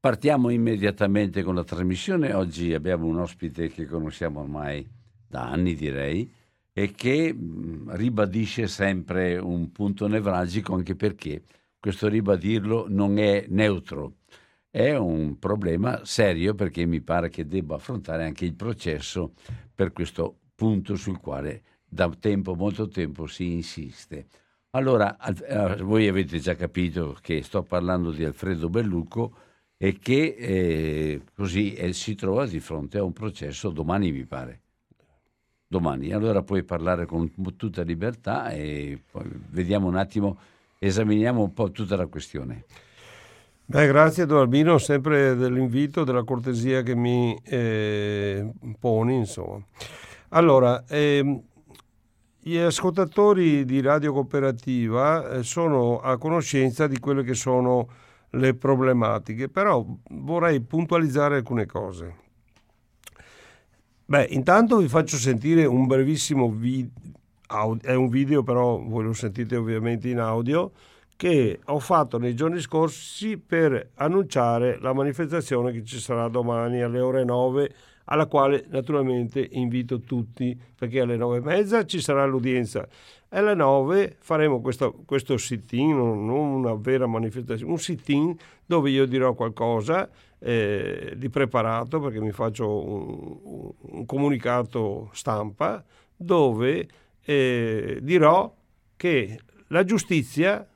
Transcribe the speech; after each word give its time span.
Partiamo 0.00 0.50
immediatamente 0.50 1.42
con 1.42 1.56
la 1.56 1.64
trasmissione. 1.64 2.32
Oggi 2.32 2.72
abbiamo 2.72 3.06
un 3.06 3.18
ospite 3.18 3.68
che 3.68 3.84
conosciamo 3.84 4.38
ormai 4.38 4.88
da 5.26 5.50
anni, 5.50 5.74
direi, 5.74 6.32
e 6.72 6.92
che 6.92 7.34
mm, 7.34 7.90
ribadisce 7.90 8.68
sempre 8.68 9.38
un 9.38 9.72
punto 9.72 10.06
nevralgico, 10.06 10.72
anche 10.72 10.94
perché 10.94 11.42
questo 11.80 12.06
ribadirlo 12.06 12.86
non 12.88 13.18
è 13.18 13.46
neutro. 13.48 14.18
È 14.70 14.94
un 14.94 15.36
problema 15.40 16.04
serio 16.04 16.54
perché 16.54 16.86
mi 16.86 17.00
pare 17.00 17.28
che 17.28 17.48
debba 17.48 17.74
affrontare 17.74 18.24
anche 18.24 18.44
il 18.44 18.54
processo 18.54 19.32
per 19.74 19.92
questo 19.92 20.38
punto 20.54 20.94
sul 20.94 21.18
quale 21.18 21.62
da 21.84 22.08
tempo, 22.10 22.54
molto 22.54 22.86
tempo 22.86 23.26
si 23.26 23.50
insiste. 23.50 24.26
Allora, 24.70 25.16
voi 25.80 26.06
avete 26.06 26.38
già 26.38 26.54
capito 26.54 27.16
che 27.20 27.42
sto 27.42 27.64
parlando 27.64 28.12
di 28.12 28.24
Alfredo 28.24 28.68
Bellucco, 28.68 29.46
e 29.80 29.98
che 30.00 30.34
eh, 30.36 31.22
così 31.34 31.72
eh, 31.74 31.92
si 31.92 32.16
trova 32.16 32.46
di 32.46 32.58
fronte 32.58 32.98
a 32.98 33.04
un 33.04 33.12
processo 33.12 33.70
domani 33.70 34.10
mi 34.10 34.26
pare. 34.26 34.60
Domani, 35.68 36.12
allora 36.12 36.42
puoi 36.42 36.64
parlare 36.64 37.06
con 37.06 37.30
tutta 37.56 37.82
libertà 37.82 38.50
e 38.50 39.00
poi 39.10 39.24
vediamo 39.50 39.86
un 39.86 39.96
attimo, 39.96 40.38
esaminiamo 40.78 41.42
un 41.42 41.52
po' 41.52 41.70
tutta 41.70 41.94
la 41.94 42.06
questione. 42.06 42.64
Beh, 43.66 43.86
grazie 43.86 44.24
Don 44.24 44.38
Albino, 44.38 44.78
sempre 44.78 45.36
dell'invito, 45.36 46.02
della 46.02 46.24
cortesia 46.24 46.82
che 46.82 46.96
mi 46.96 47.38
eh, 47.44 48.50
poni, 48.80 49.16
insomma. 49.16 49.62
Allora, 50.30 50.84
ehm, 50.88 51.40
gli 52.40 52.56
ascoltatori 52.56 53.66
di 53.66 53.82
Radio 53.82 54.14
Cooperativa 54.14 55.32
eh, 55.32 55.42
sono 55.42 56.00
a 56.00 56.16
conoscenza 56.16 56.86
di 56.86 56.98
quelle 56.98 57.22
che 57.22 57.34
sono 57.34 57.88
le 58.30 58.54
problematiche, 58.54 59.48
però 59.48 59.84
vorrei 60.10 60.60
puntualizzare 60.60 61.36
alcune 61.36 61.66
cose. 61.66 62.16
Beh, 64.04 64.26
intanto 64.30 64.78
vi 64.78 64.88
faccio 64.88 65.16
sentire 65.16 65.64
un 65.64 65.86
brevissimo 65.86 66.50
video, 66.50 66.90
è 67.82 67.94
un 67.94 68.08
video 68.08 68.42
però 68.42 68.78
voi 68.78 69.04
lo 69.04 69.12
sentite 69.12 69.56
ovviamente 69.56 70.08
in 70.08 70.18
audio, 70.18 70.72
che 71.16 71.60
ho 71.64 71.78
fatto 71.78 72.16
nei 72.18 72.34
giorni 72.34 72.60
scorsi 72.60 73.38
per 73.38 73.90
annunciare 73.96 74.78
la 74.80 74.92
manifestazione 74.92 75.72
che 75.72 75.84
ci 75.84 75.98
sarà 75.98 76.28
domani 76.28 76.80
alle 76.80 77.00
ore 77.00 77.24
9 77.24 77.74
alla 78.10 78.26
quale 78.26 78.64
naturalmente 78.68 79.46
invito 79.52 80.00
tutti 80.00 80.58
perché 80.74 81.00
alle 81.00 81.16
9 81.16 81.38
e 81.38 81.40
mezza 81.40 81.84
ci 81.84 82.00
sarà 82.00 82.24
l'udienza 82.24 82.86
e 83.28 83.38
alle 83.38 83.54
9 83.54 84.16
faremo 84.20 84.60
questo, 84.60 85.02
questo 85.04 85.36
sit-in, 85.36 85.96
non 85.96 86.30
una 86.30 86.74
vera 86.74 87.06
manifestazione, 87.06 87.70
un 87.70 87.78
sit-in 87.78 88.34
dove 88.64 88.90
io 88.90 89.06
dirò 89.06 89.34
qualcosa 89.34 90.08
eh, 90.38 91.12
di 91.16 91.28
preparato 91.28 92.00
perché 92.00 92.20
mi 92.20 92.32
faccio 92.32 92.68
un, 92.68 93.72
un 93.80 94.06
comunicato 94.06 95.10
stampa 95.12 95.84
dove 96.16 96.88
eh, 97.22 97.98
dirò 98.00 98.54
che 98.96 99.38
la 99.68 99.84
giustizia 99.84 100.66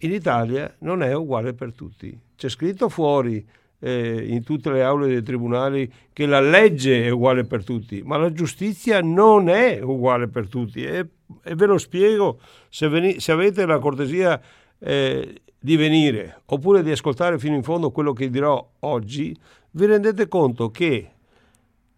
in 0.00 0.12
Italia 0.12 0.72
non 0.80 1.02
è 1.02 1.12
uguale 1.14 1.54
per 1.54 1.72
tutti. 1.72 2.16
C'è 2.36 2.48
scritto 2.48 2.88
fuori 2.88 3.44
eh, 3.86 4.24
in 4.26 4.42
tutte 4.42 4.72
le 4.72 4.82
aule 4.82 5.06
dei 5.06 5.22
tribunali 5.22 5.90
che 6.12 6.26
la 6.26 6.40
legge 6.40 7.04
è 7.04 7.10
uguale 7.10 7.44
per 7.44 7.62
tutti, 7.62 8.02
ma 8.02 8.16
la 8.16 8.32
giustizia 8.32 9.00
non 9.00 9.48
è 9.48 9.80
uguale 9.80 10.26
per 10.26 10.48
tutti. 10.48 10.84
E, 10.84 11.06
e 11.44 11.54
ve 11.54 11.66
lo 11.66 11.78
spiego 11.78 12.40
se, 12.68 12.88
veni, 12.88 13.20
se 13.20 13.30
avete 13.30 13.64
la 13.64 13.78
cortesia 13.78 14.40
eh, 14.80 15.42
di 15.56 15.76
venire 15.76 16.42
oppure 16.46 16.82
di 16.82 16.90
ascoltare 16.90 17.38
fino 17.38 17.54
in 17.54 17.62
fondo 17.62 17.92
quello 17.92 18.12
che 18.12 18.28
dirò 18.28 18.72
oggi, 18.80 19.36
vi 19.70 19.86
rendete 19.86 20.26
conto 20.26 20.72
che 20.72 21.12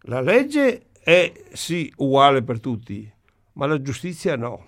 la 0.03 0.21
legge 0.21 0.89
è 1.03 1.33
sì 1.53 1.91
uguale 1.97 2.43
per 2.43 2.61
tutti, 2.61 3.11
ma 3.55 3.65
la 3.65 3.81
giustizia 3.81 4.37
no. 4.37 4.67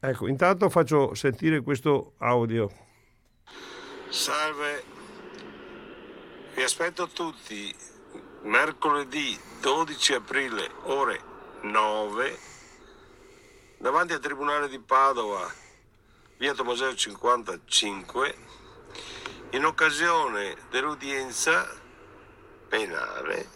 Ecco, 0.00 0.28
intanto 0.28 0.68
faccio 0.68 1.14
sentire 1.14 1.62
questo 1.62 2.12
audio. 2.18 2.70
Salve 4.10 4.97
vi 6.58 6.64
aspetto 6.64 7.06
tutti 7.06 7.72
mercoledì 8.42 9.38
12 9.60 10.14
aprile 10.14 10.68
ore 10.86 11.22
9 11.60 12.38
davanti 13.78 14.12
al 14.14 14.18
Tribunale 14.18 14.68
di 14.68 14.80
Padova, 14.80 15.48
via 16.36 16.54
Tommaseo 16.54 16.96
55, 16.96 18.36
in 19.50 19.64
occasione 19.66 20.56
dell'udienza 20.68 21.80
penale 22.66 23.48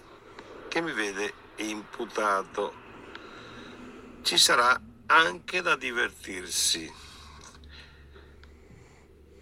che 0.68 0.80
mi 0.80 0.92
vede 0.92 1.32
imputato. 1.56 2.72
Ci 4.22 4.38
sarà 4.38 4.80
anche 5.06 5.60
da 5.60 5.74
divertirsi. 5.74 6.88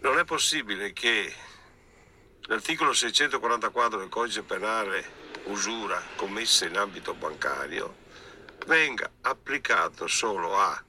Non 0.01 0.17
è 0.17 0.25
possibile 0.25 0.95
che 0.95 1.50
L'articolo 2.51 2.93
644 2.93 3.97
del 3.97 4.09
codice 4.09 4.43
penale 4.43 5.09
usura 5.45 6.03
commessa 6.17 6.67
in 6.67 6.77
ambito 6.77 7.15
bancario 7.15 7.99
venga 8.67 9.09
applicato 9.21 10.09
solo 10.09 10.59
a 10.59 10.83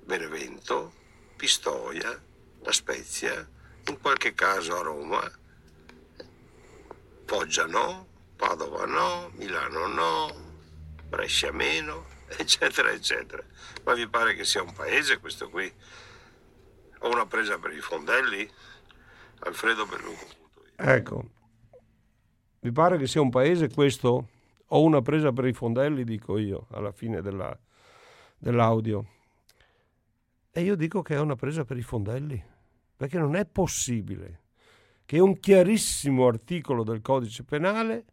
Benevento, 0.00 0.94
Pistoia, 1.36 2.18
La 2.62 2.72
Spezia, 2.72 3.46
in 3.88 4.00
qualche 4.00 4.32
caso 4.32 4.78
a 4.78 4.80
Roma, 4.80 5.30
Foggia 7.26 7.66
no, 7.66 8.06
Padova 8.34 8.86
no, 8.86 9.30
Milano 9.34 9.86
no, 9.88 10.56
Brescia 11.06 11.52
meno, 11.52 12.06
eccetera, 12.38 12.90
eccetera. 12.92 13.44
Ma 13.84 13.92
vi 13.92 14.08
pare 14.08 14.34
che 14.34 14.46
sia 14.46 14.62
un 14.62 14.72
paese 14.72 15.18
questo 15.18 15.50
qui? 15.50 15.70
Ho 17.00 17.10
una 17.10 17.26
presa 17.26 17.58
per 17.58 17.74
i 17.74 17.80
fondelli? 17.82 18.50
Alfredo 19.40 19.84
Belluco. 19.84 20.41
Ecco, 20.76 21.30
mi 22.60 22.72
pare 22.72 22.96
che 22.98 23.06
sia 23.06 23.20
un 23.20 23.30
paese 23.30 23.68
questo, 23.70 24.28
ho 24.66 24.82
una 24.82 25.02
presa 25.02 25.32
per 25.32 25.46
i 25.46 25.52
fondelli, 25.52 26.04
dico 26.04 26.38
io, 26.38 26.66
alla 26.70 26.92
fine 26.92 27.20
della, 27.20 27.56
dell'audio. 28.38 29.06
E 30.50 30.62
io 30.62 30.76
dico 30.76 31.02
che 31.02 31.14
è 31.14 31.20
una 31.20 31.36
presa 31.36 31.64
per 31.64 31.76
i 31.76 31.82
fondelli, 31.82 32.42
perché 32.96 33.18
non 33.18 33.36
è 33.36 33.46
possibile 33.46 34.40
che 35.04 35.18
un 35.18 35.38
chiarissimo 35.40 36.26
articolo 36.26 36.84
del 36.84 37.00
codice 37.00 37.42
penale 37.44 38.04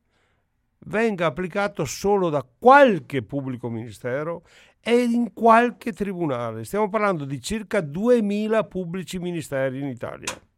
venga 0.86 1.28
applicato 1.28 1.86
solo 1.86 2.30
da 2.30 2.46
qualche 2.58 3.22
pubblico 3.24 3.70
ministero 3.70 4.44
e 4.82 5.04
in 5.04 5.34
qualche 5.34 5.94
tribunale. 5.94 6.64
Stiamo 6.64 6.90
parlando 6.90 7.26
di 7.26 7.42
circa 7.42 7.82
2000 7.82 8.64
pubblici 8.66 9.20
ministeri 9.20 9.80
in 9.80 9.88
Italia. 9.88 10.49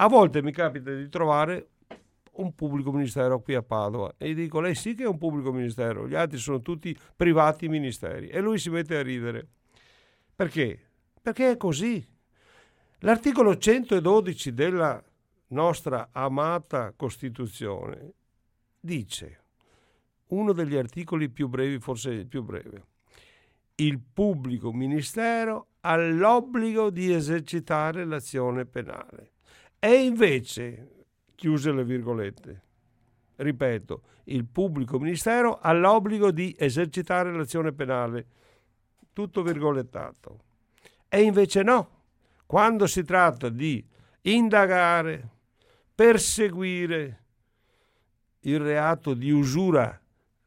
A 0.00 0.06
volte 0.06 0.42
mi 0.42 0.52
capita 0.52 0.94
di 0.94 1.08
trovare 1.08 1.70
un 2.34 2.54
pubblico 2.54 2.92
ministero 2.92 3.40
qui 3.40 3.54
a 3.54 3.64
Padova 3.64 4.14
e 4.16 4.30
gli 4.30 4.34
dico 4.34 4.60
lei 4.60 4.76
sì 4.76 4.94
che 4.94 5.02
è 5.02 5.08
un 5.08 5.18
pubblico 5.18 5.50
ministero, 5.52 6.06
gli 6.06 6.14
altri 6.14 6.38
sono 6.38 6.60
tutti 6.60 6.96
privati 7.16 7.68
ministeri 7.68 8.28
e 8.28 8.40
lui 8.40 8.58
si 8.60 8.70
mette 8.70 8.96
a 8.96 9.02
ridere. 9.02 9.48
Perché? 10.36 10.90
Perché 11.20 11.50
è 11.50 11.56
così. 11.56 12.06
L'articolo 13.00 13.56
112 13.56 14.54
della 14.54 15.02
nostra 15.48 16.10
amata 16.12 16.92
Costituzione 16.94 18.12
dice, 18.78 19.42
uno 20.28 20.52
degli 20.52 20.76
articoli 20.76 21.28
più 21.28 21.48
brevi, 21.48 21.80
forse 21.80 22.10
il 22.10 22.28
più 22.28 22.44
breve, 22.44 22.84
il 23.74 23.98
pubblico 23.98 24.72
ministero 24.72 25.70
ha 25.80 25.96
l'obbligo 25.96 26.90
di 26.90 27.12
esercitare 27.12 28.04
l'azione 28.04 28.64
penale. 28.64 29.32
E 29.80 30.04
invece, 30.04 31.04
chiuse 31.34 31.70
le 31.72 31.84
virgolette, 31.84 32.62
ripeto, 33.36 34.02
il 34.24 34.44
pubblico 34.44 34.98
ministero 34.98 35.58
ha 35.58 35.72
l'obbligo 35.72 36.30
di 36.32 36.54
esercitare 36.58 37.32
l'azione 37.32 37.72
penale, 37.72 38.26
tutto 39.12 39.42
virgolettato. 39.42 40.40
E 41.08 41.22
invece 41.22 41.62
no, 41.62 42.02
quando 42.44 42.86
si 42.86 43.04
tratta 43.04 43.48
di 43.48 43.84
indagare, 44.22 45.28
perseguire 45.94 47.22
il 48.40 48.60
reato 48.60 49.14
di 49.14 49.30
usura 49.30 50.00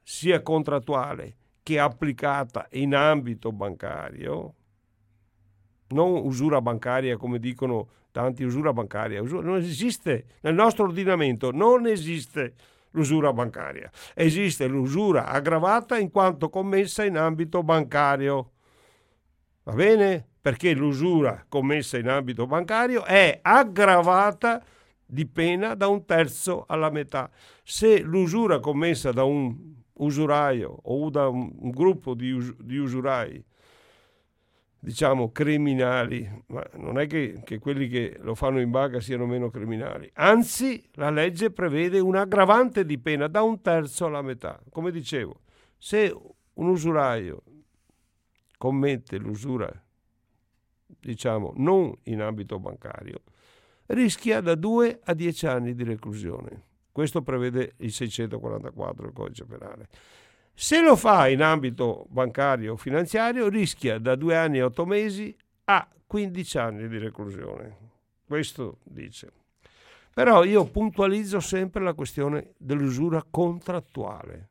sia 0.03 0.41
contrattuale 0.41 1.35
che 1.63 1.79
applicata 1.79 2.67
in 2.71 2.95
ambito 2.95 3.51
bancario, 3.51 4.55
non 5.91 6.11
usura 6.11 6.61
bancaria 6.61 7.17
come 7.17 7.39
dicono 7.39 7.87
tanti, 8.11 8.43
usura 8.43 8.73
bancaria, 8.73 9.21
usura, 9.21 9.47
non 9.47 9.57
esiste 9.57 10.25
nel 10.41 10.53
nostro 10.53 10.85
ordinamento, 10.85 11.51
non 11.51 11.87
esiste 11.87 12.55
l'usura 12.91 13.31
bancaria, 13.31 13.89
esiste 14.13 14.67
l'usura 14.67 15.27
aggravata 15.27 15.97
in 15.97 16.11
quanto 16.11 16.49
commessa 16.49 17.03
in 17.05 17.17
ambito 17.17 17.63
bancario. 17.63 18.51
Va 19.63 19.73
bene? 19.73 20.25
Perché 20.41 20.73
l'usura 20.73 21.45
commessa 21.47 21.97
in 21.97 22.09
ambito 22.09 22.47
bancario 22.47 23.05
è 23.05 23.39
aggravata 23.41 24.63
di 25.05 25.25
pena 25.25 25.75
da 25.75 25.87
un 25.87 26.05
terzo 26.05 26.65
alla 26.67 26.89
metà. 26.89 27.29
Se 27.63 27.99
l'usura 27.99 28.59
commessa 28.59 29.11
da 29.11 29.23
un 29.23 29.79
usuraio 29.93 30.79
o 30.83 31.09
da 31.09 31.27
un, 31.27 31.51
gruppo 31.69 32.13
di, 32.13 32.31
us, 32.31 32.55
di, 32.57 32.77
usurai, 32.77 33.43
diciamo 34.83 35.31
criminali, 35.31 36.27
ma 36.47 36.67
non 36.77 36.97
è 36.97 37.05
che, 37.05 37.41
che, 37.43 37.59
quelli 37.59 37.87
che 37.87 38.17
lo 38.21 38.33
fanno 38.33 38.59
in 38.59 38.71
banca 38.71 38.99
siano 38.99 39.27
meno 39.27 39.51
criminali, 39.51 40.09
anzi 40.15 40.83
la 40.93 41.11
legge 41.11 41.51
prevede 41.51 41.99
un 41.99 42.15
aggravante 42.15 42.83
di 42.83 42.97
pena 42.97 43.27
da 43.27 43.43
un 43.43 43.61
terzo 43.61 44.07
alla 44.07 44.23
metà. 44.23 44.59
Come 44.71 44.89
dicevo, 44.89 45.41
se 45.77 46.11
un 46.53 46.67
usuraio 46.67 47.43
commette 48.57 49.17
l'usura, 49.17 49.71
diciamo, 50.99 51.53
non 51.57 51.95
in 52.03 52.21
ambito 52.21 52.57
bancario, 52.57 53.21
rischia 53.87 54.41
da 54.41 54.55
2 54.55 55.01
a 55.03 55.13
10 55.13 55.45
anni 55.45 55.75
di 55.75 55.83
reclusione. 55.83 56.69
Questo 56.91 57.21
prevede 57.21 57.75
il 57.77 57.91
644 57.91 59.03
del 59.03 59.13
codice 59.13 59.45
penale. 59.45 59.87
Se 60.63 60.79
lo 60.79 60.95
fa 60.95 61.27
in 61.27 61.41
ambito 61.41 62.05
bancario 62.09 62.73
o 62.73 62.77
finanziario, 62.77 63.49
rischia 63.49 63.97
da 63.97 64.13
2 64.13 64.35
anni 64.37 64.59
e 64.59 64.61
8 64.61 64.85
mesi 64.85 65.35
a 65.65 65.89
15 66.05 66.57
anni 66.59 66.87
di 66.87 66.99
reclusione. 66.99 67.77
Questo 68.27 68.77
dice. 68.83 69.31
Però 70.13 70.43
io 70.43 70.65
puntualizzo 70.65 71.39
sempre 71.39 71.81
la 71.81 71.95
questione 71.95 72.53
dell'usura 72.57 73.25
contrattuale, 73.27 74.49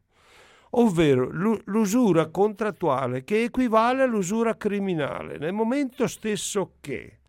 ovvero 0.70 1.30
l'usura 1.30 2.26
contrattuale 2.26 3.22
che 3.22 3.44
equivale 3.44 4.02
all'usura 4.02 4.56
criminale, 4.56 5.38
nel 5.38 5.52
momento 5.52 6.08
stesso 6.08 6.72
che 6.80 7.19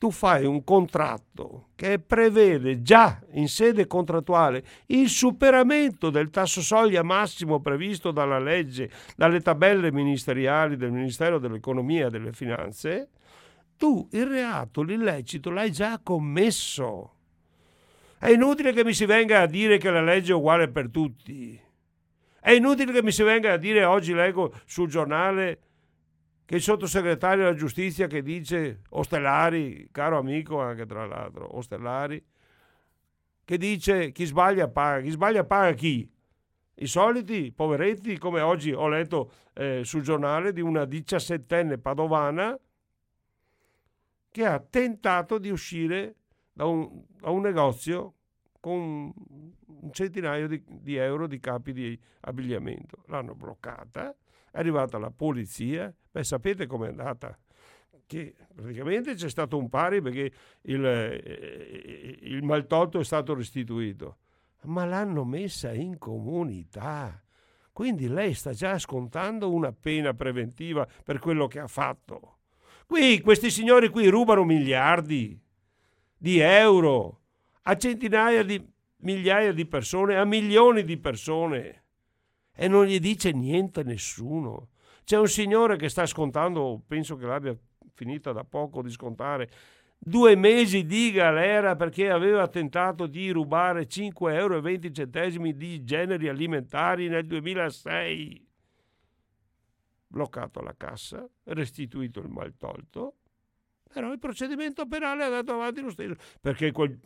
tu 0.00 0.10
fai 0.10 0.46
un 0.46 0.64
contratto 0.64 1.68
che 1.74 1.98
prevede 1.98 2.80
già 2.80 3.20
in 3.32 3.48
sede 3.48 3.86
contrattuale 3.86 4.64
il 4.86 5.10
superamento 5.10 6.08
del 6.08 6.30
tasso 6.30 6.62
soglia 6.62 7.02
massimo 7.02 7.60
previsto 7.60 8.10
dalla 8.10 8.38
legge, 8.38 8.90
dalle 9.14 9.42
tabelle 9.42 9.92
ministeriali 9.92 10.78
del 10.78 10.90
Ministero 10.90 11.38
dell'Economia 11.38 12.06
e 12.06 12.10
delle 12.10 12.32
Finanze, 12.32 13.10
tu 13.76 14.08
il 14.12 14.24
reato, 14.24 14.80
l'illecito 14.80 15.50
l'hai 15.50 15.70
già 15.70 16.00
commesso. 16.02 17.16
È 18.18 18.30
inutile 18.30 18.72
che 18.72 18.84
mi 18.84 18.94
si 18.94 19.04
venga 19.04 19.42
a 19.42 19.46
dire 19.46 19.76
che 19.76 19.90
la 19.90 20.02
legge 20.02 20.32
è 20.32 20.34
uguale 20.34 20.68
per 20.68 20.88
tutti. 20.88 21.60
È 22.40 22.52
inutile 22.52 22.90
che 22.90 23.02
mi 23.02 23.12
si 23.12 23.22
venga 23.22 23.52
a 23.52 23.58
dire, 23.58 23.84
oggi 23.84 24.14
leggo 24.14 24.50
sul 24.64 24.88
giornale, 24.88 25.58
che 26.50 26.56
il 26.56 26.62
sottosegretario 26.62 27.44
della 27.44 27.54
giustizia 27.54 28.08
che 28.08 28.22
dice 28.22 28.80
Ostellari, 28.88 29.88
caro 29.92 30.18
amico 30.18 30.60
anche 30.60 30.84
tra 30.84 31.06
l'altro, 31.06 31.56
Ostellari, 31.56 32.20
che 33.44 33.56
dice 33.56 34.10
chi 34.10 34.24
sbaglia 34.24 34.66
paga, 34.66 35.00
chi 35.00 35.10
sbaglia 35.10 35.44
paga 35.44 35.72
chi? 35.74 36.12
I 36.74 36.86
soliti 36.88 37.52
poveretti, 37.52 38.18
come 38.18 38.40
oggi 38.40 38.72
ho 38.72 38.88
letto 38.88 39.30
eh, 39.54 39.84
sul 39.84 40.02
giornale 40.02 40.52
di 40.52 40.60
una 40.60 40.86
diciassettenne 40.86 41.78
padovana 41.78 42.58
che 44.28 44.44
ha 44.44 44.58
tentato 44.58 45.38
di 45.38 45.50
uscire 45.50 46.16
da 46.52 46.64
un, 46.64 47.04
da 47.16 47.30
un 47.30 47.42
negozio 47.42 48.14
con 48.58 49.12
un 49.66 49.92
centinaio 49.92 50.48
di, 50.48 50.64
di 50.66 50.96
euro 50.96 51.28
di 51.28 51.38
capi 51.38 51.72
di 51.72 51.96
abbigliamento. 52.22 53.04
L'hanno 53.06 53.36
bloccata 53.36 54.12
è 54.50 54.58
arrivata 54.58 54.98
la 54.98 55.10
polizia, 55.10 55.94
beh 56.10 56.24
sapete 56.24 56.66
com'è 56.66 56.88
andata? 56.88 57.38
Che 58.06 58.34
praticamente 58.54 59.14
c'è 59.14 59.28
stato 59.28 59.56
un 59.56 59.68
pari 59.68 60.00
perché 60.02 60.32
il, 60.62 60.84
eh, 60.84 62.18
il 62.22 62.42
maltolto 62.42 62.98
è 62.98 63.04
stato 63.04 63.34
restituito, 63.34 64.18
ma 64.62 64.84
l'hanno 64.84 65.24
messa 65.24 65.72
in 65.72 65.98
comunità. 65.98 67.22
Quindi 67.72 68.08
lei 68.08 68.34
sta 68.34 68.52
già 68.52 68.78
scontando 68.78 69.52
una 69.52 69.72
pena 69.72 70.12
preventiva 70.12 70.86
per 71.04 71.18
quello 71.18 71.46
che 71.46 71.60
ha 71.60 71.68
fatto. 71.68 72.38
Qui 72.86 73.20
questi 73.20 73.50
signori 73.50 73.88
qui 73.88 74.08
rubano 74.08 74.44
miliardi 74.44 75.40
di 76.16 76.38
euro 76.40 77.20
a 77.62 77.76
centinaia 77.76 78.42
di 78.42 78.60
migliaia 79.02 79.52
di 79.52 79.64
persone, 79.66 80.16
a 80.16 80.24
milioni 80.24 80.82
di 80.84 80.98
persone 80.98 81.84
e 82.52 82.68
non 82.68 82.84
gli 82.84 82.98
dice 82.98 83.32
niente 83.32 83.82
nessuno. 83.82 84.70
C'è 85.10 85.18
un 85.18 85.26
signore 85.26 85.76
che 85.76 85.88
sta 85.88 86.06
scontando, 86.06 86.80
penso 86.86 87.16
che 87.16 87.26
l'abbia 87.26 87.52
finita 87.94 88.30
da 88.30 88.44
poco 88.44 88.80
di 88.80 88.90
scontare, 88.90 89.50
due 89.98 90.36
mesi 90.36 90.86
di 90.86 91.10
galera 91.10 91.74
perché 91.74 92.10
aveva 92.10 92.46
tentato 92.46 93.08
di 93.08 93.30
rubare 93.30 93.88
5,20 93.88 94.32
euro 94.32 95.52
di 95.52 95.82
generi 95.82 96.28
alimentari 96.28 97.08
nel 97.08 97.26
2006. 97.26 98.48
Bloccato 100.06 100.60
alla 100.60 100.76
cassa, 100.76 101.28
restituito 101.42 102.20
il 102.20 102.28
maltolto, 102.28 103.16
però 103.92 104.12
il 104.12 104.20
procedimento 104.20 104.86
penale 104.86 105.22
è 105.22 105.24
andato 105.24 105.54
avanti 105.54 105.80
lo 105.80 105.90
stesso 105.90 106.14
perché 106.40 106.70
quel 106.70 106.96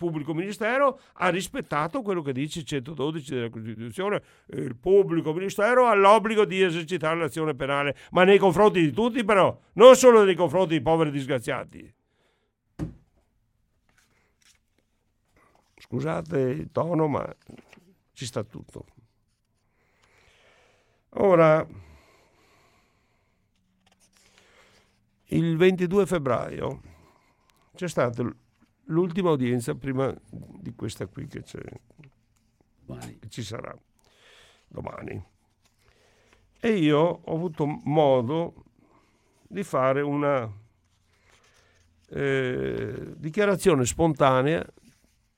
pubblico 0.00 0.32
ministero 0.32 0.98
ha 1.12 1.28
rispettato 1.28 2.00
quello 2.00 2.22
che 2.22 2.32
dice 2.32 2.60
il 2.60 2.64
112 2.64 3.34
della 3.34 3.50
Costituzione. 3.50 4.22
Il 4.46 4.74
pubblico 4.76 5.34
ministero 5.34 5.84
ha 5.84 5.94
l'obbligo 5.94 6.46
di 6.46 6.62
esercitare 6.62 7.18
l'azione 7.18 7.54
penale, 7.54 7.94
ma 8.12 8.24
nei 8.24 8.38
confronti 8.38 8.80
di 8.80 8.92
tutti 8.92 9.22
però, 9.24 9.54
non 9.74 9.94
solo 9.96 10.24
nei 10.24 10.34
confronti 10.34 10.70
dei 10.70 10.80
poveri 10.80 11.10
disgraziati. 11.10 11.94
Scusate 15.76 16.38
il 16.38 16.70
tono, 16.72 17.06
ma 17.06 17.36
ci 18.14 18.24
sta 18.24 18.42
tutto. 18.42 18.86
Ora, 21.14 21.66
il 25.26 25.56
22 25.56 26.06
febbraio 26.06 26.80
c'è 27.74 27.88
stato 27.88 28.48
l'ultima 28.90 29.30
udienza 29.30 29.74
prima 29.74 30.14
di 30.30 30.74
questa 30.74 31.06
qui 31.06 31.26
che, 31.26 31.42
che 31.42 33.28
ci 33.28 33.42
sarà 33.42 33.76
domani. 34.68 35.22
E 36.60 36.72
io 36.72 36.98
ho 36.98 37.34
avuto 37.34 37.66
modo 37.84 38.64
di 39.48 39.64
fare 39.64 40.00
una 40.02 40.50
eh, 42.08 43.14
dichiarazione 43.16 43.84
spontanea 43.86 44.64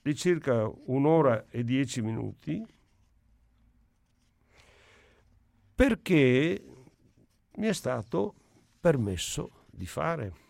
di 0.02 0.14
circa 0.16 0.68
un'ora 0.86 1.46
e 1.48 1.62
dieci 1.62 2.02
minuti 2.02 2.66
perché 5.74 6.64
mi 7.56 7.66
è 7.66 7.72
stato 7.72 8.34
permesso 8.80 9.64
di 9.70 9.86
fare. 9.86 10.41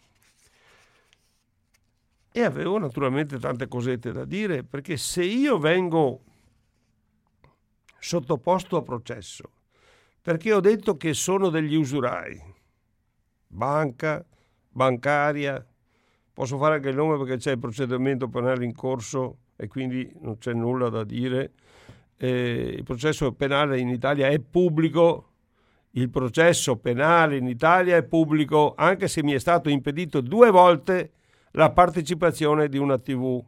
E 2.33 2.43
avevo 2.43 2.79
naturalmente 2.79 3.39
tante 3.39 3.69
cosette 3.69 4.11
da 4.11 4.25
dire, 4.25 4.65
perché 4.65 4.97
se 4.97 5.23
io 5.23 5.59
vengo 5.59 6.23
sottoposto 7.99 8.79
a 8.79 8.83
processo, 8.83 9.51
perché 10.21 10.53
ho 10.53 10.61
detto 10.61 10.97
che 10.97 11.13
sono 11.13 11.51
degli 11.51 11.75
usurai, 11.75 12.41
banca, 13.47 14.25
bancaria, 14.71 15.65
posso 16.33 16.57
fare 16.57 16.77
anche 16.77 16.89
il 16.89 16.97
nome 16.97 17.19
perché 17.19 17.37
c'è 17.37 17.53
il 17.53 17.59
procedimento 17.59 18.29
penale 18.29 18.65
in 18.65 18.75
corso 18.75 19.39
e 19.57 19.69
quindi 19.69 20.11
non 20.21 20.39
c'è 20.39 20.55
nulla 20.55 20.89
da 20.89 21.05
dire. 21.05 21.53
Eh, 22.17 22.75
il 22.79 22.83
processo 22.83 23.33
penale 23.33 23.79
in 23.79 23.89
Italia 23.89 24.29
è 24.29 24.39
pubblico, 24.39 25.29
il 25.91 26.09
processo 26.09 26.77
penale 26.77 27.37
in 27.37 27.47
Italia 27.47 27.97
è 27.97 28.03
pubblico 28.03 28.75
anche 28.75 29.09
se 29.09 29.23
mi 29.23 29.33
è 29.33 29.39
stato 29.39 29.69
impedito 29.69 30.23
due 30.23 30.51
volte 30.51 31.13
la 31.53 31.71
partecipazione 31.71 32.69
di 32.69 32.79
una 32.79 32.99
TV, 32.99 33.43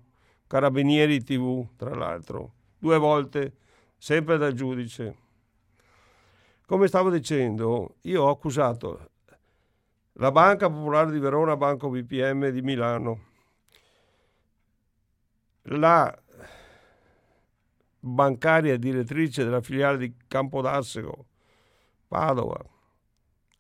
Carabinieri 0.46 1.22
TV 1.22 1.68
tra 1.76 1.94
l'altro, 1.94 2.52
due 2.78 2.98
volte, 2.98 3.56
sempre 3.96 4.36
dal 4.36 4.52
giudice. 4.52 5.16
Come 6.66 6.86
stavo 6.86 7.10
dicendo, 7.10 7.96
io 8.02 8.22
ho 8.22 8.30
accusato 8.30 9.10
la 10.14 10.30
Banca 10.30 10.70
Popolare 10.70 11.12
di 11.12 11.18
Verona, 11.18 11.56
Banco 11.56 11.90
BPM 11.90 12.48
di 12.48 12.62
Milano, 12.62 13.32
la 15.68 16.22
bancaria 18.00 18.76
direttrice 18.76 19.44
della 19.44 19.62
filiale 19.62 19.96
di 19.96 20.14
Campodarsego, 20.26 21.26
Padova, 22.06 22.62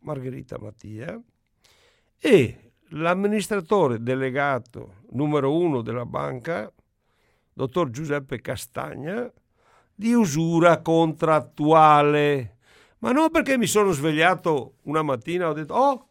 Margherita 0.00 0.58
Mattia, 0.58 1.20
e 2.18 2.63
l'amministratore 2.94 4.02
delegato 4.02 5.02
numero 5.10 5.56
uno 5.56 5.80
della 5.80 6.06
banca, 6.06 6.70
dottor 7.52 7.90
Giuseppe 7.90 8.40
Castagna, 8.40 9.30
di 9.94 10.12
usura 10.12 10.80
contrattuale. 10.80 12.56
Ma 12.98 13.12
non 13.12 13.30
perché 13.30 13.58
mi 13.58 13.66
sono 13.66 13.92
svegliato 13.92 14.76
una 14.82 15.02
mattina 15.02 15.44
e 15.44 15.48
ho 15.48 15.52
detto, 15.52 15.74
oh, 15.74 16.08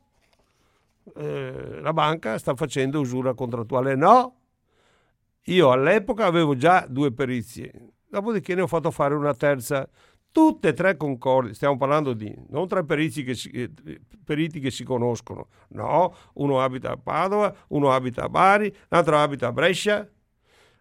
eh, 1.16 1.80
la 1.82 1.94
banca 1.94 2.38
sta 2.38 2.56
facendo 2.56 3.00
usura 3.00 3.34
contrattuale. 3.34 3.96
No, 3.96 4.36
io 5.44 5.72
all'epoca 5.72 6.26
avevo 6.26 6.56
già 6.56 6.86
due 6.88 7.12
perizie, 7.12 7.94
dopodiché 8.08 8.56
ne 8.56 8.62
ho 8.62 8.68
fatto 8.68 8.92
fare 8.92 9.16
una 9.16 9.34
terza 9.34 9.88
tutte 10.34 10.70
e 10.70 10.74
tre 10.74 10.98
concordi, 10.98 11.54
stiamo 11.54 11.78
parlando 11.78 12.14
di 12.14 12.36
non 12.50 12.68
tre 12.68 12.84
periti 12.84 13.24
che, 13.24 13.36
si, 13.36 13.50
eh, 13.52 13.70
periti 14.26 14.60
che 14.60 14.72
si 14.72 14.84
conoscono, 14.84 15.48
no, 15.70 16.14
uno 16.34 16.60
abita 16.60 16.92
a 16.92 16.98
Padova, 16.98 17.56
uno 17.70 17.92
abita 17.92 18.24
a 18.24 18.30
Bari, 18.30 18.76
l'altro 18.90 19.18
abita 19.20 19.48
a 19.48 19.52
Brescia, 19.52 20.10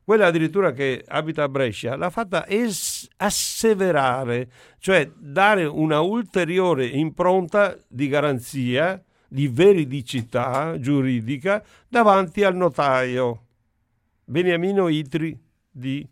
quella 0.03 0.27
addirittura 0.27 0.73
che 0.73 1.05
abita 1.07 1.43
a 1.43 1.49
Brescia 1.51 1.97
l'ha 1.97 2.09
fatta 2.09 2.47
es- 2.47 3.07
asseverare, 3.19 4.51
cioè 4.79 5.09
dare 5.17 5.65
una 5.67 6.01
ulteriore 6.01 6.87
impronta 6.87 7.77
di 7.87 8.09
garanzia, 8.09 9.01
di 9.29 9.49
veridicità 9.49 10.79
giuridica 10.79 11.63
davanti 11.89 12.43
al 12.43 12.57
notaio 12.57 13.43
Beniamino 14.25 14.89
Itri 14.89 15.39
di 15.71 16.09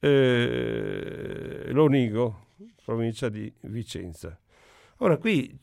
eh, 0.00 1.68
Lonigo 1.70 2.43
provincia 2.84 3.28
di 3.28 3.52
Vicenza. 3.62 4.38
Ora 4.98 5.16
qui 5.16 5.58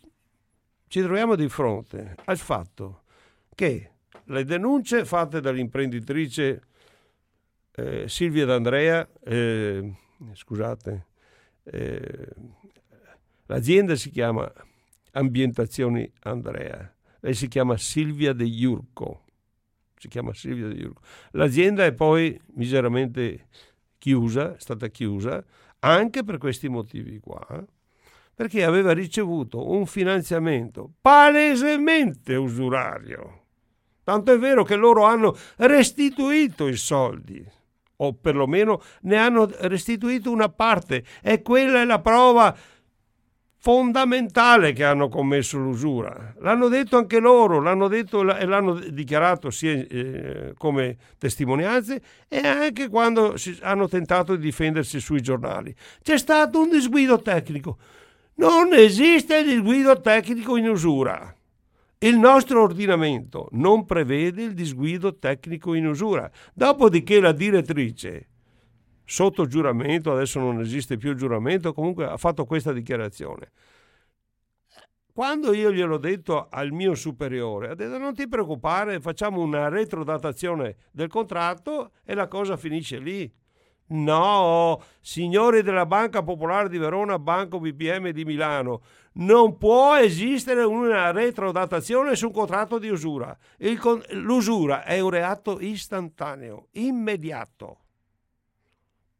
ci 0.87 1.01
troviamo 1.01 1.35
di 1.35 1.47
fronte 1.47 2.15
al 2.25 2.37
fatto 2.37 3.03
che 3.55 3.91
le 4.25 4.43
denunce 4.43 5.05
fatte 5.05 5.39
dall'imprenditrice 5.39 6.61
eh, 7.73 8.09
Silvia 8.09 8.45
D'Andrea, 8.45 9.07
eh, 9.23 9.93
scusate, 10.33 11.07
eh, 11.63 12.27
l'azienda 13.45 13.95
si 13.95 14.09
chiama 14.09 14.51
Ambientazioni 15.11 16.11
Andrea, 16.21 16.93
lei 17.19 17.33
si 17.33 17.47
chiama 17.47 17.77
Silvia 17.77 18.33
De 18.33 18.45
Iurco, 18.45 19.25
si 19.95 20.07
chiama 20.07 20.33
Silvia 20.33 20.67
De 20.67 20.73
Iurco. 20.73 21.01
L'azienda 21.31 21.85
è 21.85 21.93
poi 21.93 22.39
miseramente 22.55 23.47
chiusa, 23.97 24.55
è 24.55 24.59
stata 24.59 24.87
chiusa, 24.87 25.43
anche 25.81 26.23
per 26.23 26.37
questi 26.37 26.67
motivi 26.69 27.19
qua, 27.19 27.45
perché 28.33 28.63
aveva 28.63 28.91
ricevuto 28.91 29.71
un 29.71 29.85
finanziamento 29.85 30.93
palesemente 31.01 32.35
usurario. 32.35 33.39
Tanto 34.03 34.33
è 34.33 34.37
vero 34.39 34.63
che 34.63 34.75
loro 34.75 35.03
hanno 35.03 35.35
restituito 35.57 36.67
i 36.67 36.75
soldi, 36.75 37.45
o 37.97 38.13
perlomeno 38.13 38.81
ne 39.01 39.17
hanno 39.17 39.47
restituito 39.59 40.31
una 40.31 40.49
parte, 40.49 41.03
e 41.21 41.41
quella 41.41 41.81
è 41.81 41.85
la 41.85 41.99
prova 41.99 42.55
fondamentale 43.63 44.73
che 44.73 44.83
hanno 44.83 45.07
commesso 45.07 45.59
l'usura. 45.59 46.33
L'hanno 46.39 46.67
detto 46.67 46.97
anche 46.97 47.19
loro, 47.19 47.61
l'hanno 47.61 47.87
detto 47.87 48.21
e 48.35 48.45
l'hanno 48.45 48.73
dichiarato 48.73 49.51
sia 49.51 49.71
eh, 49.71 50.53
come 50.57 50.97
testimonianze 51.19 52.01
e 52.27 52.39
anche 52.39 52.89
quando 52.89 53.37
si, 53.37 53.55
hanno 53.61 53.87
tentato 53.87 54.35
di 54.35 54.41
difendersi 54.41 54.99
sui 54.99 55.21
giornali. 55.21 55.75
C'è 56.01 56.17
stato 56.17 56.59
un 56.59 56.71
disguido 56.71 57.21
tecnico. 57.21 57.77
Non 58.35 58.73
esiste 58.73 59.43
disguido 59.43 60.01
tecnico 60.01 60.57
in 60.57 60.67
usura. 60.67 61.31
Il 61.99 62.17
nostro 62.17 62.63
ordinamento 62.63 63.47
non 63.51 63.85
prevede 63.85 64.41
il 64.41 64.53
disguido 64.55 65.19
tecnico 65.19 65.75
in 65.75 65.85
usura. 65.85 66.31
Dopodiché 66.51 67.19
la 67.19 67.31
direttrice 67.31 68.25
sotto 69.11 69.45
giuramento, 69.45 70.13
adesso 70.13 70.39
non 70.39 70.61
esiste 70.61 70.95
più 70.95 71.15
giuramento, 71.15 71.73
comunque 71.73 72.05
ha 72.05 72.15
fatto 72.15 72.45
questa 72.45 72.71
dichiarazione. 72.71 73.51
Quando 75.13 75.53
io 75.53 75.69
gliel'ho 75.69 75.97
detto 75.97 76.47
al 76.49 76.71
mio 76.71 76.95
superiore, 76.95 77.71
ha 77.71 77.75
detto 77.75 77.97
non 77.97 78.13
ti 78.13 78.29
preoccupare, 78.29 79.01
facciamo 79.01 79.41
una 79.41 79.67
retrodatazione 79.67 80.77
del 80.93 81.09
contratto 81.09 81.91
e 82.05 82.15
la 82.15 82.29
cosa 82.29 82.55
finisce 82.55 82.99
lì. 82.99 83.29
No, 83.87 84.81
signori 85.01 85.61
della 85.61 85.85
Banca 85.85 86.23
Popolare 86.23 86.69
di 86.69 86.77
Verona, 86.77 87.19
Banco 87.19 87.59
BPM 87.59 88.11
di 88.11 88.23
Milano, 88.23 88.81
non 89.15 89.57
può 89.57 89.97
esistere 89.97 90.63
una 90.63 91.11
retrodatazione 91.11 92.15
su 92.15 92.27
un 92.27 92.31
contratto 92.31 92.79
di 92.79 92.87
usura. 92.87 93.37
Il, 93.57 93.77
l'usura 94.11 94.85
è 94.85 95.01
un 95.01 95.09
reato 95.09 95.59
istantaneo, 95.59 96.69
immediato 96.71 97.79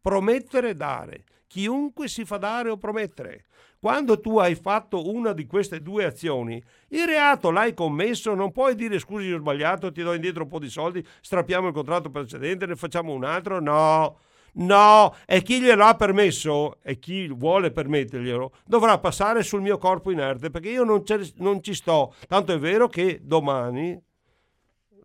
promettere 0.01 0.69
e 0.69 0.75
dare. 0.75 1.23
Chiunque 1.47 2.07
si 2.07 2.25
fa 2.25 2.37
dare 2.37 2.69
o 2.69 2.77
promettere. 2.77 3.45
Quando 3.81 4.19
tu 4.19 4.37
hai 4.37 4.53
fatto 4.53 5.09
una 5.09 5.33
di 5.33 5.47
queste 5.47 5.81
due 5.81 6.05
azioni, 6.05 6.61
il 6.89 7.05
reato 7.05 7.49
l'hai 7.49 7.73
commesso, 7.73 8.35
non 8.35 8.51
puoi 8.51 8.75
dire 8.75 8.99
scusi 8.99 9.31
ho 9.31 9.39
sbagliato, 9.39 9.91
ti 9.91 10.03
do 10.03 10.13
indietro 10.13 10.43
un 10.43 10.49
po' 10.49 10.59
di 10.59 10.69
soldi, 10.69 11.03
strappiamo 11.19 11.69
il 11.69 11.73
contratto 11.73 12.11
precedente, 12.11 12.67
ne 12.67 12.75
facciamo 12.75 13.11
un 13.11 13.23
altro. 13.23 13.59
No, 13.59 14.19
no, 14.53 15.15
e 15.25 15.41
chi 15.41 15.59
glielo 15.59 15.83
ha 15.83 15.95
permesso 15.95 16.77
e 16.83 16.99
chi 16.99 17.27
vuole 17.29 17.71
permetterglielo 17.71 18.51
dovrà 18.65 18.99
passare 18.99 19.41
sul 19.41 19.61
mio 19.61 19.79
corpo 19.79 20.11
inerte 20.11 20.51
perché 20.51 20.69
io 20.69 20.83
non, 20.83 21.03
non 21.37 21.63
ci 21.63 21.73
sto. 21.73 22.13
Tanto 22.27 22.53
è 22.53 22.59
vero 22.59 22.87
che 22.87 23.19
domani 23.23 23.99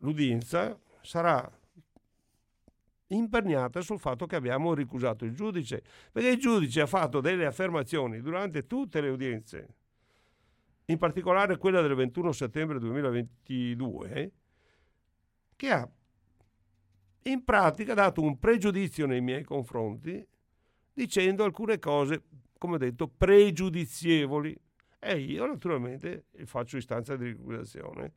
l'udienza 0.00 0.78
sarà 1.00 1.50
imperniata 3.08 3.80
sul 3.80 3.98
fatto 3.98 4.26
che 4.26 4.36
abbiamo 4.36 4.74
ricusato 4.74 5.24
il 5.24 5.34
giudice, 5.34 5.82
perché 6.10 6.30
il 6.30 6.38
giudice 6.38 6.80
ha 6.80 6.86
fatto 6.86 7.20
delle 7.20 7.46
affermazioni 7.46 8.20
durante 8.20 8.66
tutte 8.66 9.00
le 9.00 9.08
udienze, 9.08 9.74
in 10.86 10.98
particolare 10.98 11.56
quella 11.56 11.80
del 11.80 11.94
21 11.94 12.32
settembre 12.32 12.78
2022, 12.78 14.32
che 15.56 15.70
ha 15.70 15.88
in 17.22 17.44
pratica 17.44 17.94
dato 17.94 18.22
un 18.22 18.38
pregiudizio 18.38 19.06
nei 19.06 19.20
miei 19.20 19.42
confronti 19.42 20.24
dicendo 20.92 21.44
alcune 21.44 21.78
cose, 21.78 22.22
come 22.56 22.78
detto, 22.78 23.08
pregiudizievoli. 23.08 24.56
E 24.98 25.18
io 25.18 25.46
naturalmente 25.46 26.26
faccio 26.44 26.76
istanza 26.78 27.16
di 27.16 27.26
liquidazione. 27.26 28.14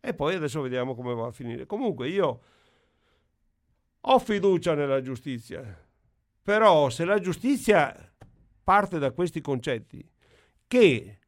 E 0.00 0.14
poi 0.14 0.34
adesso 0.34 0.60
vediamo 0.60 0.94
come 0.94 1.14
va 1.14 1.28
a 1.28 1.32
finire. 1.32 1.66
Comunque 1.66 2.08
io 2.08 2.40
ho 4.02 4.18
fiducia 4.18 4.74
nella 4.74 5.00
giustizia, 5.00 5.62
però 6.42 6.88
se 6.90 7.04
la 7.04 7.18
giustizia 7.18 8.12
parte 8.62 8.98
da 8.98 9.10
questi 9.10 9.40
concetti, 9.40 10.08
che 10.66 11.18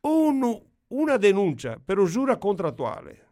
un, 0.00 0.62
una 0.88 1.16
denuncia 1.16 1.80
per 1.84 1.98
usura 1.98 2.36
contrattuale 2.36 3.22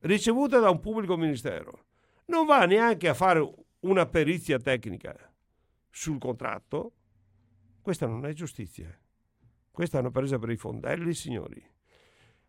ricevuta 0.00 0.58
da 0.58 0.70
un 0.70 0.80
pubblico 0.80 1.16
ministero 1.16 1.84
non 2.26 2.46
va 2.46 2.64
neanche 2.66 3.08
a 3.08 3.14
fare 3.14 3.48
una 3.80 4.06
perizia 4.06 4.58
tecnica 4.58 5.14
sul 5.90 6.18
contratto, 6.18 6.92
questa 7.80 8.06
non 8.06 8.26
è 8.26 8.32
giustizia. 8.32 8.96
Questa 9.70 9.98
è 9.98 10.00
una 10.00 10.10
presa 10.10 10.38
per 10.38 10.50
i 10.50 10.56
fondelli, 10.56 11.14
signori. 11.14 11.62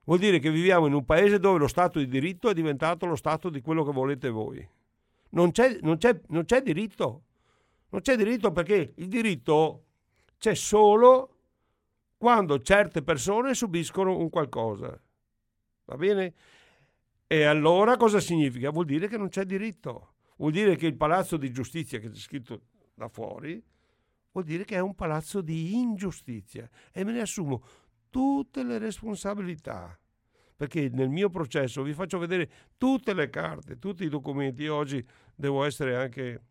Vuol 0.06 0.20
dire 0.20 0.40
che 0.40 0.50
viviamo 0.50 0.88
in 0.88 0.94
un 0.94 1.06
paese 1.06 1.40
dove 1.40 1.60
lo 1.60 1.68
Stato 1.68 2.00
di 2.00 2.08
diritto 2.08 2.50
è 2.50 2.54
diventato 2.54 3.06
lo 3.06 3.16
Stato 3.16 3.50
di 3.50 3.62
quello 3.62 3.84
che 3.84 3.92
volete 3.92 4.30
voi. 4.30 4.68
Non 5.30 5.52
c'è, 5.52 5.80
non 5.82 5.98
c'è, 5.98 6.20
non 6.28 6.46
c'è 6.46 6.62
diritto. 6.62 7.24
Non 7.90 8.02
c'è 8.02 8.16
diritto 8.16 8.52
perché 8.52 8.94
il 8.96 9.08
diritto 9.08 9.86
c'è 10.38 10.56
solo 10.56 11.36
quando 12.18 12.62
certe 12.62 13.02
persone 13.02 13.54
subiscono 13.54 14.18
un 14.18 14.30
qualcosa. 14.30 15.00
Va 15.86 15.96
bene? 15.96 16.34
E 17.28 17.44
allora 17.44 17.98
cosa 17.98 18.20
significa? 18.20 18.72
Vuol 18.72 18.86
dire 18.86 19.08
che 19.08 19.18
non 19.18 19.30
c'è 19.30 19.46
diritto. 19.46 20.16
Vuol 20.38 20.52
dire 20.52 20.76
che 20.76 20.88
il 20.88 20.96
palazzo 20.96 21.38
di 21.38 21.52
giustizia 21.52 22.00
che 22.00 22.10
c'è 22.10 22.20
scritto 22.20 22.62
da 22.94 23.08
fuori 23.08 23.64
vuol 24.38 24.46
dire 24.46 24.66
che 24.66 24.76
è 24.76 24.80
un 24.80 24.94
palazzo 24.94 25.42
di 25.42 25.74
ingiustizia 25.76 26.70
e 26.92 27.04
me 27.04 27.12
ne 27.12 27.22
assumo 27.22 27.64
tutte 28.12 28.64
le 28.64 28.78
responsabilità. 28.78 30.00
Perché 30.58 30.90
nel 30.90 31.10
mio 31.10 31.30
processo 31.30 31.84
vi 31.84 31.94
faccio 31.94 32.18
vedere 32.18 32.50
tutte 32.78 33.14
le 33.14 33.30
carte, 33.30 33.78
tutti 33.78 34.04
i 34.04 34.10
documenti. 34.10 34.64
Io 34.64 34.74
oggi 34.74 35.06
devo 35.36 35.64
essere 35.64 35.96
anche 35.96 36.42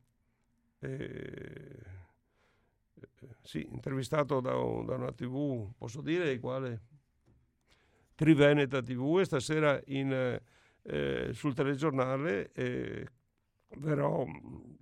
eh, 0.79 1.79
sì, 3.43 3.67
intervistato 3.71 4.41
da, 4.41 4.51
da, 4.53 4.95
una 4.95 5.13
tv, 5.13 5.73
posso 5.77 6.01
dire 6.01 6.33
di 6.33 6.39
quale? 6.39 6.81
Triveneta 8.15 8.81
TV 8.81 9.19
e 9.21 9.25
stasera 9.25 9.81
in, 9.87 10.41
eh, 10.83 11.31
sul 11.33 11.55
telegiornale 11.55 12.53
eh, 12.53 13.07
verrò 13.79 14.25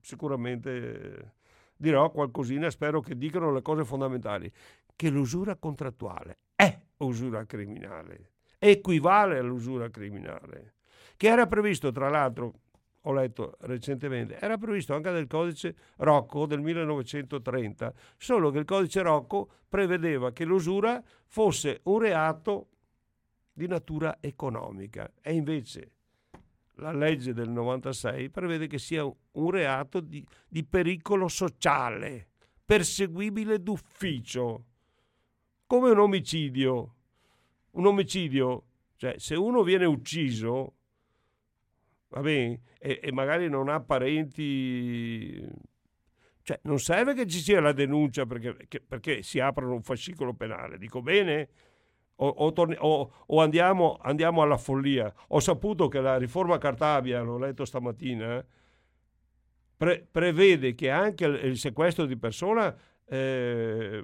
sicuramente 0.01 1.33
dirò 1.77 2.11
qualcosina, 2.11 2.71
spero 2.71 3.01
che 3.01 3.17
dicano 3.17 3.53
le 3.53 3.63
cose 3.63 3.85
fondamentali, 3.85 4.51
che 4.95 5.11
l'usura 5.11 5.57
contrattuale 5.57 6.39
è 6.55 6.79
usura 6.99 7.45
criminale, 7.45 8.34
equivale 8.71 9.39
all'usura 9.39 9.91
criminale, 9.91 10.75
che 11.17 11.29
era 11.29 11.47
previsto 11.47 11.93
tra 11.93 12.09
l'altro 12.09 12.61
ho 13.07 13.13
letto 13.13 13.59
recentemente, 13.61 14.39
era 14.39 14.57
previsto 14.57 14.95
anche 14.95 15.11
nel 15.11 15.27
codice 15.27 15.75
Rocco 15.97 16.47
del 16.47 16.61
1930, 16.61 17.93
solo 18.17 18.51
che 18.51 18.59
il 18.59 18.65
codice 18.65 19.03
Rocco 19.03 19.51
prevedeva 19.69 20.33
che 20.33 20.45
l'usura 20.45 21.03
fosse 21.27 21.81
un 21.85 21.99
reato 21.99 22.69
di 23.53 23.67
natura 23.67 24.17
economica 24.21 25.13
e 25.21 25.35
invece 25.35 25.91
la 26.77 26.93
legge 26.93 27.35
del 27.35 27.51
96 27.51 28.31
prevede 28.31 28.67
che 28.67 28.79
sia 28.79 29.05
un 29.05 29.51
reato 29.51 30.01
di, 30.01 30.27
di 30.49 30.65
pericolo 30.65 31.29
sociale, 31.29 32.29
perseguibile 32.65 33.63
d'ufficio, 33.63 34.65
come 35.67 35.91
un 35.91 35.99
omicidio. 35.99 36.95
Un 37.75 37.87
omicidio, 37.87 38.65
cioè 38.97 39.15
se 39.19 39.35
uno 39.35 39.63
viene 39.63 39.85
ucciso 39.85 40.75
va 42.15 42.21
bene, 42.21 42.61
e, 42.79 43.01
e 43.03 43.13
magari 43.13 43.49
non 43.49 43.69
ha 43.69 43.81
parenti, 43.81 45.45
cioè 46.43 46.61
non 46.63 46.79
serve 46.79 47.15
che 47.15 47.27
ci 47.27 47.41
sia 47.41 47.61
la 47.61 47.73
denuncia 47.73 48.27
perché, 48.27 48.67
che, 48.69 48.81
perché 48.81 49.23
si 49.23 49.41
apra 49.41 49.67
un 49.67 49.83
fascicolo 49.83 50.35
penale, 50.35 50.79
dico 50.79 51.03
bene? 51.03 51.49
O, 52.17 52.29
o, 52.29 52.53
torni, 52.53 52.77
o, 52.79 53.13
o 53.27 53.41
andiamo, 53.41 53.99
andiamo, 54.01 54.43
alla 54.43 54.57
follia. 54.57 55.13
Ho 55.29 55.41
saputo 55.41 55.89
che 55.89 56.01
la 56.01 56.17
riforma 56.17 56.59
Cartabia, 56.59 57.21
l'ho 57.23 57.39
letto 57.39 57.65
stamattina, 57.65 58.45
pre, 59.77 60.07
prevede 60.09 60.77
che 60.77 60.91
anche 60.91 61.25
il, 61.25 61.45
il 61.47 61.59
sequestro 61.59 62.07
di 62.07 62.17
persona 62.17 62.73
eh, 63.07 64.03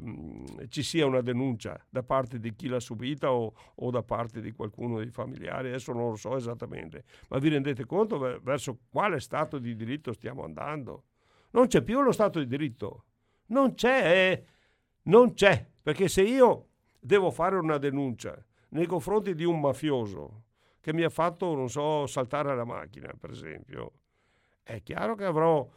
ci 0.68 0.82
sia 0.82 1.06
una 1.06 1.22
denuncia 1.22 1.82
da 1.88 2.02
parte 2.02 2.38
di 2.38 2.54
chi 2.54 2.68
l'ha 2.68 2.80
subita 2.80 3.32
o, 3.32 3.54
o, 3.76 3.90
da 3.90 4.02
parte 4.02 4.40
di 4.40 4.52
qualcuno 4.52 4.98
dei 4.98 5.10
familiari, 5.10 5.68
adesso 5.68 5.92
non 5.92 6.10
lo 6.10 6.16
so 6.16 6.36
esattamente, 6.36 7.04
ma 7.28 7.38
vi 7.38 7.48
rendete 7.48 7.84
conto 7.86 8.18
verso 8.42 8.78
quale 8.90 9.20
Stato 9.20 9.58
di 9.58 9.74
diritto 9.74 10.12
stiamo 10.12 10.44
andando? 10.44 11.04
Non 11.50 11.66
c'è 11.66 11.82
più 11.82 12.00
lo 12.02 12.12
Stato 12.12 12.38
di 12.38 12.46
diritto, 12.46 13.04
non 13.46 13.74
c'è, 13.74 14.32
eh. 14.32 14.44
non 15.04 15.32
c'è, 15.32 15.66
perché 15.82 16.08
se 16.08 16.22
io 16.22 16.68
devo 17.00 17.30
fare 17.30 17.56
una 17.56 17.78
denuncia 17.78 18.36
nei 18.70 18.86
confronti 18.86 19.34
di 19.34 19.44
un 19.44 19.58
mafioso 19.60 20.44
che 20.80 20.92
mi 20.92 21.02
ha 21.02 21.10
fatto, 21.10 21.54
non 21.54 21.68
so, 21.68 22.06
saltare 22.06 22.54
la 22.54 22.64
macchina, 22.64 23.12
per 23.18 23.30
esempio, 23.30 23.92
è 24.62 24.82
chiaro 24.82 25.14
che 25.14 25.24
avrò 25.24 25.68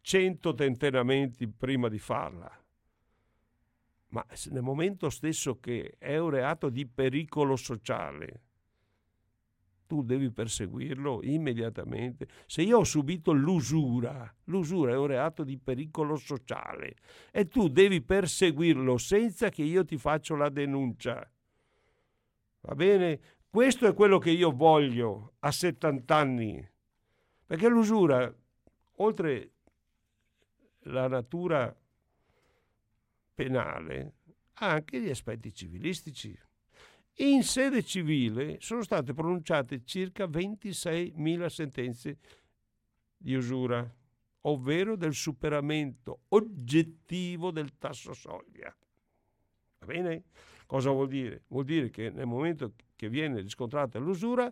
100 0.00 0.54
tentennamenti 0.54 1.48
prima 1.48 1.88
di 1.88 1.98
farla. 1.98 2.50
Ma 4.08 4.26
nel 4.50 4.62
momento 4.62 5.08
stesso 5.08 5.58
che 5.60 5.94
è 5.98 6.18
un 6.18 6.30
reato 6.30 6.68
di 6.68 6.86
pericolo 6.86 7.54
sociale, 7.56 8.42
tu 9.90 10.02
devi 10.02 10.30
perseguirlo 10.30 11.20
immediatamente. 11.22 12.28
Se 12.46 12.62
io 12.62 12.78
ho 12.78 12.84
subito 12.84 13.32
l'usura, 13.32 14.32
l'usura 14.44 14.92
è 14.92 14.96
un 14.96 15.06
reato 15.06 15.42
di 15.42 15.58
pericolo 15.58 16.14
sociale 16.14 16.94
e 17.32 17.48
tu 17.48 17.68
devi 17.68 18.00
perseguirlo 18.00 18.98
senza 18.98 19.48
che 19.48 19.62
io 19.62 19.84
ti 19.84 19.98
faccia 19.98 20.36
la 20.36 20.48
denuncia. 20.48 21.28
Va 22.60 22.74
bene? 22.76 23.20
Questo 23.48 23.88
è 23.88 23.94
quello 23.94 24.18
che 24.18 24.30
io 24.30 24.52
voglio 24.52 25.34
a 25.40 25.50
70 25.50 26.14
anni. 26.14 26.70
Perché 27.44 27.68
l'usura, 27.68 28.32
oltre 28.98 29.49
la 30.84 31.08
natura 31.08 31.74
penale 33.34 34.14
ha 34.54 34.70
anche 34.70 35.00
gli 35.00 35.08
aspetti 35.08 35.52
civilistici. 35.52 36.38
In 37.16 37.42
sede 37.42 37.82
civile 37.82 38.58
sono 38.60 38.82
state 38.82 39.12
pronunciate 39.12 39.84
circa 39.84 40.26
26.000 40.26 41.46
sentenze 41.46 42.18
di 43.16 43.34
usura, 43.34 43.94
ovvero 44.42 44.96
del 44.96 45.14
superamento 45.14 46.20
oggettivo 46.28 47.50
del 47.50 47.76
tasso 47.76 48.14
soglia. 48.14 48.74
Va 49.80 49.86
bene? 49.86 50.24
Cosa 50.66 50.90
vuol 50.90 51.08
dire? 51.08 51.42
Vuol 51.48 51.64
dire 51.64 51.90
che 51.90 52.10
nel 52.10 52.26
momento 52.26 52.74
che 52.96 53.08
viene 53.08 53.40
riscontrata 53.40 53.98
l'usura, 53.98 54.50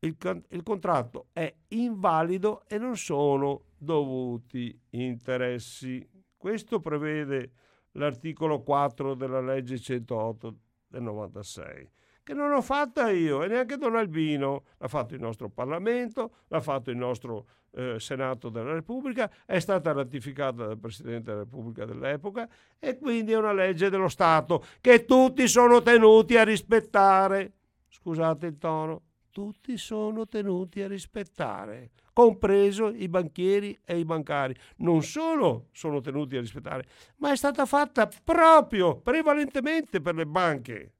il, 0.00 0.16
il 0.50 0.62
contratto 0.62 1.28
è 1.32 1.52
invalido 1.68 2.64
e 2.66 2.78
non 2.78 2.96
sono 2.96 3.62
dovuti 3.76 4.78
interessi. 4.90 6.06
Questo 6.36 6.80
prevede 6.80 7.52
l'articolo 7.92 8.62
4 8.62 9.14
della 9.14 9.40
legge 9.40 9.78
108 9.78 10.56
del 10.88 11.02
96, 11.02 11.90
che 12.22 12.34
non 12.34 12.52
ho 12.52 12.62
fatta 12.62 13.10
io 13.10 13.42
e 13.42 13.48
neanche 13.48 13.76
Don 13.76 13.96
Albino, 13.96 14.64
l'ha 14.78 14.88
fatto 14.88 15.14
il 15.14 15.20
nostro 15.20 15.48
Parlamento, 15.48 16.36
l'ha 16.48 16.60
fatto 16.60 16.90
il 16.90 16.96
nostro 16.96 17.46
eh, 17.72 17.98
Senato 17.98 18.48
della 18.48 18.72
Repubblica, 18.72 19.30
è 19.44 19.58
stata 19.58 19.92
ratificata 19.92 20.66
dal 20.66 20.78
Presidente 20.78 21.30
della 21.30 21.42
Repubblica 21.42 21.84
dell'epoca 21.84 22.48
e 22.78 22.98
quindi 22.98 23.32
è 23.32 23.36
una 23.36 23.52
legge 23.52 23.90
dello 23.90 24.08
Stato 24.08 24.64
che 24.80 25.04
tutti 25.04 25.46
sono 25.48 25.82
tenuti 25.82 26.36
a 26.36 26.44
rispettare. 26.44 27.52
Scusate 27.88 28.46
il 28.46 28.58
tono, 28.58 29.02
tutti 29.36 29.76
sono 29.76 30.26
tenuti 30.26 30.80
a 30.80 30.88
rispettare, 30.88 31.90
compreso 32.14 32.88
i 32.88 33.06
banchieri 33.06 33.78
e 33.84 33.98
i 33.98 34.04
bancari. 34.06 34.56
Non 34.76 35.02
solo 35.02 35.68
sono 35.72 36.00
tenuti 36.00 36.38
a 36.38 36.40
rispettare, 36.40 36.86
ma 37.16 37.32
è 37.32 37.36
stata 37.36 37.66
fatta 37.66 38.08
proprio 38.24 38.98
prevalentemente 38.98 40.00
per 40.00 40.14
le 40.14 40.24
banche. 40.24 40.94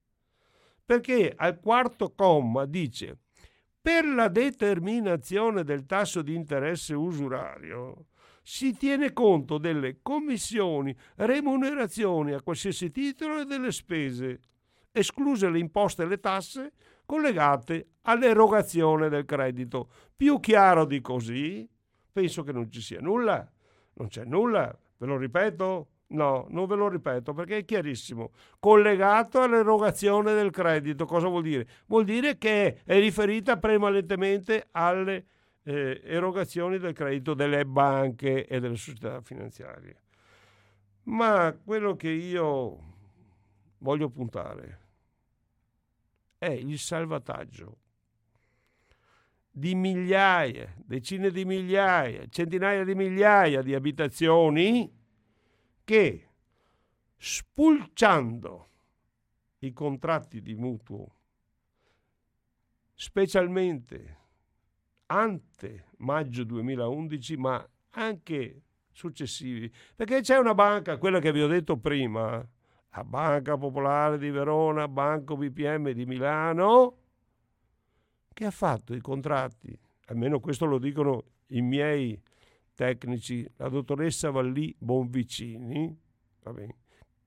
Perché 0.85 1.33
al 1.35 1.59
quarto 1.61 2.12
comma 2.14 2.66
dice 2.66 3.20
per 3.81 4.05
la 4.05 4.29
determinazione 4.29 5.64
del 5.64 5.87
tasso 5.87 6.20
di 6.20 6.35
interesse 6.35 6.92
usurario 6.92 8.09
si 8.42 8.77
tiene 8.77 9.14
conto 9.14 9.57
delle 9.57 10.01
commissioni, 10.03 10.94
remunerazioni 11.14 12.35
a 12.35 12.42
qualsiasi 12.42 12.90
titolo 12.90 13.40
e 13.40 13.46
delle 13.46 13.72
spese, 13.72 14.40
escluse 14.92 15.49
le 15.49 15.59
imposte 15.59 16.03
e 16.03 16.07
le 16.07 16.20
tasse 16.20 16.72
collegate 17.07 17.92
all'erogazione 18.03 19.09
del 19.09 19.25
credito. 19.25 19.88
Più 20.14 20.40
chiaro 20.40 20.85
di 20.85 21.01
così, 21.01 21.69
penso 22.12 22.42
che 22.42 22.53
non 22.53 22.71
ci 22.71 22.81
sia 22.81 23.01
nulla. 23.01 23.49
Non 23.95 24.09
c'è 24.09 24.25
nulla, 24.25 24.77
ve 24.99 25.07
lo 25.07 25.16
ripeto? 25.16 25.88
No, 26.09 26.47
non 26.51 26.66
ve 26.66 26.77
lo 26.77 26.88
ripeto 26.88 27.33
perché 27.33 27.59
è 27.59 27.64
chiarissimo. 27.64 28.31
Collegato 28.61 29.40
all'erogazione 29.40 30.35
del 30.35 30.51
credito, 30.51 31.05
cosa 31.05 31.29
vuol 31.29 31.42
dire? 31.42 31.66
Vuol 31.87 32.05
dire 32.05 32.37
che 32.37 32.83
è 32.85 32.99
riferita 32.99 33.57
prevalentemente 33.57 34.69
alle 34.73 35.27
eh, 35.64 36.01
erogazioni 36.05 36.79
del 36.79 36.92
credito 36.92 37.35
delle 37.35 37.64
banche 37.64 38.47
e 38.47 38.61
delle 38.61 38.77
società 38.77 39.21
finanziarie. 39.21 40.03
Ma 41.05 41.57
quello 41.64 41.97
che 41.97 42.11
io 42.11 42.79
voglio 43.79 44.09
puntare 44.09 44.86
è 46.38 46.49
il 46.49 46.79
salvataggio 46.79 47.79
di 49.51 49.75
migliaia, 49.75 50.75
decine 50.77 51.31
di 51.31 51.46
migliaia, 51.46 52.27
centinaia 52.29 52.85
di 52.85 52.94
migliaia 52.94 53.62
di 53.62 53.75
abitazioni 53.75 54.92
che 55.83 56.29
spulciando 57.16 58.68
i 59.61 59.72
contratti 59.72 60.42
di 60.42 60.55
mutuo, 60.55 61.14
specialmente 62.92 64.18
ante 65.07 65.87
maggio 65.99 66.44
2011, 66.44 67.37
ma 67.37 67.66
anche 67.90 68.62
successivi, 68.92 69.72
perché 69.94 70.20
c'è 70.20 70.37
una 70.37 70.55
banca, 70.55 70.99
quella 70.99 71.18
che 71.18 71.33
vi 71.33 71.40
ho 71.40 71.46
detto 71.46 71.79
prima, 71.79 72.46
la 72.96 73.04
Banca 73.04 73.59
Popolare 73.59 74.16
di 74.16 74.30
Verona, 74.30 74.88
Banco 74.88 75.37
BPM 75.37 75.90
di 75.90 76.06
Milano, 76.06 76.96
che 78.32 78.46
ha 78.46 78.50
fatto 78.50 78.94
i 78.94 79.00
contratti, 79.00 79.78
almeno 80.06 80.40
questo 80.40 80.64
lo 80.64 80.78
dicono 80.78 81.24
i 81.48 81.61
miei 81.61 82.20
tecnici, 82.74 83.46
la 83.56 83.68
dottoressa 83.68 84.30
Vallì 84.30 84.74
Bonvicini, 84.78 85.94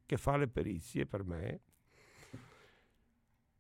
che 0.06 0.18
fa 0.18 0.38
le 0.38 0.48
perizie 0.48 1.06
per 1.06 1.24
me, 1.24 1.60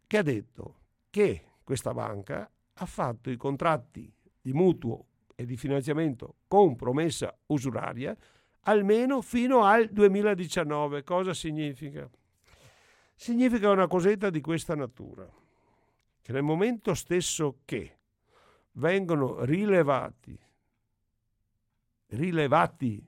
che 0.08 0.18
ha 0.18 0.24
detto 0.24 0.76
che 1.12 1.44
questa 1.64 1.94
banca 1.94 2.50
ha 2.74 2.86
fatto 2.86 3.30
i 3.30 3.38
contratti 3.38 4.12
di 4.42 4.54
mutuo 4.54 5.06
e 5.36 5.46
di 5.46 5.58
finanziamento 5.58 6.38
con 6.48 6.76
promessa 6.76 7.38
usuraria 7.48 8.18
almeno 8.62 9.22
fino 9.22 9.64
al 9.64 9.90
2019. 9.90 11.04
Cosa 11.04 11.34
significa? 11.34 12.10
Significa 13.16 13.70
una 13.70 13.88
cosetta 13.88 14.30
di 14.30 14.40
questa 14.42 14.76
natura, 14.76 15.30
che 16.22 16.32
nel 16.32 16.44
momento 16.44 16.94
stesso 16.94 17.60
che 17.66 17.98
vengono 18.74 19.44
rilevati, 19.44 20.40
rilevati 22.08 23.06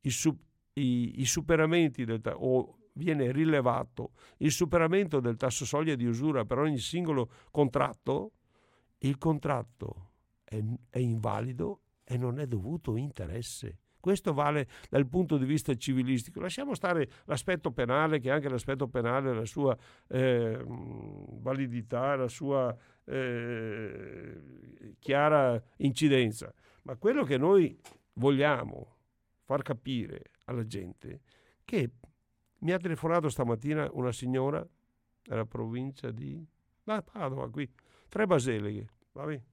i, 0.00 0.10
su, 0.10 0.34
i, 0.74 1.20
i 1.20 1.26
superamenti 1.26 2.04
del, 2.04 2.20
o 2.34 2.78
viene 2.94 3.30
rilevato 3.30 4.12
il 4.38 4.50
superamento 4.50 5.20
del 5.20 5.36
tasso 5.36 5.64
soglia 5.64 5.94
di 5.94 6.06
usura 6.06 6.44
per 6.44 6.58
ogni 6.58 6.78
singolo 6.78 7.30
contratto, 7.50 8.32
il 8.98 9.18
contratto 9.18 10.10
è, 10.44 10.62
è 10.88 10.98
invalido 10.98 11.80
e 12.04 12.16
non 12.16 12.40
è 12.40 12.46
dovuto 12.46 12.96
interesse. 12.96 13.78
Questo 14.00 14.32
vale 14.32 14.66
dal 14.88 15.06
punto 15.06 15.36
di 15.36 15.44
vista 15.44 15.74
civilistico. 15.74 16.40
Lasciamo 16.40 16.74
stare 16.74 17.08
l'aspetto 17.26 17.70
penale, 17.70 18.18
che 18.18 18.30
anche 18.30 18.48
l'aspetto 18.48 18.88
penale 18.88 19.30
ha 19.30 19.34
la 19.34 19.44
sua 19.44 19.76
eh, 20.08 20.64
validità, 20.66 22.16
la 22.16 22.28
sua 22.28 22.74
eh, 23.04 24.40
chiara 24.98 25.62
incidenza. 25.76 26.52
Ma 26.82 26.96
quello 26.96 27.24
che 27.24 27.36
noi 27.36 27.78
vogliamo 28.14 28.96
far 29.42 29.62
capire 29.62 30.30
alla 30.46 30.64
gente 30.64 31.20
che 31.64 31.90
mi 32.60 32.72
ha 32.72 32.78
telefonato 32.78 33.28
stamattina 33.28 33.88
una 33.92 34.12
signora 34.12 34.66
della 35.22 35.46
provincia 35.46 36.10
di 36.10 36.44
Padova, 36.82 37.48
qui, 37.50 37.70
tre 38.08 38.26
baseleghe, 38.26 38.88
va 39.12 39.24
bene? 39.24 39.49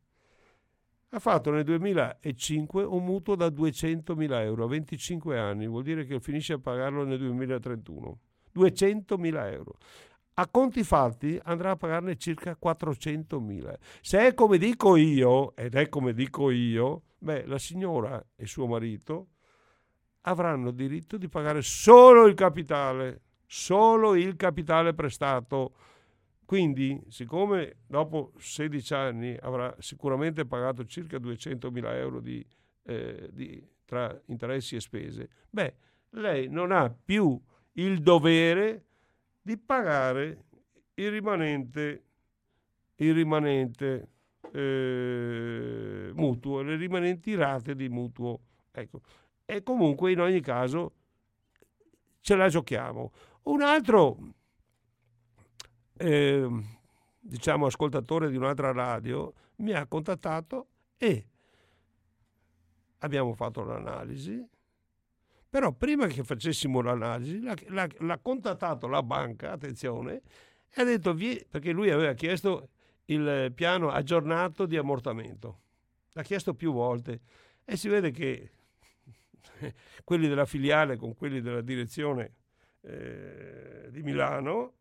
Ha 1.09 1.19
fatto 1.19 1.51
nel 1.51 1.63
2005 1.63 2.83
un 2.83 3.03
mutuo 3.03 3.35
da 3.35 3.47
200.000 3.47 4.41
euro 4.41 4.65
a 4.65 4.67
25 4.67 5.39
anni, 5.39 5.67
vuol 5.67 5.83
dire 5.83 6.05
che 6.05 6.19
finisce 6.19 6.53
a 6.53 6.59
pagarlo 6.59 7.05
nel 7.05 7.19
2031. 7.19 8.19
200.000 8.53 9.51
euro. 9.53 9.75
A 10.39 10.47
conti 10.47 10.83
fatti 10.83 11.39
andrà 11.43 11.71
a 11.71 11.75
pagarne 11.77 12.17
circa 12.17 12.57
400.000. 12.61 13.73
Se 14.01 14.19
è 14.19 14.33
come 14.33 14.57
dico 14.57 14.95
io, 14.95 15.55
ed 15.55 15.75
è 15.75 15.89
come 15.89 16.13
dico 16.13 16.51
io, 16.51 17.03
beh, 17.17 17.45
la 17.45 17.57
signora 17.57 18.23
e 18.35 18.45
suo 18.45 18.67
marito 18.67 19.29
avranno 20.21 20.71
diritto 20.71 21.17
di 21.17 21.29
pagare 21.29 21.61
solo 21.61 22.27
il 22.27 22.33
capitale, 22.33 23.21
solo 23.45 24.15
il 24.15 24.35
capitale 24.35 24.93
prestato 24.93 25.73
quindi, 26.47 27.03
siccome 27.09 27.79
dopo 27.87 28.31
16 28.37 28.93
anni 28.93 29.37
avrà 29.41 29.75
sicuramente 29.79 30.45
pagato 30.45 30.85
circa 30.85 31.17
200.000 31.17 31.93
euro 31.95 32.21
di, 32.21 32.41
eh, 32.83 33.27
di, 33.33 33.61
tra 33.83 34.17
interessi 34.27 34.77
e 34.77 34.79
spese, 34.79 35.29
beh, 35.49 35.75
lei 36.11 36.47
non 36.47 36.71
ha 36.71 36.89
più 36.89 37.37
il 37.73 37.99
dovere 37.99 38.85
di 39.41 39.57
pagare 39.57 40.45
il 40.93 41.11
rimanente, 41.11 42.03
il 42.95 43.13
rimanente 43.13 44.07
eh, 44.53 46.11
mutuo, 46.13 46.61
le 46.61 46.77
rimanenti 46.77 47.35
rate 47.35 47.75
di 47.75 47.89
mutuo. 47.89 48.39
Ecco. 48.71 49.01
E 49.43 49.63
comunque 49.63 50.13
in 50.13 50.21
ogni 50.21 50.39
caso 50.39 50.93
ce 52.21 52.37
la 52.37 52.47
giochiamo. 52.47 53.11
Un 53.43 53.61
altro 53.61 54.35
eh, 55.97 56.47
diciamo 57.19 57.65
ascoltatore 57.65 58.29
di 58.29 58.37
un'altra 58.37 58.71
radio 58.71 59.33
mi 59.57 59.73
ha 59.73 59.85
contattato 59.87 60.67
e 60.97 61.27
abbiamo 62.99 63.33
fatto 63.33 63.63
l'analisi. 63.63 64.45
Però 65.49 65.71
prima 65.71 66.07
che 66.07 66.23
facessimo 66.23 66.81
l'analisi 66.81 67.41
l'ha, 67.41 67.55
l'ha, 67.67 67.87
l'ha 67.99 68.17
contattato 68.19 68.87
la 68.87 69.01
banca 69.01 69.53
attenzione 69.53 70.21
e 70.69 70.81
ha 70.81 70.83
detto 70.83 71.15
perché 71.15 71.71
lui 71.71 71.89
aveva 71.89 72.13
chiesto 72.13 72.69
il 73.05 73.51
piano 73.55 73.89
aggiornato 73.89 74.65
di 74.65 74.77
ammortamento. 74.77 75.61
L'ha 76.13 76.23
chiesto 76.23 76.53
più 76.53 76.73
volte. 76.73 77.21
E 77.63 77.77
si 77.77 77.87
vede 77.87 78.11
che 78.11 78.51
quelli 80.03 80.27
della 80.27 80.45
filiale 80.45 80.97
con 80.97 81.15
quelli 81.15 81.41
della 81.41 81.61
direzione 81.61 82.33
eh, 82.81 83.87
di 83.89 84.01
Milano 84.03 84.73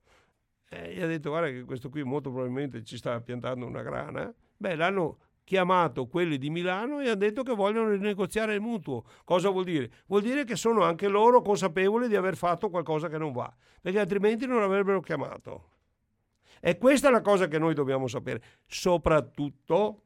eh, 0.68 0.94
gli 0.94 1.00
ha 1.00 1.07
detto 1.07 1.31
guarda 1.31 1.48
che 1.48 1.64
questo 1.64 1.88
qui 1.88 2.02
molto 2.02 2.31
probabilmente 2.31 2.83
ci 2.83 2.96
sta 2.96 3.20
piantando 3.20 3.66
una 3.66 3.83
grana, 3.83 4.33
beh 4.57 4.74
l'hanno 4.74 5.18
chiamato 5.46 6.09
quelli 6.09 6.38
di 6.38 6.50
Milano 6.50 6.98
e 6.98 7.07
hanno 7.07 7.14
detto 7.14 7.44
che 7.44 7.55
vogliono 7.55 7.90
rinegoziare 7.90 8.55
il 8.55 8.61
mutuo. 8.61 9.05
Cosa 9.22 9.48
vuol 9.48 9.62
dire? 9.62 9.90
Vuol 10.07 10.22
dire 10.22 10.44
che 10.44 10.57
sono 10.57 10.83
anche 10.83 11.07
loro 11.07 11.40
consapevoli 11.40 12.09
di 12.09 12.16
aver 12.16 12.37
fatto 12.37 12.68
qualcosa 12.68 13.09
che 13.09 13.16
non 13.16 13.33
va, 13.33 13.55
perché 13.81 14.00
altrimenti 14.00 14.44
non 14.46 14.61
avrebbero 14.61 15.00
chiamato. 15.00 15.70
E 16.61 16.76
questa 16.79 17.09
è 17.09 17.11
la 17.12 17.20
cosa 17.20 17.46
che 17.46 17.61
noi 17.61 17.74
dobbiamo 17.74 18.09
sapere, 18.09 18.42
soprattutto, 18.66 20.02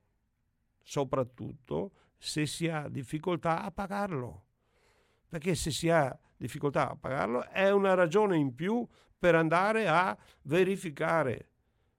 soprattutto 0.82 1.92
se 2.18 2.44
si 2.44 2.68
ha 2.68 2.86
difficoltà 2.88 3.62
a 3.62 3.70
pagarlo. 3.70 4.44
Perché 5.26 5.54
se 5.54 5.70
si 5.70 5.88
ha 5.88 6.14
difficoltà 6.40 6.90
a 6.90 6.96
pagarlo 6.96 7.46
è 7.48 7.70
una 7.70 7.92
ragione 7.92 8.36
in 8.38 8.54
più 8.54 8.86
per 9.18 9.34
andare 9.34 9.86
a 9.86 10.16
verificare. 10.42 11.48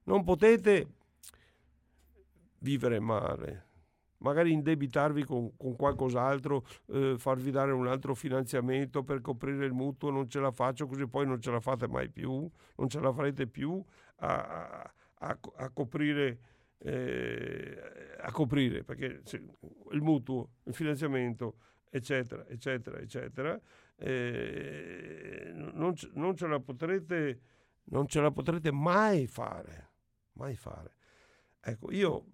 Non 0.04 0.24
potete 0.24 0.88
vivere 2.58 2.98
male, 2.98 3.68
magari 4.18 4.50
indebitarvi 4.52 5.24
con, 5.24 5.56
con 5.56 5.76
qualcos'altro, 5.76 6.66
eh, 6.88 7.14
farvi 7.18 7.52
dare 7.52 7.70
un 7.70 7.86
altro 7.86 8.14
finanziamento 8.14 9.04
per 9.04 9.20
coprire 9.20 9.64
il 9.64 9.72
mutuo, 9.72 10.10
non 10.10 10.28
ce 10.28 10.40
la 10.40 10.50
faccio 10.50 10.88
così 10.88 11.06
poi 11.06 11.24
non 11.26 11.40
ce 11.40 11.52
la 11.52 11.60
fate 11.60 11.86
mai 11.86 12.08
più, 12.08 12.50
non 12.76 12.88
ce 12.88 12.98
la 12.98 13.12
farete 13.12 13.46
più 13.46 13.82
a, 14.16 14.92
a, 15.18 15.38
a 15.56 15.70
coprire. 15.70 16.40
Eh, 16.84 17.78
a 18.22 18.32
coprire 18.32 18.82
perché 18.82 19.22
il 19.92 20.02
mutuo, 20.02 20.48
il 20.64 20.74
finanziamento, 20.74 21.58
eccetera, 21.88 22.44
eccetera, 22.48 22.98
eccetera, 22.98 23.60
eh, 24.04 25.52
non, 25.54 25.94
non, 26.14 26.36
ce 26.36 26.46
la 26.48 26.58
potrete, 26.58 27.40
non 27.84 28.08
ce 28.08 28.20
la 28.20 28.32
potrete 28.32 28.72
mai 28.72 29.28
fare, 29.28 29.90
mai 30.32 30.56
fare. 30.56 30.96
Ecco, 31.60 31.92
io 31.92 32.26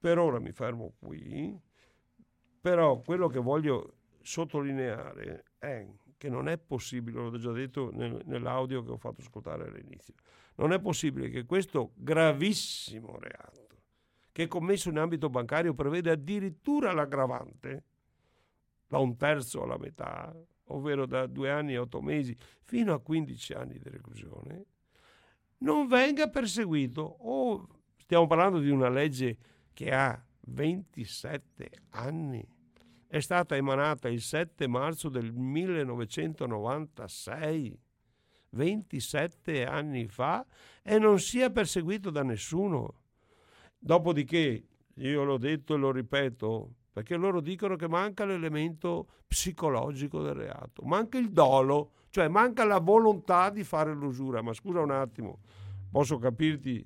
per 0.00 0.18
ora 0.18 0.40
mi 0.40 0.50
fermo 0.50 0.94
qui, 0.98 1.56
però 2.60 3.00
quello 3.00 3.28
che 3.28 3.38
voglio 3.38 3.98
sottolineare 4.22 5.44
è 5.58 5.86
che 6.16 6.28
non 6.28 6.48
è 6.48 6.58
possibile, 6.58 7.20
l'ho 7.20 7.38
già 7.38 7.52
detto 7.52 7.90
nel, 7.92 8.22
nell'audio 8.24 8.82
che 8.82 8.90
ho 8.90 8.96
fatto 8.96 9.20
ascoltare 9.20 9.68
all'inizio, 9.68 10.14
non 10.56 10.72
è 10.72 10.80
possibile 10.80 11.28
che 11.28 11.44
questo 11.44 11.92
gravissimo 11.94 13.18
reato, 13.20 13.68
che 14.32 14.44
è 14.44 14.48
commesso 14.48 14.88
in 14.88 14.98
ambito 14.98 15.30
bancario, 15.30 15.74
prevede 15.74 16.10
addirittura 16.10 16.92
l'aggravante 16.92 17.84
da 18.88 18.98
un 18.98 19.16
terzo 19.16 19.62
alla 19.62 19.78
metà, 19.78 20.34
ovvero 20.66 21.06
da 21.06 21.26
due 21.26 21.50
anni 21.50 21.72
e 21.74 21.78
otto 21.78 22.00
mesi 22.00 22.36
fino 22.62 22.94
a 22.94 23.00
15 23.00 23.52
anni 23.52 23.78
di 23.78 23.88
reclusione, 23.88 24.64
non 25.58 25.86
venga 25.86 26.28
perseguito. 26.28 27.02
O 27.02 27.68
stiamo 27.96 28.26
parlando 28.26 28.58
di 28.58 28.70
una 28.70 28.88
legge 28.88 29.36
che 29.72 29.92
ha 29.92 30.20
27 30.40 31.70
anni. 31.90 32.44
È 33.06 33.20
stata 33.20 33.54
emanata 33.54 34.08
il 34.08 34.20
7 34.20 34.66
marzo 34.66 35.08
del 35.08 35.32
1996, 35.32 37.78
27 38.50 39.64
anni 39.64 40.08
fa, 40.08 40.44
e 40.82 40.98
non 40.98 41.20
sia 41.20 41.50
perseguito 41.50 42.10
da 42.10 42.22
nessuno. 42.22 43.02
Dopodiché, 43.78 44.66
io 44.94 45.24
l'ho 45.24 45.38
detto 45.38 45.74
e 45.74 45.78
lo 45.78 45.92
ripeto, 45.92 46.74
perché 46.96 47.14
loro 47.16 47.42
dicono 47.42 47.76
che 47.76 47.88
manca 47.88 48.24
l'elemento 48.24 49.08
psicologico 49.26 50.22
del 50.22 50.32
reato, 50.32 50.80
manca 50.84 51.18
il 51.18 51.30
dolo, 51.30 51.90
cioè 52.08 52.26
manca 52.26 52.64
la 52.64 52.78
volontà 52.78 53.50
di 53.50 53.64
fare 53.64 53.92
l'usura. 53.92 54.40
Ma 54.40 54.54
scusa 54.54 54.80
un 54.80 54.92
attimo, 54.92 55.40
posso 55.90 56.16
capirti 56.16 56.82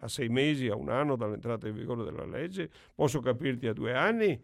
a 0.00 0.08
sei 0.08 0.28
mesi, 0.28 0.68
a 0.68 0.76
un 0.76 0.90
anno 0.90 1.16
dall'entrata 1.16 1.66
in 1.66 1.76
vigore 1.76 2.04
della 2.04 2.26
legge, 2.26 2.70
posso 2.94 3.20
capirti 3.20 3.66
a 3.66 3.72
due 3.72 3.94
anni, 3.94 4.38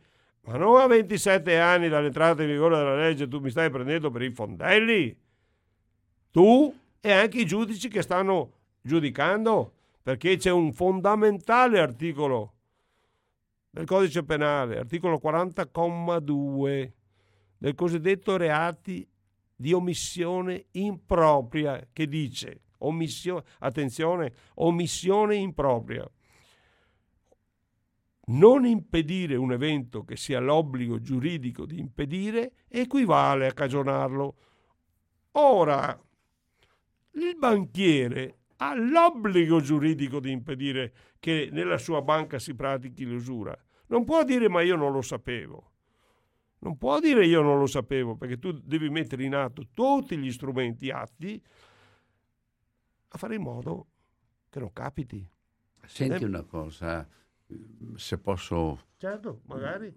ma 0.45 0.57
non 0.57 0.81
a 0.81 0.87
27 0.87 1.59
anni 1.59 1.91
dall'entrata 1.91 2.41
in 2.43 2.49
vigore 2.49 2.79
della 2.79 2.97
legge 2.97 3.29
tu 3.29 3.41
mi 3.41 3.51
stai 3.51 3.69
prendendo 3.69 4.11
per 4.11 4.23
i 4.23 4.31
fondelli. 4.31 5.15
Tu 6.31 6.75
e 6.99 7.13
anche 7.13 7.41
i 7.43 7.45
giudici 7.45 7.91
che 7.91 8.01
stanno 8.01 8.53
giudicando, 8.81 9.75
perché 10.03 10.39
c'è 10.39 10.51
un 10.51 10.73
fondamentale 10.73 11.79
articolo 11.79 12.55
del 13.71 13.87
codice 13.87 14.25
penale, 14.25 14.79
articolo 14.79 15.21
40,2 15.23 16.93
del 17.57 17.75
cosiddetto 17.75 18.37
reati 18.37 19.09
di 19.55 19.73
omissione 19.73 20.67
impropria, 20.73 21.89
che 21.93 22.09
dice, 22.09 22.63
omissio, 22.79 23.45
attenzione, 23.59 24.33
omissione 24.55 25.37
impropria. 25.37 26.11
Non 28.33 28.65
impedire 28.65 29.37
un 29.37 29.53
evento 29.53 30.05
che 30.05 30.17
sia 30.17 30.41
l'obbligo 30.41 31.01
giuridico 31.01 31.67
di 31.67 31.79
impedire 31.79 32.53
equivale 32.69 33.47
a 33.47 33.53
cagionarlo. 33.53 34.37
Ora, 35.33 36.01
il 37.13 37.37
banchiere 37.37 38.39
ha 38.57 38.75
l'obbligo 38.75 39.61
giuridico 39.61 40.21
di 40.21 40.31
impedire 40.31 40.93
che 41.21 41.51
nella 41.53 41.79
sua 41.79 42.03
banca 42.03 42.39
si 42.39 42.55
pratichi 42.55 43.05
l'usura. 43.05 43.57
Non 43.89 44.05
può 44.05 44.25
dire 44.25 44.49
ma 44.49 44.63
io 44.63 44.75
non 44.75 44.91
lo 44.91 45.03
sapevo. 45.03 45.69
Non 46.61 46.77
può 46.77 46.99
dire 46.99 47.25
io 47.27 47.43
non 47.43 47.59
lo 47.59 47.67
sapevo 47.67 48.17
perché 48.17 48.39
tu 48.39 48.53
devi 48.53 48.89
mettere 48.89 49.25
in 49.25 49.35
atto 49.35 49.69
tutti 49.73 50.17
gli 50.17 50.33
strumenti 50.33 50.91
atti 50.91 51.41
a 53.09 53.19
fare 53.19 53.35
in 53.35 53.43
modo 53.43 53.87
che 54.49 54.59
non 54.59 54.73
capiti. 54.73 55.29
Senti 55.87 56.25
una 56.25 56.43
cosa, 56.43 57.07
se 57.97 58.19
posso 58.19 58.87
certo, 58.97 59.41
magari. 59.47 59.93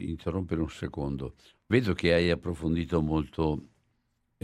interrompere 0.00 0.60
un 0.60 0.68
secondo. 0.68 1.34
Vedo 1.66 1.94
che 1.94 2.12
hai 2.12 2.30
approfondito 2.30 3.00
molto 3.00 3.68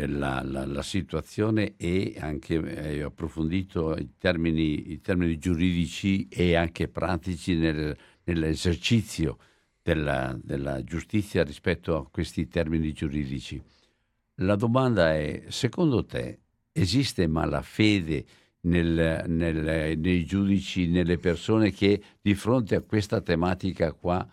la, 0.06 0.42
la, 0.44 0.64
la, 0.66 0.82
situazione 0.82 1.74
e 1.76 2.16
anche 2.18 2.56
hai 2.56 3.00
approfondito 3.00 3.96
i 3.96 4.14
termini, 4.18 4.92
i 4.92 5.00
termini 5.00 5.38
giuridici 5.38 6.28
e 6.28 6.54
anche 6.54 6.88
pratici 6.88 7.56
nel, 7.56 7.96
nell'esercizio 8.24 9.38
della, 9.82 10.38
della, 10.42 10.82
giustizia 10.84 11.42
rispetto 11.44 11.96
a 11.96 12.06
questi 12.08 12.48
termini 12.48 12.92
giuridici. 12.92 13.60
La 14.36 14.56
domanda 14.56 15.14
è, 15.14 15.44
secondo 15.48 16.04
te 16.04 16.38
esiste 16.72 17.26
malafede 17.26 18.24
nel, 18.62 19.24
nel, 19.26 19.98
nei 19.98 20.24
giudici, 20.24 20.88
nelle 20.88 21.18
persone 21.18 21.72
che 21.72 22.02
di 22.20 22.34
fronte 22.34 22.74
a 22.74 22.82
questa 22.82 23.20
tematica 23.20 23.92
qua, 23.92 24.26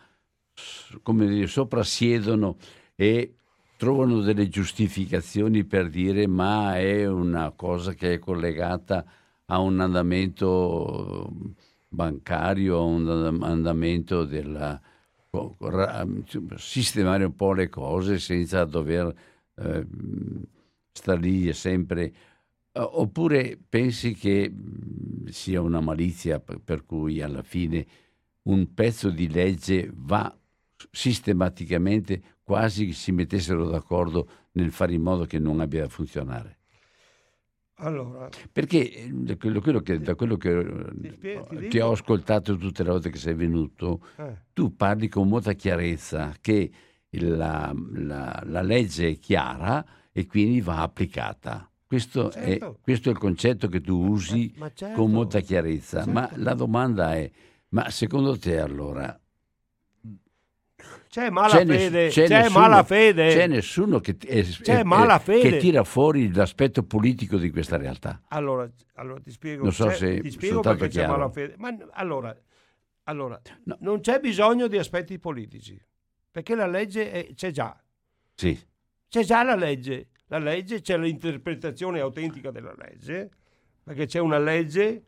come 1.02 1.28
dire, 1.28 1.48
soprassiedono 1.48 2.58
e 2.96 3.37
trovano 3.78 4.22
delle 4.22 4.50
giustificazioni 4.50 5.64
per 5.64 5.90
dire 5.90 6.28
ma 6.28 6.78
è 6.78 7.08
una 7.08 7.52
cosa 7.52 7.94
che 7.94 8.16
è 8.16 8.20
collegata 8.20 9.06
a 9.46 9.60
un 9.60 9.80
andamento 9.80 11.32
bancario, 11.88 12.78
a 12.78 12.82
un 12.82 13.40
andamento 13.44 14.26
della 14.26 14.82
sistemare 16.56 17.26
un 17.26 17.36
po' 17.36 17.54
le 17.54 17.70
cose 17.70 18.18
senza 18.18 18.66
dover 18.66 19.14
eh, 19.56 19.86
stare 20.92 21.20
lì 21.20 21.54
sempre. 21.54 22.14
Oppure 22.72 23.58
pensi 23.68 24.14
che 24.14 24.54
sia 25.30 25.62
una 25.62 25.82
malizia 25.82 26.40
per 26.40 26.86
cui 26.86 27.22
alla 27.22 27.42
fine 27.42 27.86
un 28.44 28.74
pezzo 28.74 29.10
di 29.10 29.30
legge 29.30 29.90
va 29.94 30.36
sistematicamente 30.92 32.22
quasi 32.48 32.94
si 32.94 33.12
mettessero 33.12 33.68
d'accordo 33.68 34.26
nel 34.54 34.72
fare 34.72 34.94
in 34.94 35.02
modo 35.02 35.26
che 35.26 35.38
non 35.38 35.60
abbia 35.60 35.82
da 35.82 35.90
funzionare. 35.90 36.60
Allora, 37.80 38.30
perché 38.50 38.90
eh, 38.90 39.38
quello, 39.38 39.60
quello 39.60 39.82
che, 39.82 40.00
da 40.00 40.16
quello 40.16 40.38
che 40.38 40.66
spie- 41.12 41.46
ti, 41.50 41.68
ti 41.68 41.80
ho 41.80 41.92
ascoltato 41.92 42.56
tutte 42.56 42.84
le 42.84 42.92
volte 42.92 43.10
che 43.10 43.18
sei 43.18 43.34
venuto, 43.34 44.02
eh. 44.16 44.46
tu 44.54 44.78
parli 44.78 45.10
con 45.10 45.28
molta 45.28 45.52
chiarezza 45.52 46.34
che 46.40 46.72
la, 47.10 47.76
la, 47.96 48.42
la, 48.46 48.62
legge 48.62 49.10
è 49.10 49.20
chiara 49.20 49.86
e 50.14 50.26
quindi 50.26 50.62
va 50.62 50.84
applicata. 50.84 51.70
Questo, 51.86 52.32
certo. 52.32 52.72
è, 52.72 52.76
questo 52.82 53.10
è, 53.10 53.12
il 53.12 53.18
concetto 53.18 53.68
che 53.68 53.82
tu 53.82 54.08
usi 54.08 54.54
ma, 54.56 54.68
ma 54.68 54.72
certo. 54.74 55.02
con 55.02 55.12
molta 55.12 55.42
chiarezza. 55.42 55.98
Certo. 55.98 56.12
Ma 56.14 56.32
la 56.36 56.54
domanda 56.54 57.14
è, 57.14 57.30
ma 57.70 57.90
secondo 57.90 58.40
te 58.40 58.58
allora 58.58 59.20
c'è 61.18 61.32
malafede, 61.32 62.10
c'è, 62.10 62.28
c'è, 62.28 62.50
malafede. 62.50 63.30
C'è 63.30 63.48
nessuno 63.48 64.00
che, 64.00 64.18
è, 64.24 64.44
c'è 64.44 64.84
è, 64.84 65.24
che, 65.24 65.58
tira 65.58 65.84
fuori 65.84 66.32
l'aspetto 66.32 66.84
politico 66.84 67.38
di 67.38 67.50
questa 67.50 67.76
realtà. 67.76 68.22
Allora, 68.28 68.70
allora 68.94 69.20
ti 69.20 69.32
spiego. 69.32 69.64
Non 69.64 69.74
so 69.74 69.90
se 69.90 70.20
ti 70.22 70.30
spiego 70.30 70.62
perché 70.62 70.90
chiaro. 70.90 71.14
c'è 71.14 71.18
malafede. 71.18 71.56
Ma 71.58 71.76
allora, 71.94 72.38
allora 73.06 73.42
no. 73.64 73.78
non 73.80 74.00
c'è 74.00 74.20
bisogno 74.20 74.68
di 74.68 74.78
aspetti 74.78 75.18
politici, 75.18 75.84
perché 76.30 76.54
la 76.54 76.68
legge 76.68 77.32
c'è 77.34 77.50
già. 77.50 77.76
Sì. 78.36 78.60
C'è 79.10 79.24
già 79.24 79.42
la 79.42 79.56
legge. 79.56 80.10
La 80.28 80.38
legge, 80.38 80.82
c'è 80.82 81.00
l'interpretazione 81.00 82.00
autentica 82.00 82.52
della 82.52 82.76
legge, 82.78 83.32
perché 83.82 84.06
c'è 84.06 84.20
una 84.20 84.38
legge 84.38 85.06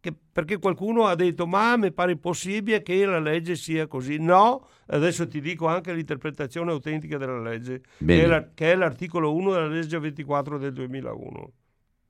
che, 0.00 0.14
perché 0.32 0.58
qualcuno 0.58 1.06
ha 1.06 1.14
detto 1.14 1.46
ma 1.46 1.76
mi 1.76 1.92
pare 1.92 2.12
impossibile 2.12 2.82
che 2.82 3.04
la 3.04 3.18
legge 3.18 3.56
sia 3.56 3.86
così. 3.86 4.18
No, 4.18 4.68
adesso 4.86 5.26
ti 5.26 5.40
dico 5.40 5.66
anche 5.66 5.92
l'interpretazione 5.92 6.70
autentica 6.70 7.18
della 7.18 7.40
legge, 7.40 7.82
che 8.04 8.22
è, 8.22 8.26
la, 8.26 8.50
che 8.54 8.72
è, 8.72 8.74
l'articolo 8.74 9.34
1 9.34 9.52
della 9.52 9.66
legge 9.66 9.98
24 9.98 10.58
del 10.58 10.72
2001, 10.72 11.52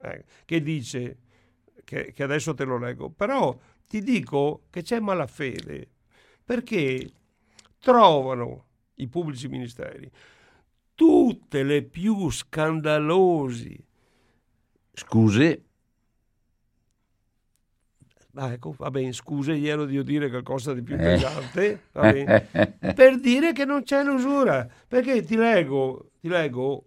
eh, 0.03 0.25
che 0.45 0.63
dice, 0.63 1.19
che, 1.85 2.13
che 2.13 2.23
adesso 2.23 2.55
te 2.55 2.65
lo 2.65 2.79
leggo, 2.79 3.11
però 3.11 3.57
ti 3.87 4.03
dico 4.03 4.65
che 4.71 4.83
c'è 4.83 5.01
malafede, 5.01 5.89
perché 6.45 7.11
trovano 7.79 8.67
i 8.97 9.09
pubblici 9.09 9.49
ministeri 9.49 10.11
tutte 10.99 11.63
le 11.63 11.85
più 11.85 12.29
scandalosi 12.29 13.87
scuse 14.93 15.68
Ah, 18.41 18.53
ecco, 18.53 18.71
va 18.79 18.89
bene, 18.93 19.13
scusa, 19.13 19.53
gli 19.53 19.67
ero 19.67 19.85
di 19.85 20.01
dire 20.05 20.29
qualcosa 20.29 20.73
di 20.73 20.81
più 20.83 20.95
eh. 20.95 20.99
pesante, 20.99 21.83
per 22.95 23.19
dire 23.19 23.53
che 23.53 23.65
non 23.65 23.83
c'è 23.83 24.05
l'usura. 24.05 24.69
Perché 24.87 25.25
ti 25.25 25.35
leggo, 25.35 26.13
ti 26.21 26.29
leggo 26.29 26.85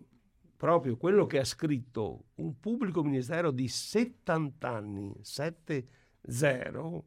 proprio 0.55 0.95
quello 0.95 1.25
che 1.25 1.39
ha 1.39 1.43
scritto 1.43 2.27
un 2.35 2.57
pubblico 2.57 3.03
ministero 3.03 3.51
di 3.51 3.67
70 3.67 4.69
anni, 4.69 5.13
7-0, 5.21 7.01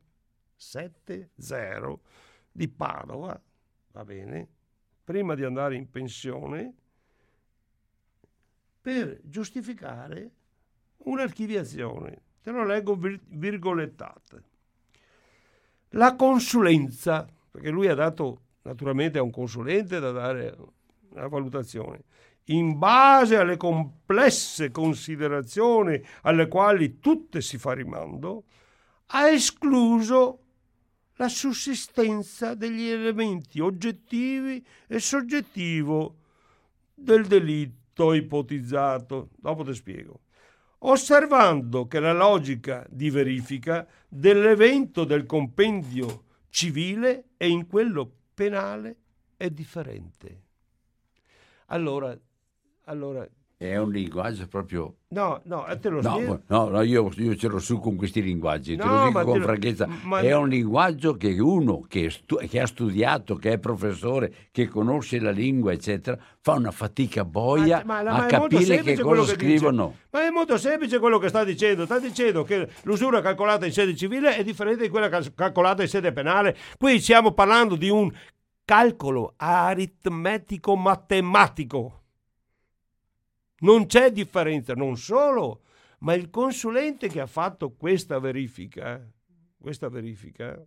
7-0, 0.58 1.94
di 2.52 2.68
Padova, 2.68 3.42
va 3.92 4.04
bene, 4.04 4.48
prima 5.02 5.34
di 5.34 5.44
andare 5.44 5.74
in 5.74 5.88
pensione, 5.88 6.74
per 8.82 9.20
giustificare 9.24 10.32
un'archiviazione 10.98 12.23
Te 12.44 12.50
lo 12.50 12.62
leggo 12.62 12.94
vir- 12.94 13.22
virgolettate. 13.26 14.42
La 15.92 16.14
consulenza, 16.14 17.26
perché 17.50 17.70
lui 17.70 17.88
ha 17.88 17.94
dato 17.94 18.40
naturalmente 18.64 19.16
a 19.16 19.22
un 19.22 19.30
consulente 19.30 19.98
da 19.98 20.10
dare 20.10 20.54
una 21.08 21.26
valutazione, 21.26 22.02
in 22.48 22.76
base 22.78 23.38
alle 23.38 23.56
complesse 23.56 24.70
considerazioni 24.70 25.98
alle 26.20 26.46
quali 26.46 26.98
tutte 26.98 27.40
si 27.40 27.56
fa 27.56 27.72
rimando, 27.72 28.44
ha 29.06 29.26
escluso 29.30 30.40
la 31.14 31.28
sussistenza 31.28 32.52
degli 32.52 32.88
elementi 32.88 33.58
oggettivi 33.58 34.62
e 34.86 34.98
soggettivi 34.98 36.10
del 36.92 37.26
delitto 37.26 38.12
ipotizzato. 38.12 39.30
Dopo 39.34 39.64
ti 39.64 39.72
spiego 39.72 40.23
osservando 40.86 41.86
che 41.86 42.00
la 42.00 42.12
logica 42.12 42.86
di 42.90 43.10
verifica 43.10 43.86
dell'evento 44.08 45.04
del 45.04 45.26
compendio 45.26 46.24
civile 46.48 47.30
e 47.36 47.48
in 47.48 47.66
quello 47.66 48.10
penale 48.34 48.96
è 49.36 49.50
differente. 49.50 50.42
Allora, 51.66 52.16
allora 52.84 53.26
È 53.66 53.76
un 53.78 53.90
linguaggio 53.92 54.46
proprio... 54.46 54.96
No, 55.14 55.40
no, 55.44 55.64
te 55.80 55.88
lo 55.88 56.02
no, 56.02 56.10
spiego. 56.12 56.40
No, 56.48 56.68
no, 56.68 56.82
io, 56.82 57.08
io 57.16 57.36
ce 57.36 57.48
l'ho 57.48 57.58
su 57.60 57.78
con 57.78 57.94
questi 57.96 58.20
linguaggi, 58.20 58.76
te 58.76 58.84
No, 58.84 58.90
lo 58.90 58.98
ma 58.98 59.06
dico 59.06 59.22
con 59.22 59.32
te 59.32 59.38
lo- 59.38 59.44
franchezza. 59.44 59.88
ma- 60.02 60.20
È 60.20 60.34
un 60.36 60.48
linguaggio 60.48 61.16
che 61.16 61.38
uno 61.38 61.80
che, 61.88 62.10
stu- 62.10 62.44
che 62.46 62.60
ha 62.60 62.66
studiato, 62.66 63.36
che 63.36 63.52
è 63.52 63.58
professore, 63.58 64.32
che 64.50 64.66
conosce 64.68 65.18
la 65.20 65.30
lingua, 65.30 65.72
eccetera, 65.72 66.18
fa 66.40 66.52
una 66.54 66.72
fatica 66.72 67.24
boia 67.24 67.82
Ma- 67.86 68.02
ma- 68.02 68.10
a 68.16 68.26
capire 68.26 68.82
che 68.82 68.98
cosa 68.98 69.32
che 69.34 69.44
dice. 69.44 69.56
scrivono. 69.58 69.96
Ma 70.10 70.26
è 70.26 70.30
molto 70.30 70.58
semplice 70.58 70.98
quello 70.98 71.18
che 71.18 71.28
sta 71.28 71.44
dicendo. 71.44 71.84
Sta 71.84 71.98
dicendo 72.00 72.42
che 72.42 72.68
l'usura 72.82 73.20
calcolata 73.20 73.64
in 73.66 73.72
sede 73.72 73.94
civile 73.96 74.36
è 74.36 74.42
differente 74.44 74.82
di 74.82 74.88
quella 74.88 75.08
cal- 75.08 75.32
calcolata 75.34 75.82
in 75.82 75.88
sede 75.88 76.12
penale. 76.12 76.56
Qui 76.76 76.98
stiamo 77.00 77.32
parlando 77.32 77.76
di 77.76 77.88
un 77.88 78.12
calcolo 78.64 79.34
aritmetico 79.36 80.74
matematico. 80.76 82.00
Non 83.58 83.86
c'è 83.86 84.10
differenza, 84.10 84.74
non 84.74 84.96
solo, 84.96 85.62
ma 86.00 86.14
il 86.14 86.30
consulente 86.30 87.08
che 87.08 87.20
ha 87.20 87.26
fatto 87.26 87.72
questa 87.72 88.18
verifica, 88.18 89.06
questa 89.58 89.88
verifica 89.88 90.60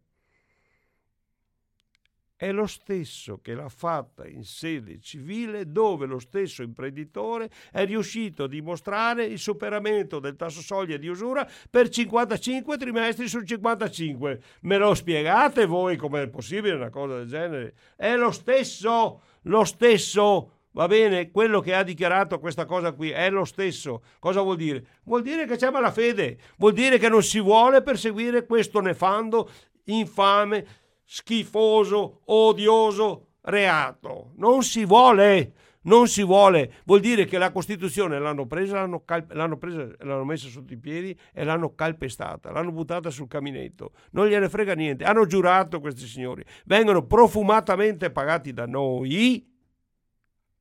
è 2.37 2.51
lo 2.51 2.67
stesso 2.67 3.39
che 3.41 3.55
l'ha 3.55 3.67
fatta 3.67 4.27
in 4.27 4.43
sede 4.43 4.99
civile 4.99 5.71
dove 5.71 6.05
lo 6.05 6.19
stesso 6.19 6.61
imprenditore 6.61 7.49
è 7.71 7.83
riuscito 7.83 8.43
a 8.43 8.47
dimostrare 8.47 9.25
il 9.25 9.39
superamento 9.39 10.19
del 10.19 10.35
tasso 10.35 10.61
soglia 10.61 10.97
di 10.97 11.07
usura 11.07 11.49
per 11.67 11.89
55 11.89 12.77
trimestri 12.77 13.27
su 13.27 13.41
55. 13.41 14.41
Me 14.61 14.77
lo 14.77 14.93
spiegate 14.93 15.65
voi 15.65 15.97
com'è 15.97 16.29
possibile 16.29 16.75
una 16.75 16.91
cosa 16.91 17.17
del 17.17 17.27
genere? 17.27 17.73
È 17.95 18.15
lo 18.15 18.29
stesso, 18.29 19.21
lo 19.41 19.63
stesso. 19.63 20.51
Va 20.71 20.87
bene, 20.87 21.31
quello 21.31 21.59
che 21.59 21.73
ha 21.73 21.83
dichiarato 21.83 22.39
questa 22.39 22.65
cosa 22.65 22.91
qui 22.91 23.09
è 23.09 23.29
lo 23.29 23.45
stesso. 23.45 24.03
Cosa 24.19 24.41
vuol 24.41 24.57
dire? 24.57 24.85
Vuol 25.05 25.23
dire 25.23 25.45
che 25.45 25.55
c'è 25.55 25.71
malafede, 25.71 26.37
vuol 26.57 26.73
dire 26.73 26.97
che 26.97 27.09
non 27.09 27.23
si 27.23 27.39
vuole 27.39 27.81
perseguire 27.81 28.45
questo 28.45 28.79
nefando, 28.79 29.49
infame, 29.85 30.65
schifoso, 31.03 32.21
odioso 32.25 33.29
reato. 33.41 34.33
Non 34.35 34.61
si 34.61 34.85
vuole, 34.85 35.53
non 35.83 36.07
si 36.07 36.23
vuole. 36.23 36.73
Vuol 36.85 36.99
dire 36.99 37.25
che 37.25 37.37
la 37.37 37.51
Costituzione 37.51 38.19
l'hanno 38.19 38.45
presa, 38.45 38.75
l'hanno, 38.75 39.03
cal- 39.03 39.25
l'hanno 39.29 39.57
presa, 39.57 39.87
l'hanno 39.99 40.25
messa 40.25 40.47
sotto 40.47 40.73
i 40.73 40.77
piedi 40.77 41.17
e 41.33 41.43
l'hanno 41.43 41.73
calpestata, 41.73 42.51
l'hanno 42.51 42.71
buttata 42.71 43.09
sul 43.09 43.27
caminetto. 43.27 43.93
Non 44.11 44.27
gliene 44.27 44.49
frega 44.49 44.75
niente. 44.75 45.05
Hanno 45.05 45.25
giurato 45.25 45.79
questi 45.79 46.05
signori. 46.05 46.43
Vengono 46.65 47.03
profumatamente 47.03 48.11
pagati 48.11 48.53
da 48.53 48.65
noi 48.65 49.55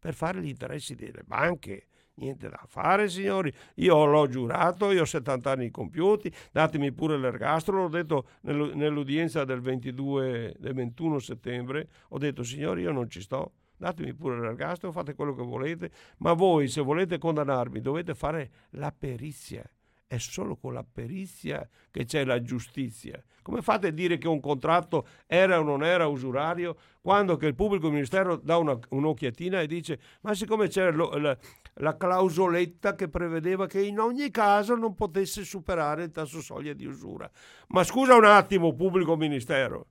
per 0.06 0.14
fare 0.14 0.40
gli 0.40 0.46
interessi 0.46 0.94
delle 0.94 1.24
banche. 1.24 1.88
Niente 2.14 2.48
da 2.48 2.62
fare, 2.68 3.08
signori. 3.08 3.52
Io 3.76 4.04
l'ho 4.04 4.28
giurato, 4.28 4.92
io 4.92 5.02
ho 5.02 5.04
70 5.04 5.50
anni 5.50 5.70
compiuti, 5.72 6.32
datemi 6.52 6.92
pure 6.92 7.18
l'ergastolo. 7.18 7.82
L'ho 7.82 7.88
detto 7.88 8.28
nell'u- 8.42 8.72
nell'udienza 8.74 9.44
del 9.44 9.60
22, 9.60 10.54
del 10.60 10.74
21 10.74 11.18
settembre. 11.18 11.88
Ho 12.10 12.18
detto, 12.18 12.44
signori, 12.44 12.82
io 12.82 12.92
non 12.92 13.10
ci 13.10 13.20
sto. 13.20 13.54
Datemi 13.76 14.14
pure 14.14 14.38
l'ergastolo, 14.38 14.92
fate 14.92 15.14
quello 15.14 15.34
che 15.34 15.42
volete. 15.42 15.90
Ma 16.18 16.34
voi, 16.34 16.68
se 16.68 16.80
volete 16.82 17.18
condannarmi, 17.18 17.80
dovete 17.80 18.14
fare 18.14 18.50
la 18.70 18.94
perizia. 18.96 19.68
È 20.08 20.18
solo 20.18 20.56
con 20.56 20.72
la 20.72 20.84
perizia 20.84 21.68
che 21.90 22.04
c'è 22.04 22.24
la 22.24 22.40
giustizia. 22.40 23.20
Come 23.42 23.60
fate 23.60 23.88
a 23.88 23.90
dire 23.90 24.18
che 24.18 24.28
un 24.28 24.40
contratto 24.40 25.06
era 25.26 25.58
o 25.58 25.64
non 25.64 25.82
era 25.82 26.06
usurario 26.06 26.76
quando 27.00 27.36
che 27.36 27.46
il 27.46 27.54
pubblico 27.56 27.90
ministero 27.90 28.36
dà 28.36 28.56
una- 28.56 28.78
un'occhiatina 28.88 29.60
e 29.60 29.66
dice 29.66 30.00
ma 30.20 30.34
siccome 30.34 30.68
c'era 30.68 30.90
lo- 30.90 31.16
la, 31.16 31.36
la 31.74 31.96
clausoletta 31.96 32.94
che 32.94 33.08
prevedeva 33.08 33.66
che 33.66 33.82
in 33.82 33.98
ogni 33.98 34.30
caso 34.30 34.76
non 34.76 34.94
potesse 34.94 35.44
superare 35.44 36.04
il 36.04 36.10
tasso 36.12 36.40
soglia 36.40 36.72
di 36.72 36.86
usura. 36.86 37.28
Ma 37.68 37.82
scusa 37.82 38.14
un 38.14 38.24
attimo, 38.24 38.74
pubblico 38.74 39.16
ministero, 39.16 39.88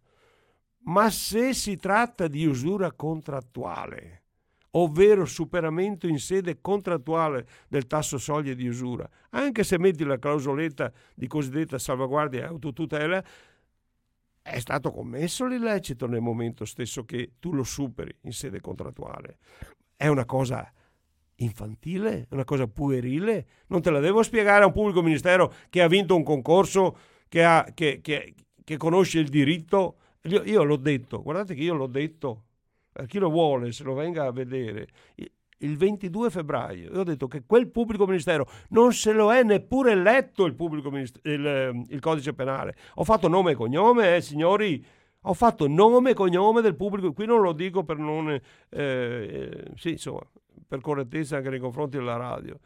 ma 0.86 1.10
se 1.10 1.54
si 1.54 1.76
tratta 1.78 2.28
di 2.28 2.46
usura 2.46 2.92
contrattuale, 2.94 4.24
ovvero 4.78 5.26
superamento 5.26 6.08
in 6.08 6.20
sede 6.20 6.60
contrattuale 6.62 7.48
del 7.68 7.88
tasso 7.88 8.18
soglia 8.18 8.54
di 8.54 8.68
usura, 8.68 9.10
anche 9.32 9.64
se 9.64 9.78
metti 9.80 10.04
la 10.04 10.20
clausoletta 10.20 10.92
di 11.14 11.28
cosiddetta 11.28 11.78
salvaguardia 11.78 12.42
e 12.42 12.46
autotutela, 12.48 13.24
è 14.42 14.60
stato 14.60 14.92
commesso 14.92 15.48
l'illecito 15.48 16.08
nel 16.08 16.22
momento 16.22 16.66
stesso 16.66 17.04
che 17.04 17.32
tu 17.40 17.54
lo 17.54 17.64
superi 17.64 18.16
in 18.22 18.32
sede 18.32 18.62
contrattuale. 18.62 19.38
È 19.96 20.08
una 20.08 20.26
cosa 20.26 20.72
infantile, 21.38 22.28
una 22.30 22.44
cosa 22.44 22.68
puerile. 22.68 23.46
Non 23.68 23.82
te 23.82 23.90
la 23.90 24.00
devo 24.00 24.24
spiegare 24.24 24.64
a 24.64 24.68
un 24.68 24.74
pubblico 24.74 25.02
ministero 25.02 25.54
che 25.70 25.82
ha 25.82 25.88
vinto 25.88 26.16
un 26.16 26.24
concorso, 26.24 26.98
che, 27.28 27.44
ha- 27.44 27.66
che- 27.74 28.00
che- 28.02 28.36
che 28.64 28.78
conosce 28.78 29.20
il 29.20 29.30
diritto. 29.30 29.98
Io, 30.24 30.44
io 30.44 30.64
l'ho 30.64 30.78
detto, 30.78 31.22
guardate 31.22 31.56
che 31.56 31.62
io 31.64 31.74
l'ho 31.74 31.88
detto, 31.88 32.45
per 32.96 33.08
chi 33.08 33.20
lo 33.20 33.30
vuole 33.30 33.74
se 33.74 33.84
lo 33.84 33.94
venga 33.94 34.24
a 34.26 34.32
vedere. 34.32 34.88
Il- 35.16 35.30
Il 35.60 35.78
22 35.78 36.30
febbraio 36.30 36.92
io 36.92 37.00
ho 37.00 37.04
detto 37.04 37.28
che 37.28 37.44
quel 37.46 37.70
pubblico 37.70 38.06
ministero 38.06 38.46
non 38.70 38.92
se 38.92 39.14
lo 39.14 39.34
è 39.34 39.42
neppure 39.42 39.96
letto 39.96 40.46
il, 40.46 40.54
pubblico 40.54 40.92
minist- 40.92 41.20
il, 41.24 41.46
eh, 41.46 41.82
il 41.88 42.00
codice 42.02 42.34
penale. 42.34 42.76
Ho 42.96 43.06
fatto 43.06 43.30
nome 43.30 43.52
e 43.52 43.56
cognome, 43.56 44.18
eh, 44.18 44.22
signori, 44.22 44.86
ho 45.22 45.34
fatto 45.34 45.66
nome 45.68 46.12
e 46.12 46.14
cognome 46.14 46.60
del 46.62 46.76
pubblico, 46.76 47.14
qui 47.14 47.26
non 47.26 47.42
lo 47.42 47.54
dico 47.54 47.84
per 47.86 47.98
non, 47.98 48.30
eh, 48.30 48.42
eh, 48.70 49.72
sì, 49.76 49.92
insomma, 49.92 50.22
per 50.68 50.82
correttezza 50.82 51.38
anche 51.38 51.50
nei 51.50 51.60
confronti 51.60 51.96
della 51.98 52.18
radio, 52.18 52.60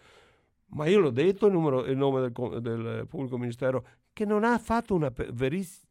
ma 0.72 0.88
io 0.88 1.00
l'ho 1.00 1.12
detto 1.12 1.46
il, 1.46 1.54
numero- 1.54 1.86
il 1.86 1.96
nome 1.96 2.22
del, 2.22 2.32
del 2.62 3.06
pubblico 3.08 3.38
ministero 3.38 3.86
che 4.14 4.26
non 4.26 4.44
ha 4.44 4.58
fatto 4.58 4.96
una 4.96 5.12
veriz- 5.32 5.88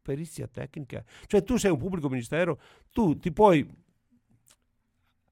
perizia 0.00 0.46
tecnica. 0.46 1.04
Cioè 1.26 1.42
tu 1.42 1.56
sei 1.56 1.70
un 1.70 1.78
pubblico 1.78 2.08
ministero, 2.08 2.60
tu 2.90 3.18
ti 3.18 3.32
puoi 3.32 3.66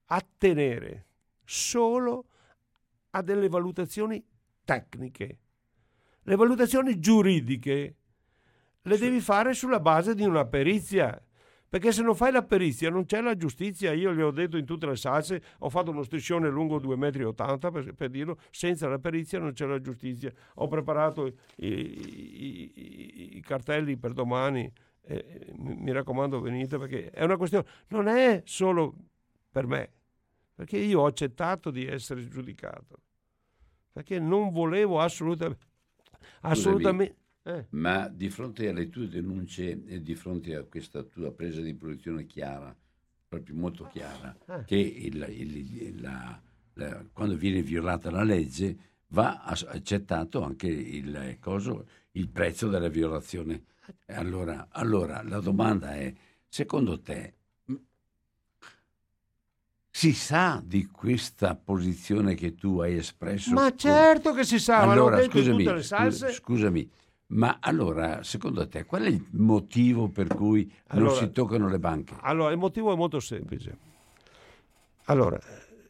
attenere 0.07 1.07
solo 1.45 2.27
a 3.11 3.23
delle 3.23 3.49
valutazioni 3.49 4.25
tecniche. 4.65 5.39
Le 6.23 6.37
valutazioni 6.37 6.99
giuridiche 6.99 7.97
le 8.83 8.99
devi 8.99 9.21
fare 9.21 9.55
sulla 9.55 9.81
base 9.81 10.15
di 10.15 10.25
una 10.25 10.47
perizia. 10.47 11.21
Perché 11.69 11.93
se 11.93 12.03
non 12.03 12.15
fai 12.15 12.33
la 12.33 12.43
perizia 12.43 12.89
non 12.91 13.05
c'è 13.05 13.21
la 13.21 13.37
giustizia. 13.37 13.93
Io 13.93 14.15
gli 14.15 14.21
ho 14.23 14.31
detto 14.31 14.57
in 14.57 14.65
tutte 14.65 14.87
le 14.87 14.97
salse, 14.97 15.43
ho 15.59 15.69
fatto 15.69 15.91
uno 15.91 16.03
striscione 16.03 16.49
lungo 16.49 16.79
2,80 16.81 16.97
metri 16.97 17.71
per, 17.71 17.95
per 17.95 18.09
dirlo, 18.11 18.39
senza 18.51 18.89
la 18.89 18.99
perizia 18.99 19.39
non 19.39 19.53
c'è 19.53 19.67
la 19.67 19.81
giustizia. 19.81 20.33
Ho 20.55 20.67
preparato 20.69 21.27
i, 21.27 21.35
i- 21.57 22.73
i- 22.75 23.37
i 23.37 23.41
cartelli 23.43 23.97
per 23.99 24.13
domani, 24.15 24.71
eh, 25.03 25.53
mi, 25.57 25.75
mi 25.77 25.93
raccomando 25.93 26.41
venite 26.41 26.79
perché 26.79 27.11
è 27.11 27.23
una 27.25 27.37
questione, 27.37 27.67
non 27.89 28.09
è 28.09 28.43
solo 28.47 28.95
per 29.51 29.67
me, 29.67 29.91
perché 30.55 30.79
io 30.79 31.01
ho 31.01 31.07
accettato 31.07 31.71
di 31.71 31.87
essere 31.87 32.27
giudicato, 32.29 32.97
perché 33.93 34.19
non 34.19 34.51
volevo 34.53 35.01
assolutamente... 35.01 35.67
assolutamente 36.43 37.17
eh. 37.49 37.67
Ma 37.71 38.09
di 38.09 38.29
fronte 38.29 38.69
alle 38.69 38.91
tue 38.91 39.09
denunce 39.09 39.83
e 39.87 40.03
di 40.03 40.15
fronte 40.15 40.55
a 40.55 40.63
questa 40.65 41.03
tua 41.03 41.33
presa 41.33 41.61
di 41.63 41.75
posizione 41.75 42.27
chiara, 42.27 42.75
proprio 43.27 43.55
molto 43.57 43.89
chiara, 43.91 44.37
Eh. 44.47 44.65
che 44.65 44.77
il- 44.77 45.27
il- 45.31 46.01
la- 46.01 46.41
la- 46.75 47.05
quando 47.13 47.37
viene 47.37 47.63
violata 47.63 48.11
la 48.11 48.23
legge 48.23 48.77
va 49.09 49.43
accettato 49.45 50.43
anche 50.43 50.67
il, 50.69 51.39
coso, 51.41 51.87
il 52.13 52.29
prezzo 52.29 52.69
della 52.69 52.89
violazione. 52.89 53.63
Allora, 54.09 54.69
allora 54.71 55.23
la 55.23 55.41
domanda 55.41 55.95
è, 55.95 56.13
secondo 56.47 57.01
te 57.01 57.33
si 59.91 60.13
sa 60.13 60.63
di 60.65 60.87
questa 60.87 61.57
posizione 61.57 62.35
che 62.35 62.55
tu 62.55 62.79
hai 62.81 62.97
espresso? 62.97 63.53
Ma 63.55 63.75
certo 63.75 64.33
che 64.35 64.45
si 64.45 64.59
sa, 64.59 64.83
allora, 64.83 65.21
scusami, 65.23 65.65
scusami, 65.83 66.91
ma 67.29 67.59
allora, 67.61 68.23
secondo 68.23 68.67
te, 68.69 68.85
qual 68.85 69.03
è 69.03 69.09
il 69.09 69.25
motivo 69.33 70.09
per 70.09 70.29
cui 70.29 70.65
non 70.91 70.99
Allora- 71.07 71.15
si 71.15 71.31
toccano 71.31 71.69
le 71.69 71.79
banche? 71.79 72.15
Allora, 72.21 72.53
il 72.53 72.59
motivo 72.59 72.93
è 72.93 72.97
molto 72.97 73.21
semplice. 73.21 73.79
Allora, 75.05 75.39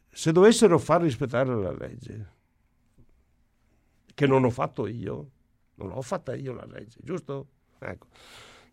se 0.09 0.31
dovessero 0.31 0.77
far 0.79 1.01
rispettare 1.01 1.55
la 1.55 1.71
legge, 1.71 2.33
che 4.13 4.27
non 4.27 4.43
ho 4.43 4.49
fatto 4.49 4.85
io, 4.87 5.29
non 5.75 5.89
l'ho 5.89 6.01
fatta 6.01 6.35
io 6.35 6.53
la 6.53 6.65
legge, 6.65 6.99
giusto? 7.01 7.47
Ecco. 7.79 8.07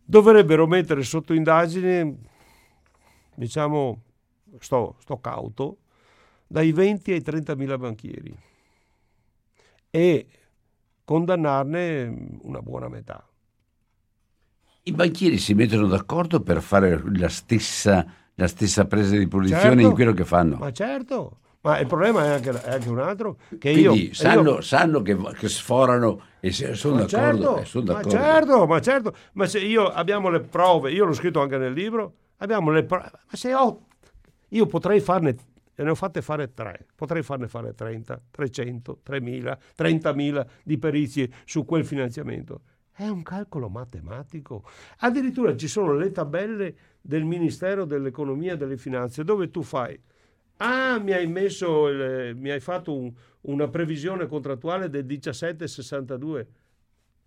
Dovrebbero 0.04 0.66
mettere 0.66 1.02
sotto 1.02 1.32
indagine, 1.34 2.16
diciamo, 3.34 4.02
sto, 4.58 4.96
sto 5.00 5.20
cauto, 5.20 5.78
dai 6.46 6.72
20 6.72 7.12
ai 7.12 7.22
30 7.22 7.54
mila 7.54 7.76
banchieri 7.78 8.36
e 9.90 10.26
condannarne 11.06 12.38
una 12.42 12.60
buona 12.60 12.88
metà. 12.88 13.24
I 14.82 14.92
banchieri 14.92 15.38
si 15.38 15.54
mettono 15.54 15.86
d'accordo 15.86 16.40
per 16.40 16.60
fare 16.60 17.00
la 17.14 17.28
stessa, 17.28 18.04
la 18.34 18.48
stessa 18.48 18.86
presa 18.86 19.16
di 19.16 19.28
posizione 19.28 19.62
Certo. 19.62 19.80
in 19.88 19.92
quello 19.92 20.12
che 20.12 20.24
fanno. 20.24 20.56
Ma 20.56 20.72
certo, 20.72 21.38
Ma 21.60 21.78
il 21.78 21.86
problema 21.86 22.24
è 22.24 22.28
anche, 22.30 22.50
è 22.50 22.72
anche 22.72 22.88
un 22.88 22.98
altro. 22.98 23.38
Che 23.56 23.72
Quindi 23.72 24.06
io, 24.06 24.14
sanno, 24.14 24.54
io... 24.54 24.60
sanno 24.60 25.02
che, 25.02 25.16
che, 25.38 25.48
sforano 25.48 26.22
e 26.40 26.50
sono 26.50 26.96
d'accordo. 26.96 27.08
Certo, 27.08 27.64
sono 27.64 27.84
d'accordo. 27.84 28.16
Ma 28.16 28.22
certo, 28.24 28.66
ma 28.66 28.80
certo. 28.80 29.14
Ma 29.32 29.46
se 29.46 29.60
io 29.60 29.86
abbiamo 29.88 30.28
le 30.28 30.40
prove, 30.40 30.90
io 30.90 31.04
l'ho 31.04 31.12
scritto 31.12 31.40
anche 31.40 31.56
nel 31.56 31.72
libro, 31.72 32.14
abbiamo 32.38 32.70
le 32.70 32.82
prove. 32.82 33.10
Ma 33.12 33.36
se 33.36 33.54
ho, 33.54 33.80
io 34.48 34.66
potrei 34.66 35.00
farne, 35.00 35.36
ne 35.82 35.90
ho 35.90 35.94
fatte 35.94 36.22
fare 36.22 36.52
tre, 36.54 36.86
potrei 36.94 37.22
farne 37.22 37.48
fare 37.48 37.74
30, 37.74 38.22
300, 38.30 39.00
3000, 39.02 39.58
30.000 39.76 40.46
di 40.64 40.78
perizie 40.78 41.30
su 41.44 41.64
quel 41.64 41.84
finanziamento. 41.84 42.62
È 42.92 43.06
un 43.08 43.22
calcolo 43.22 43.68
matematico. 43.68 44.64
Addirittura 44.98 45.54
ci 45.54 45.68
sono 45.68 45.94
le 45.94 46.10
tabelle 46.12 46.76
del 47.00 47.24
Ministero 47.24 47.84
dell'Economia 47.84 48.54
e 48.54 48.56
delle 48.56 48.78
Finanze 48.78 49.22
dove 49.22 49.50
tu 49.50 49.62
fai 49.62 50.00
Ah, 50.58 50.98
mi 50.98 51.12
hai, 51.12 51.26
messo 51.26 51.84
mi 52.34 52.50
hai 52.50 52.60
fatto 52.60 52.96
un, 52.96 53.12
una 53.42 53.68
previsione 53.68 54.26
contrattuale 54.26 54.88
del 54.88 55.04
17,62. 55.04 56.46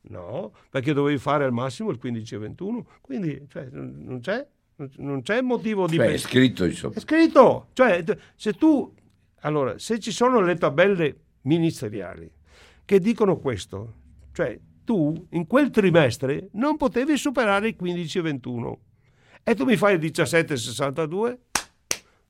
No, 0.01 0.53
perché 0.69 0.93
dovevi 0.93 1.19
fare 1.19 1.43
al 1.43 1.51
massimo 1.51 1.91
il 1.91 1.99
15,21. 2.01 2.83
Quindi 3.01 3.45
cioè, 3.47 3.67
non, 3.71 4.19
c'è, 4.19 4.47
non 4.97 5.21
c'è 5.21 5.41
motivo 5.41 5.87
di... 5.87 5.95
Cioè, 5.95 6.13
è 6.13 6.17
scritto 6.17 6.65
insomma. 6.65 6.93
È 6.95 6.99
scritto. 6.99 7.67
Cioè, 7.73 8.03
se 8.35 8.53
tu... 8.53 8.93
Allora, 9.41 9.77
se 9.77 9.99
ci 9.99 10.11
sono 10.11 10.41
le 10.41 10.55
tabelle 10.55 11.17
ministeriali 11.41 12.29
che 12.83 12.99
dicono 12.99 13.37
questo, 13.37 13.93
cioè 14.33 14.59
tu 14.83 15.27
in 15.31 15.45
quel 15.45 15.69
trimestre 15.69 16.49
non 16.53 16.75
potevi 16.75 17.15
superare 17.15 17.67
il 17.69 17.77
15,21 17.79 18.73
e 19.43 19.55
tu 19.55 19.63
mi 19.63 19.77
fai 19.77 19.93
il 19.93 19.99
17,62 19.99 21.37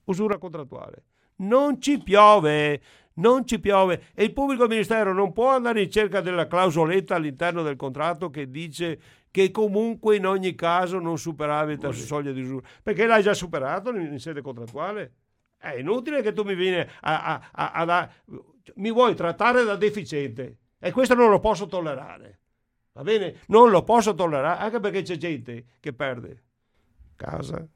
usura 0.05 0.37
contrattuale. 0.37 1.03
Non 1.37 1.79
ci 1.79 1.99
piove, 1.99 2.81
non 3.13 3.45
ci 3.45 3.59
piove 3.59 4.07
e 4.13 4.25
il 4.25 4.33
pubblico 4.33 4.67
ministero 4.67 5.13
non 5.13 5.31
può 5.31 5.49
andare 5.49 5.83
in 5.83 5.89
cerca 5.89 6.21
della 6.21 6.47
clausoletta 6.47 7.15
all'interno 7.15 7.63
del 7.63 7.75
contratto 7.75 8.29
che 8.29 8.49
dice 8.49 8.99
che 9.31 9.51
comunque 9.51 10.15
in 10.15 10.25
ogni 10.25 10.55
caso 10.55 10.99
non 10.99 11.17
superavi 11.17 11.79
la 11.79 11.91
soglia 11.91 12.31
di 12.31 12.41
usura, 12.41 12.67
perché 12.81 13.05
l'hai 13.05 13.21
già 13.21 13.33
superato 13.33 13.91
in 13.91 14.19
sede 14.19 14.41
contrattuale. 14.41 15.13
È 15.57 15.73
inutile 15.73 16.21
che 16.21 16.31
tu 16.33 16.43
mi 16.43 16.55
vieni 16.55 16.79
a, 16.79 16.89
a, 17.01 17.49
a, 17.51 17.71
a, 17.71 18.11
mi 18.75 18.91
vuoi 18.91 19.13
trattare 19.13 19.63
da 19.63 19.75
deficiente 19.75 20.57
e 20.79 20.91
questo 20.91 21.15
non 21.15 21.29
lo 21.29 21.39
posso 21.39 21.67
tollerare. 21.67 22.39
Va 22.93 23.03
bene? 23.03 23.41
Non 23.47 23.69
lo 23.69 23.83
posso 23.83 24.13
tollerare 24.13 24.61
anche 24.61 24.79
perché 24.79 25.01
c'è 25.01 25.17
gente 25.17 25.65
che 25.79 25.93
perde 25.93 26.43
casa, 27.19 27.67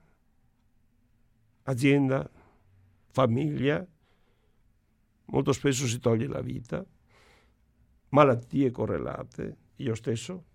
azienda, 1.64 2.30
famiglia, 3.10 3.86
molto 5.26 5.52
spesso 5.52 5.86
si 5.86 6.00
toglie 6.00 6.28
la 6.28 6.42
vita, 6.42 6.86
malattie 8.10 8.72
correlate, 8.72 9.58
io 9.78 9.96
stesso, 9.96 10.46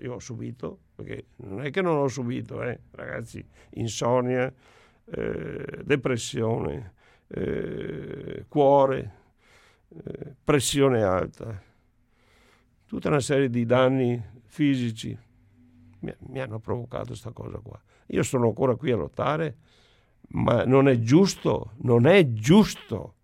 io 0.00 0.14
ho 0.14 0.18
subito, 0.18 0.78
perché 0.94 1.26
non 1.36 1.64
è 1.64 1.70
che 1.70 1.82
non 1.82 1.96
ho 1.98 2.08
subito, 2.08 2.62
eh, 2.62 2.80
ragazzi, 2.92 3.44
insonnia, 3.70 4.52
eh, 5.04 5.82
depressione, 5.84 6.94
eh, 7.28 8.44
cuore, 8.48 9.14
eh, 9.88 10.34
pressione 10.42 11.02
alta, 11.02 11.62
tutta 12.86 13.08
una 13.08 13.20
serie 13.20 13.50
di 13.50 13.64
danni 13.64 14.22
fisici 14.46 15.16
mi, 16.00 16.14
mi 16.28 16.40
hanno 16.40 16.58
provocato 16.58 17.06
questa 17.06 17.32
cosa 17.32 17.58
qua. 17.58 17.80
Io 18.08 18.22
sono 18.22 18.46
ancora 18.46 18.76
qui 18.76 18.92
a 18.92 18.96
lottare 18.96 19.56
ma 20.28 20.64
non 20.64 20.88
è 20.88 20.98
giusto, 20.98 21.72
non 21.78 22.06
è 22.06 22.32
giusto 22.32 23.14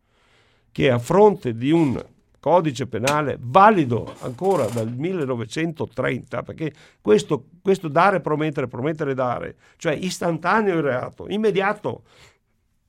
che 0.71 0.91
a 0.91 0.99
fronte 0.99 1.55
di 1.55 1.71
un 1.71 2.03
codice 2.43 2.89
penale 2.89 3.37
valido 3.39 4.17
ancora 4.23 4.65
dal 4.65 4.93
1930, 4.93 6.43
perché 6.43 6.73
questo, 7.01 7.45
questo 7.63 7.87
dare, 7.87 8.21
promettere, 8.21 8.67
promettere, 8.67 9.15
dare, 9.15 9.55
cioè 9.77 9.93
istantaneo 9.93 10.75
il 10.75 10.83
reato, 10.83 11.29
immediato, 11.29 12.03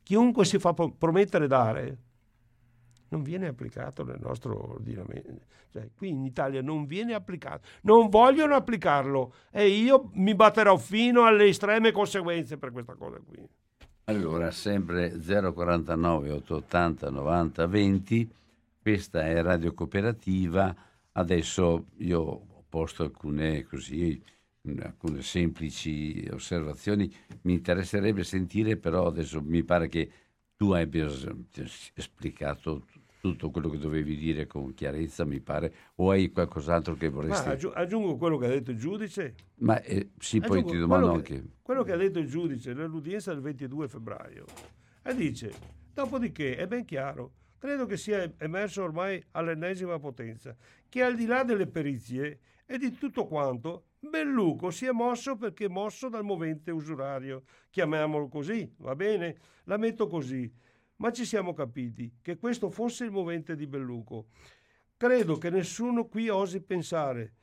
chiunque 0.01 0.43
si 0.45 0.57
fa 0.57 0.73
promettere 0.73 1.45
dare, 1.45 1.97
non 3.09 3.21
viene 3.21 3.45
applicato 3.45 4.03
nel 4.03 4.17
nostro 4.19 4.71
ordinamento. 4.71 5.45
Cioè, 5.71 5.87
qui 5.95 6.09
in 6.09 6.23
Italia 6.25 6.63
non 6.63 6.87
viene 6.87 7.13
applicato, 7.13 7.67
non 7.81 8.09
vogliono 8.09 8.55
applicarlo 8.55 9.35
e 9.51 9.67
io 9.67 10.09
mi 10.13 10.33
batterò 10.33 10.77
fino 10.77 11.25
alle 11.25 11.45
estreme 11.45 11.91
conseguenze 11.91 12.57
per 12.57 12.71
questa 12.71 12.95
cosa 12.95 13.19
qui. 13.23 13.47
Allora, 14.05 14.49
sempre 14.49 15.11
049 15.19 16.31
880 16.31 17.09
90 17.11 17.67
20, 17.67 18.29
questa 18.83 19.25
è 19.25 19.41
Radio 19.41 19.73
Cooperativa. 19.73 20.75
Adesso 21.13 21.85
io 21.99 22.19
ho 22.19 22.65
posto 22.67 23.03
alcune 23.03 23.63
così, 23.63 24.21
alcune 24.81 25.21
semplici 25.21 26.27
osservazioni. 26.29 27.09
Mi 27.43 27.53
interesserebbe 27.53 28.25
sentire, 28.25 28.75
però 28.75 29.07
adesso 29.07 29.41
mi 29.41 29.63
pare 29.63 29.87
che 29.87 30.11
tu 30.57 30.71
abbia 30.71 31.07
esplicato 31.93 32.85
tutto 33.21 33.51
quello 33.51 33.69
che 33.69 33.77
dovevi 33.77 34.17
dire 34.17 34.47
con 34.47 34.73
chiarezza, 34.73 35.23
mi 35.23 35.39
pare, 35.39 35.73
o 35.95 36.11
hai 36.11 36.29
qualcos'altro 36.29 36.95
che 36.95 37.07
vorresti... 37.07 37.47
Ma 37.47 37.73
aggiungo 37.75 38.17
quello 38.17 38.37
che 38.37 38.47
ha 38.47 38.49
detto 38.49 38.71
il 38.71 38.77
giudice. 38.77 39.35
Ma 39.59 39.81
eh, 39.81 40.09
sì, 40.19 40.39
aggiungo 40.39 40.61
poi 40.61 40.71
ti 40.73 40.77
domando 40.77 41.05
quello 41.05 41.19
anche... 41.19 41.41
Che, 41.41 41.49
quello 41.61 41.83
che 41.83 41.91
ha 41.93 41.95
detto 41.95 42.19
il 42.19 42.27
giudice 42.27 42.73
nell'udienza 42.73 43.31
del 43.31 43.41
22 43.41 43.87
febbraio. 43.87 44.45
E 45.01 45.15
dice, 45.15 45.53
dopodiché 45.93 46.57
è 46.57 46.67
ben 46.67 46.83
chiaro, 46.83 47.31
credo 47.63 47.85
che 47.85 47.95
sia 47.95 48.29
emerso 48.39 48.83
ormai 48.83 49.23
all'ennesima 49.31 49.97
potenza, 49.97 50.53
che 50.89 51.01
al 51.01 51.15
di 51.15 51.25
là 51.25 51.45
delle 51.45 51.65
perizie 51.65 52.39
e 52.65 52.77
di 52.77 52.91
tutto 52.97 53.25
quanto, 53.25 53.85
Belluco 53.99 54.69
si 54.69 54.85
è 54.85 54.91
mosso 54.91 55.37
perché 55.37 55.69
mosso 55.69 56.09
dal 56.09 56.25
movente 56.25 56.71
usurario. 56.71 57.43
Chiamiamolo 57.69 58.27
così, 58.27 58.69
va 58.79 58.97
bene? 58.97 59.37
La 59.63 59.77
metto 59.77 60.07
così 60.07 60.51
ma 60.97 61.13
ci 61.13 61.23
siamo 61.23 61.53
capiti 61.53 62.17
che 62.21 62.35
questo 62.35 62.69
fosse 62.69 63.05
il 63.05 63.11
movente 63.11 63.55
di 63.55 63.65
Belluco. 63.65 64.27
Credo 64.97 65.37
che 65.37 65.49
nessuno 65.49 66.05
qui 66.07 66.27
osi 66.27 66.59
pensare 66.59 67.33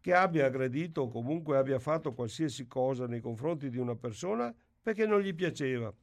che 0.00 0.14
abbia 0.14 0.46
aggredito 0.46 1.02
o 1.02 1.08
comunque 1.08 1.58
abbia 1.58 1.78
fatto 1.78 2.14
qualsiasi 2.14 2.66
cosa 2.66 3.06
nei 3.06 3.20
confronti 3.20 3.68
di 3.68 3.76
una 3.76 3.94
persona 3.94 4.54
perché 4.80 5.04
non 5.04 5.20
gli 5.20 5.34
piaceva. 5.34 5.94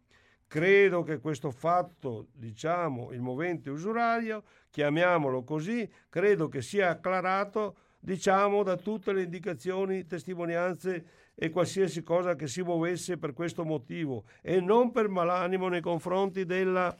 Credo 0.48 1.04
che 1.04 1.20
questo 1.20 1.52
fatto, 1.52 2.28
diciamo, 2.34 3.12
il 3.12 3.22
movente 3.22 3.70
usurario, 3.70 4.43
chiamiamolo 4.70 5.43
così, 5.43 5.89
credo 6.10 6.48
che 6.48 6.62
sia 6.62 6.89
acclarato, 6.89 7.76
diciamo, 8.00 8.64
da 8.64 8.78
tutte 8.78 9.12
le 9.12 9.24
indicazioni, 9.24 10.06
testimonianze 10.06 11.06
e 11.36 11.50
qualsiasi 11.50 12.04
cosa 12.04 12.36
che 12.36 12.48
si 12.48 12.62
muovesse 12.62 13.18
per 13.18 13.34
questo 13.34 13.66
motivo 13.66 14.26
e 14.41 14.62
non 14.62 14.91
per 14.91 15.10
malanimo 15.10 15.68
nei 15.68 15.82
confronti 15.82 16.46
della 16.46 16.96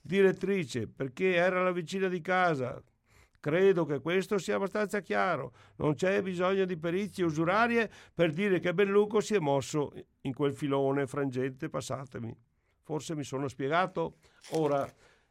direttrice, 0.00 0.88
perché 0.88 1.34
era 1.34 1.62
la 1.62 1.72
vicina 1.72 2.08
di 2.08 2.20
casa. 2.20 2.82
Credo 3.40 3.86
che 3.86 4.00
questo 4.00 4.36
sia 4.36 4.56
abbastanza 4.56 5.00
chiaro. 5.00 5.52
Non 5.76 5.94
c'è 5.94 6.20
bisogno 6.20 6.66
di 6.66 6.76
perizie 6.76 7.24
usurarie 7.24 7.90
per 8.14 8.32
dire 8.32 8.60
che 8.60 8.74
Belluco 8.74 9.20
si 9.20 9.34
è 9.34 9.38
mosso 9.38 9.92
in 10.20 10.34
quel 10.34 10.52
filone 10.52 11.06
frangente, 11.06 11.70
passatemi. 11.70 12.36
Forse 12.82 13.14
mi 13.14 13.24
sono 13.24 13.48
spiegato. 13.48 14.16
Ora, 14.50 14.86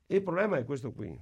il 0.08 0.24
problema 0.24 0.58
è 0.58 0.66
questo 0.66 0.92
qui. 0.92 1.18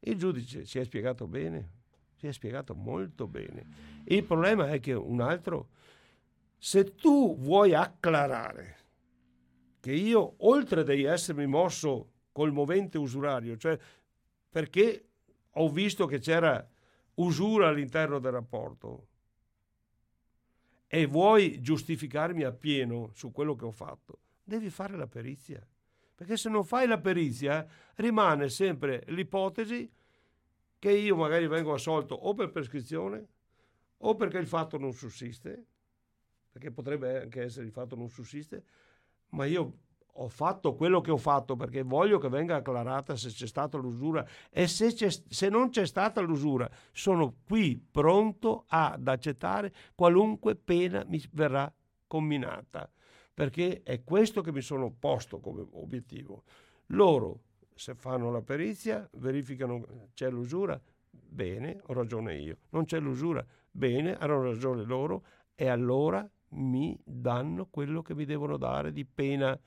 Il 0.00 0.18
giudice 0.18 0.66
si 0.66 0.80
è 0.80 0.84
spiegato 0.84 1.28
bene, 1.28 1.70
si 2.16 2.26
è 2.26 2.32
spiegato 2.32 2.74
molto 2.74 3.28
bene. 3.28 4.02
Il 4.06 4.24
problema 4.24 4.68
è 4.70 4.80
che 4.80 4.92
un 4.92 5.20
altro 5.20 5.68
se 6.58 6.94
tu 6.94 7.36
vuoi 7.38 7.74
acclarare 7.74 8.76
che 9.78 9.92
io, 9.92 10.34
oltre 10.38 10.82
di 10.82 11.04
essermi 11.04 11.46
mosso 11.46 12.12
col 12.32 12.52
movente 12.52 12.96
usurario, 12.98 13.56
cioè 13.56 13.78
perché 14.48 15.10
ho 15.54 15.68
visto 15.68 16.06
che 16.06 16.18
c'era 16.18 16.66
usura 17.14 17.68
all'interno 17.68 18.18
del 18.18 18.32
rapporto, 18.32 19.08
e 20.86 21.06
vuoi 21.06 21.60
giustificarmi 21.60 22.44
appieno 22.44 23.10
su 23.14 23.32
quello 23.32 23.56
che 23.56 23.64
ho 23.64 23.72
fatto, 23.72 24.18
devi 24.44 24.70
fare 24.70 24.96
la 24.96 25.08
perizia. 25.08 25.66
Perché 26.14 26.36
se 26.36 26.48
non 26.48 26.64
fai 26.64 26.86
la 26.86 27.00
perizia 27.00 27.66
rimane 27.96 28.48
sempre 28.48 29.02
l'ipotesi 29.08 29.90
che 30.78 30.92
io 30.92 31.16
magari 31.16 31.48
vengo 31.48 31.72
assolto 31.72 32.14
o 32.14 32.34
per 32.34 32.50
prescrizione 32.50 33.26
o 33.98 34.14
perché 34.14 34.38
il 34.38 34.46
fatto 34.46 34.78
non 34.78 34.92
sussiste 34.92 35.66
perché 36.54 36.70
potrebbe 36.70 37.22
anche 37.22 37.42
essere 37.42 37.66
il 37.66 37.72
fatto 37.72 37.96
non 37.96 38.08
sussiste, 38.08 38.62
ma 39.30 39.44
io 39.44 39.78
ho 40.16 40.28
fatto 40.28 40.74
quello 40.74 41.00
che 41.00 41.10
ho 41.10 41.16
fatto 41.16 41.56
perché 41.56 41.82
voglio 41.82 42.18
che 42.18 42.28
venga 42.28 42.56
acclarata 42.56 43.16
se 43.16 43.28
c'è 43.30 43.46
stata 43.46 43.76
l'usura 43.78 44.26
e 44.50 44.66
se, 44.68 44.90
se, 44.90 45.48
non 45.48 45.70
c'è 45.70 45.86
stata 45.86 46.20
l'usura 46.20 46.70
sono 46.92 47.36
qui 47.46 47.76
pronto 47.90 48.64
ad 48.68 49.08
accettare 49.08 49.72
qualunque 49.94 50.54
pena 50.54 51.04
mi 51.06 51.22
verrà 51.32 51.72
comminata 52.06 52.88
perché 53.32 53.82
è 53.82 54.04
questo 54.04 54.40
che 54.40 54.52
mi 54.52 54.60
sono 54.60 54.94
posto 54.96 55.40
come 55.40 55.66
obiettivo 55.72 56.44
Loro, 56.88 57.40
se 57.74 57.94
fanno 57.94 58.30
la 58.30 58.42
perizia, 58.42 59.08
verificano 59.14 60.10
c'è 60.12 60.28
l'usura, 60.28 60.80
bene, 61.10 61.80
ho 61.86 61.92
ragione 61.92 62.36
io. 62.36 62.58
Non 62.70 62.84
c'è 62.84 63.00
l'usura, 63.00 63.44
bene, 63.70 64.16
hanno 64.16 64.42
ragione 64.42 64.82
loro 64.84 65.24
e 65.54 65.68
allora 65.68 66.28
mi 66.56 66.98
danno 67.02 67.66
quello 67.66 68.02
che 68.02 68.14
mi 68.14 68.24
devono 68.24 68.56
dare 68.56 68.92
di 68.92 69.04
pena. 69.06 69.58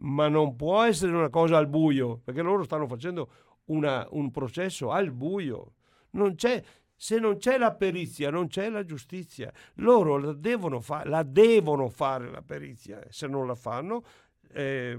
Ma 0.00 0.28
non 0.28 0.56
può 0.56 0.82
essere 0.82 1.12
una 1.12 1.28
cosa 1.28 1.56
al 1.56 1.66
buio, 1.66 2.20
perché 2.22 2.42
loro 2.42 2.62
stanno 2.62 2.86
facendo 2.86 3.30
una, 3.66 4.06
un 4.10 4.30
processo 4.30 4.90
al 4.90 5.10
buio. 5.10 5.74
Non 6.10 6.34
c'è, 6.34 6.62
se 6.94 7.18
non 7.18 7.36
c'è 7.36 7.58
la 7.58 7.74
perizia, 7.74 8.30
non 8.30 8.48
c'è 8.48 8.68
la 8.68 8.84
giustizia. 8.84 9.52
Loro 9.74 10.18
la 10.18 10.32
devono, 10.32 10.80
fa- 10.80 11.04
la 11.04 11.22
devono 11.22 11.88
fare 11.88 12.30
la 12.30 12.42
perizia. 12.42 13.00
Se 13.08 13.26
non 13.26 13.46
la 13.46 13.54
fanno, 13.54 14.04
eh, 14.52 14.98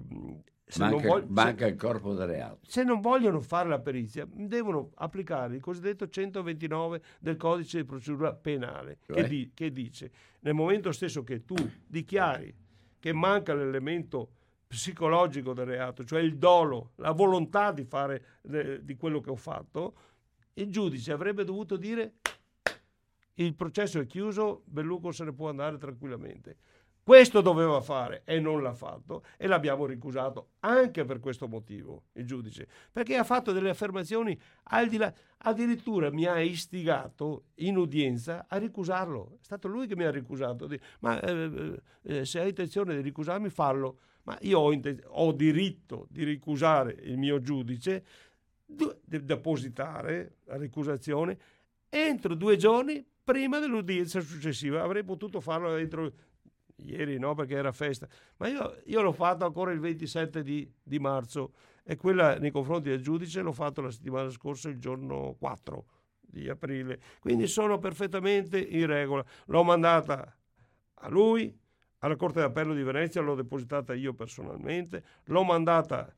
manca, 0.78 1.08
voglio, 1.08 1.26
manca 1.30 1.66
se, 1.66 1.72
il 1.72 1.76
corpo 1.78 2.14
del 2.14 2.28
reato. 2.28 2.60
Se 2.64 2.84
non 2.84 3.02
vogliono 3.02 3.42
fare 3.42 3.70
la 3.70 3.80
perizia, 3.80 4.28
devono 4.30 4.92
applicare 4.96 5.56
il 5.56 5.62
cosiddetto 5.62 6.08
129 6.08 7.02
del 7.20 7.38
codice 7.38 7.80
di 7.80 7.86
procedura 7.86 8.34
penale, 8.34 9.00
che, 9.06 9.28
di, 9.28 9.52
che, 9.54 9.72
dice 9.72 10.12
nel 10.42 10.54
momento 10.54 10.92
stesso 10.92 11.24
che 11.24 11.44
tu 11.44 11.56
dichiari 11.86 12.54
che 13.00 13.14
manca 13.14 13.54
l'elemento 13.54 14.34
psicologico 14.70 15.54
del 15.54 15.66
reato, 15.66 16.06
cioè 16.06 16.22
il 16.22 16.38
dolo, 16.38 16.92
la 16.98 17.12
volontà 17.12 17.72
di 17.72 17.86
fare 17.86 18.40
eh, 18.52 18.86
di 18.86 18.96
quello 18.96 19.20
che 19.20 19.32
ho 19.32 19.36
fatto, 19.36 19.96
il 20.54 20.72
giudice 20.72 21.12
avrebbe 21.12 21.44
dovuto 21.44 21.76
dire 21.76 22.18
il 23.34 23.56
processo 23.56 24.00
è 24.00 24.06
chiuso, 24.06 24.62
Belluco 24.66 25.12
se 25.12 25.24
ne 25.24 25.34
può 25.34 25.50
andare 25.50 25.80
tranquillamente. 25.80 26.58
Questo 27.02 27.42
doveva 27.42 27.82
fare 27.82 28.22
e 28.26 28.40
non 28.40 28.62
l'ha 28.62 28.74
fatto 28.74 29.24
e 29.38 29.48
l'abbiamo 29.48 29.88
ricusato 29.88 30.50
anche 30.60 31.04
per 31.04 31.20
questo 31.20 31.48
motivo 31.48 32.04
il 32.14 32.28
giudice, 32.28 32.68
perché 32.92 33.16
ha 33.16 33.24
fatto 33.24 33.52
delle 33.52 33.72
affermazioni 33.72 34.40
al 34.66 34.88
di 34.88 34.98
là, 34.98 35.12
addirittura 35.38 36.12
mi 36.12 36.26
ha 36.26 36.40
istigato 36.40 37.46
in 37.56 37.78
udienza 37.78 38.46
a 38.48 38.58
ricusarlo. 38.58 39.38
È 39.42 39.44
stato 39.44 39.68
lui 39.68 39.88
che 39.88 39.96
mi 39.96 40.04
ha 40.04 40.12
ricusato. 40.12 40.70
Ma 41.00 41.20
eh, 41.20 41.82
eh, 42.04 42.26
se 42.26 42.40
hai 42.40 42.50
intenzione 42.50 42.94
di 42.94 43.02
ricusarmi, 43.02 43.50
fallo. 43.50 44.02
Ma 44.30 44.38
io 44.42 44.60
ho, 44.60 44.80
ho 45.08 45.32
diritto 45.32 46.06
di 46.08 46.24
ricusare 46.24 46.96
il 47.02 47.18
mio 47.18 47.42
giudice, 47.42 48.06
di 48.64 49.26
depositare 49.26 50.36
la 50.44 50.56
ricusazione 50.58 51.36
entro 51.90 52.36
due 52.36 52.56
giorni 52.56 53.04
prima 53.24 53.58
dell'udienza 53.58 54.22
successiva. 54.22 54.84
Avrei 54.84 55.04
potuto 55.04 55.42
farlo 55.42 55.76
entro 55.76 56.14
ieri 56.76 57.18
no 57.18 57.34
perché 57.34 57.56
era 57.56 57.72
festa, 57.72 58.08
ma 58.38 58.48
io, 58.48 58.78
io 58.86 59.02
l'ho 59.02 59.14
fatto 59.14 59.46
ancora 59.46 59.72
il 59.72 59.80
27 59.80 60.44
di, 60.44 60.72
di, 60.84 61.00
marzo 61.00 61.54
e 61.84 61.96
quella 61.96 62.38
nei 62.38 62.52
confronti 62.52 62.90
del 62.90 63.02
giudice 63.02 63.42
l'ho 63.42 63.52
fatto 63.52 63.82
la 63.82 63.90
settimana 63.90 64.30
scorsa 64.30 64.70
il 64.70 64.78
giorno 64.78 65.36
4 65.40 65.86
di 66.22 66.48
aprile, 66.48 67.02
quindi 67.20 67.48
sono 67.48 67.80
perfettamente 67.80 68.60
in 68.60 68.86
regola. 68.86 69.26
L'ho 69.48 69.64
mandata 69.64 70.38
a 70.94 71.10
lui, 71.10 71.58
alla 72.00 72.16
Corte 72.16 72.40
d'Appello 72.40 72.74
di 72.74 72.84
Venezia, 72.84 73.22
l'ho 73.22 73.36
depositata 73.36 73.94
io 73.94 74.14
personalmente, 74.14 75.04
l'ho 75.26 75.44
mandata 75.44 76.14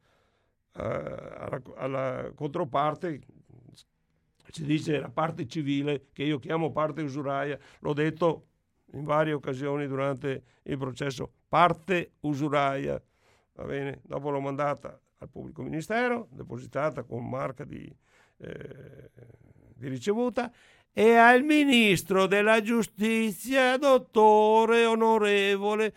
uh, 0.74 0.80
alla, 0.80 1.62
alla 1.76 2.32
controparte, 2.36 3.22
si 4.50 4.66
dice 4.66 5.00
la 5.00 5.10
parte 5.10 5.48
civile, 5.48 6.08
che 6.12 6.24
io 6.24 6.40
chiamo 6.40 6.72
parte 6.72 7.02
usuraia, 7.02 7.58
l'ho 7.80 7.94
detto 7.94 8.48
in 8.94 9.04
varie 9.04 9.34
occasioni 9.34 9.88
durante 9.88 10.44
il 10.64 10.78
processo, 10.78 11.32
parte 11.48 12.14
usuraia, 12.22 13.02
va 13.54 13.64
bene? 13.64 14.02
Dopo 14.04 14.30
l'ho 14.30 14.40
mandata 14.40 15.00
al 15.18 15.30
pubblico 15.30 15.62
ministero, 15.62 16.28
depositata 16.32 17.04
con 17.04 17.28
marca 17.28 17.64
di, 17.64 17.94
eh, 18.38 19.10
di 19.76 19.88
ricevuta, 19.88 20.52
e 20.94 21.16
al 21.16 21.44
ministro 21.44 22.26
della 22.28 22.62
giustizia, 22.62 23.78
dottore 23.78 24.86
onorevole 24.86 25.94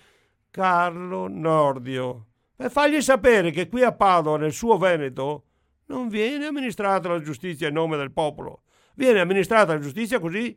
Carlo 0.51 1.26
Nordio, 1.28 2.26
per 2.55 2.70
fargli 2.70 3.01
sapere 3.01 3.51
che 3.51 3.68
qui 3.68 3.82
a 3.82 3.92
Padova, 3.92 4.38
nel 4.38 4.53
suo 4.53 4.78
Veneto, 4.78 5.45
non 5.86 6.09
viene 6.09 6.47
amministrata 6.47 7.09
la 7.09 7.20
giustizia 7.20 7.68
in 7.68 7.74
nome 7.74 7.97
del 7.97 8.12
popolo, 8.12 8.62
viene 8.95 9.20
amministrata 9.20 9.74
la 9.74 9.80
giustizia 9.80 10.20
così 10.20 10.57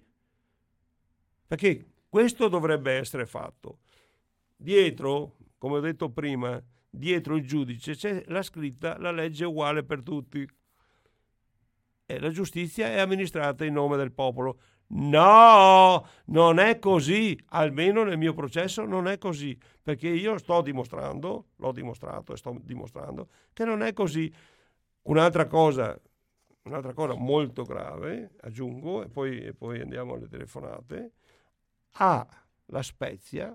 perché 1.48 1.86
questo 2.10 2.48
dovrebbe 2.48 2.94
essere 2.94 3.26
fatto. 3.26 3.80
Dietro, 4.56 5.38
come 5.58 5.78
ho 5.78 5.80
detto 5.80 6.10
prima, 6.10 6.62
dietro 6.90 7.36
il 7.36 7.46
giudice 7.46 7.96
c'è 7.96 8.24
la 8.28 8.42
scritta 8.42 8.98
la 9.00 9.12
legge 9.12 9.46
uguale 9.46 9.84
per 9.84 10.04
tutti. 10.04 10.48
E 12.10 12.20
la 12.22 12.30
giustizia 12.30 12.88
è 12.88 13.00
amministrata 13.00 13.66
in 13.66 13.74
nome 13.74 13.98
del 13.98 14.14
popolo. 14.14 14.60
No, 14.92 16.08
non 16.28 16.58
è 16.58 16.80
così, 16.80 17.38
almeno 17.48 18.06
nel 18.06 18.18
mio 18.18 18.34
processo 18.34 18.86
non 18.86 19.10
è 19.10 19.18
così, 19.18 19.60
perché 19.84 20.08
io 20.08 20.38
sto 20.38 20.62
dimostrando, 20.62 21.48
l'ho 21.58 21.72
dimostrato 21.74 22.32
e 22.32 22.38
sto 22.38 22.58
dimostrando, 22.64 23.28
che 23.52 23.66
non 23.66 23.84
è 23.84 23.92
così. 23.92 24.34
Un'altra 25.02 25.48
cosa, 25.48 26.00
un'altra 26.62 26.94
cosa 26.94 27.14
molto 27.16 27.64
grave, 27.64 28.32
aggiungo, 28.40 29.04
e 29.04 29.10
poi, 29.10 29.42
e 29.42 29.54
poi 29.54 29.82
andiamo 29.82 30.14
alle 30.14 30.30
telefonate, 30.30 31.12
a 31.98 32.26
La 32.68 32.82
Spezia 32.82 33.54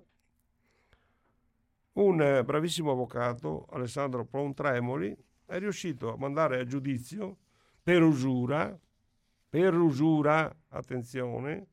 un 1.95 2.21
eh, 2.21 2.45
bravissimo 2.45 2.91
avvocato, 2.91 3.67
Alessandro 3.71 4.27
Pontremoli, 4.27 5.17
è 5.47 5.59
riuscito 5.59 6.13
a 6.13 6.17
mandare 6.19 6.61
a 6.61 6.65
giudizio 6.65 7.39
per 7.83 8.03
usura, 8.03 8.79
per 9.49 9.75
usura, 9.75 10.55
attenzione, 10.69 11.67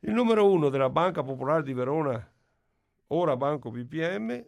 il 0.00 0.12
numero 0.12 0.50
uno 0.50 0.68
della 0.68 0.90
Banca 0.90 1.22
Popolare 1.22 1.62
di 1.62 1.72
Verona, 1.72 2.32
ora 3.08 3.36
Banco 3.36 3.70
BPM, 3.70 4.44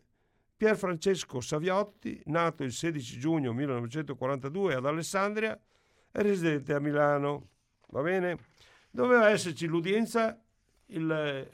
Pier 0.57 0.77
Francesco 0.77 1.41
Saviotti, 1.41 2.21
nato 2.27 2.65
il 2.65 2.73
16 2.73 3.19
giugno 3.19 3.53
1942 3.53 4.75
ad 4.75 4.87
Alessandria 4.87 5.59
e 6.11 6.23
residente 6.23 6.75
a 6.75 6.81
Milano. 6.81 7.49
Va 7.89 8.03
bene? 8.03 8.39
Doveva 8.91 9.29
esserci 9.31 9.67
l'udienza 9.67 10.41
il, 10.87 11.51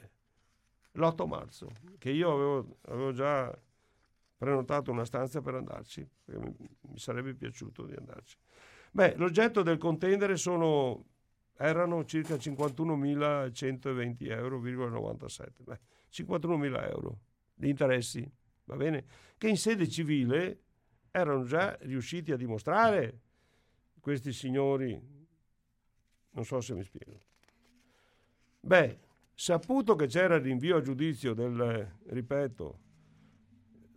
l'8 0.91 1.27
marzo, 1.27 1.71
che 1.97 2.09
io 2.09 2.31
avevo, 2.31 2.77
avevo, 2.83 3.11
già 3.11 3.55
prenotato 4.37 4.91
una 4.91 5.05
stanza 5.05 5.41
per 5.41 5.55
andarci, 5.55 6.07
perché 6.23 6.41
mi, 6.41 6.55
mi 6.81 6.99
sarebbe 6.99 7.33
piaciuto 7.33 7.85
di 7.85 7.95
andarci. 7.95 8.37
Beh, 8.91 9.15
l'oggetto 9.15 9.63
del 9.63 9.77
contendere 9.77 10.35
sono, 10.35 11.05
erano 11.57 12.03
circa 12.05 12.35
51.120 12.35 14.29
euro, 14.29 14.59
97. 14.59 15.63
Beh, 15.63 15.79
51.000 16.11 16.89
euro 16.89 17.19
di 17.53 17.69
interessi, 17.69 18.29
va 18.65 18.75
bene? 18.75 19.05
Che 19.37 19.47
in 19.47 19.57
sede 19.57 19.87
civile 19.87 20.59
erano 21.09 21.45
già 21.45 21.77
riusciti 21.81 22.31
a 22.31 22.37
dimostrare 22.37 23.19
questi 23.99 24.33
signori, 24.33 25.01
non 26.31 26.43
so 26.43 26.59
se 26.59 26.73
mi 26.73 26.83
spiego. 26.83 27.19
Beh, 28.59 28.99
Saputo 29.33 29.95
che 29.95 30.05
c'era 30.05 30.35
il 30.35 30.41
rinvio 30.41 30.77
a 30.77 30.81
giudizio 30.81 31.33
del, 31.33 31.95
ripeto, 32.07 32.79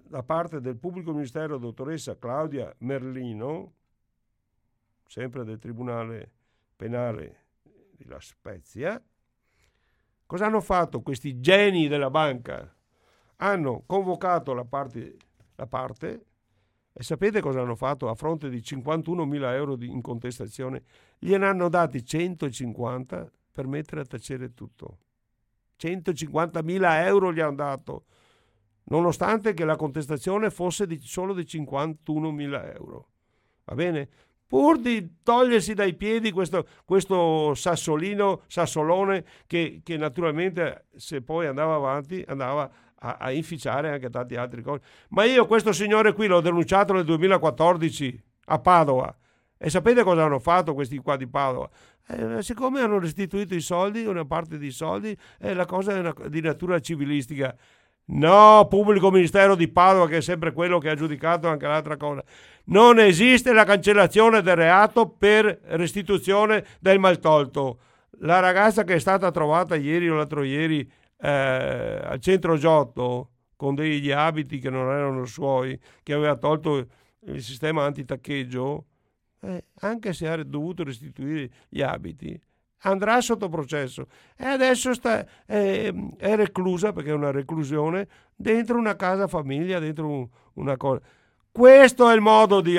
da 0.05 0.23
parte 0.23 0.61
del 0.61 0.77
pubblico 0.77 1.13
ministero 1.13 1.59
dottoressa 1.59 2.17
Claudia 2.17 2.75
Merlino, 2.79 3.75
sempre 5.07 5.45
del 5.45 5.59
Tribunale 5.59 6.31
Penale 6.77 7.47
di 7.97 8.05
La 8.07 8.21
Spezia, 8.21 9.03
cosa 10.27 10.47
hanno 10.47 10.61
fatto 10.61 11.03
questi 11.03 11.41
geni 11.41 11.89
della 11.89 12.11
banca? 12.11 12.75
Hanno 13.37 13.83
convocato 13.87 14.53
la 14.55 14.65
parte, 14.65 15.17
la 15.57 15.67
parte 15.67 16.27
e 16.97 17.03
sapete 17.03 17.41
cosa 17.41 17.61
hanno 17.61 17.75
fatto 17.75 18.09
a 18.09 18.15
fronte 18.15 18.49
di 18.49 18.59
51.000 18.59 19.53
euro 19.55 19.75
di, 19.75 19.89
in 19.91 20.01
contestazione? 20.01 20.85
Gliene 21.19 21.47
hanno 21.47 21.69
dati 21.69 22.05
150 22.05 23.33
per 23.51 23.67
mettere 23.67 24.03
a 24.03 24.05
tacere 24.05 24.55
tutto. 24.55 24.99
150.000 25.77 27.05
euro 27.05 27.33
gli 27.33 27.41
hanno 27.41 27.57
dato, 27.57 28.05
nonostante 28.85 29.55
che 29.55 29.65
la 29.65 29.75
contestazione 29.75 30.51
fosse 30.51 30.87
di, 30.87 30.97
solo 30.99 31.35
di 31.35 31.43
51.000 31.43 32.75
euro. 32.77 33.09
Va 33.65 33.75
bene? 33.75 34.09
Pur 34.47 34.79
di 34.79 35.23
togliersi 35.23 35.75
dai 35.75 35.95
piedi 35.95 36.31
questo, 36.31 36.67
questo 36.85 37.55
sassolino, 37.55 38.43
sassolone, 38.47 39.25
che, 39.47 39.81
che, 39.83 39.97
naturalmente 39.97 40.87
se 40.95 41.23
poi 41.23 41.47
andava 41.47 41.75
avanti 41.75 42.23
andava 42.27 42.71
a, 42.97 43.17
a 43.19 43.33
inficiare 43.33 43.91
anche 43.91 44.11
tanti 44.11 44.37
altri 44.37 44.63
cose. 44.63 44.83
Ma 45.09 45.25
io 45.25 45.47
questo 45.47 45.73
signore 45.73 46.13
qui 46.13 46.27
l'ho 46.27 46.41
denunciato 46.41 46.93
nel 46.93 47.05
2014 47.05 48.23
a 48.47 48.59
Padova. 48.59 49.17
E 49.57 49.71
sapete 49.71 50.03
cosa 50.03 50.25
hanno 50.25 50.41
fatto 50.41 50.75
questi 50.75 50.99
qua 50.99 51.17
di 51.17 51.27
Padova? 51.27 51.71
Eh, 52.07 52.43
siccome 52.43 52.81
hanno 52.81 52.99
restituito 52.99 53.55
i 53.55 53.61
soldi, 53.61 54.05
una 54.05 54.27
parte 54.27 54.59
dei 54.59 54.71
soldi, 54.71 55.17
eh, 55.39 55.55
la 55.55 55.65
cosa 55.65 55.95
è 55.95 55.99
una, 56.01 56.15
di 56.29 56.41
natura 56.41 56.79
civilistica. 56.81 57.57
No, 58.07 58.67
pubblico 58.69 59.11
ministero 59.11 59.55
di 59.55 59.69
Padova, 59.69 60.07
che 60.09 60.19
è 60.19 60.21
sempre 60.21 60.53
quello 60.53 60.79
che 60.79 60.91
ha 60.91 60.95
giudicato 60.95 61.49
anche 61.49 61.67
l'altra 61.67 61.97
cosa. 61.97 62.23
Non 62.65 62.99
esiste 62.99 63.53
la 63.53 63.65
cancellazione 63.65 64.43
del 64.43 64.57
reato 64.57 65.09
per 65.09 65.61
restituzione 65.69 66.65
del 66.81 66.99
maltolto. 66.99 67.79
La 68.19 68.41
ragazza 68.41 68.85
che 68.85 68.95
è 68.95 68.99
stata 68.99 69.31
trovata 69.31 69.75
ieri 69.75 70.09
o 70.09 70.17
l'altro 70.17 70.43
ieri 70.43 70.89
eh, 71.19 72.01
al 72.05 72.21
centro 72.21 72.57
Giotto 72.59 73.31
con 73.57 73.75
degli 73.75 74.11
abiti 74.11 74.59
che 74.59 74.69
non 74.69 74.91
erano 74.93 75.25
suoi, 75.25 75.79
che 76.03 76.13
aveva 76.13 76.37
tolto 76.37 76.87
il 77.27 77.43
sistema 77.43 77.85
antitaccheggio, 77.85 78.85
eh, 79.41 79.65
anche 79.81 80.13
se 80.13 80.29
ha 80.29 80.43
dovuto 80.43 80.85
restituire 80.85 81.51
gli 81.69 81.81
abiti, 81.81 82.39
andrà 82.85 83.21
sotto 83.21 83.49
processo 83.49 84.07
e 84.37 84.47
adesso 84.47 84.95
sta, 84.95 85.25
è, 85.45 85.93
è, 86.17 86.37
reclusa 86.37 86.93
perché 86.93 87.11
è 87.11 87.15
una 87.15 87.31
reclusione 87.31 88.09
dentro 88.35 88.79
una 88.79 88.97
casa 88.97 89.27
famiglia, 89.27 89.79
dentro 89.79 90.09
un, 90.09 90.29
una 90.55 90.77
cosa. 90.77 91.01
Questo 91.51 92.11
è 92.11 92.15
il 92.15 92.21
modo 92.21 92.61
di 92.61 92.77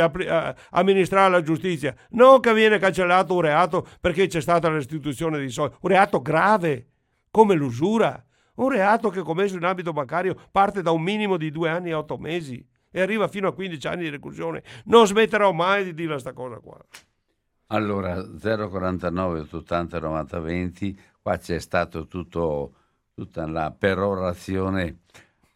amministrare 0.71 1.31
la 1.31 1.41
giustizia, 1.41 1.95
non 2.09 2.41
che 2.41 2.53
viene 2.53 2.77
cancellato 2.77 3.33
un 3.33 3.41
reato 3.41 3.87
perché 4.01 4.27
c'è 4.27 4.41
stata 4.41 4.67
restituzione 4.67 5.39
di 5.39 5.49
soldi, 5.49 5.75
un 5.79 5.89
reato 5.89 6.21
grave 6.21 6.87
come 7.31 7.55
l'usura, 7.55 8.21
un 8.55 8.69
reato 8.69 9.09
che 9.09 9.21
commesso 9.21 9.55
in 9.55 9.63
ambito 9.63 9.93
bancario 9.93 10.35
parte 10.51 10.81
da 10.81 10.91
un 10.91 11.01
minimo 11.01 11.37
di 11.37 11.51
due 11.51 11.69
anni 11.69 11.91
e 11.91 11.93
otto 11.93 12.17
mesi 12.17 12.65
e 12.91 13.01
arriva 13.01 13.27
fino 13.27 13.47
a 13.47 13.53
15 13.53 13.87
anni 13.87 14.03
di 14.03 14.09
reclusione. 14.09 14.61
Non 14.85 15.07
smetterò 15.07 15.51
mai 15.51 15.85
di 15.85 15.93
dire 15.93 16.11
questa 16.11 16.33
cosa 16.33 16.59
qua. 16.59 16.77
Allora, 17.67 18.21
049 18.23 19.39
880 19.41 19.99
90 19.99 20.39
20, 20.39 20.99
qua 21.21 21.37
c'è 21.37 21.59
stato 21.59 22.05
tutto, 22.07 22.73
tutta 23.13 23.47
la 23.47 23.71
perorazione 23.71 24.99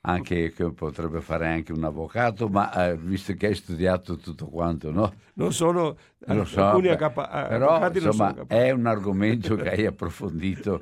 anche 0.01 0.51
che 0.51 0.71
potrebbe 0.71 1.21
fare 1.21 1.47
anche 1.47 1.71
un 1.71 1.83
avvocato, 1.83 2.47
ma 2.47 2.71
eh, 2.87 2.97
visto 2.97 3.33
che 3.33 3.47
hai 3.47 3.55
studiato 3.55 4.17
tutto 4.17 4.47
quanto, 4.47 4.91
no? 4.91 5.13
Non 5.33 5.53
sono 5.53 5.97
lo 6.25 6.43
so, 6.43 6.61
alcuni 6.63 6.89
accapa- 6.89 7.47
però 7.47 7.89
insomma 7.91 8.35
è 8.47 8.71
un 8.71 8.85
argomento 8.85 9.55
che 9.55 9.69
hai 9.69 9.85
approfondito. 9.85 10.77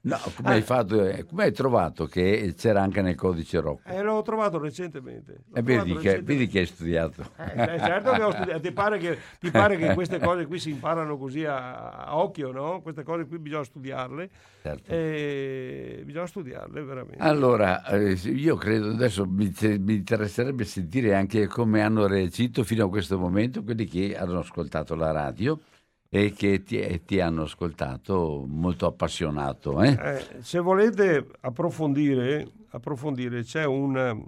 No, 0.00 0.18
come 0.34 0.50
hai 0.54 0.62
fatto? 0.62 1.04
Eh, 1.06 1.24
come 1.24 1.44
hai 1.44 1.52
trovato 1.52 2.06
che 2.06 2.54
c'era 2.56 2.80
anche 2.80 3.02
nel 3.02 3.14
codice 3.14 3.60
Rocco? 3.60 3.88
Eh, 3.88 4.02
l'ho 4.02 4.22
trovato 4.22 4.58
recentemente. 4.58 5.44
L'ho 5.48 5.56
e 5.56 5.62
vedi, 5.62 5.62
trovato 5.62 5.84
che, 5.84 5.90
recentemente. 5.92 6.32
vedi, 6.32 6.46
che, 6.46 6.58
hai 6.60 6.66
studiato. 6.66 7.30
Eh, 7.36 7.78
certo 7.78 8.12
che 8.12 8.22
ho 8.22 8.30
studiato. 8.30 8.60
Ti 8.60 8.72
pare 8.72 8.98
che, 8.98 9.18
ti 9.38 9.50
pare 9.50 9.76
che 9.76 9.92
queste 9.92 10.18
cose 10.18 10.46
qui 10.46 10.58
si 10.58 10.70
imparano 10.70 11.18
così 11.18 11.44
a, 11.44 11.90
a 11.90 12.16
occhio, 12.16 12.50
no? 12.50 12.80
Queste 12.80 13.02
cose 13.02 13.26
qui 13.26 13.38
bisogna 13.38 13.64
studiarle. 13.64 14.30
Certo. 14.62 14.90
E 14.90 16.02
bisogna 16.04 16.26
studiarle 16.26 16.82
veramente. 16.82 17.22
Allora, 17.22 17.84
eh, 17.86 18.12
io 18.12 18.56
credo 18.56 18.90
adesso 18.90 19.26
mi, 19.26 19.52
mi 19.60 19.94
interesserebbe 19.94 20.64
sentire 20.64 21.14
anche 21.14 21.46
come 21.48 21.82
hanno 21.82 22.06
reagito 22.06 22.64
fino 22.64 22.86
a 22.86 22.88
questo 22.88 23.18
momento 23.18 23.62
quelli 23.62 23.84
che 23.84 24.16
hanno 24.16 24.38
ascoltato 24.38 24.53
la 24.94 25.10
radio 25.10 25.60
e 26.08 26.32
che 26.32 26.62
ti, 26.62 27.02
ti 27.04 27.18
hanno 27.18 27.42
ascoltato 27.42 28.44
molto 28.46 28.86
appassionato. 28.86 29.82
Eh? 29.82 29.98
Eh, 30.00 30.42
se 30.42 30.60
volete 30.60 31.26
approfondire, 31.40 32.48
approfondire 32.68 33.42
c'è 33.42 33.64
un, 33.64 34.24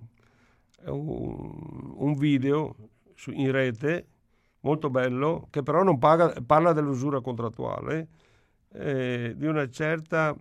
un, 0.86 1.92
un 1.94 2.14
video 2.14 2.74
su, 3.14 3.30
in 3.30 3.52
rete 3.52 4.06
molto 4.60 4.90
bello 4.90 5.46
che 5.50 5.62
però 5.62 5.84
non 5.84 5.98
paga, 5.98 6.34
parla 6.44 6.72
dell'usura 6.72 7.20
contrattuale 7.20 8.08
eh, 8.72 9.34
di 9.36 9.46
una 9.46 9.68
certa, 9.70 10.36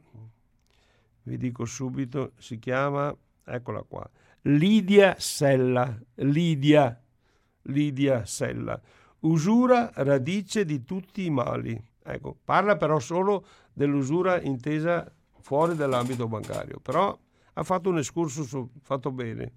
vi 1.24 1.38
dico 1.38 1.66
subito, 1.66 2.32
si 2.40 2.58
chiama, 2.58 3.16
eccola 3.46 3.84
qua, 3.84 4.10
Lidia 4.42 5.16
Sella, 5.20 5.96
Lidia, 6.16 7.00
Lidia 7.64 8.26
Sella 8.26 8.82
Usura 9.22 9.92
radice 9.96 10.66
di 10.66 10.84
tutti 10.84 11.26
i 11.26 11.30
mali. 11.30 11.82
Ecco, 12.04 12.38
parla 12.44 12.78
però 12.78 13.00
solo 13.00 13.46
dell'usura 13.74 14.40
intesa 14.42 15.12
fuori 15.40 15.76
dall'ambito 15.76 16.28
bancario, 16.28 16.80
però 16.80 17.18
ha 17.54 17.64
fatto 17.64 17.90
un 17.90 17.98
excursus 17.98 18.56
fatto 18.82 19.12
bene, 19.12 19.52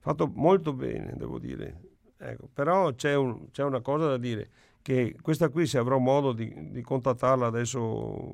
fatto 0.00 0.30
molto 0.34 0.72
bene, 0.72 1.14
devo 1.16 1.38
dire. 1.38 1.80
Ecco, 2.16 2.48
però 2.52 2.92
c'è, 2.94 3.14
un, 3.14 3.50
c'è, 3.50 3.62
una 3.62 3.80
cosa 3.80 4.06
da 4.06 4.16
dire, 4.18 4.48
che 4.82 5.16
questa 5.20 5.48
qui 5.48 5.66
se 5.66 5.78
avrò 5.78 5.98
modo 5.98 6.32
di, 6.32 6.70
di 6.70 6.82
contattarla 6.82 7.46
adesso, 7.46 8.32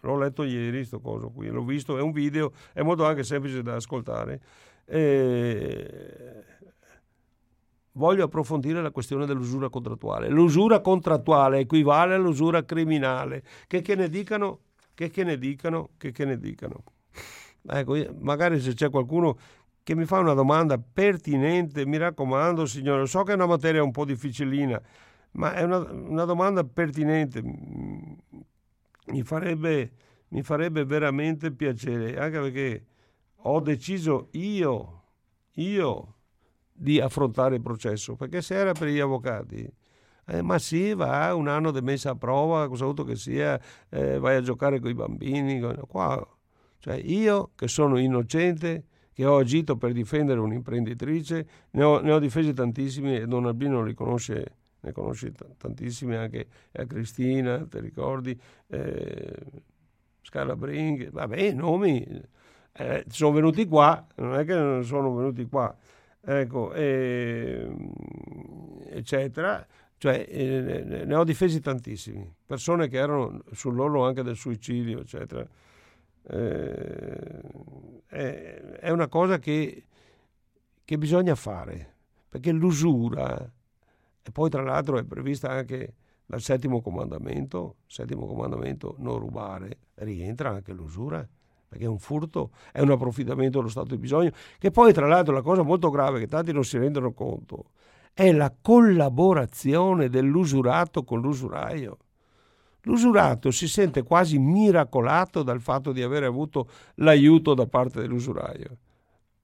l'ho 0.00 0.16
letto 0.16 0.44
ieri, 0.44 0.84
sto 0.84 1.00
coso 1.00 1.30
qui, 1.30 1.48
l'ho 1.48 1.64
visto, 1.64 1.98
è 1.98 2.00
un 2.00 2.12
video, 2.12 2.52
è 2.72 2.82
molto 2.82 3.04
anche 3.04 3.24
semplice 3.24 3.62
da 3.62 3.74
ascoltare. 3.74 4.40
E 4.84 6.44
voglio 7.96 8.24
approfondire 8.24 8.80
la 8.80 8.90
questione 8.90 9.26
dell'usura 9.26 9.68
contrattuale. 9.68 10.28
L'usura 10.28 10.80
contrattuale 10.80 11.58
equivale 11.58 12.14
all'usura 12.14 12.64
criminale. 12.64 13.42
Che, 13.66 13.82
che 13.82 13.94
ne 13.94 14.08
dicano, 14.08 14.60
che, 14.94 15.10
che 15.10 15.24
ne 15.24 15.38
dicano, 15.38 15.90
che, 15.98 16.12
che 16.12 16.24
ne 16.24 16.38
dicano. 16.38 16.84
Ecco, 17.68 17.96
magari 18.20 18.60
se 18.60 18.74
c'è 18.74 18.90
qualcuno 18.90 19.36
che 19.82 19.94
mi 19.94 20.04
fa 20.04 20.18
una 20.18 20.34
domanda 20.34 20.78
pertinente, 20.78 21.86
mi 21.86 21.96
raccomando 21.96 22.66
signore, 22.66 23.06
so 23.06 23.22
che 23.22 23.32
è 23.32 23.34
una 23.34 23.46
materia 23.46 23.82
un 23.82 23.92
po' 23.92 24.04
difficilina, 24.04 24.80
ma 25.32 25.54
è 25.54 25.62
una, 25.62 25.78
una 25.78 26.24
domanda 26.24 26.64
pertinente, 26.64 27.40
mi 27.40 29.22
farebbe, 29.22 29.92
mi 30.28 30.42
farebbe 30.42 30.84
veramente 30.84 31.52
piacere, 31.52 32.18
anche 32.18 32.40
perché 32.40 32.86
ho 33.42 33.60
deciso 33.60 34.28
io, 34.32 35.02
io, 35.52 36.15
di 36.76 37.00
affrontare 37.00 37.56
il 37.56 37.62
processo, 37.62 38.14
perché 38.14 38.42
se 38.42 38.54
era 38.54 38.72
per 38.72 38.88
gli 38.88 39.00
avvocati, 39.00 39.68
eh, 40.28 40.42
ma 40.42 40.58
sì, 40.58 40.92
va, 40.94 41.34
un 41.34 41.48
anno 41.48 41.70
di 41.70 41.80
messa 41.80 42.10
a 42.10 42.14
prova, 42.16 42.68
cosa 42.68 42.84
avuto 42.84 43.04
che 43.04 43.16
sia, 43.16 43.60
eh, 43.88 44.18
vai 44.18 44.36
a 44.36 44.40
giocare 44.40 44.80
con 44.80 44.90
i 44.90 44.94
bambini, 44.94 45.60
qua, 45.86 46.26
cioè 46.78 46.94
io 46.96 47.52
che 47.54 47.68
sono 47.68 47.98
innocente, 47.98 48.84
che 49.12 49.24
ho 49.24 49.38
agito 49.38 49.76
per 49.76 49.92
difendere 49.92 50.40
un'imprenditrice, 50.40 51.46
ne 51.70 51.82
ho, 51.82 52.00
ne 52.00 52.12
ho 52.12 52.18
difesi 52.18 52.52
tantissimi 52.52 53.16
e 53.16 53.26
Don 53.26 53.46
Albino 53.46 53.82
li 53.82 53.94
conosce, 53.94 54.56
ne 54.80 54.92
conosce 54.92 55.32
tantissimi 55.56 56.16
anche 56.16 56.46
a 56.72 56.84
Cristina, 56.84 57.64
ti 57.66 57.80
ricordi, 57.80 58.38
eh, 58.66 59.32
Scalabring, 60.20 61.10
vabbè, 61.10 61.52
nomi, 61.52 62.04
eh, 62.72 63.04
sono 63.08 63.32
venuti 63.32 63.64
qua, 63.66 64.04
non 64.16 64.34
è 64.34 64.44
che 64.44 64.54
non 64.54 64.84
sono 64.84 65.14
venuti 65.14 65.46
qua 65.46 65.74
ecco, 66.26 66.72
e, 66.72 67.70
eccetera. 68.90 69.64
Cioè, 69.98 70.26
eh, 70.28 71.04
ne 71.06 71.14
ho 71.14 71.24
difesi 71.24 71.60
tantissimi, 71.60 72.30
persone 72.44 72.88
che 72.88 72.98
erano 72.98 73.42
sull'orlo 73.52 74.04
anche 74.04 74.22
del 74.22 74.36
suicidio, 74.36 75.00
eccetera. 75.00 75.46
Eh, 76.28 77.40
è, 78.06 78.60
è, 78.80 78.90
una 78.90 79.08
cosa 79.08 79.38
che, 79.38 79.84
che 80.84 80.98
bisogna 80.98 81.34
fare, 81.34 81.94
perché 82.28 82.52
l'usura, 82.52 83.40
e 84.22 84.30
poi 84.32 84.50
tra 84.50 84.62
l'altro 84.62 84.98
è 84.98 85.04
prevista 85.04 85.48
anche 85.48 85.94
dal 86.26 86.42
settimo 86.42 86.82
comandamento, 86.82 87.76
settimo 87.86 88.26
comandamento 88.26 88.96
non 88.98 89.18
rubare, 89.18 89.78
rientra 89.94 90.50
anche 90.50 90.72
l'usura 90.72 91.26
perché 91.68 91.84
è 91.84 91.88
un 91.88 91.98
furto, 91.98 92.50
è 92.72 92.80
un 92.80 92.90
approfittamento 92.90 93.58
dello 93.58 93.70
stato 93.70 93.88
di 93.88 93.98
bisogno, 93.98 94.30
che 94.58 94.70
poi 94.70 94.92
tra 94.92 95.06
l'altro 95.06 95.34
la 95.34 95.42
cosa 95.42 95.62
molto 95.62 95.90
grave 95.90 96.20
che 96.20 96.26
tanti 96.26 96.52
non 96.52 96.64
si 96.64 96.78
rendono 96.78 97.12
conto 97.12 97.70
è 98.16 98.32
la 98.32 98.50
collaborazione 98.62 100.08
dell'usurato 100.08 101.04
con 101.04 101.20
l'usuraio. 101.20 101.98
L'usurato 102.82 103.50
si 103.50 103.68
sente 103.68 104.04
quasi 104.04 104.38
miracolato 104.38 105.42
dal 105.42 105.60
fatto 105.60 105.92
di 105.92 106.02
avere 106.02 106.24
avuto 106.24 106.68
l'aiuto 106.94 107.52
da 107.52 107.66
parte 107.66 108.00
dell'usuraio. 108.00 108.78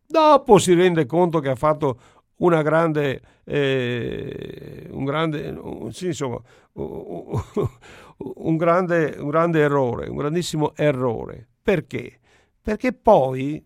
Dopo 0.07 0.59
si 0.59 0.73
rende 0.73 1.05
conto 1.05 1.41
che 1.41 1.51
ha 1.51 1.55
fatto 1.55 1.99
una 2.37 2.63
grande, 2.63 3.21
eh, 3.45 4.89
un, 4.91 5.05
grande, 5.05 5.61
sì, 5.91 6.07
insomma, 6.07 6.41
un, 6.73 8.57
grande, 8.57 9.17
un 9.19 9.29
grande 9.29 9.61
errore, 9.61 10.09
un 10.09 10.17
grandissimo 10.17 10.75
errore. 10.77 11.49
Perché? 11.63 12.19
Perché 12.61 12.93
poi 12.93 13.65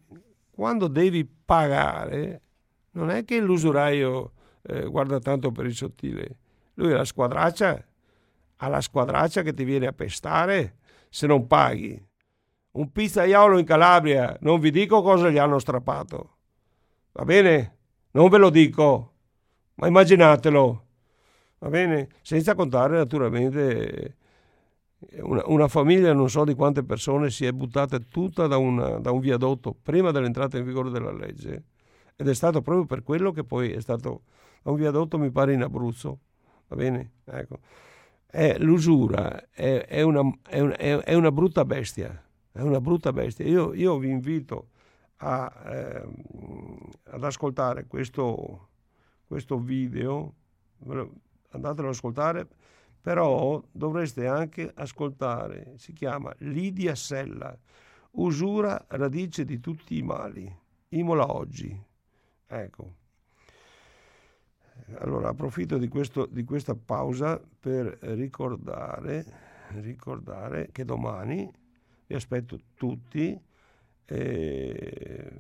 quando 0.51 0.89
devi 0.89 1.25
pagare 1.25 2.43
non 2.93 3.11
è 3.11 3.25
che 3.25 3.41
l'usuraio 3.41 4.33
eh, 4.63 4.87
guarda 4.87 5.19
tanto 5.19 5.51
per 5.53 5.67
il 5.67 5.75
sottile, 5.75 6.37
lui 6.75 6.93
ha 6.93 6.97
la 6.97 7.05
squadraccia, 7.05 7.85
ha 8.57 8.69
la 8.69 8.81
squadraccia 8.81 9.43
che 9.43 9.55
ti 9.55 9.65
viene 9.65 9.87
a 9.87 9.93
pestare 9.93 10.79
se 11.09 11.27
non 11.27 11.47
paghi. 11.47 12.03
Un 12.73 12.93
pizzaiolo 12.93 13.59
in 13.59 13.65
Calabria, 13.65 14.37
non 14.41 14.61
vi 14.61 14.71
dico 14.71 15.03
cosa 15.03 15.31
gli 15.31 15.39
hanno 15.39 15.59
strappato. 15.59 16.37
Va 17.13 17.25
bene? 17.25 17.77
Non 18.13 18.29
ve 18.29 18.39
lo 18.39 18.51
dico, 18.51 19.13
ma 19.77 19.87
immaginatelo. 19.87 20.85
Va 21.59 21.69
bene? 21.69 22.09
Senza 22.21 22.55
contare 22.55 22.97
naturalmente 22.97 24.17
una, 25.21 25.43
una, 25.47 25.69
famiglia, 25.69 26.13
non 26.13 26.29
so 26.29 26.45
di 26.45 26.55
quante 26.55 26.83
persone, 26.83 27.31
si 27.31 27.47
è 27.47 27.53
buttata 27.53 27.99
tutta 27.99 28.47
da, 28.47 28.57
una, 28.57 28.99
da 28.99 29.11
un 29.11 29.21
viadotto 29.21 29.75
prima 29.81 30.11
dell'entrata 30.11 30.59
in 30.59 30.65
vigore 30.65 30.91
della 30.91 31.13
legge 31.13 31.65
ed 32.17 32.29
è 32.29 32.35
stato 32.35 32.63
proprio 32.63 32.87
per 32.87 33.03
quello 33.03 33.31
che 33.31 33.45
poi 33.45 33.73
è 33.73 33.81
stato 33.81 34.23
da 34.63 34.71
un 34.71 34.77
viadotto, 34.77 35.19
mi 35.19 35.31
pare, 35.31 35.53
in 35.53 35.63
Abruzzo. 35.63 36.19
Va 36.69 36.77
bene? 36.77 37.13
Ecco. 37.25 37.59
È, 38.27 38.59
l'usura 38.59 39.51
è, 39.51 39.87
è, 39.87 40.03
una, 40.03 40.23
è, 40.43 41.15
una, 41.15 41.31
brutta 41.31 41.65
bestia. 41.65 42.25
È 42.51 42.61
una 42.61 42.81
brutta 42.81 43.13
bestia. 43.13 43.45
Io, 43.47 43.75
io 43.75 43.99
vi 43.99 44.09
invito 44.09 44.71
a, 45.19 45.53
eh, 45.67 46.09
ad 47.05 47.23
ascoltare 47.23 47.87
questo, 47.87 48.69
questo 49.27 49.59
video, 49.59 50.35
andatelo 51.51 51.89
ad 51.89 51.95
ascoltare 51.95 52.49
però 53.07 53.63
dovreste 53.71 54.27
anche 54.27 54.69
ascoltare, 54.75 55.75
si 55.77 55.93
chiama 55.93 56.35
Lidia 56.39 56.97
Sella, 56.97 57.57
usura 58.15 58.85
radice 58.89 59.45
di 59.45 59.61
tutti 59.61 59.97
i 59.97 60.03
mali, 60.03 60.53
Imola 60.89 61.33
oggi. 61.33 61.81
Ecco. 62.49 62.95
Allora 64.99 65.29
approfitto 65.29 65.79
di, 65.79 65.87
questo, 65.87 66.27
di 66.27 66.43
questa 66.43 66.75
pausa 66.75 67.41
per 67.61 67.97
ricordare, 68.01 69.25
ricordare, 69.75 70.71
che 70.73 70.85
domani 70.85 71.49
vi 72.09 72.15
aspetto 72.17 72.59
tutti 72.75 73.41
eh, 74.05 75.33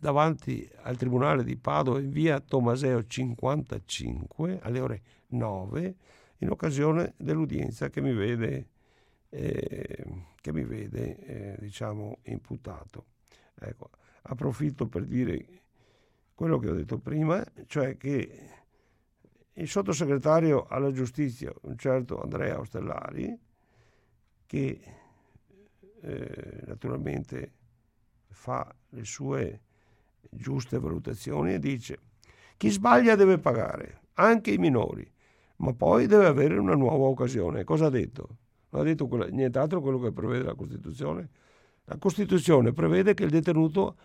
davanti 0.00 0.66
al 0.80 0.96
Tribunale 0.96 1.44
di 1.44 1.58
Padova 1.58 2.00
in 2.00 2.10
via 2.10 2.40
Tomaseo 2.40 3.04
55 3.04 4.60
alle 4.62 4.80
ore 4.80 5.02
9 5.28 5.96
in 6.38 6.50
occasione 6.50 7.14
dell'udienza 7.16 7.88
che 7.88 8.00
mi 8.00 8.12
vede, 8.12 8.68
eh, 9.30 10.04
che 10.40 10.52
mi 10.52 10.64
vede 10.64 11.18
eh, 11.18 11.56
diciamo, 11.58 12.18
imputato. 12.24 13.06
Ecco, 13.58 13.90
approfitto 14.22 14.86
per 14.86 15.04
dire 15.04 15.44
quello 16.34 16.58
che 16.58 16.68
ho 16.68 16.74
detto 16.74 16.98
prima, 16.98 17.44
cioè 17.66 17.96
che 17.96 18.50
il 19.54 19.68
sottosegretario 19.68 20.66
alla 20.66 20.92
giustizia, 20.92 21.52
un 21.62 21.78
certo 21.78 22.20
Andrea 22.20 22.58
Ostellari, 22.58 23.38
che 24.44 24.80
eh, 26.00 26.62
naturalmente 26.66 27.52
fa 28.28 28.72
le 28.90 29.04
sue 29.04 29.60
giuste 30.28 30.78
valutazioni 30.78 31.54
e 31.54 31.58
dice 31.58 31.98
chi 32.56 32.68
sbaglia 32.70 33.14
deve 33.14 33.38
pagare, 33.38 34.02
anche 34.14 34.50
i 34.50 34.58
minori 34.58 35.10
ma 35.56 35.72
poi 35.72 36.06
deve 36.06 36.26
avere 36.26 36.58
una 36.58 36.74
nuova 36.74 37.06
occasione. 37.06 37.64
Cosa 37.64 37.86
ha 37.86 37.90
detto? 37.90 38.28
Non 38.70 38.82
ha 38.82 38.84
detto 38.84 39.06
quello, 39.06 39.26
nient'altro 39.28 39.80
quello 39.80 39.98
che 39.98 40.12
prevede 40.12 40.44
la 40.44 40.54
Costituzione. 40.54 41.28
La 41.84 41.96
Costituzione 41.98 42.72
prevede 42.72 43.14
che 43.14 43.24
il 43.24 43.30
detenuto 43.30 43.96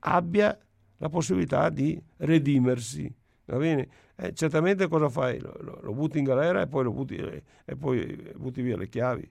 abbia 0.00 0.56
la 0.98 1.08
possibilità 1.08 1.68
di 1.68 2.00
redimersi. 2.18 3.12
Va 3.46 3.58
bene? 3.58 3.88
Eh, 4.16 4.32
certamente 4.32 4.88
cosa 4.88 5.08
fai? 5.08 5.38
Lo, 5.40 5.54
lo, 5.60 5.78
lo, 5.82 5.92
butti 5.92 6.18
in 6.18 6.24
galera 6.24 6.62
e 6.62 6.66
poi, 6.66 6.84
lo 6.84 6.92
butti, 6.92 7.16
eh, 7.16 7.42
e 7.64 7.76
poi 7.76 8.32
butti 8.36 8.62
via 8.62 8.76
le 8.76 8.88
chiavi. 8.88 9.30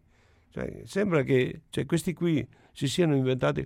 Cioè, 0.50 0.82
sembra 0.86 1.24
che 1.24 1.64
cioè, 1.70 1.86
questi 1.86 2.14
qui 2.14 2.46
si 2.74 2.88
siano 2.88 3.16
inventati. 3.16 3.66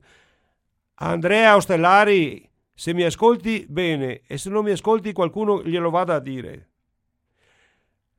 Andrea 1.00 1.56
Ostellari, 1.56 2.50
se 2.74 2.94
mi 2.94 3.04
ascolti 3.04 3.66
bene 3.68 4.22
e 4.26 4.38
se 4.38 4.50
non 4.50 4.64
mi 4.64 4.72
ascolti 4.72 5.12
qualcuno 5.12 5.64
glielo 5.64 5.90
vada 5.90 6.16
a 6.16 6.20
dire 6.20 6.67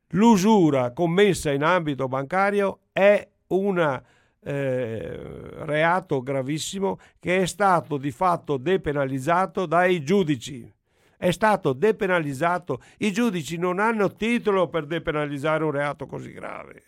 l'usura 0.09 0.91
commessa 0.91 1.51
in 1.51 1.63
ambito 1.63 2.07
bancario 2.07 2.81
è 2.91 3.27
un 3.47 4.03
eh, 4.41 5.19
reato 5.65 6.21
gravissimo 6.21 6.99
che 7.19 7.41
è 7.41 7.45
stato 7.45 7.97
di 7.97 8.11
fatto 8.11 8.57
depenalizzato 8.57 9.65
dai 9.65 10.03
giudici. 10.03 10.71
È 11.17 11.31
stato 11.31 11.73
depenalizzato. 11.73 12.81
I 12.99 13.11
giudici 13.11 13.57
non 13.57 13.79
hanno 13.79 14.13
titolo 14.13 14.69
per 14.69 14.85
depenalizzare 14.85 15.63
un 15.65 15.71
reato 15.71 16.05
così 16.05 16.31
grave. 16.31 16.83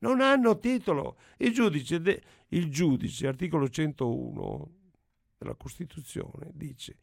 Non 0.00 0.20
hanno 0.20 0.58
titolo. 0.58 1.16
Il 1.38 1.54
giudice, 1.54 2.00
de- 2.00 2.22
il 2.48 2.70
giudice 2.70 3.28
articolo 3.28 3.68
101 3.68 4.70
della 5.38 5.54
Costituzione, 5.54 6.50
dice 6.52 6.96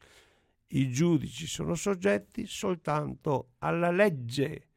i 0.72 0.90
giudici 0.90 1.48
sono 1.48 1.74
soggetti 1.74 2.46
soltanto 2.46 3.54
alla 3.58 3.90
legge 3.90 4.69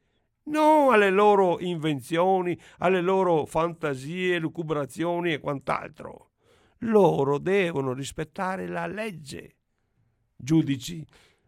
non 0.44 0.92
alle 0.92 1.10
loro 1.10 1.60
invenzioni, 1.60 2.58
alle 2.78 3.00
loro 3.00 3.46
fantasie, 3.46 4.38
lucubrazioni 4.38 5.32
e 5.32 5.40
quant'altro. 5.40 6.30
Loro 6.78 7.38
devono 7.38 7.92
rispettare 7.92 8.66
la 8.66 8.86
legge. 8.86 9.56
Giudici 10.36 11.06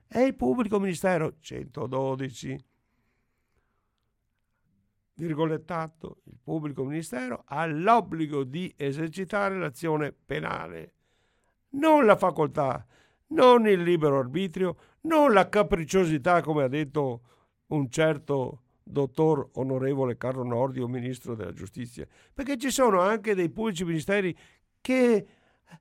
e 0.09 0.23
il 0.23 0.35
pubblico 0.35 0.79
ministero 0.79 1.35
112. 1.41 2.65
Virgolettato, 5.15 6.21
il 6.25 6.39
pubblico 6.43 6.85
ministero 6.85 7.43
ha 7.47 7.67
l'obbligo 7.67 8.45
di 8.45 8.73
esercitare 8.77 9.59
l'azione 9.59 10.13
penale, 10.13 10.93
non 11.71 12.05
la 12.05 12.17
facoltà, 12.17 12.87
non 13.29 13.67
il 13.67 13.83
libero 13.83 14.19
arbitrio, 14.19 14.77
non 15.03 15.33
la 15.33 15.49
capricciosità, 15.49 16.43
come 16.43 16.65
ha 16.65 16.69
detto 16.69 17.23
un 17.69 17.89
certo 17.91 18.66
dottor 18.89 19.51
onorevole 19.55 20.17
Carlo 20.17 20.45
Nordio, 20.45 20.87
ministro 20.87 21.35
della 21.35 21.53
giustizia, 21.53 22.07
perché 22.33 22.57
ci 22.57 22.71
sono 22.71 23.01
anche 23.01 23.35
dei 23.35 23.51
pubblici 23.51 23.85
ministeri 23.85 24.35
che 24.81 25.27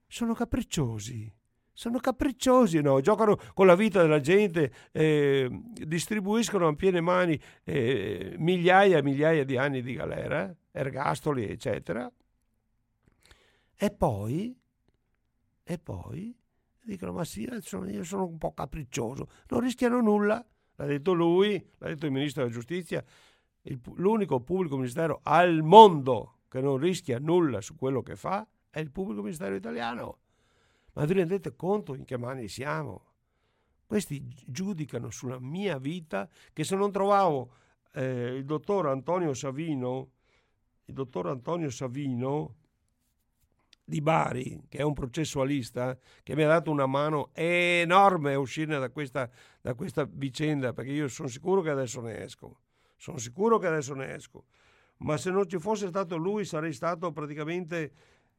sono 0.07 0.33
capricciosi. 0.33 1.31
Sono 1.71 1.99
capricciosi, 1.99 2.81
no? 2.81 3.01
giocano 3.01 3.37
con 3.53 3.67
la 3.67 3.75
vita 3.75 4.01
della 4.01 4.21
gente, 4.21 4.71
eh, 4.91 5.49
distribuiscono 5.73 6.67
a 6.67 6.73
piene 6.73 7.01
mani 7.01 7.39
eh, 7.65 8.33
migliaia 8.37 8.99
e 8.99 9.03
migliaia 9.03 9.43
di 9.43 9.57
anni 9.57 9.81
di 9.81 9.93
galera, 9.93 10.55
ergastoli, 10.71 11.49
eccetera. 11.49 12.09
E 13.75 13.91
poi, 13.91 14.57
e 15.63 15.77
poi 15.77 16.33
dicono: 16.81 17.11
Ma 17.11 17.25
sì, 17.25 17.41
io 17.41 18.03
sono 18.05 18.25
un 18.25 18.37
po' 18.37 18.53
capriccioso, 18.53 19.27
non 19.49 19.59
rischiano 19.59 19.99
nulla 19.99 20.43
l'ha 20.75 20.85
detto 20.85 21.13
lui, 21.13 21.63
l'ha 21.77 21.87
detto 21.87 22.05
il 22.05 22.11
ministro 22.11 22.43
della 22.43 22.53
giustizia, 22.53 23.03
il, 23.63 23.79
l'unico 23.95 24.39
pubblico 24.41 24.75
ministero 24.77 25.19
al 25.23 25.61
mondo 25.63 26.39
che 26.47 26.61
non 26.61 26.77
rischia 26.77 27.19
nulla 27.19 27.61
su 27.61 27.75
quello 27.75 28.01
che 28.01 28.15
fa 28.15 28.47
è 28.69 28.79
il 28.79 28.91
pubblico 28.91 29.21
ministero 29.21 29.55
italiano. 29.55 30.19
Ma 30.93 31.05
vi 31.05 31.13
rendete 31.13 31.55
conto 31.55 31.93
in 31.93 32.05
che 32.05 32.17
mani 32.17 32.47
siamo? 32.47 33.13
Questi 33.85 34.25
giudicano 34.45 35.09
sulla 35.09 35.39
mia 35.39 35.77
vita 35.77 36.29
che 36.53 36.63
se 36.63 36.75
non 36.75 36.91
trovavo 36.91 37.51
eh, 37.93 38.35
il 38.35 38.45
dottor 38.45 38.87
Antonio 38.87 39.33
Savino, 39.33 40.11
il 40.85 40.93
dottor 40.93 41.27
Antonio 41.27 41.69
Savino 41.69 42.55
di 43.85 44.01
Bari, 44.01 44.63
che 44.67 44.79
è 44.79 44.81
un 44.81 44.93
processualista, 44.93 45.95
che 46.23 46.35
mi 46.35 46.41
ha 46.43 46.47
dato 46.47 46.71
una 46.71 46.87
mano 46.87 47.29
enorme 47.33 48.33
a 48.33 48.39
uscire 48.39 48.79
da 48.79 48.89
questa, 48.89 49.29
da 49.61 49.75
questa 49.75 50.07
vicenda, 50.09 50.73
perché 50.73 50.91
io 50.91 51.07
sono 51.07 51.27
sicuro 51.27 51.61
che 51.61 51.69
adesso 51.69 52.01
ne 52.01 52.23
esco. 52.23 52.61
Sono 52.97 53.19
sicuro 53.19 53.59
che 53.59 53.67
adesso 53.67 53.93
ne 53.93 54.13
esco. 54.15 54.45
Ma 54.97 55.17
se 55.17 55.29
non 55.29 55.47
ci 55.47 55.59
fosse 55.59 55.87
stato 55.87 56.17
lui, 56.17 56.45
sarei 56.45 56.73
stato 56.73 57.11
praticamente 57.11 57.91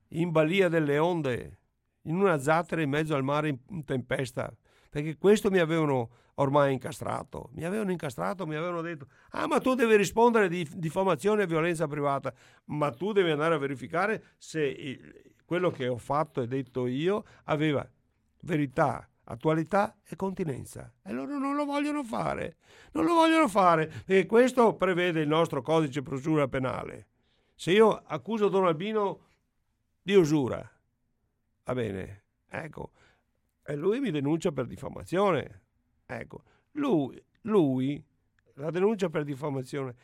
in 0.08 0.30
balia 0.30 0.68
delle 0.68 0.98
onde, 0.98 1.58
in 2.02 2.16
una 2.16 2.38
zattera 2.38 2.82
in 2.82 2.90
mezzo 2.90 3.14
al 3.14 3.22
mare 3.22 3.48
in 3.48 3.84
tempesta, 3.84 4.52
perché 4.90 5.16
questo 5.16 5.50
mi 5.50 5.58
avevano 5.58 6.10
ormai 6.36 6.72
incastrato. 6.72 7.50
Mi 7.52 7.64
avevano 7.64 7.90
incastrato, 7.90 8.46
mi 8.46 8.54
avevano 8.54 8.80
detto, 8.80 9.06
ah 9.30 9.46
ma 9.46 9.58
tu 9.60 9.74
devi 9.74 9.96
rispondere 9.96 10.48
di 10.48 10.66
diffamazione 10.74 11.44
e 11.44 11.46
violenza 11.46 11.86
privata, 11.86 12.32
ma 12.66 12.90
tu 12.90 13.12
devi 13.12 13.30
andare 13.30 13.54
a 13.54 13.58
verificare 13.58 14.34
se 14.38 15.34
quello 15.44 15.70
che 15.70 15.88
ho 15.88 15.98
fatto 15.98 16.42
e 16.42 16.46
detto 16.46 16.86
io 16.86 17.24
aveva 17.44 17.88
verità, 18.40 19.08
attualità 19.24 19.96
e 20.04 20.16
continenza. 20.16 20.92
E 21.02 21.12
loro 21.12 21.38
non 21.38 21.54
lo 21.54 21.64
vogliono 21.64 22.02
fare. 22.02 22.56
Non 22.92 23.04
lo 23.04 23.14
vogliono 23.14 23.48
fare. 23.48 24.02
E 24.06 24.26
questo 24.26 24.74
prevede 24.74 25.20
il 25.20 25.28
nostro 25.28 25.62
codice 25.62 26.02
procedura 26.02 26.48
penale. 26.48 27.08
Se 27.54 27.72
io 27.72 27.90
accuso 27.90 28.48
Don 28.48 28.66
Albino 28.66 29.20
di 30.02 30.14
usura, 30.14 30.70
va 31.64 31.74
bene, 31.74 32.24
ecco, 32.48 32.92
e 33.66 33.74
lui 33.74 34.00
mi 34.00 34.10
denuncia 34.10 34.52
per 34.52 34.66
diffamazione. 34.66 35.62
Ecco, 36.06 36.42
lui, 36.72 37.20
lui 37.42 38.02
la 38.54 38.70
denuncia 38.70 39.08
per 39.08 39.24
diffamazione 39.24 39.94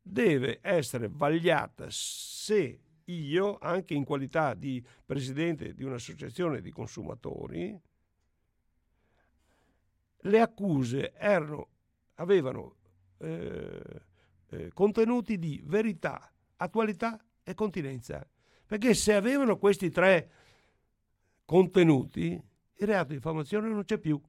deve 0.00 0.60
essere 0.62 1.08
vagliata 1.10 1.86
se 1.90 2.80
io, 3.04 3.58
anche 3.58 3.94
in 3.94 4.04
qualità 4.04 4.54
di 4.54 4.84
presidente 5.04 5.74
di 5.74 5.82
un'associazione 5.82 6.60
di 6.60 6.70
consumatori, 6.70 7.78
le 10.22 10.40
accuse 10.40 11.12
erano, 11.14 11.68
avevano 12.14 12.76
eh, 13.18 13.82
eh, 14.50 14.70
contenuti 14.72 15.38
di 15.38 15.60
verità, 15.64 16.30
attualità 16.56 17.18
e 17.42 17.54
continenza. 17.54 18.26
Perché 18.66 18.94
se 18.94 19.14
avevano 19.14 19.56
questi 19.56 19.90
tre 19.90 20.30
contenuti, 21.44 22.40
il 22.78 22.86
reato 22.86 23.08
di 23.08 23.14
diffamazione 23.14 23.68
non 23.68 23.84
c'è 23.84 23.98
più. 23.98 24.20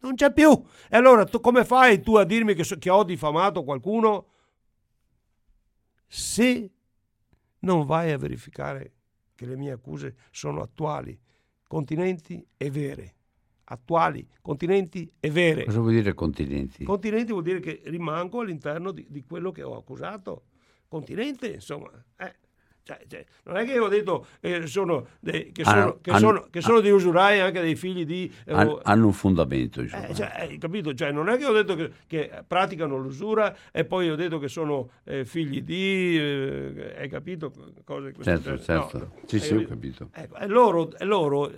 Non 0.00 0.14
c'è 0.14 0.32
più. 0.32 0.50
E 0.88 0.96
allora 0.96 1.24
tu, 1.24 1.40
come 1.40 1.64
fai 1.64 2.00
tu 2.02 2.16
a 2.16 2.24
dirmi 2.24 2.54
che, 2.54 2.64
che 2.78 2.90
ho 2.90 3.04
diffamato 3.04 3.62
qualcuno 3.64 4.26
se 6.06 6.70
non 7.60 7.86
vai 7.86 8.10
a 8.10 8.18
verificare 8.18 8.92
che 9.34 9.46
le 9.46 9.56
mie 9.56 9.72
accuse 9.72 10.16
sono 10.30 10.60
attuali, 10.60 11.18
continenti 11.66 12.44
e 12.56 12.70
vere? 12.70 13.14
attuali, 13.72 14.26
continenti 14.40 15.10
e 15.18 15.30
vere. 15.30 15.64
Cosa 15.64 15.80
vuol 15.80 15.92
dire 15.92 16.14
continenti? 16.14 16.84
Continenti 16.84 17.32
vuol 17.32 17.44
dire 17.44 17.60
che 17.60 17.80
rimango 17.84 18.40
all'interno 18.40 18.92
di, 18.92 19.06
di 19.08 19.24
quello 19.24 19.50
che 19.50 19.62
ho 19.62 19.76
accusato. 19.76 20.44
Continente, 20.88 21.54
insomma. 21.54 21.90
Eh. 22.16 22.34
Cioè, 22.84 23.00
cioè, 23.06 23.24
non 23.44 23.56
è 23.56 23.64
che 23.64 23.72
io 23.72 23.84
ho 23.84 23.88
detto 23.88 24.26
eh, 24.40 24.66
sono 24.66 25.06
de, 25.20 25.52
che, 25.52 25.62
sono, 25.62 26.00
che, 26.00 26.18
sono, 26.18 26.46
che 26.50 26.60
sono 26.60 26.80
di 26.80 26.90
usurai 26.90 27.38
anche 27.38 27.60
dei 27.60 27.76
figli 27.76 28.04
di... 28.04 28.32
Eh, 28.44 28.80
hanno 28.82 29.06
un 29.06 29.12
fondamento. 29.12 29.80
Eh, 29.80 30.14
cioè, 30.14 30.32
hai 30.34 30.58
capito? 30.58 30.92
Cioè, 30.92 31.12
non 31.12 31.28
è 31.28 31.36
che 31.36 31.44
ho 31.44 31.52
detto 31.52 31.76
che, 31.76 31.92
che, 32.08 32.42
praticano 32.46 32.96
l'usura 32.96 33.56
e 33.70 33.84
poi 33.84 34.10
ho 34.10 34.16
detto 34.16 34.38
che 34.40 34.48
sono 34.48 34.90
eh, 35.04 35.24
figli 35.24 35.62
di... 35.62 36.18
Eh, 36.18 36.94
hai 36.98 37.08
capito? 37.08 37.52
Cose 37.84 38.12
certo, 38.20 38.58
certo. 38.58 38.98
No, 38.98 39.12
sì, 39.26 39.38
sì, 39.38 39.54
ho 39.54 39.64
capito. 39.64 40.08
Ecco, 40.12 40.36
e 40.36 40.46
loro, 40.48 40.96
e 40.96 41.04
loro 41.04 41.52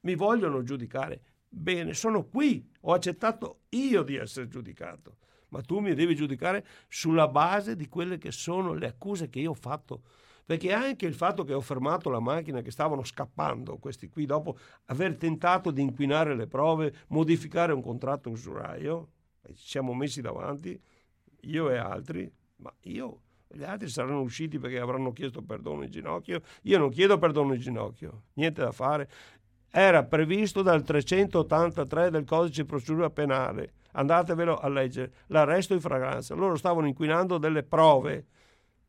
mi 0.00 0.14
vogliono 0.16 0.62
giudicare. 0.64 1.20
Bene, 1.48 1.94
sono 1.94 2.24
qui, 2.24 2.68
ho 2.80 2.92
accettato 2.92 3.60
io 3.70 4.02
di 4.02 4.16
essere 4.16 4.48
giudicato, 4.48 5.18
ma 5.50 5.60
tu 5.60 5.78
mi 5.78 5.94
devi 5.94 6.16
giudicare 6.16 6.66
sulla 6.88 7.28
base 7.28 7.76
di 7.76 7.86
quelle 7.86 8.18
che 8.18 8.32
sono 8.32 8.74
le 8.74 8.88
accuse 8.88 9.28
che 9.28 9.38
io 9.38 9.50
ho 9.50 9.54
fatto. 9.54 10.02
Perché 10.44 10.72
anche 10.72 11.06
il 11.06 11.14
fatto 11.14 11.44
che 11.44 11.54
ho 11.54 11.60
fermato 11.60 12.10
la 12.10 12.20
macchina, 12.20 12.60
che 12.60 12.70
stavano 12.70 13.02
scappando 13.02 13.78
questi 13.78 14.08
qui, 14.08 14.26
dopo 14.26 14.58
aver 14.86 15.16
tentato 15.16 15.70
di 15.70 15.82
inquinare 15.82 16.34
le 16.34 16.46
prove, 16.46 16.94
modificare 17.08 17.72
un 17.72 17.82
contratto 17.82 18.30
usuraio, 18.30 19.08
ci 19.48 19.66
siamo 19.66 19.94
messi 19.94 20.20
davanti, 20.20 20.78
io 21.42 21.70
e 21.70 21.76
altri, 21.76 22.30
ma 22.56 22.72
io 22.82 23.20
gli 23.48 23.62
altri 23.62 23.88
saranno 23.88 24.20
usciti 24.20 24.58
perché 24.58 24.80
avranno 24.80 25.12
chiesto 25.12 25.40
perdono 25.42 25.84
in 25.84 25.90
ginocchio. 25.90 26.42
Io 26.62 26.78
non 26.78 26.90
chiedo 26.90 27.18
perdono 27.18 27.54
in 27.54 27.60
ginocchio, 27.60 28.22
niente 28.34 28.62
da 28.62 28.72
fare 28.72 29.08
era 29.76 30.04
previsto 30.04 30.62
dal 30.62 30.84
383 30.84 32.08
del 32.08 32.24
codice 32.24 32.62
di 32.62 32.68
procedura 32.68 33.10
penale. 33.10 33.72
Andatevelo 33.94 34.56
a 34.56 34.68
leggere. 34.68 35.12
L'arresto 35.26 35.74
in 35.74 35.80
fragranza. 35.80 36.36
Loro 36.36 36.54
stavano 36.54 36.86
inquinando 36.86 37.38
delle 37.38 37.64
prove, 37.64 38.24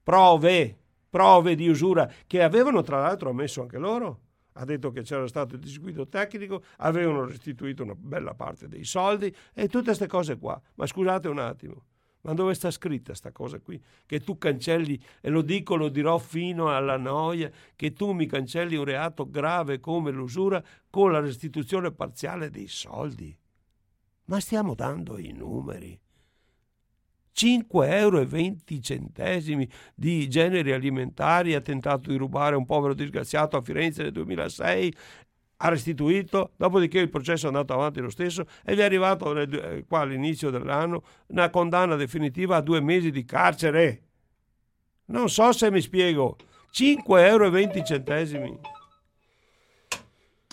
prove, 0.03 0.77
prove 1.15 1.55
di 1.55 1.69
usura 1.69 2.11
che 2.27 2.43
avevano 2.43 2.81
tra 2.81 2.99
l'altro 2.99 3.29
ammesso 3.29 3.61
anche 3.61 3.77
loro. 3.77 4.19
Ha 4.55 4.65
detto 4.65 4.91
che 4.91 5.01
c'era 5.01 5.25
stato 5.27 5.55
il 5.55 5.61
disguido 5.61 6.09
tecnico, 6.09 6.61
avevano 6.79 7.23
restituito 7.23 7.83
una 7.83 7.95
bella 7.95 8.33
parte 8.33 8.67
dei 8.67 8.83
soldi 8.83 9.33
e 9.53 9.69
tutte 9.69 9.85
queste 9.85 10.07
cose 10.07 10.37
qua. 10.37 10.61
Ma 10.73 10.85
scusate 10.85 11.29
un 11.29 11.39
attimo, 11.39 11.85
ma 12.23 12.33
dove 12.33 12.53
sta 12.53 12.69
scritta 12.69 13.11
questa 13.11 13.31
cosa 13.31 13.61
qui? 13.61 13.81
Che 14.05 14.19
tu 14.19 14.37
cancelli, 14.37 15.01
e 15.21 15.29
lo 15.29 15.41
dico, 15.41 15.77
lo 15.77 15.87
dirò 15.87 16.17
fino 16.17 16.75
alla 16.75 16.97
noia, 16.97 17.49
che 17.77 17.93
tu 17.93 18.11
mi 18.11 18.25
cancelli 18.25 18.75
un 18.75 18.83
reato 18.83 19.29
grave 19.29 19.79
come 19.79 20.11
l'usura 20.11 20.61
con 20.89 21.13
la 21.13 21.21
restituzione 21.21 21.93
parziale 21.93 22.49
dei 22.49 22.67
soldi. 22.67 23.33
Ma 24.25 24.41
stiamo 24.41 24.75
dando 24.75 25.17
i 25.17 25.31
numeri. 25.31 25.97
5,20 27.35 27.83
euro 27.91 29.67
di 29.93 30.29
generi 30.29 30.71
alimentari 30.71 31.53
ha 31.53 31.61
tentato 31.61 32.09
di 32.09 32.15
rubare 32.15 32.55
un 32.55 32.65
povero 32.65 32.93
disgraziato 32.93 33.57
a 33.57 33.61
Firenze 33.61 34.03
nel 34.03 34.13
2006 34.13 34.95
ha 35.57 35.69
restituito, 35.69 36.51
dopodiché 36.57 36.99
il 36.99 37.09
processo 37.09 37.45
è 37.45 37.47
andato 37.47 37.73
avanti 37.73 37.99
lo 37.99 38.09
stesso 38.09 38.45
e 38.63 38.75
gli 38.75 38.79
è 38.79 38.83
arrivato 38.83 39.31
nel, 39.31 39.53
eh, 39.53 39.85
qua 39.87 39.99
all'inizio 39.99 40.49
dell'anno 40.49 41.03
una 41.27 41.49
condanna 41.49 41.95
definitiva 41.95 42.57
a 42.57 42.61
due 42.61 42.81
mesi 42.81 43.11
di 43.11 43.23
carcere. 43.23 44.01
Non 45.05 45.29
so 45.29 45.51
se 45.51 45.71
mi 45.71 45.81
spiego. 45.81 46.35
5,20 46.71 47.23
euro. 47.23 48.59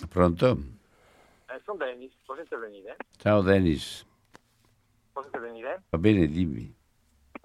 Pronto? 0.07 0.57
Eh, 1.47 1.61
sono 1.65 1.77
Dennis, 1.77 2.13
posso 2.25 2.41
intervenire? 2.41 2.95
Ciao 3.17 3.41
Dennis. 3.41 4.05
Posso 5.13 5.27
intervenire? 5.27 5.83
Va 5.89 5.97
bene, 5.97 6.27
dimmi. 6.27 6.75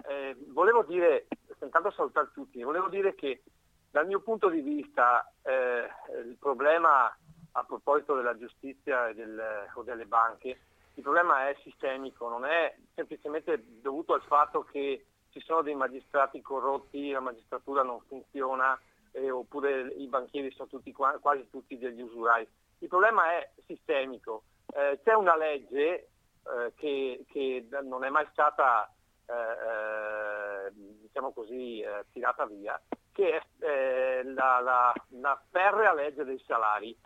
Eh, 0.07 0.35
volevo 0.47 0.83
dire, 0.83 1.27
intanto 1.61 1.91
salutare 1.91 2.31
tutti, 2.33 2.63
volevo 2.63 2.89
dire 2.89 3.13
che 3.15 3.43
dal 3.91 4.07
mio 4.07 4.21
punto 4.21 4.49
di 4.49 4.61
vista 4.61 5.31
eh, 5.43 5.87
il 6.27 6.35
problema 6.39 7.15
a 7.51 7.63
proposito 7.63 8.15
della 8.15 8.37
giustizia 8.37 9.13
del, 9.13 9.67
o 9.73 9.83
delle 9.83 10.05
banche, 10.05 10.59
il 10.95 11.03
problema 11.03 11.47
è 11.47 11.55
sistemico, 11.63 12.27
non 12.27 12.45
è 12.45 12.75
semplicemente 12.93 13.63
dovuto 13.81 14.13
al 14.13 14.23
fatto 14.23 14.63
che 14.63 15.05
ci 15.29 15.39
sono 15.41 15.61
dei 15.61 15.75
magistrati 15.75 16.41
corrotti, 16.41 17.11
la 17.11 17.19
magistratura 17.19 17.83
non 17.83 18.01
funziona 18.07 18.79
eh, 19.11 19.29
oppure 19.29 19.93
i 19.97 20.07
banchieri 20.07 20.51
sono 20.51 20.67
tutti, 20.67 20.91
quasi 20.91 21.47
tutti 21.49 21.77
degli 21.77 22.01
usurai. 22.01 22.47
Il 22.79 22.87
problema 22.87 23.31
è 23.31 23.49
sistemico. 23.65 24.43
Eh, 24.73 24.99
c'è 25.03 25.13
una 25.13 25.35
legge 25.35 26.08
eh, 26.57 26.73
che, 26.75 27.25
che, 27.27 27.67
non 27.83 28.03
è 28.03 28.09
mai 28.09 28.27
stata 28.31 28.91
eh, 29.25 29.33
eh, 29.33 30.71
diciamo 30.73 31.31
così, 31.31 31.81
eh, 31.81 32.05
tirata 32.11 32.45
via, 32.45 32.79
che 33.11 33.41
è 33.59 34.23
la, 34.23 34.59
la, 34.59 34.93
la 35.19 35.41
ferrea 35.49 35.93
legge 35.93 36.23
dei 36.23 36.41
salari 36.45 36.97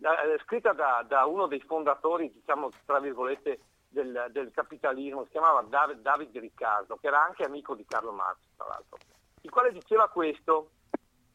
eh, 0.00 0.38
scritta 0.44 0.72
da, 0.72 1.04
da, 1.06 1.24
uno 1.24 1.46
dei 1.46 1.60
fondatori, 1.60 2.30
diciamo, 2.30 2.68
tra 2.84 3.00
virgolette, 3.00 3.60
del, 3.88 4.26
del 4.30 4.50
capitalismo, 4.52 5.24
si 5.24 5.30
chiamava 5.30 5.62
David, 5.62 6.00
David, 6.00 6.36
Riccardo, 6.36 6.96
che 6.96 7.06
era 7.06 7.22
anche 7.22 7.44
amico 7.44 7.74
di 7.74 7.84
Carlo 7.86 8.12
Marx, 8.12 8.38
tra 8.56 8.66
l'altro, 8.66 8.98
il 9.40 9.50
quale 9.50 9.72
diceva 9.72 10.08
questo, 10.08 10.70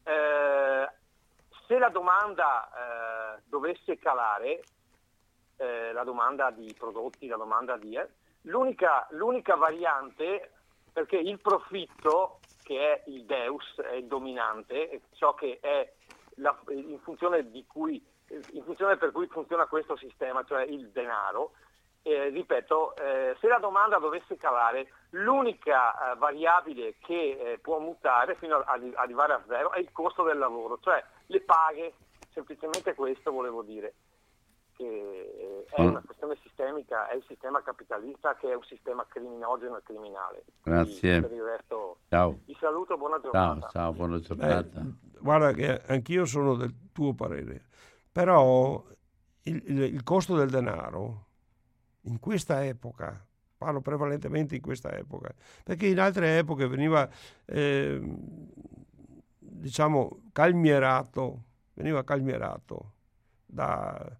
eh, 0.04 0.88
se 1.66 1.78
la 1.78 1.88
domanda 1.88 2.68
eh, 2.68 3.42
dovesse 3.46 3.98
calare, 3.98 4.62
eh, 5.60 5.92
la 5.92 6.04
domanda 6.04 6.50
di 6.50 6.74
prodotti, 6.76 7.26
la 7.26 7.36
domanda 7.36 7.76
di... 7.76 7.94
Eh, 7.94 8.08
l'unica, 8.42 9.06
l'unica 9.10 9.54
variante, 9.56 10.52
perché 10.92 11.16
il 11.16 11.38
profitto, 11.38 12.40
che 12.62 12.94
è 12.94 13.02
il 13.06 13.24
Deus, 13.24 13.76
è 13.76 13.94
il 13.94 14.06
dominante, 14.06 15.02
ciò 15.12 15.34
che 15.34 15.58
è 15.60 15.92
la, 16.36 16.56
in 16.68 16.98
funzione 17.00 17.48
cui 17.66 18.02
in 18.52 18.62
funzione 18.62 18.96
per 18.96 19.10
cui 19.10 19.26
funziona 19.26 19.66
questo 19.66 19.96
sistema, 19.96 20.44
cioè 20.44 20.62
il 20.62 20.90
denaro, 20.90 21.52
eh, 22.02 22.28
ripeto, 22.28 22.96
eh, 22.96 23.36
se 23.40 23.48
la 23.48 23.58
domanda 23.58 23.98
dovesse 23.98 24.36
calare, 24.36 24.92
l'unica 25.10 26.12
eh, 26.12 26.16
variabile 26.16 26.94
che 27.00 27.38
eh, 27.38 27.58
può 27.58 27.78
mutare 27.78 28.36
fino 28.36 28.56
ad 28.56 28.92
arrivare 28.94 29.32
a 29.32 29.42
zero 29.46 29.72
è 29.72 29.80
il 29.80 29.90
costo 29.92 30.22
del 30.22 30.38
lavoro, 30.38 30.78
cioè 30.80 31.02
le 31.26 31.40
paghe, 31.40 31.94
semplicemente 32.32 32.94
questo 32.94 33.32
volevo 33.32 33.62
dire, 33.62 33.94
che 34.80 34.86
eh, 34.86 35.64
è 35.68 35.80
una 35.82 36.00
questione 36.00 36.38
sistemica, 36.42 37.08
è 37.08 37.16
il 37.16 37.24
sistema 37.28 37.62
capitalista 37.62 38.34
che 38.36 38.50
è 38.50 38.54
un 38.54 38.62
sistema 38.62 39.04
criminogeno 39.06 39.76
e 39.76 39.82
criminale. 39.82 40.44
Grazie. 40.62 41.20
per 41.20 41.32
il 41.32 41.42
resto 41.42 41.98
ciao. 42.08 42.38
vi 42.46 42.56
saluto, 42.58 42.96
buona 42.96 43.20
giornata. 43.20 43.60
Ciao, 43.60 43.70
ciao 43.70 43.92
buona 43.92 44.18
giornata. 44.20 44.82
guarda 45.20 45.52
che 45.52 45.82
anch'io 45.86 46.24
sono 46.24 46.54
del 46.54 46.72
tuo 46.92 47.12
parere 47.12 47.66
però 48.10 48.82
il, 49.42 49.62
il, 49.66 49.82
il 49.82 50.02
costo 50.02 50.34
del 50.34 50.48
denaro 50.48 51.26
in 52.02 52.18
questa 52.18 52.64
epoca 52.64 53.22
parlo 53.58 53.82
prevalentemente 53.82 54.54
in 54.54 54.62
questa 54.62 54.90
epoca, 54.96 55.34
perché 55.62 55.86
in 55.86 56.00
altre 56.00 56.38
epoche 56.38 56.66
veniva, 56.66 57.06
eh, 57.44 58.00
diciamo, 59.38 60.22
calmierato, 60.32 61.42
veniva 61.74 62.02
calmierato 62.02 62.92
da, 63.44 64.18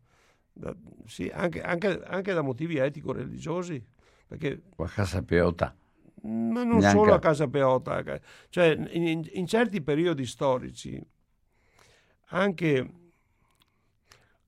da, 0.61 0.76
sì, 1.06 1.30
anche, 1.32 1.62
anche, 1.62 2.02
anche, 2.02 2.32
da 2.32 2.42
motivi 2.42 2.76
etico-religiosi. 2.76 3.82
Perché, 4.26 4.62
a 4.76 4.88
casa 4.88 5.22
peota. 5.22 5.74
Ma 6.22 6.62
non 6.62 6.78
Neanche... 6.78 6.90
solo 6.90 7.14
a 7.14 7.18
casa 7.18 7.48
peota, 7.48 8.20
cioè 8.50 8.78
in, 8.90 9.26
in 9.32 9.46
certi 9.46 9.80
periodi 9.80 10.26
storici 10.26 11.02
anche 12.32 13.00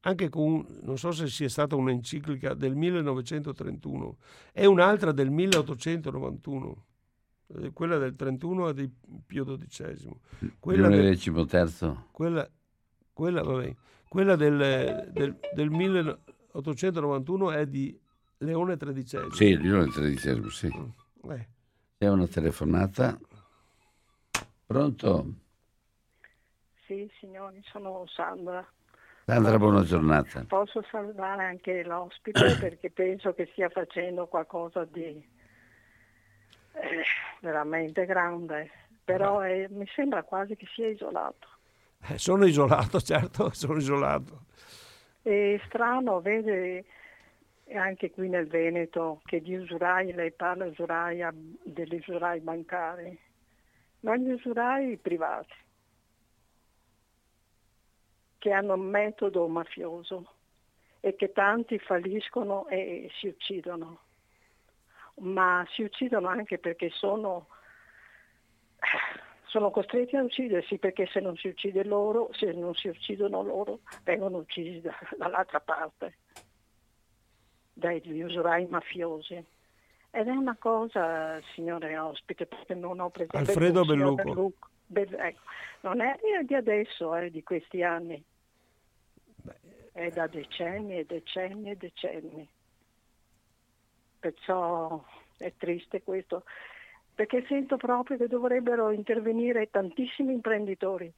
anche 0.04 0.28
con, 0.28 0.66
non 0.82 0.98
so 0.98 1.12
se 1.12 1.28
sia 1.28 1.48
stata 1.48 1.76
un'enciclica 1.76 2.54
del 2.54 2.74
1931 2.74 4.16
e 4.52 4.66
un'altra 4.66 5.12
del 5.12 5.30
1891, 5.30 6.86
eh, 7.58 7.70
quella 7.72 7.98
del 7.98 8.16
31 8.16 8.70
è 8.70 8.74
di 8.74 8.90
Pio 9.24 9.44
XII. 9.44 10.10
Quella 10.58 10.88
del 10.88 11.16
XIII. 11.16 11.96
Quella, 12.10 12.50
quella, 13.12 13.42
vabbè, 13.42 13.76
quella 14.12 14.36
del, 14.36 15.08
del, 15.10 15.38
del 15.54 15.70
1891 15.70 17.50
è 17.52 17.66
di 17.66 17.98
Leone 18.40 18.76
XIII. 18.76 19.30
Sì, 19.30 19.56
Leone 19.56 19.86
XIII, 19.86 20.50
sì. 20.50 20.68
Mm, 20.70 21.30
eh. 21.30 21.48
È 21.96 22.08
una 22.08 22.26
telefonata. 22.26 23.18
Pronto? 24.66 25.32
Sì, 26.84 27.10
signori, 27.18 27.62
sono 27.64 28.04
Sandra. 28.06 28.62
Sandra, 29.24 29.56
buona 29.56 29.82
giornata. 29.82 30.44
Posso 30.46 30.84
salutare 30.90 31.44
anche 31.44 31.82
l'ospite 31.82 32.56
perché 32.60 32.90
penso 32.90 33.32
che 33.32 33.48
stia 33.52 33.70
facendo 33.70 34.26
qualcosa 34.26 34.84
di 34.84 35.26
eh, 36.74 37.02
veramente 37.40 38.04
grande, 38.04 38.70
però 39.02 39.42
eh, 39.42 39.68
mi 39.70 39.86
sembra 39.94 40.22
quasi 40.22 40.54
che 40.54 40.66
sia 40.74 40.88
isolato. 40.88 41.48
Eh, 42.08 42.18
sono 42.18 42.46
isolato, 42.46 43.00
certo, 43.02 43.50
sono 43.52 43.78
isolato. 43.78 44.46
È 45.22 45.60
strano, 45.66 46.20
vede 46.20 46.84
anche 47.72 48.10
qui 48.10 48.28
nel 48.28 48.48
Veneto 48.48 49.20
che 49.24 49.40
gli 49.40 49.54
usurai, 49.54 50.12
lei 50.12 50.32
parla 50.32 50.66
usurai, 50.66 51.22
degli 51.62 51.94
usurai 51.94 52.40
bancari, 52.40 53.18
ma 54.00 54.16
gli 54.16 54.30
usurai 54.30 54.96
privati 54.98 55.54
che 58.38 58.50
hanno 58.50 58.74
un 58.74 58.80
metodo 58.80 59.46
mafioso 59.46 60.34
e 60.98 61.14
che 61.14 61.30
tanti 61.30 61.78
falliscono 61.78 62.66
e 62.66 63.08
si 63.20 63.28
uccidono, 63.28 64.00
ma 65.20 65.64
si 65.70 65.82
uccidono 65.82 66.26
anche 66.26 66.58
perché 66.58 66.90
sono, 66.90 67.46
sono 69.52 69.70
costretti 69.70 70.16
a 70.16 70.22
uccidersi 70.22 70.78
perché 70.78 71.06
se 71.12 71.20
non 71.20 71.36
si 71.36 71.48
uccide 71.48 71.84
loro, 71.84 72.30
se 72.32 72.52
non 72.52 72.74
si 72.74 72.88
uccidono 72.88 73.42
loro, 73.42 73.80
vengono 74.02 74.38
uccisi 74.38 74.80
da, 74.80 74.98
dall'altra 75.18 75.60
parte, 75.60 76.14
dagli 77.70 78.22
usurai 78.22 78.66
mafiosi. 78.66 79.34
Ed 80.14 80.26
è 80.26 80.30
una 80.30 80.56
cosa, 80.58 81.38
signore 81.54 81.98
ospite, 81.98 82.46
perché 82.46 82.72
non 82.72 82.98
ho 83.00 83.10
presente... 83.10 83.36
Alfredo 83.36 83.84
Belluco. 83.84 84.22
Belluco. 84.22 84.68
ecco, 85.18 85.42
non 85.82 86.00
è 86.00 86.18
di 86.44 86.54
adesso, 86.54 87.14
è 87.14 87.28
di 87.28 87.42
questi 87.42 87.82
anni 87.82 88.24
è 89.92 90.08
da 90.08 90.26
decenni 90.28 90.96
e 90.96 91.04
decenni 91.04 91.72
e 91.72 91.76
decenni. 91.76 92.48
Perciò 94.18 95.04
è 95.36 95.52
triste 95.58 96.02
questo, 96.02 96.44
perché 97.14 97.44
sento 97.46 97.76
proprio 97.76 98.16
che 98.16 98.26
dovrebbero 98.26 98.90
intervenire 98.90 99.70
tantissimi 99.70 100.32
imprenditori, 100.32 101.12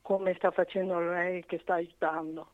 come 0.00 0.34
sta 0.34 0.50
facendo 0.50 0.98
lei 1.00 1.44
che 1.44 1.58
sta 1.58 1.74
aiutando. 1.74 2.52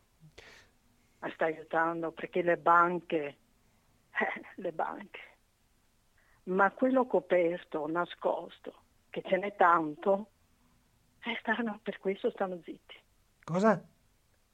Sta 1.32 1.46
aiutando 1.46 2.10
perché 2.10 2.42
le 2.42 2.58
banche, 2.58 3.16
eh, 4.12 4.42
le 4.56 4.72
banche, 4.72 5.20
ma 6.44 6.70
quello 6.72 7.06
coperto, 7.06 7.86
nascosto, 7.88 8.74
che 9.08 9.22
ce 9.24 9.38
n'è 9.38 9.54
tanto, 9.56 10.28
eh, 11.24 11.36
stanno, 11.40 11.80
per 11.82 11.98
questo 11.98 12.30
stanno 12.30 12.60
zitti. 12.62 12.96
Cosa? 13.44 13.82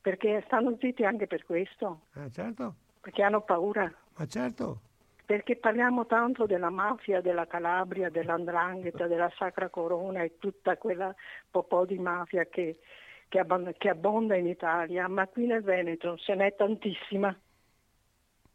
Perché 0.01 0.43
stanno 0.47 0.77
zitti 0.79 1.05
anche 1.05 1.27
per 1.27 1.45
questo. 1.45 2.03
Eh, 2.15 2.31
certo. 2.31 2.75
Perché 3.01 3.23
hanno 3.23 3.41
paura. 3.41 3.93
Ma 4.17 4.27
certo. 4.27 4.83
Perché 5.31 5.55
parliamo 5.55 6.07
tanto 6.07 6.45
della 6.45 6.71
mafia, 6.71 7.21
della 7.21 7.47
Calabria, 7.47 8.11
dell'Andrangheta, 8.11 9.07
della 9.07 9.31
Sacra 9.37 9.69
Corona 9.69 10.25
e 10.25 10.39
tutta 10.41 10.77
quella 10.77 11.15
po' 11.49 11.85
di 11.87 12.01
mafia 12.01 12.47
che, 12.47 12.81
che, 13.29 13.39
abbonda, 13.39 13.73
che 13.75 13.91
abbonda 13.91 14.35
in 14.35 14.49
Italia, 14.49 15.07
ma 15.07 15.29
qui 15.29 15.47
nel 15.47 15.63
Veneto 15.63 16.17
se 16.17 16.35
n'è 16.35 16.57
tantissima. 16.57 17.33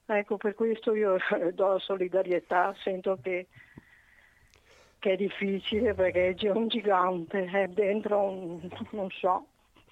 Ecco, 0.06 0.36
per 0.36 0.54
questo 0.54 0.94
io 0.94 1.16
do 1.54 1.80
solidarietà, 1.80 2.76
sento 2.84 3.20
che, 3.22 3.48
che 5.00 5.12
è 5.14 5.16
difficile 5.16 5.94
perché 5.94 6.34
c'è 6.36 6.50
un 6.50 6.68
gigante, 6.68 7.46
è 7.46 7.68
dentro 7.70 8.22
un, 8.22 8.68
non 8.92 9.10
so, 9.12 9.48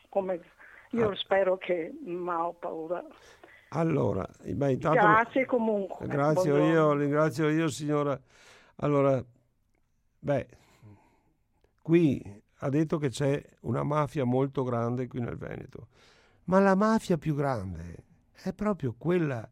come, 0.09 0.41
io 0.89 1.11
ah. 1.11 1.15
spero 1.15 1.55
che, 1.55 1.93
ma 2.03 2.45
ho 2.45 2.51
paura. 2.51 3.01
Allora, 3.75 4.27
beh, 4.43 4.71
intanto, 4.71 4.99
grazie 4.99 5.45
comunque. 5.45 6.05
Grazie 6.05 6.51
io, 6.51 6.93
ringrazio 6.93 7.49
io 7.49 7.67
signora. 7.69 8.19
Allora, 8.77 9.23
beh, 10.19 10.47
qui 11.81 12.41
ha 12.57 12.69
detto 12.69 12.97
che 12.97 13.09
c'è 13.09 13.43
una 13.61 13.83
mafia 13.83 14.25
molto 14.25 14.63
grande 14.63 15.07
qui 15.07 15.21
nel 15.21 15.37
Veneto, 15.37 15.87
ma 16.45 16.59
la 16.59 16.75
mafia 16.75 17.17
più 17.17 17.33
grande 17.33 18.03
è 18.31 18.53
proprio 18.53 18.93
quella 18.95 19.49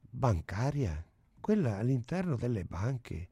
bancaria, 0.00 1.04
quella 1.40 1.76
all'interno 1.76 2.34
delle 2.34 2.64
banche. 2.64 3.28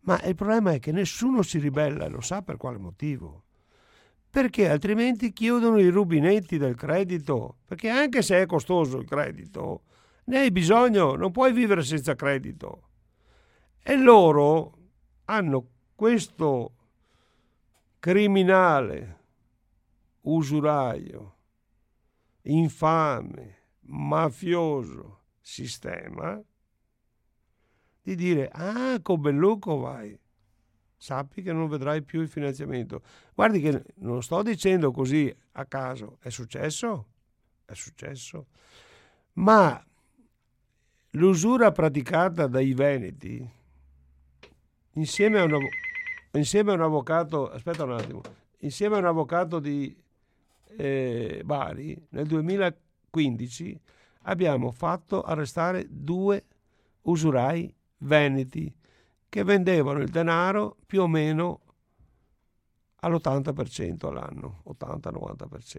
Ma 0.00 0.20
il 0.24 0.34
problema 0.34 0.72
è 0.72 0.78
che 0.78 0.92
nessuno 0.92 1.42
si 1.42 1.58
ribella 1.58 2.08
lo 2.08 2.20
sa 2.20 2.42
per 2.42 2.58
quale 2.58 2.76
motivo 2.76 3.41
perché 4.32 4.66
altrimenti 4.66 5.30
chiudono 5.30 5.78
i 5.78 5.90
rubinetti 5.90 6.56
del 6.56 6.74
credito, 6.74 7.58
perché 7.66 7.90
anche 7.90 8.22
se 8.22 8.40
è 8.40 8.46
costoso 8.46 8.96
il 8.96 9.06
credito, 9.06 9.82
ne 10.24 10.38
hai 10.38 10.50
bisogno, 10.50 11.16
non 11.16 11.30
puoi 11.32 11.52
vivere 11.52 11.82
senza 11.82 12.14
credito. 12.14 12.88
E 13.82 13.94
loro 13.94 14.78
hanno 15.26 15.66
questo 15.94 16.72
criminale, 17.98 19.18
usuraio, 20.22 21.36
infame, 22.44 23.58
mafioso 23.80 25.24
sistema 25.42 26.42
di 28.00 28.14
dire, 28.14 28.48
ah, 28.50 28.98
con 29.02 29.20
Belluco 29.20 29.76
vai, 29.76 30.18
sappi 31.02 31.42
che 31.42 31.52
non 31.52 31.66
vedrai 31.66 32.00
più 32.02 32.20
il 32.20 32.28
finanziamento. 32.28 33.02
Guardi 33.34 33.60
che 33.60 33.82
non 33.96 34.22
sto 34.22 34.40
dicendo 34.42 34.92
così 34.92 35.34
a 35.52 35.64
caso, 35.64 36.18
è 36.20 36.30
successo, 36.30 37.06
è 37.64 37.74
successo, 37.74 38.46
ma 39.32 39.84
l'usura 41.10 41.72
praticata 41.72 42.46
dai 42.46 42.72
veneti 42.72 43.50
insieme 44.92 45.40
a 45.40 45.42
un, 45.42 45.58
insieme 46.34 46.70
a 46.70 46.74
un 46.74 46.82
avvocato, 46.82 47.50
aspetta 47.50 47.82
un 47.82 47.94
attimo, 47.94 48.20
insieme 48.58 48.94
a 48.94 48.98
un 49.00 49.06
avvocato 49.06 49.58
di 49.58 49.92
eh, 50.76 51.42
Bari 51.44 52.00
nel 52.10 52.26
2015 52.26 53.80
abbiamo 54.22 54.70
fatto 54.70 55.22
arrestare 55.22 55.84
due 55.90 56.44
usurai 57.02 57.74
veneti 57.98 58.72
che 59.32 59.44
vendevano 59.44 60.00
il 60.00 60.10
denaro 60.10 60.76
più 60.84 61.00
o 61.00 61.08
meno 61.08 61.60
all'80% 62.96 64.06
all'anno, 64.06 64.62
80-90%. 64.68 65.78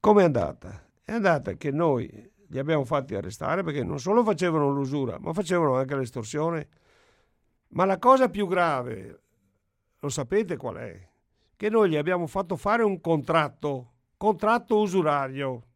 Come 0.00 0.22
è 0.22 0.24
andata? 0.24 0.84
È 1.00 1.12
andata 1.12 1.52
che 1.52 1.70
noi 1.70 2.28
li 2.48 2.58
abbiamo 2.58 2.84
fatti 2.84 3.14
arrestare 3.14 3.62
perché 3.62 3.84
non 3.84 4.00
solo 4.00 4.24
facevano 4.24 4.68
l'usura, 4.70 5.16
ma 5.20 5.32
facevano 5.32 5.76
anche 5.76 5.94
l'estorsione. 5.94 6.68
Ma 7.68 7.84
la 7.84 8.00
cosa 8.00 8.28
più 8.28 8.48
grave, 8.48 9.20
lo 10.00 10.08
sapete 10.08 10.56
qual 10.56 10.74
è? 10.74 11.08
Che 11.54 11.68
noi 11.70 11.90
gli 11.90 11.96
abbiamo 11.96 12.26
fatto 12.26 12.56
fare 12.56 12.82
un 12.82 13.00
contratto, 13.00 13.92
contratto 14.16 14.80
usurario, 14.80 15.66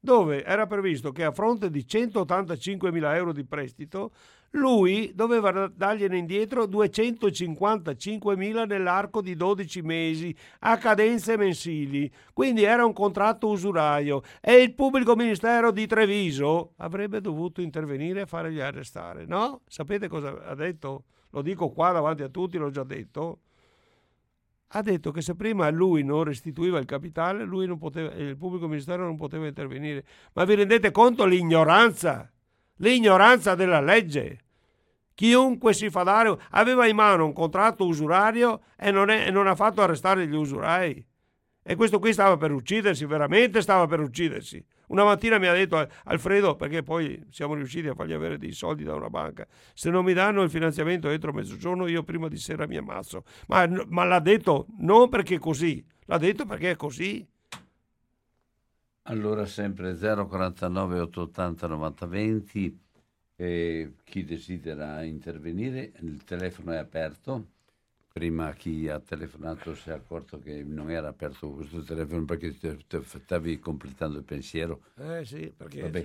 dove 0.00 0.42
era 0.42 0.66
previsto 0.66 1.12
che 1.12 1.24
a 1.24 1.30
fronte 1.30 1.68
di 1.68 1.86
185 1.86 2.90
mila 2.90 3.14
euro 3.16 3.34
di 3.34 3.44
prestito 3.44 4.12
lui 4.52 5.12
doveva 5.14 5.68
dargliene 5.68 6.18
indietro 6.18 6.64
255.000 6.64 8.66
nell'arco 8.66 9.20
di 9.20 9.36
12 9.36 9.82
mesi 9.82 10.34
a 10.60 10.76
cadenze 10.76 11.36
mensili, 11.36 12.10
quindi 12.32 12.64
era 12.64 12.84
un 12.84 12.92
contratto 12.92 13.48
usuraio 13.48 14.22
e 14.40 14.62
il 14.62 14.74
pubblico 14.74 15.14
ministero 15.14 15.70
di 15.70 15.86
Treviso 15.86 16.72
avrebbe 16.78 17.20
dovuto 17.20 17.60
intervenire 17.60 18.22
e 18.22 18.26
fargli 18.26 18.60
arrestare, 18.60 19.24
no? 19.26 19.60
Sapete 19.68 20.08
cosa 20.08 20.36
ha 20.44 20.54
detto? 20.54 21.04
Lo 21.30 21.42
dico 21.42 21.70
qua 21.70 21.92
davanti 21.92 22.24
a 22.24 22.28
tutti, 22.28 22.58
l'ho 22.58 22.70
già 22.70 22.82
detto. 22.82 23.42
Ha 24.72 24.82
detto 24.82 25.10
che 25.10 25.20
se 25.20 25.34
prima 25.34 25.68
lui 25.70 26.04
non 26.04 26.24
restituiva 26.24 26.78
il 26.78 26.86
capitale, 26.86 27.44
poteva, 27.76 28.12
il 28.14 28.36
pubblico 28.36 28.68
ministero 28.68 29.04
non 29.04 29.16
poteva 29.16 29.46
intervenire. 29.46 30.04
Ma 30.32 30.44
vi 30.44 30.54
rendete 30.54 30.92
conto 30.92 31.24
l'ignoranza? 31.24 32.30
L'ignoranza 32.80 33.54
della 33.54 33.80
legge. 33.80 34.38
Chiunque 35.14 35.74
si 35.74 35.90
fa 35.90 36.02
dare 36.02 36.36
aveva 36.50 36.86
in 36.86 36.96
mano 36.96 37.26
un 37.26 37.32
contratto 37.32 37.86
usurario 37.86 38.62
e 38.76 38.90
non, 38.90 39.10
è, 39.10 39.30
non 39.30 39.46
ha 39.46 39.54
fatto 39.54 39.82
arrestare 39.82 40.26
gli 40.26 40.34
usurai. 40.34 41.06
E 41.62 41.74
questo 41.76 41.98
qui 41.98 42.12
stava 42.12 42.36
per 42.36 42.52
uccidersi, 42.52 43.04
veramente 43.04 43.60
stava 43.60 43.86
per 43.86 44.00
uccidersi. 44.00 44.64
Una 44.88 45.04
mattina 45.04 45.38
mi 45.38 45.46
ha 45.46 45.52
detto 45.52 45.86
Alfredo, 46.04 46.56
perché 46.56 46.82
poi 46.82 47.22
siamo 47.30 47.54
riusciti 47.54 47.86
a 47.86 47.94
fargli 47.94 48.12
avere 48.12 48.38
dei 48.38 48.52
soldi 48.52 48.82
da 48.82 48.94
una 48.94 49.10
banca, 49.10 49.46
se 49.74 49.90
non 49.90 50.04
mi 50.04 50.14
danno 50.14 50.42
il 50.42 50.50
finanziamento 50.50 51.08
entro 51.10 51.32
mezzogiorno 51.32 51.86
io 51.86 52.02
prima 52.02 52.28
di 52.28 52.38
sera 52.38 52.66
mi 52.66 52.76
ammazzo. 52.76 53.24
Ma, 53.48 53.68
ma 53.88 54.04
l'ha 54.04 54.20
detto 54.20 54.66
non 54.78 55.08
perché 55.10 55.36
è 55.36 55.38
così, 55.38 55.84
l'ha 56.06 56.18
detto 56.18 56.46
perché 56.46 56.70
è 56.72 56.76
così. 56.76 57.28
Allora 59.10 59.44
sempre 59.44 59.96
049 59.96 61.00
880 61.00 61.66
90 61.66 62.06
20 62.06 62.80
E 63.34 63.92
chi 64.04 64.24
desidera 64.24 65.02
intervenire, 65.02 65.92
il 65.98 66.22
telefono 66.22 66.70
è 66.70 66.76
aperto. 66.76 67.46
Prima 68.12 68.52
chi 68.52 68.88
ha 68.88 69.00
telefonato 69.00 69.74
si 69.74 69.90
è 69.90 69.92
accorto 69.92 70.38
che 70.38 70.62
non 70.62 70.92
era 70.92 71.08
aperto 71.08 71.50
questo 71.50 71.82
telefono 71.82 72.24
perché 72.24 72.54
stavi 73.02 73.58
completando 73.58 74.18
il 74.18 74.24
pensiero. 74.24 74.82
Eh 74.96 75.24
sì, 75.24 75.52
perché... 75.56 75.82
Vabbè. 75.82 75.98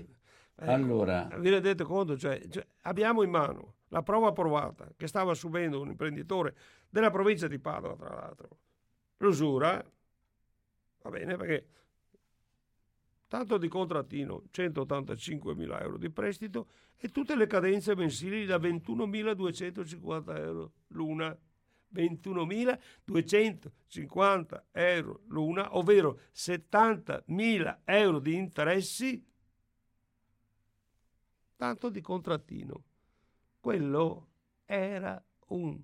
Ecco, 0.58 0.72
Allora, 0.72 1.28
Vi 1.38 1.50
rendete 1.50 1.84
conto? 1.84 2.18
Cioè, 2.18 2.42
cioè, 2.50 2.66
abbiamo 2.84 3.22
in 3.22 3.30
mano 3.30 3.74
la 3.90 4.02
prova 4.02 4.32
provata 4.32 4.90
che 4.96 5.06
stava 5.06 5.36
subendo 5.36 5.80
un 5.80 5.90
imprenditore 5.90 6.56
della 6.90 7.12
provincia 7.12 7.48
di 7.48 7.60
Padova, 7.60 7.96
tra 7.96 8.16
l'altro. 8.16 8.58
L'usura, 9.18 9.84
va 11.02 11.10
bene, 11.10 11.36
perché 11.36 11.66
tanto 13.28 13.58
di 13.58 13.68
contrattino, 13.68 14.44
185 14.52 15.56
mila 15.56 15.82
euro 15.82 15.98
di 15.98 16.10
prestito 16.10 16.70
e 16.98 17.10
tutte 17.10 17.36
le 17.36 17.48
cadenze 17.48 17.94
mensili 17.96 18.46
da 18.46 18.58
21.250 18.58 20.38
euro 20.38 20.72
l'una. 20.88 21.38
21.250 21.94 24.64
euro 24.72 25.22
l'una, 25.28 25.78
ovvero 25.78 26.20
70.000 26.34 27.80
euro 27.86 28.20
di 28.20 28.36
interessi 28.36 29.24
tanto 31.56 31.90
di 31.90 32.02
contrattino. 32.02 32.84
Quello 33.62 34.28
era 34.66 35.24
un 35.48 35.80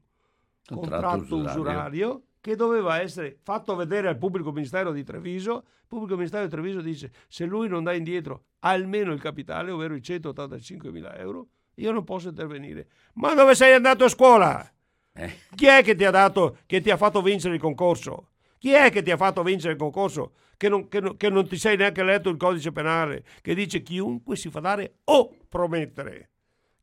Contratto 0.65 0.67
contratto, 0.67 1.35
usurario. 1.35 1.59
usurario. 1.59 2.23
Che 2.41 2.55
doveva 2.55 2.99
essere 2.99 3.37
fatto 3.43 3.75
vedere 3.75 4.07
al 4.07 4.17
pubblico 4.17 4.51
ministero 4.51 4.91
di 4.91 5.03
Treviso. 5.03 5.63
Il 5.81 5.87
pubblico 5.87 6.15
ministero 6.15 6.43
di 6.43 6.49
Treviso 6.49 6.81
dice 6.81 7.11
se 7.27 7.45
lui 7.45 7.67
non 7.67 7.83
dà 7.83 7.93
indietro 7.93 8.45
almeno 8.59 9.13
il 9.13 9.21
capitale, 9.21 9.71
ovvero 9.71 9.93
i 9.95 10.01
185 10.01 10.91
mila 10.91 11.15
euro, 11.17 11.47
io 11.75 11.91
non 11.91 12.03
posso 12.03 12.29
intervenire. 12.29 12.87
Ma 13.13 13.33
dove 13.35 13.55
sei 13.55 13.73
andato 13.73 14.03
a 14.05 14.09
scuola? 14.09 14.71
eh, 15.13 15.31
Chi 15.55 15.65
è 15.67 15.83
che 15.83 15.95
ti 15.95 16.03
ha 16.03 16.11
dato, 16.11 16.57
che 16.65 16.81
ti 16.81 16.89
ha 16.89 16.97
fatto 16.97 17.21
vincere 17.21 17.53
il 17.55 17.61
concorso? 17.61 18.29
Chi 18.57 18.71
è 18.71 18.89
che 18.91 19.01
ti 19.03 19.11
ha 19.11 19.17
fatto 19.17 19.43
vincere 19.43 19.73
il 19.73 19.79
concorso? 19.79 20.33
Che 20.57 20.69
non, 20.69 20.87
che 20.87 20.99
non- 20.99 21.17
che 21.17 21.29
non 21.29 21.47
ti 21.47 21.57
sei 21.57 21.75
neanche 21.77 22.03
letto 22.03 22.29
il 22.29 22.37
codice 22.37 22.71
penale, 22.71 23.23
che 23.41 23.55
dice 23.55 23.81
chiunque 23.81 24.35
si 24.35 24.49
fa 24.49 24.59
dare 24.59 24.97
o 25.05 25.35
promettere. 25.49 26.29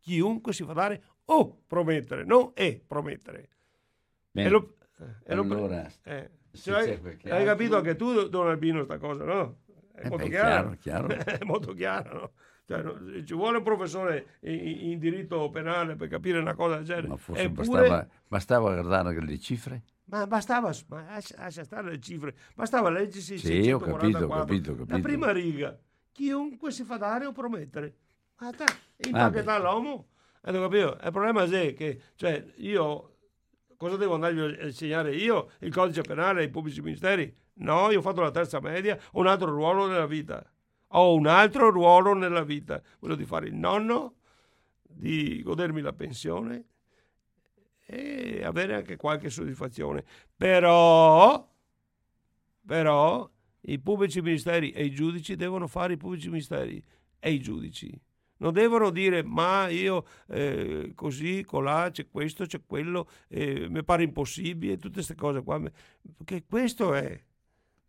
Chiunque 0.01 0.53
si 0.53 0.65
fa 0.65 0.73
dare 0.73 1.03
o 1.27 1.63
promettere, 1.67 2.25
non 2.25 2.51
e 2.55 2.83
promettere. 2.87 3.49
e 4.33 4.49
lo- 4.51 4.75
Allora, 5.29 5.87
eh, 6.05 6.31
cioè, 6.53 7.01
hai 7.25 7.45
capito 7.45 7.77
anche 7.77 7.97
tu, 7.97 8.29
Don 8.29 8.49
Albino, 8.49 8.85
sta 8.85 8.99
cosa, 8.99 9.25
no? 9.25 9.59
È 9.93 10.07
Eh 10.07 10.09
molto 10.09 10.25
beh, 10.25 10.31
chiaro. 10.31 10.77
chiaro, 10.81 11.09
chiaro. 11.09 11.25
È 11.39 11.45
molto 11.45 11.73
chiaro, 11.73 12.21
no? 12.21 12.33
Cioè, 12.65 12.83
no, 12.83 13.25
ci 13.25 13.35
vuole 13.35 13.59
un 13.59 13.63
professore 13.63 14.39
in, 14.41 14.91
in 14.91 14.99
diritto 14.99 15.49
penale 15.51 15.97
per 15.97 16.09
capire 16.09 16.39
una 16.39 16.55
cosa 16.55 16.77
del 16.77 16.85
genere. 16.85 17.09
Ma 17.09 17.17
forse 17.17 17.45
Eppure- 17.45 17.67
bastava, 17.89 18.09
bastava 18.29 18.73
guardare 18.75 19.21
le 19.25 19.39
cifre? 19.39 19.83
ma 20.05 20.27
bastava, 20.27 20.73
ma 20.89 21.03
lascia, 21.05 21.35
lascia 21.37 21.65
stare 21.65 21.91
le 21.91 22.01
cifre, 22.01 22.35
bastava 22.55 22.89
leggersi 22.89 23.37
Sì, 23.39 23.71
ho 23.71 23.79
capito, 23.79 24.25
ho 24.25 24.29
644, 24.29 24.47
capito, 24.47 24.71
ho 24.71 24.75
La 24.75 24.85
capito. 24.87 25.01
prima 25.03 25.33
riga, 25.33 25.79
chiunque 26.13 26.71
si 26.71 26.83
fa 26.85 26.97
dare 26.97 27.27
o 27.27 27.33
promettere. 27.33 27.95
Vabbè. 28.39 28.65
impacchettare 29.07 29.63
l'uomo. 29.63 30.09
Eh, 30.43 30.51
non 30.53 30.63
capito? 30.63 30.99
Il 31.05 31.11
problema 31.11 31.43
è 31.45 31.75
che, 31.75 32.01
cioè, 32.15 32.45
io, 32.57 33.18
cosa 33.79 33.97
devo 33.97 34.15
andargli 34.15 34.41
a 34.41 34.67
insegnare 34.67 35.15
io? 35.15 35.53
Il 35.61 35.73
codice 35.73 36.03
penale 36.03 36.43
ai 36.43 36.51
pubblici 36.51 36.83
ministeri? 36.83 37.35
No, 37.61 37.91
io 37.91 38.01
ho 38.01 38.03
fatto 38.03 38.21
la 38.21 38.31
terza 38.31 38.61
media, 38.61 38.99
ho 39.13 39.21
un 39.21 39.27
altro 39.27 39.51
ruolo 39.51 39.87
nella 39.87 40.07
vita. 40.07 40.45
Ho 40.93 41.15
un 41.15 41.27
altro 41.27 41.71
ruolo 41.71 42.13
nella 42.13 42.43
vita, 42.43 42.83
quello 42.99 43.15
di 43.15 43.25
fare 43.25 43.47
il 43.47 43.55
nonno, 43.55 44.17
di 44.83 45.43
godermi 45.43 45.81
la 45.81 45.93
pensione 45.93 46.65
e 47.87 48.43
avere 48.45 48.75
anche 48.75 48.97
qualche 48.97 49.31
soddisfazione. 49.31 50.05
Però, 50.37 51.47
però, 52.67 53.31
i 53.63 53.79
pubblici 53.79 54.21
ministeri 54.21 54.71
e 54.73 54.85
i 54.85 54.91
giudici 54.91 55.37
devono 55.37 55.67
fare 55.67 55.95
i 55.95 55.97
pubblici 55.97 56.29
ministeri 56.29 56.83
e 57.19 57.33
i 57.33 57.41
giudici. 57.41 57.99
Non 58.39 58.53
devono 58.53 58.91
dire 58.91 59.23
ma 59.23 59.69
io 59.69 60.05
eh, 60.29 60.93
così, 60.95 61.45
colà, 61.45 61.91
c'è 61.91 62.09
questo, 62.09 62.47
c'è 62.47 62.63
quello, 62.65 63.09
eh, 63.29 63.69
mi 63.69 63.83
pare 63.85 64.03
impossibile, 64.03 64.77
tutte 64.77 64.95
queste 64.95 65.15
cose 65.15 65.43
qua. 65.43 65.61
Perché 66.17 66.45
questo 66.49 66.95
è, 66.95 67.21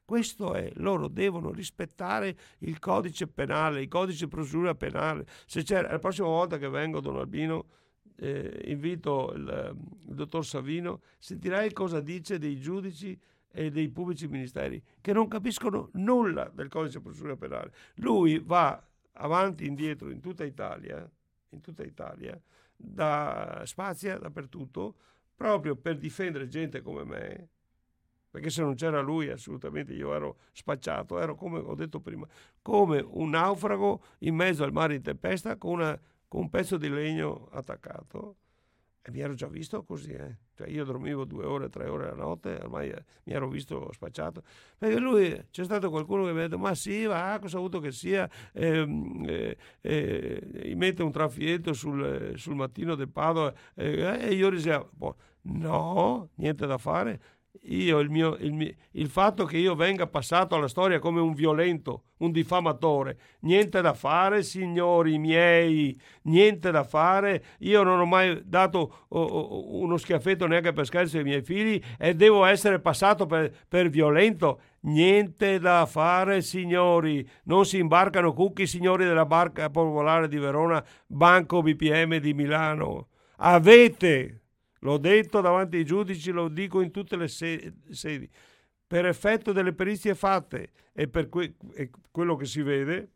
questo 0.03 0.53
è, 0.53 0.71
loro 0.75 1.07
devono 1.07 1.51
rispettare 1.51 2.35
il 2.59 2.79
codice 2.79 3.27
penale, 3.27 3.81
il 3.81 3.87
codice 3.87 4.25
di 4.25 4.31
procedura 4.31 4.73
penale. 4.73 5.25
Se 5.45 5.61
c'è, 5.61 5.81
la 5.81 5.99
prossima 5.99 6.27
volta 6.27 6.57
che 6.57 6.67
vengo, 6.67 6.99
Don 6.99 7.17
Albino, 7.17 7.67
eh, 8.15 8.63
invito 8.65 9.31
il, 9.35 9.75
il 10.07 10.15
dottor 10.15 10.45
Savino, 10.45 11.01
sentirai 11.19 11.71
cosa 11.73 12.01
dice 12.01 12.37
dei 12.37 12.59
giudici 12.59 13.17
e 13.51 13.71
dei 13.71 13.89
pubblici 13.89 14.27
ministeri 14.27 14.81
che 15.01 15.13
non 15.13 15.27
capiscono 15.27 15.89
nulla 15.93 16.49
del 16.53 16.69
codice 16.69 16.97
di 16.97 17.03
procedura 17.03 17.35
penale. 17.35 17.71
Lui 17.95 18.39
va 18.39 18.81
avanti 19.19 19.63
e 19.63 19.67
indietro 19.67 20.09
in 20.09 20.19
tutta 20.19 20.43
Italia, 20.43 21.09
in 21.49 21.61
tutta 21.61 21.83
Italia, 21.83 22.39
da 22.75 23.61
spazia 23.65 24.17
dappertutto, 24.17 24.95
proprio 25.35 25.75
per 25.75 25.97
difendere 25.97 26.47
gente 26.47 26.81
come 26.81 27.03
me, 27.03 27.49
perché 28.29 28.49
se 28.49 28.61
non 28.61 28.75
c'era 28.75 29.01
lui 29.01 29.29
assolutamente 29.29 29.93
io 29.93 30.13
ero 30.13 30.37
spacciato, 30.51 31.19
ero 31.19 31.35
come 31.35 31.59
ho 31.59 31.75
detto 31.75 31.99
prima, 31.99 32.27
come 32.61 32.99
un 32.99 33.29
naufrago 33.29 34.03
in 34.19 34.35
mezzo 34.35 34.63
al 34.63 34.71
mare 34.71 34.95
in 34.95 35.01
tempesta 35.01 35.57
con, 35.57 35.73
una, 35.73 35.99
con 36.27 36.41
un 36.41 36.49
pezzo 36.49 36.77
di 36.77 36.89
legno 36.89 37.47
attaccato. 37.51 38.35
Mi 39.11 39.19
ero 39.19 39.33
già 39.33 39.47
visto 39.47 39.83
così, 39.83 40.11
eh. 40.11 40.37
cioè 40.55 40.67
io 40.67 40.83
dormivo 40.83 41.25
due 41.25 41.45
ore, 41.45 41.69
tre 41.69 41.87
ore 41.87 42.05
la 42.05 42.15
notte, 42.15 42.59
ormai 42.61 42.89
eh, 42.89 43.03
mi 43.23 43.33
ero 43.33 43.47
visto 43.47 43.91
spacciato. 43.91 44.43
Perché 44.77 44.99
lui, 44.99 45.47
c'è 45.49 45.63
stato 45.63 45.89
qualcuno 45.89 46.25
che 46.25 46.33
mi 46.33 46.39
ha 46.39 46.41
detto, 46.43 46.57
ma 46.57 46.75
sì, 46.75 47.05
va, 47.05 47.37
cosa 47.41 47.57
ha 47.57 47.59
avuto 47.59 47.79
che 47.79 47.91
sia, 47.91 48.29
ehm, 48.53 49.25
eh, 49.27 49.57
eh, 49.81 50.73
mette 50.75 51.03
un 51.03 51.11
traffietto 51.11 51.73
sul, 51.73 52.33
sul 52.35 52.55
mattino 52.55 52.95
del 52.95 53.09
Padova, 53.09 53.53
eh, 53.75 54.19
e 54.21 54.33
io 54.33 54.49
dicevo, 54.49 54.89
boh, 54.93 55.15
no, 55.41 56.29
niente 56.35 56.65
da 56.67 56.77
fare, 56.77 57.19
io, 57.63 57.99
il, 57.99 58.09
mio, 58.09 58.35
il, 58.39 58.53
mio, 58.53 58.73
il, 58.91 59.09
fatto 59.09 59.45
che 59.45 59.57
io 59.57 59.75
venga 59.75 60.07
passato 60.07 60.55
alla 60.55 60.67
storia 60.67 60.99
come 60.99 61.19
un 61.19 61.33
violento, 61.33 62.03
un 62.17 62.31
diffamatore, 62.31 63.17
niente 63.41 63.81
da 63.81 63.93
fare, 63.93 64.43
signori 64.43 65.17
miei, 65.17 65.99
niente 66.23 66.71
da 66.71 66.83
fare. 66.83 67.43
Io 67.59 67.83
non 67.83 67.99
ho 67.99 68.05
mai 68.05 68.41
dato 68.45 69.05
oh, 69.09 69.21
oh, 69.21 69.79
uno 69.79 69.97
schiaffetto 69.97 70.47
neanche 70.47 70.73
per 70.73 70.85
scherzo 70.85 71.17
ai 71.17 71.23
miei 71.23 71.41
figli 71.41 71.81
e 71.97 72.15
devo 72.15 72.45
essere 72.45 72.79
passato 72.79 73.25
per, 73.25 73.51
per 73.67 73.89
violento. 73.89 74.61
Niente 74.81 75.59
da 75.59 75.85
fare, 75.85 76.41
signori. 76.41 77.27
Non 77.43 77.65
si 77.65 77.77
imbarcano 77.77 78.33
cucchi, 78.33 78.65
signori 78.65 79.03
della 79.03 79.25
barca 79.25 79.69
popolare 79.69 80.27
di 80.27 80.37
Verona, 80.37 80.83
Banco 81.05 81.61
BPM 81.61 82.17
di 82.17 82.33
Milano. 82.33 83.07
Avete 83.37 84.41
L'ho 84.79 84.97
detto 84.97 85.41
davanti 85.41 85.77
ai 85.77 85.85
giudici, 85.85 86.31
lo 86.31 86.47
dico 86.47 86.81
in 86.81 86.91
tutte 86.91 87.15
le 87.15 87.27
sedi. 87.27 88.29
Per 88.87 89.05
effetto 89.05 89.51
delle 89.51 89.73
perizie 89.73 90.15
fatte 90.15 90.71
e 90.93 91.07
per 91.07 91.29
que- 91.29 91.55
e 91.73 91.89
quello 92.11 92.35
che 92.35 92.45
si 92.45 92.61
vede, 92.61 93.09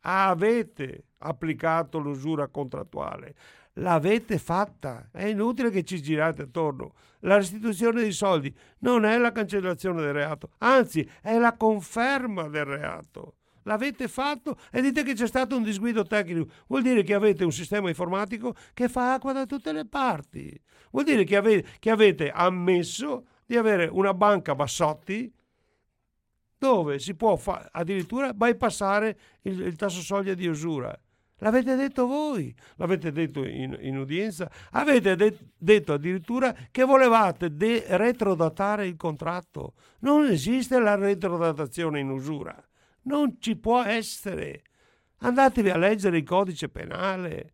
avete 0.00 1.04
applicato 1.18 1.98
l'usura 1.98 2.48
contrattuale. 2.48 3.34
L'avete 3.74 4.38
fatta. 4.38 5.08
È 5.12 5.24
inutile 5.24 5.70
che 5.70 5.84
ci 5.84 6.02
girate 6.02 6.42
attorno. 6.42 6.94
La 7.20 7.36
restituzione 7.36 8.00
dei 8.00 8.12
soldi 8.12 8.54
non 8.80 9.04
è 9.04 9.16
la 9.16 9.30
cancellazione 9.30 10.00
del 10.02 10.12
reato, 10.12 10.50
anzi 10.58 11.08
è 11.20 11.38
la 11.38 11.56
conferma 11.56 12.48
del 12.48 12.64
reato. 12.64 13.36
L'avete 13.64 14.08
fatto 14.08 14.56
e 14.70 14.80
dite 14.80 15.02
che 15.02 15.14
c'è 15.14 15.26
stato 15.26 15.56
un 15.56 15.62
disguido 15.62 16.04
tecnico. 16.04 16.50
Vuol 16.66 16.82
dire 16.82 17.02
che 17.02 17.14
avete 17.14 17.44
un 17.44 17.52
sistema 17.52 17.88
informatico 17.88 18.54
che 18.74 18.88
fa 18.88 19.14
acqua 19.14 19.32
da 19.32 19.46
tutte 19.46 19.72
le 19.72 19.86
parti. 19.86 20.60
Vuol 20.90 21.04
dire 21.04 21.24
che 21.24 21.36
avete, 21.36 21.68
che 21.78 21.90
avete 21.90 22.30
ammesso 22.30 23.26
di 23.46 23.56
avere 23.56 23.86
una 23.86 24.14
banca 24.14 24.54
Bassotti 24.54 25.32
dove 26.58 27.00
si 27.00 27.14
può 27.14 27.36
fa- 27.36 27.68
addirittura 27.72 28.32
bypassare 28.32 29.18
il, 29.42 29.60
il 29.62 29.76
tasso 29.76 30.00
soglia 30.00 30.34
di 30.34 30.46
usura. 30.46 30.96
L'avete 31.38 31.74
detto 31.74 32.06
voi, 32.06 32.54
l'avete 32.76 33.10
detto 33.10 33.44
in, 33.44 33.76
in 33.80 33.98
udienza, 33.98 34.48
avete 34.70 35.16
de- 35.16 35.36
detto 35.58 35.94
addirittura 35.94 36.54
che 36.70 36.84
volevate 36.84 37.56
de- 37.56 37.84
retrodatare 37.88 38.86
il 38.86 38.96
contratto. 38.96 39.74
Non 40.00 40.24
esiste 40.26 40.78
la 40.78 40.94
retrodatazione 40.94 41.98
in 41.98 42.10
usura. 42.10 42.56
Non 43.02 43.36
ci 43.40 43.56
può 43.56 43.82
essere. 43.82 44.62
Andatevi 45.18 45.70
a 45.70 45.76
leggere 45.76 46.18
il 46.18 46.24
codice 46.24 46.68
penale. 46.68 47.52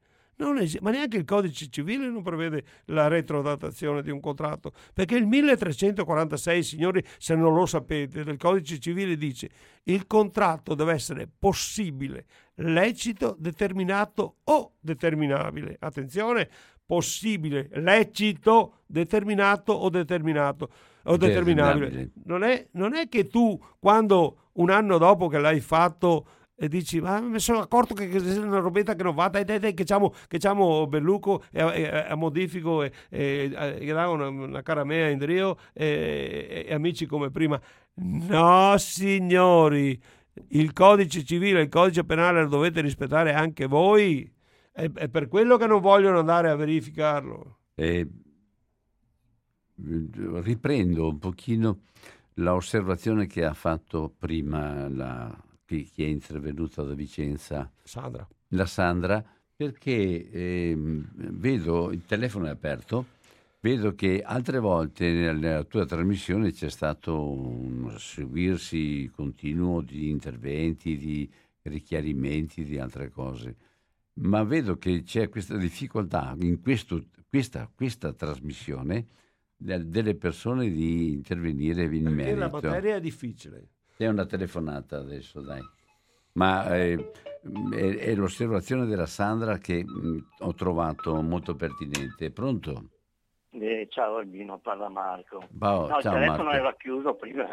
es- 0.61 0.79
ma 0.81 0.91
neanche 0.91 1.17
il 1.17 1.25
codice 1.25 1.69
civile 1.69 2.09
non 2.09 2.23
prevede 2.23 2.65
la 2.87 3.09
retrodatazione 3.09 4.03
di 4.03 4.11
un 4.11 4.21
contratto, 4.21 4.73
perché 4.95 5.17
il 5.17 5.27
1346, 5.27 6.63
signori, 6.63 7.03
se 7.19 7.35
non 7.35 7.55
lo 7.55 7.67
sapete, 7.67 8.23
del 8.23 8.37
codice 8.37 8.79
civile 8.79 9.17
dice 9.17 9.51
il 9.85 10.07
contratto 10.07 10.75
deve 10.75 10.93
essere 10.93 11.29
possibile, 11.39 12.27
lecito, 12.57 13.35
determinato 13.39 14.37
o 14.45 14.75
determinabile. 14.81 15.77
Attenzione, 15.81 16.49
possibile, 16.87 17.69
lecito, 17.73 18.83
determinato 18.87 19.73
o 19.73 19.91
determinato 19.91 20.71
o 21.09 21.17
determinabile. 21.17 22.11
Non 22.25 22.43
è, 22.43 22.69
non 22.73 22.95
è 22.95 23.09
che 23.09 23.29
tu, 23.29 23.61
quando 23.79 24.51
un 24.55 24.71
anno 24.71 24.99
dopo 24.99 25.29
che 25.29 25.39
l'hai 25.39 25.61
fatto 25.61 26.27
e 26.61 26.67
dici 26.67 27.01
ma 27.01 27.21
mi 27.21 27.39
sono 27.39 27.61
accorto 27.61 27.95
che, 27.95 28.09
che 28.09 28.19
è 28.19 28.39
una 28.39 28.59
robetta 28.59 28.97
che 28.97 29.05
non 29.05 29.15
va 29.15 29.29
dai 29.29 29.45
dai 29.45 29.61
dai 29.61 29.75
che 29.75 29.85
c'amo, 29.85 30.13
che 30.27 30.39
c'amo 30.39 30.89
Belluco 30.89 31.45
e, 31.53 31.61
e, 31.63 31.87
a 32.09 32.17
modifico 32.17 32.83
e, 32.83 32.91
e, 33.09 33.53
e 33.79 33.93
una, 33.93 34.27
una 34.27 34.63
cara 34.63 34.83
mea 34.83 35.09
in 35.09 35.19
Drio 35.19 35.57
e, 35.73 36.65
e 36.67 36.75
amici 36.75 37.07
come 37.07 37.31
prima. 37.31 37.61
No 37.95 38.75
signori 38.77 40.01
il 40.49 40.73
codice 40.73 41.25
civile 41.25 41.63
il 41.63 41.69
codice 41.69 42.05
penale 42.05 42.43
lo 42.43 42.49
dovete 42.49 42.81
rispettare 42.81 43.33
anche 43.33 43.67
voi. 43.67 44.29
È, 44.73 44.91
è 44.93 45.09
per 45.09 45.29
quello 45.29 45.57
che 45.57 45.67
non 45.67 45.81
vogliono 45.81 46.19
andare 46.19 46.51
a 46.51 46.57
verificarlo. 46.57 47.59
Eh, 47.75 48.07
riprendo 49.85 51.09
un 51.09 51.19
pochino 51.19 51.81
l'osservazione 52.35 53.27
che 53.27 53.45
ha 53.45 53.55
fatto 53.55 54.13
prima 54.17 54.89
la, 54.89 55.37
chi, 55.65 55.89
è 55.97 56.07
intervenuta 56.07 56.83
da 56.83 56.95
Vicenza, 56.95 57.71
Sandra. 57.83 58.27
la 58.49 58.67
Sandra, 58.67 59.25
perché 59.55 60.31
ehm, 60.31 61.09
vedo, 61.15 61.91
il 61.91 62.05
telefono 62.07 62.47
è 62.47 62.51
aperto, 62.51 63.07
vedo 63.61 63.95
che 63.95 64.23
altre 64.23 64.61
volte 64.61 65.11
nella 65.11 65.65
tua 65.65 65.85
trasmissione 65.85 66.53
c'è 66.53 66.71
stato 66.71 67.21
un 67.29 67.95
seguirsi 67.99 69.11
continuo 69.15 69.81
di 69.81 70.11
interventi, 70.11 70.97
di 70.97 71.29
richiarimenti, 71.63 72.65
di 72.65 72.79
altre 72.79 73.11
cose, 73.11 73.57
ma 74.21 74.43
vedo 74.45 74.79
che 74.79 75.03
c'è 75.03 75.29
questa 75.29 75.57
difficoltà 75.57 76.37
in 76.41 76.61
questo, 76.61 77.05
questa, 77.29 77.71
questa 77.73 78.13
trasmissione 78.13 79.07
delle 79.59 80.15
persone 80.15 80.71
di 80.71 81.13
intervenire 81.13 81.83
in 81.83 81.91
perché 81.91 82.09
merito. 82.11 82.39
la 82.39 82.49
materia 82.49 82.95
è 82.97 83.01
difficile 83.01 83.69
È 83.97 84.07
una 84.07 84.25
telefonata 84.25 84.99
adesso, 84.99 85.41
dai. 85.41 85.61
Ma 86.33 86.77
eh, 86.77 87.11
è, 87.73 87.97
è 87.97 88.15
l'osservazione 88.15 88.87
della 88.87 89.07
Sandra 89.07 89.59
che 89.59 89.85
mh, 89.85 90.27
ho 90.39 90.55
trovato 90.55 91.21
molto 91.21 91.57
pertinente. 91.57 92.31
Pronto? 92.31 92.91
Eh, 93.51 93.89
ciao 93.91 94.17
Albino, 94.19 94.59
parla 94.59 94.89
Marco. 94.89 95.41
Ciao, 95.59 95.89
no, 95.89 95.97
il 95.97 96.03
ciao, 96.03 96.13
telefono 96.13 96.45
Marco. 96.45 96.59
era 96.61 96.77
chiuso 96.77 97.15
prima. 97.15 97.47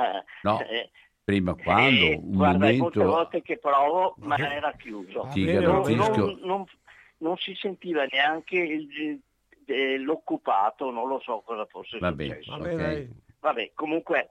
No, 0.43 0.59
eh, 0.69 0.91
Prima 1.23 1.55
quando? 1.55 2.05
eh, 2.05 2.19
Un 2.21 2.35
guarda, 2.35 2.67
è 2.69 2.75
molte 2.77 2.99
momento... 2.99 3.15
volte 3.17 3.41
che 3.41 3.57
provo, 3.57 4.13
ma 4.19 4.37
era 4.37 4.71
chiuso. 4.77 5.27
Ti 5.31 5.43
bene, 5.45 5.65
Non, 5.65 5.81
non- 5.93 6.39
non- 6.43 6.65
non 7.17 7.37
si 7.37 7.55
sentiva 7.55 8.05
neanche 8.11 8.57
il- 8.57 9.19
eh, 9.65 9.97
l'occupato, 9.97 10.89
non 10.91 11.07
lo 11.07 11.19
so 11.19 11.41
cosa 11.41 11.65
fosse 11.65 11.97
Va 11.99 12.11
bene. 12.11 12.35
successo. 12.41 12.57
Vabbè, 12.57 12.73
Ok. 12.73 12.77
dai. 12.79 13.09
Vabbè, 13.39 13.71
comunque 13.73 14.29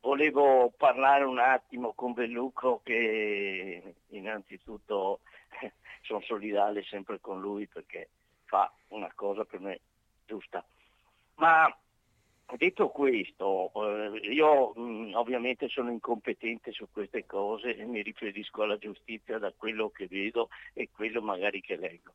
volevo 0.00 0.72
parlare 0.76 1.24
un 1.24 1.38
attimo 1.38 1.92
con 1.94 2.12
Bellucco 2.12 2.80
che 2.84 3.94
innanzitutto 4.08 5.20
sono 6.02 6.20
solidale 6.20 6.82
sempre 6.84 7.18
con 7.20 7.40
lui 7.40 7.66
perché 7.66 8.10
fa 8.44 8.72
una 8.88 9.10
cosa 9.14 9.44
per 9.44 9.60
me 9.60 9.80
giusta. 10.26 10.64
Ma 11.36 11.66
detto 12.56 12.88
questo, 12.90 13.72
eh, 13.74 14.18
io 14.32 14.72
mh, 14.74 15.12
ovviamente 15.14 15.68
sono 15.68 15.90
incompetente 15.90 16.70
su 16.72 16.86
queste 16.92 17.26
cose 17.26 17.74
e 17.76 17.84
mi 17.84 18.02
riferisco 18.02 18.62
alla 18.62 18.78
giustizia 18.78 19.38
da 19.38 19.52
quello 19.56 19.90
che 19.90 20.06
vedo 20.06 20.50
e 20.72 20.88
quello 20.92 21.20
magari 21.22 21.60
che 21.60 21.76
leggo. 21.76 22.12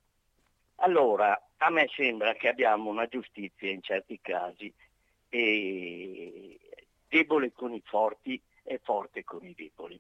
Allora, 0.84 1.40
a 1.58 1.70
me 1.70 1.88
sembra 1.94 2.34
che 2.34 2.48
abbiamo 2.48 2.90
una 2.90 3.06
giustizia 3.06 3.70
in 3.70 3.84
certi 3.84 4.20
casi 4.20 4.74
eh, 5.30 6.60
debole 7.08 7.52
con 7.52 7.74
i 7.74 7.82
forti 7.86 8.42
e 8.64 8.80
forte 8.84 9.24
con 9.24 9.46
i 9.46 9.54
deboli. 9.54 10.00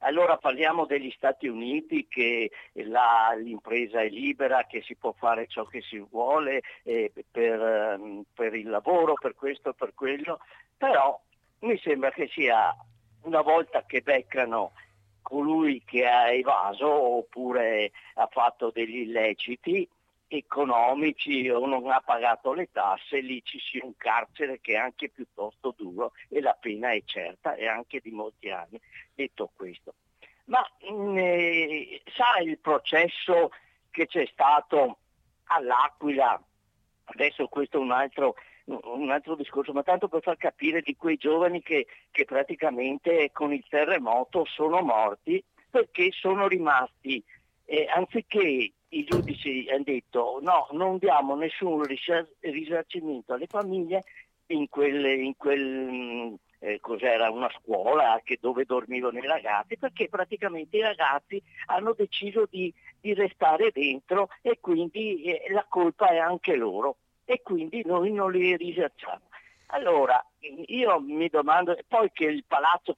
Allora 0.00 0.38
parliamo 0.38 0.86
degli 0.86 1.10
Stati 1.10 1.48
Uniti 1.48 2.06
che 2.08 2.50
là 2.72 3.34
l'impresa 3.36 4.00
è 4.00 4.08
libera, 4.08 4.64
che 4.64 4.80
si 4.82 4.94
può 4.94 5.12
fare 5.12 5.48
ciò 5.48 5.64
che 5.64 5.82
si 5.82 5.98
vuole 5.98 6.62
eh, 6.82 7.12
per, 7.30 8.24
per 8.32 8.54
il 8.54 8.70
lavoro, 8.70 9.14
per 9.14 9.34
questo, 9.34 9.74
per 9.74 9.92
quello, 9.94 10.40
però 10.78 11.20
mi 11.60 11.76
sembra 11.78 12.10
che 12.10 12.28
sia 12.28 12.74
una 13.22 13.42
volta 13.42 13.84
che 13.84 14.00
beccano 14.00 14.72
colui 15.20 15.82
che 15.84 16.06
ha 16.06 16.30
evaso 16.30 16.88
oppure 16.88 17.90
ha 18.14 18.28
fatto 18.30 18.70
degli 18.70 18.98
illeciti 18.98 19.86
economici 20.28 21.48
o 21.48 21.66
non 21.66 21.88
ha 21.90 22.00
pagato 22.00 22.52
le 22.52 22.68
tasse, 22.72 23.20
lì 23.20 23.42
ci 23.44 23.58
sia 23.60 23.84
un 23.84 23.96
carcere 23.96 24.60
che 24.60 24.72
è 24.72 24.76
anche 24.76 25.08
piuttosto 25.08 25.74
duro 25.76 26.12
e 26.28 26.40
la 26.40 26.56
pena 26.58 26.90
è 26.90 27.02
certa 27.04 27.54
e 27.54 27.66
anche 27.66 28.00
di 28.00 28.10
molti 28.10 28.50
anni. 28.50 28.80
Detto 29.14 29.50
questo, 29.54 29.94
ma 30.46 30.60
mh, 30.90 31.18
eh, 31.18 32.02
sa 32.06 32.40
il 32.40 32.58
processo 32.58 33.50
che 33.90 34.06
c'è 34.06 34.26
stato 34.30 34.98
all'Aquila, 35.44 36.40
adesso 37.04 37.46
questo 37.48 37.78
è 37.78 37.80
un 37.80 37.92
altro, 37.92 38.34
un 38.64 39.10
altro 39.10 39.36
discorso, 39.36 39.72
ma 39.72 39.82
tanto 39.82 40.08
per 40.08 40.22
far 40.22 40.36
capire 40.36 40.82
di 40.82 40.96
quei 40.96 41.16
giovani 41.16 41.62
che, 41.62 41.86
che 42.10 42.24
praticamente 42.24 43.30
con 43.32 43.52
il 43.52 43.64
terremoto 43.68 44.44
sono 44.44 44.80
morti 44.80 45.42
perché 45.70 46.10
sono 46.12 46.48
rimasti, 46.48 47.22
eh, 47.64 47.86
anziché 47.88 48.72
i 48.90 49.04
giudici 49.04 49.66
hanno 49.68 49.82
detto 49.84 50.38
no, 50.42 50.68
non 50.72 50.98
diamo 50.98 51.34
nessun 51.34 51.82
risa- 51.82 52.26
risarcimento 52.40 53.32
alle 53.32 53.46
famiglie 53.46 54.04
in 54.48 54.68
quel, 54.68 55.04
in 55.04 55.36
quel 55.36 56.38
eh, 56.60 56.80
cos'era 56.80 57.30
una 57.30 57.50
scuola 57.60 58.20
dove 58.40 58.64
dormivano 58.64 59.18
i 59.18 59.26
ragazzi, 59.26 59.76
perché 59.76 60.08
praticamente 60.08 60.76
i 60.76 60.82
ragazzi 60.82 61.42
hanno 61.66 61.92
deciso 61.92 62.46
di, 62.48 62.72
di 63.00 63.14
restare 63.14 63.70
dentro 63.72 64.28
e 64.42 64.58
quindi 64.60 65.22
eh, 65.22 65.50
la 65.50 65.66
colpa 65.68 66.08
è 66.08 66.18
anche 66.18 66.56
loro 66.56 66.96
e 67.24 67.42
quindi 67.42 67.82
noi 67.84 68.12
non 68.12 68.30
li 68.30 68.56
risarciamo. 68.56 69.22
Allora, 69.70 70.24
io 70.66 71.00
mi 71.00 71.28
domando, 71.28 71.76
poi 71.88 72.10
che 72.12 72.26
il 72.26 72.44
palazzo 72.46 72.96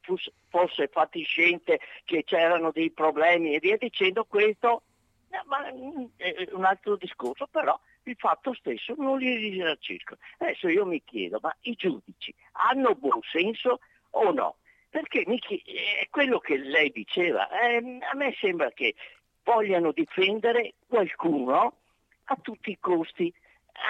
fosse 0.51 0.89
fatiscente, 0.89 1.81
che 2.05 2.25
c'erano 2.25 2.71
dei 2.73 2.91
problemi 2.91 3.55
e 3.55 3.59
via 3.59 3.79
dicendo 3.79 4.25
questo, 4.25 4.83
eh, 5.31 5.43
ma 5.47 5.71
mm, 5.73 6.05
è 6.17 6.49
un 6.53 6.65
altro 6.65 6.97
discorso, 6.97 7.47
però 7.47 7.79
il 8.05 8.17
fatto 8.17 8.55
stesso 8.55 8.95
non 8.97 9.19
li 9.19 9.35
risarciscono. 9.37 10.19
Adesso 10.39 10.69
io 10.69 10.87
mi 10.87 11.03
chiedo, 11.05 11.39
ma 11.43 11.55
i 11.63 11.75
giudici 11.75 12.35
hanno 12.53 12.95
buon 12.95 13.21
senso 13.31 13.81
o 14.11 14.33
no? 14.33 14.57
Perché 14.89 15.25
mi 15.27 15.39
chie- 15.39 15.63
è 16.01 16.09
quello 16.11 16.39
che 16.39 16.57
lei 16.57 16.91
diceva, 16.91 17.49
ehm, 17.61 18.01
a 18.11 18.17
me 18.17 18.35
sembra 18.41 18.71
che 18.71 18.95
vogliano 19.43 19.93
difendere 19.93 20.75
qualcuno 20.87 21.77
a 22.25 22.37
tutti 22.41 22.71
i 22.71 22.79
costi, 22.79 23.33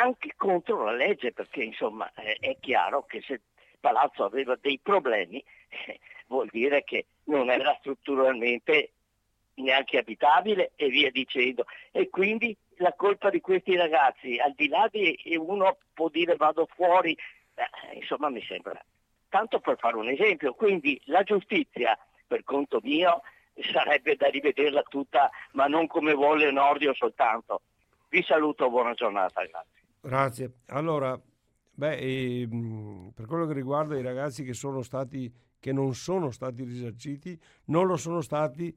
anche 0.01 0.35
contro 0.37 0.85
la 0.85 0.93
legge, 0.93 1.33
perché 1.33 1.63
insomma 1.63 2.11
eh, 2.15 2.37
è 2.41 2.57
chiaro 2.61 3.05
che 3.05 3.23
se 3.23 3.41
palazzo 3.81 4.25
aveva 4.25 4.57
dei 4.61 4.79
problemi 4.83 5.43
eh, 5.69 6.01
vuol 6.29 6.49
dire 6.51 6.85
che 6.85 7.07
non 7.25 7.51
era 7.51 7.77
strutturalmente 7.81 8.93
neanche 9.63 9.99
abitabile 9.99 10.73
e 10.77 10.89
via 10.89 11.11
dicendo. 11.11 11.65
E 11.93 12.09
quindi 12.09 12.57
la 12.77 12.95
colpa 12.95 13.31
di 13.31 13.41
questi 13.41 13.77
ragazzi, 13.77 14.39
al 14.39 14.53
di 14.55 14.69
là 14.69 14.89
di 14.91 15.15
e 15.15 15.37
uno 15.37 15.79
può 15.93 16.09
dire 16.09 16.37
vado 16.37 16.67
fuori, 16.75 17.13
eh, 17.55 17.97
insomma 17.97 18.29
mi 18.29 18.43
sembra. 18.43 18.81
Tanto 19.29 19.61
per 19.61 19.77
fare 19.79 19.97
un 19.97 20.09
esempio, 20.09 20.55
quindi 20.55 21.01
la 21.05 21.23
giustizia, 21.23 21.99
per 22.27 22.45
conto 22.45 22.81
mio, 22.83 23.23
sarebbe 23.73 24.17
da 24.17 24.29
rivederla 24.29 24.83
tutta, 24.83 25.31
ma 25.53 25.67
non 25.67 25.87
come 25.87 26.15
vuole 26.15 26.51
Nordio 26.51 26.95
soltanto. 26.95 27.63
Vi 28.09 28.23
saluto, 28.23 28.71
buona 28.71 28.95
giornata, 28.95 29.43
grazie. 29.45 29.77
Grazie. 30.01 30.53
Allora, 30.69 31.21
beh, 31.75 31.97
ehm, 31.97 33.13
per 33.15 33.27
quello 33.27 33.47
che 33.47 33.53
riguarda 33.53 33.99
i 33.99 34.03
ragazzi 34.03 34.45
che 34.45 34.55
sono 34.55 34.83
stati 34.83 35.31
che 35.61 35.73
non 35.73 35.95
sono 35.95 36.31
stati 36.31 36.63
risarciti, 36.63 37.39
non 37.67 37.87
lo 37.87 37.97
sono 37.97 38.21
stati 38.21 38.75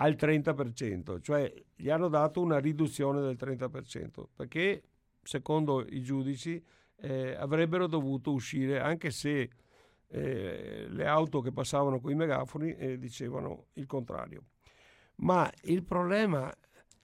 al 0.00 0.16
30%, 0.18 1.20
cioè 1.20 1.52
gli 1.76 1.90
hanno 1.90 2.08
dato 2.08 2.40
una 2.40 2.58
riduzione 2.58 3.20
del 3.20 3.36
30%, 3.38 4.24
perché 4.34 4.82
secondo 5.22 5.84
i 5.86 6.02
giudici 6.02 6.62
eh, 6.96 7.34
avrebbero 7.34 7.86
dovuto 7.86 8.32
uscire, 8.32 8.80
anche 8.80 9.10
se 9.10 9.50
eh, 10.08 10.86
le 10.88 11.06
auto 11.06 11.40
che 11.40 11.52
passavano 11.52 12.00
con 12.00 12.10
i 12.12 12.14
megafoni 12.14 12.74
eh, 12.74 12.98
dicevano 12.98 13.66
il 13.74 13.86
contrario. 13.86 14.44
Ma 15.16 15.50
il 15.64 15.82
problema 15.82 16.50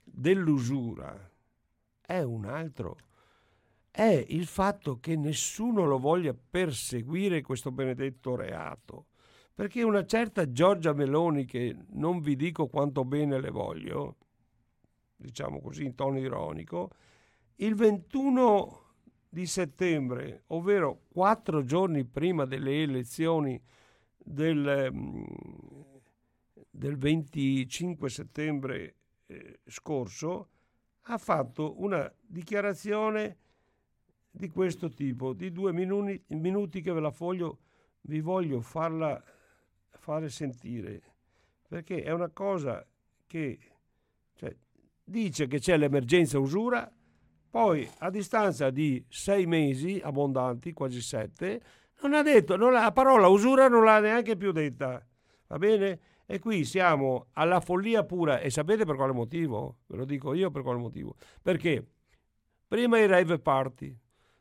dell'usura 0.03 1.29
è 2.01 2.21
un 2.21 2.45
altro. 2.45 2.97
È 3.91 4.25
il 4.29 4.47
fatto 4.47 4.99
che 4.99 5.15
nessuno 5.15 5.85
lo 5.85 5.99
voglia 5.99 6.33
perseguire 6.33 7.41
questo 7.41 7.71
benedetto 7.71 8.35
reato. 8.35 9.05
Perché 9.57 9.81
una 9.81 10.05
certa 10.05 10.51
Giorgia 10.51 10.93
Meloni, 10.93 11.45
che 11.45 11.75
non 11.93 12.21
vi 12.21 12.35
dico 12.35 12.67
quanto 12.67 13.03
bene 13.03 13.41
le 13.41 13.49
voglio, 13.49 14.17
diciamo 15.15 15.59
così 15.59 15.83
in 15.83 15.95
tono 15.95 16.19
ironico, 16.19 16.91
il 17.55 17.73
21 17.73 18.83
di 19.27 19.47
settembre, 19.47 20.43
ovvero 20.49 21.05
quattro 21.09 21.63
giorni 21.63 22.05
prima 22.05 22.45
delle 22.45 22.83
elezioni 22.83 23.59
del, 24.15 24.91
mm, 24.93 25.23
del 26.69 26.95
25 26.95 28.09
settembre 28.11 28.95
eh, 29.25 29.61
scorso, 29.65 30.49
ha 31.01 31.17
fatto 31.17 31.81
una 31.81 32.13
dichiarazione 32.21 33.37
di 34.29 34.49
questo 34.49 34.91
tipo, 34.91 35.33
di 35.33 35.51
due 35.51 35.73
minuti, 35.73 36.23
minuti 36.27 36.79
che 36.81 36.91
ve 36.91 36.99
la 36.99 37.09
foglio, 37.09 37.57
vi 38.01 38.19
voglio 38.19 38.61
farla 38.61 39.19
fare 40.07 40.29
sentire, 40.29 41.01
perché 41.67 42.01
è 42.01 42.11
una 42.11 42.29
cosa 42.29 42.81
che 43.25 43.59
cioè, 44.35 44.55
dice 45.03 45.47
che 45.47 45.59
c'è 45.59 45.75
l'emergenza 45.75 46.39
usura, 46.39 46.89
poi 47.49 47.85
a 47.97 48.09
distanza 48.09 48.69
di 48.69 49.03
sei 49.09 49.45
mesi 49.45 49.99
abbondanti, 50.01 50.71
quasi 50.71 51.01
sette, 51.01 51.61
non 52.03 52.13
ha 52.13 52.21
detto, 52.21 52.55
non 52.55 52.71
la 52.71 52.93
parola 52.93 53.27
usura 53.27 53.67
non 53.67 53.83
l'ha 53.83 53.99
neanche 53.99 54.37
più 54.37 54.53
detta, 54.53 55.05
va 55.47 55.57
bene? 55.57 55.99
E 56.25 56.39
qui 56.39 56.63
siamo 56.63 57.27
alla 57.33 57.59
follia 57.59 58.05
pura 58.05 58.39
e 58.39 58.49
sapete 58.49 58.85
per 58.85 58.95
quale 58.95 59.11
motivo? 59.11 59.79
Ve 59.87 59.97
lo 59.97 60.05
dico 60.05 60.33
io 60.33 60.51
per 60.51 60.61
quale 60.61 60.79
motivo. 60.79 61.15
Perché 61.41 61.85
prima 62.65 62.97
i 62.97 63.07
rave 63.07 63.39
party, 63.39 63.93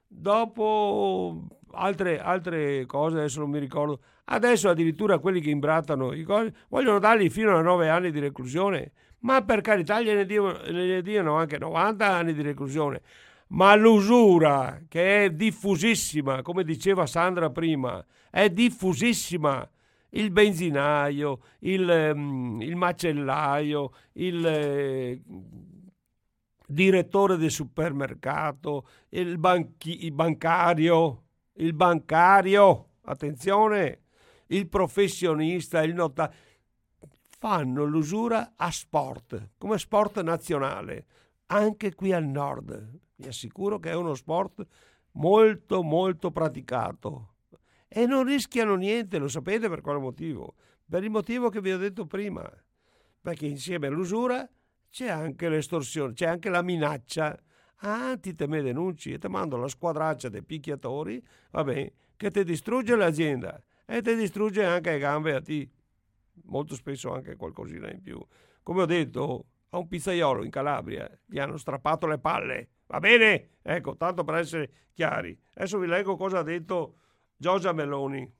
dopo 0.07 1.47
altre, 1.73 2.21
altre 2.21 2.87
cose, 2.87 3.19
adesso 3.19 3.41
non 3.41 3.51
mi 3.51 3.59
ricordo, 3.59 4.01
adesso 4.27 4.69
addirittura 4.69 5.19
quelli 5.19 5.41
che 5.41 5.51
imbrattano 5.51 6.13
i 6.13 6.23
cose 6.23 6.55
vogliono 6.69 6.99
dargli 6.99 7.31
fino 7.31 7.57
a 7.57 7.61
9 7.61 7.89
anni 7.89 8.11
di 8.11 8.19
reclusione, 8.19 8.93
ma 9.21 9.43
per 9.43 9.61
carità 9.61 10.01
gliene 10.01 10.25
diano, 10.25 10.59
gliene 10.67 11.03
diano 11.03 11.35
anche 11.35 11.59
90 11.59 12.07
anni 12.07 12.33
di 12.33 12.43
reclusione. 12.43 13.03
Ma 13.49 13.77
l'usura, 13.77 14.83
che 14.89 15.25
è 15.25 15.31
diffusissima, 15.31 16.43
come 16.43 16.65
diceva 16.65 17.07
Sandra 17.07 17.51
prima, 17.51 18.05
è 18.31 18.51
diffusissima. 18.51 19.69
Il 20.11 20.31
benzinaio, 20.31 21.41
il, 21.61 22.13
um, 22.15 22.61
il 22.63 22.75
macellaio, 22.75 23.93
il 24.15 24.47
eh, 24.47 25.21
direttore 26.67 27.37
del 27.37 27.51
supermercato, 27.51 28.87
il, 29.11 29.39
banchi, 29.39 30.05
il 30.05 30.13
bancario, 30.13 31.25
il 31.55 31.73
bancario, 31.73 32.89
attenzione, 33.03 34.03
il 34.49 34.69
professionista, 34.69 35.83
il 35.83 35.95
notaio, 35.95 36.35
fanno 37.39 37.85
l'usura 37.85 38.53
a 38.57 38.71
sport, 38.71 39.51
come 39.59 39.79
sport 39.79 40.21
nazionale, 40.23 41.07
anche 41.47 41.95
qui 41.95 42.13
al 42.13 42.25
nord. 42.25 42.99
Vi 43.17 43.29
assicuro 43.29 43.79
che 43.79 43.91
è 43.91 43.95
uno 43.95 44.15
sport 44.15 44.67
molto 45.13 45.83
molto 45.83 46.31
praticato 46.31 47.35
e 47.89 48.07
non 48.07 48.25
rischiano 48.25 48.75
niente, 48.75 49.19
lo 49.19 49.29
sapete 49.29 49.69
per 49.69 49.81
quale 49.81 49.99
motivo? 49.99 50.55
Per 50.89 51.03
il 51.03 51.11
motivo 51.11 51.49
che 51.49 51.61
vi 51.61 51.73
ho 51.73 51.79
detto 51.79 52.07
prima, 52.07 52.49
perché 53.21 53.47
insieme 53.47 53.87
all'usura 53.87 54.49
c'è 54.91 55.09
anche 55.09 55.49
l'estorsione, 55.49 56.13
c'è 56.13 56.27
anche 56.27 56.49
la 56.49 56.63
minaccia. 56.63 57.39
Ah, 57.81 58.17
ti 58.19 58.35
te 58.35 58.47
me 58.47 58.63
denunci 58.63 59.13
e 59.13 59.19
ti 59.19 59.29
mando 59.29 59.57
la 59.57 59.69
squadraccia 59.69 60.29
dei 60.29 60.43
picchiatori, 60.43 61.23
vabbè, 61.51 61.93
che 62.17 62.31
ti 62.31 62.45
distrugge 62.45 62.97
l'azienda 62.97 63.63
e 63.85 64.01
ti 64.01 64.15
distrugge 64.17 64.65
anche 64.65 64.93
le 64.93 64.99
gambe 64.99 65.35
a 65.35 65.41
ti. 65.41 65.71
Molto 66.45 66.75
spesso 66.75 67.13
anche 67.13 67.37
qualcosina 67.37 67.91
in 67.91 68.01
più. 68.01 68.25
Come 68.63 68.83
ho 68.83 68.87
detto, 68.87 69.47
a 69.71 69.79
un 69.79 69.89
pizzaiolo 69.89 70.45
in 70.45 70.51
Calabria 70.51 71.09
gli 71.25 71.39
hanno 71.39 71.57
strappato 71.57 72.07
le 72.07 72.19
palle. 72.19 72.69
Va 72.87 72.99
bene? 72.99 73.57
Ecco, 73.63 73.97
tanto 73.97 74.25
per 74.25 74.37
essere 74.37 74.71
chiari. 74.93 75.39
Adesso 75.55 75.79
vi 75.79 75.87
leggo 75.87 76.17
cosa 76.17 76.39
ha 76.39 76.43
detto 76.43 76.99
Giorgia 77.37 77.73
Meloni. 77.73 78.33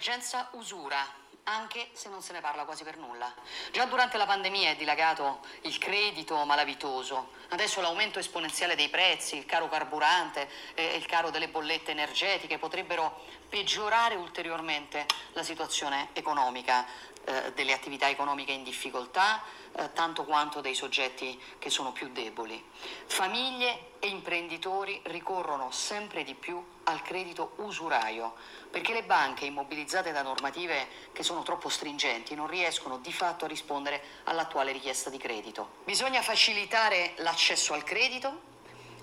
Emergenza 0.00 0.48
usura 0.52 1.06
anche 1.44 1.90
se 1.92 2.08
non 2.08 2.22
se 2.22 2.32
ne 2.32 2.40
parla 2.40 2.64
quasi 2.64 2.84
per 2.84 2.96
nulla. 2.96 3.32
Già 3.70 3.84
durante 3.84 4.16
la 4.16 4.24
pandemia 4.24 4.70
è 4.70 4.76
dilagato 4.76 5.40
il 5.62 5.76
credito 5.76 6.42
malavitoso, 6.44 7.32
adesso 7.48 7.82
l'aumento 7.82 8.18
esponenziale 8.18 8.76
dei 8.76 8.88
prezzi, 8.88 9.36
il 9.36 9.44
caro 9.44 9.68
carburante 9.68 10.48
e 10.74 10.96
il 10.96 11.04
caro 11.04 11.28
delle 11.30 11.48
bollette 11.48 11.90
energetiche 11.90 12.56
potrebbero 12.56 13.24
peggiorare 13.50 14.14
ulteriormente 14.14 15.04
la 15.32 15.42
situazione 15.42 16.08
economica 16.14 16.86
eh, 17.24 17.52
delle 17.52 17.72
attività 17.72 18.08
economiche 18.08 18.52
in 18.52 18.62
difficoltà, 18.62 19.42
eh, 19.72 19.92
tanto 19.92 20.24
quanto 20.24 20.60
dei 20.60 20.74
soggetti 20.74 21.40
che 21.58 21.70
sono 21.70 21.92
più 21.92 22.08
deboli. 22.10 22.64
Famiglie 23.06 23.92
e 24.00 24.08
imprenditori 24.08 25.00
ricorrono 25.04 25.70
sempre 25.70 26.24
di 26.24 26.34
più 26.34 26.62
al 26.84 27.02
credito 27.02 27.52
usuraio, 27.56 28.34
perché 28.70 28.92
le 28.92 29.04
banche 29.04 29.44
immobilizzate 29.44 30.12
da 30.12 30.22
normative 30.22 30.88
che 31.12 31.22
sono 31.22 31.42
troppo 31.42 31.68
stringenti 31.68 32.34
non 32.34 32.46
riescono 32.46 32.98
di 32.98 33.12
fatto 33.12 33.44
a 33.44 33.48
rispondere 33.48 34.02
all'attuale 34.24 34.72
richiesta 34.72 35.10
di 35.10 35.18
credito. 35.18 35.78
Bisogna 35.84 36.22
facilitare 36.22 37.14
l'accesso 37.18 37.74
al 37.74 37.84
credito 37.84 38.48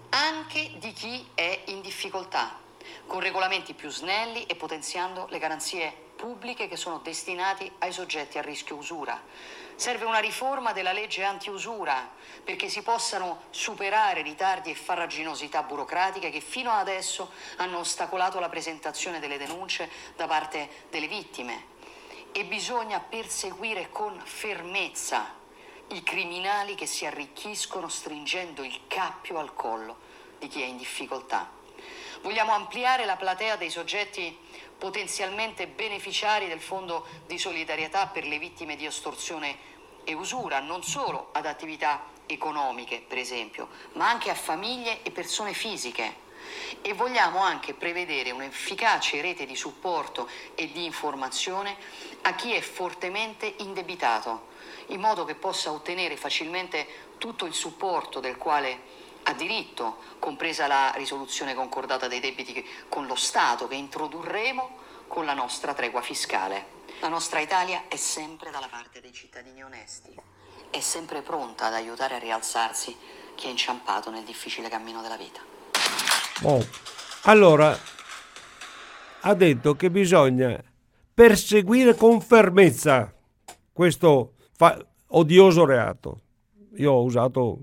anche 0.09 0.73
di 0.77 0.91
chi 0.93 1.27
è 1.33 1.63
in 1.65 1.81
difficoltà, 1.81 2.59
con 3.05 3.19
regolamenti 3.19 3.73
più 3.73 3.89
snelli 3.89 4.45
e 4.45 4.55
potenziando 4.55 5.27
le 5.29 5.39
garanzie 5.39 6.05
pubbliche 6.17 6.67
che 6.67 6.75
sono 6.75 6.97
destinate 6.97 7.71
ai 7.77 7.93
soggetti 7.93 8.37
a 8.37 8.41
rischio 8.41 8.75
usura. 8.75 9.21
Serve 9.75 10.05
una 10.05 10.17
riforma 10.17 10.73
della 10.73 10.91
legge 10.91 11.23
anti-usura 11.23 12.11
perché 12.43 12.67
si 12.67 12.81
possano 12.81 13.43
superare 13.51 14.23
ritardi 14.23 14.71
e 14.71 14.75
farraginosità 14.75 15.61
burocratiche 15.61 16.31
che 16.31 16.41
fino 16.41 16.71
ad 16.71 16.79
adesso 16.79 17.31
hanno 17.57 17.77
ostacolato 17.77 18.39
la 18.39 18.49
presentazione 18.49 19.19
delle 19.19 19.37
denunce 19.37 19.89
da 20.15 20.25
parte 20.27 20.85
delle 20.89 21.07
vittime. 21.07 21.75
E 22.31 22.43
bisogna 22.43 22.99
perseguire 22.99 23.89
con 23.89 24.19
fermezza 24.21 25.35
i 25.89 26.03
criminali 26.03 26.75
che 26.75 26.87
si 26.87 27.05
arricchiscono 27.05 27.87
stringendo 27.87 28.63
il 28.63 28.81
cappio 28.87 29.37
al 29.37 29.53
collo 29.53 29.97
di 30.39 30.47
chi 30.47 30.61
è 30.61 30.65
in 30.65 30.77
difficoltà. 30.77 31.49
Vogliamo 32.21 32.51
ampliare 32.51 33.05
la 33.05 33.15
platea 33.15 33.55
dei 33.57 33.69
soggetti 33.69 34.37
potenzialmente 34.77 35.67
beneficiari 35.67 36.47
del 36.47 36.61
Fondo 36.61 37.05
di 37.25 37.37
solidarietà 37.37 38.07
per 38.07 38.25
le 38.25 38.37
vittime 38.37 38.75
di 38.75 38.85
estorsione 38.85 39.75
e 40.03 40.13
usura, 40.13 40.59
non 40.59 40.83
solo 40.83 41.29
ad 41.33 41.45
attività 41.45 42.15
economiche, 42.27 43.03
per 43.05 43.17
esempio, 43.17 43.69
ma 43.93 44.07
anche 44.09 44.29
a 44.29 44.35
famiglie 44.35 45.03
e 45.03 45.11
persone 45.11 45.53
fisiche. 45.53 46.25
E 46.81 46.93
vogliamo 46.93 47.39
anche 47.39 47.73
prevedere 47.73 48.31
un'efficace 48.31 49.19
rete 49.21 49.45
di 49.45 49.55
supporto 49.55 50.29
e 50.55 50.71
di 50.71 50.85
informazione 50.85 51.75
a 52.21 52.35
chi 52.35 52.53
è 52.53 52.61
fortemente 52.61 53.55
indebitato, 53.57 54.47
in 54.87 55.01
modo 55.01 55.25
che 55.25 55.35
possa 55.35 55.71
ottenere 55.71 56.15
facilmente 56.15 56.87
tutto 57.17 57.45
il 57.45 57.53
supporto 57.53 58.19
del 58.19 58.37
quale 58.37 59.05
ha 59.29 59.33
diritto, 59.33 59.97
compresa 60.19 60.67
la 60.67 60.93
risoluzione 60.95 61.53
concordata 61.53 62.07
dei 62.07 62.21
debiti 62.21 62.65
con 62.87 63.07
lo 63.07 63.15
Stato 63.15 63.67
che 63.67 63.75
introdurremo 63.75 64.69
con 65.07 65.25
la 65.25 65.33
nostra 65.33 65.73
tregua 65.73 66.01
fiscale. 66.01 66.75
La 67.01 67.09
nostra 67.09 67.41
Italia 67.41 67.83
è 67.89 67.97
sempre 67.97 68.51
dalla 68.51 68.69
parte 68.69 69.01
dei 69.01 69.11
cittadini 69.11 69.61
onesti, 69.63 70.15
è 70.69 70.79
sempre 70.79 71.21
pronta 71.21 71.65
ad 71.65 71.73
aiutare 71.73 72.15
a 72.15 72.19
rialzarsi 72.19 72.95
chi 73.35 73.47
è 73.47 73.49
inciampato 73.49 74.09
nel 74.09 74.23
difficile 74.23 74.69
cammino 74.69 75.01
della 75.01 75.17
vita. 75.17 75.41
Oh. 76.43 76.65
Allora, 77.23 77.77
ha 79.21 79.33
detto 79.33 79.75
che 79.75 79.91
bisogna 79.91 80.57
perseguire 81.13 81.95
con 81.95 82.21
fermezza 82.21 83.13
questo 83.73 84.35
fa- 84.55 84.81
odioso 85.07 85.65
reato. 85.65 86.21
Io 86.77 86.93
ho 86.93 87.03
usato 87.03 87.59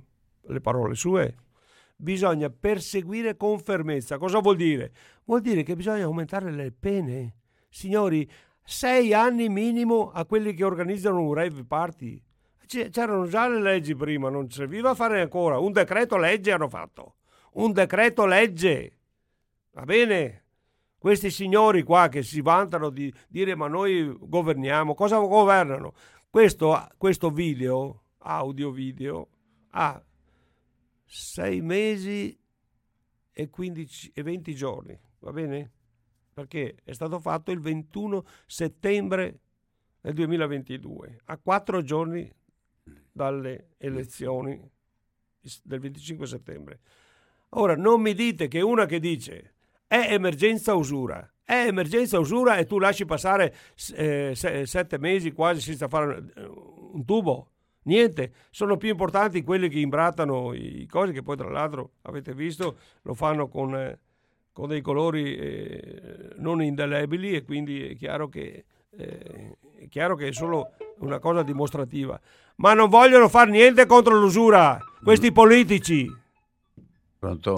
le 0.49 0.61
parole 0.61 0.95
sue, 0.95 1.37
bisogna 1.97 2.51
perseguire 2.51 3.37
con 3.37 3.59
fermezza. 3.59 4.19
Cosa 4.19 4.41
vuol 4.41 4.57
dire? 4.57 4.93
Vuol 5.25 5.41
dire 5.41 5.63
che 5.63 5.77
bisogna 5.77 6.05
aumentare 6.05 6.51
le 6.51 6.73
pene. 6.73 7.37
Signori, 7.69 8.29
sei 8.63 9.13
anni 9.13 9.49
minimo 9.49 10.11
a 10.11 10.25
quelli 10.25 10.55
che 10.55 10.65
organizzano 10.65 11.21
un 11.21 11.35
rave 11.35 11.65
party. 11.65 12.23
C'erano 12.67 13.27
già 13.27 13.47
le 13.47 13.61
leggi 13.61 13.95
prima, 13.95 14.31
non 14.31 14.51
serviva 14.51 14.95
fare 14.95 15.21
ancora. 15.21 15.59
Un 15.59 15.73
decreto 15.73 16.17
legge 16.17 16.53
hanno 16.53 16.69
fatto. 16.69 17.17
Un 17.53 17.73
decreto 17.73 18.27
legge. 18.27 18.99
Va 19.73 19.85
bene? 19.85 20.45
questi 21.05 21.31
signori 21.31 21.83
qua 21.83 22.09
che 22.09 22.23
si 22.23 22.41
vantano 22.41 22.89
di 22.89 23.13
dire 23.29 23.55
ma 23.55 23.69
noi 23.69 24.11
governiamo, 24.19 24.95
cosa 24.95 25.19
governano? 25.19 25.93
Questo, 26.31 26.89
questo 26.97 27.29
video, 27.29 28.05
audio 28.21 28.71
video, 28.71 29.29
ha 29.73 30.03
sei 31.15 31.61
mesi 31.61 32.37
e, 33.33 33.51
15, 33.51 34.11
e 34.15 34.23
20 34.23 34.55
giorni, 34.55 34.99
va 35.21 35.33
bene? 35.33 35.71
Perché 36.35 36.77
è 36.83 36.93
stato 36.93 37.21
fatto 37.21 37.53
il 37.53 37.61
21 37.61 38.25
settembre 38.47 39.41
del 40.01 40.15
2022, 40.15 41.21
a 41.27 41.39
quattro 41.39 41.83
giorni 41.83 42.29
dalle 43.13 43.69
elezioni 43.79 44.61
del 45.63 45.79
25 45.79 46.27
settembre. 46.27 46.81
Ora, 47.51 47.77
non 47.77 48.01
mi 48.01 48.13
dite 48.13 48.49
che 48.49 48.61
una 48.61 48.85
che 48.87 48.99
dice 48.99 49.55
è 49.87 50.09
emergenza 50.13 50.75
usura. 50.75 51.33
È 51.45 51.67
emergenza 51.67 52.19
usura 52.19 52.57
e 52.57 52.65
tu 52.65 52.79
lasci 52.79 53.05
passare 53.05 53.55
eh, 53.95 54.33
sette 54.35 54.99
mesi 54.99 55.31
quasi 55.31 55.61
senza 55.61 55.87
fare 55.87 56.33
eh, 56.35 56.45
un 56.45 57.05
tubo. 57.05 57.53
Niente, 57.85 58.33
sono 58.51 58.77
più 58.77 58.89
importanti 58.89 59.43
quelli 59.43 59.69
che 59.69 59.79
imbrattano 59.79 60.55
i 60.55 60.87
cosi 60.87 61.13
che 61.13 61.23
poi 61.23 61.37
tra 61.37 61.51
l'altro 61.51 61.93
avete 62.03 62.35
visto 62.35 62.79
lo 63.03 63.15
fanno 63.15 63.49
con, 63.49 63.75
eh, 63.77 63.99
con 64.53 64.69
dei 64.69 64.81
colori 64.81 65.37
eh, 65.37 66.31
non 66.37 66.63
indelebili 66.63 67.35
e 67.35 67.45
quindi 67.45 67.91
è 67.91 67.95
chiaro, 67.95 68.29
che, 68.29 68.65
eh, 68.91 69.57
è 69.79 69.89
chiaro 69.89 70.15
che 70.15 70.29
è 70.29 70.33
solo 70.33 70.73
una 70.99 71.19
cosa 71.19 71.43
dimostrativa. 71.43 72.19
Ma 72.57 72.73
non 72.73 72.89
vogliono 72.89 73.29
fare 73.29 73.51
niente 73.51 73.85
contro 73.85 74.19
l'usura, 74.19 74.79
questi 75.03 75.31
politici. 75.33 76.09
Pronto? 77.19 77.55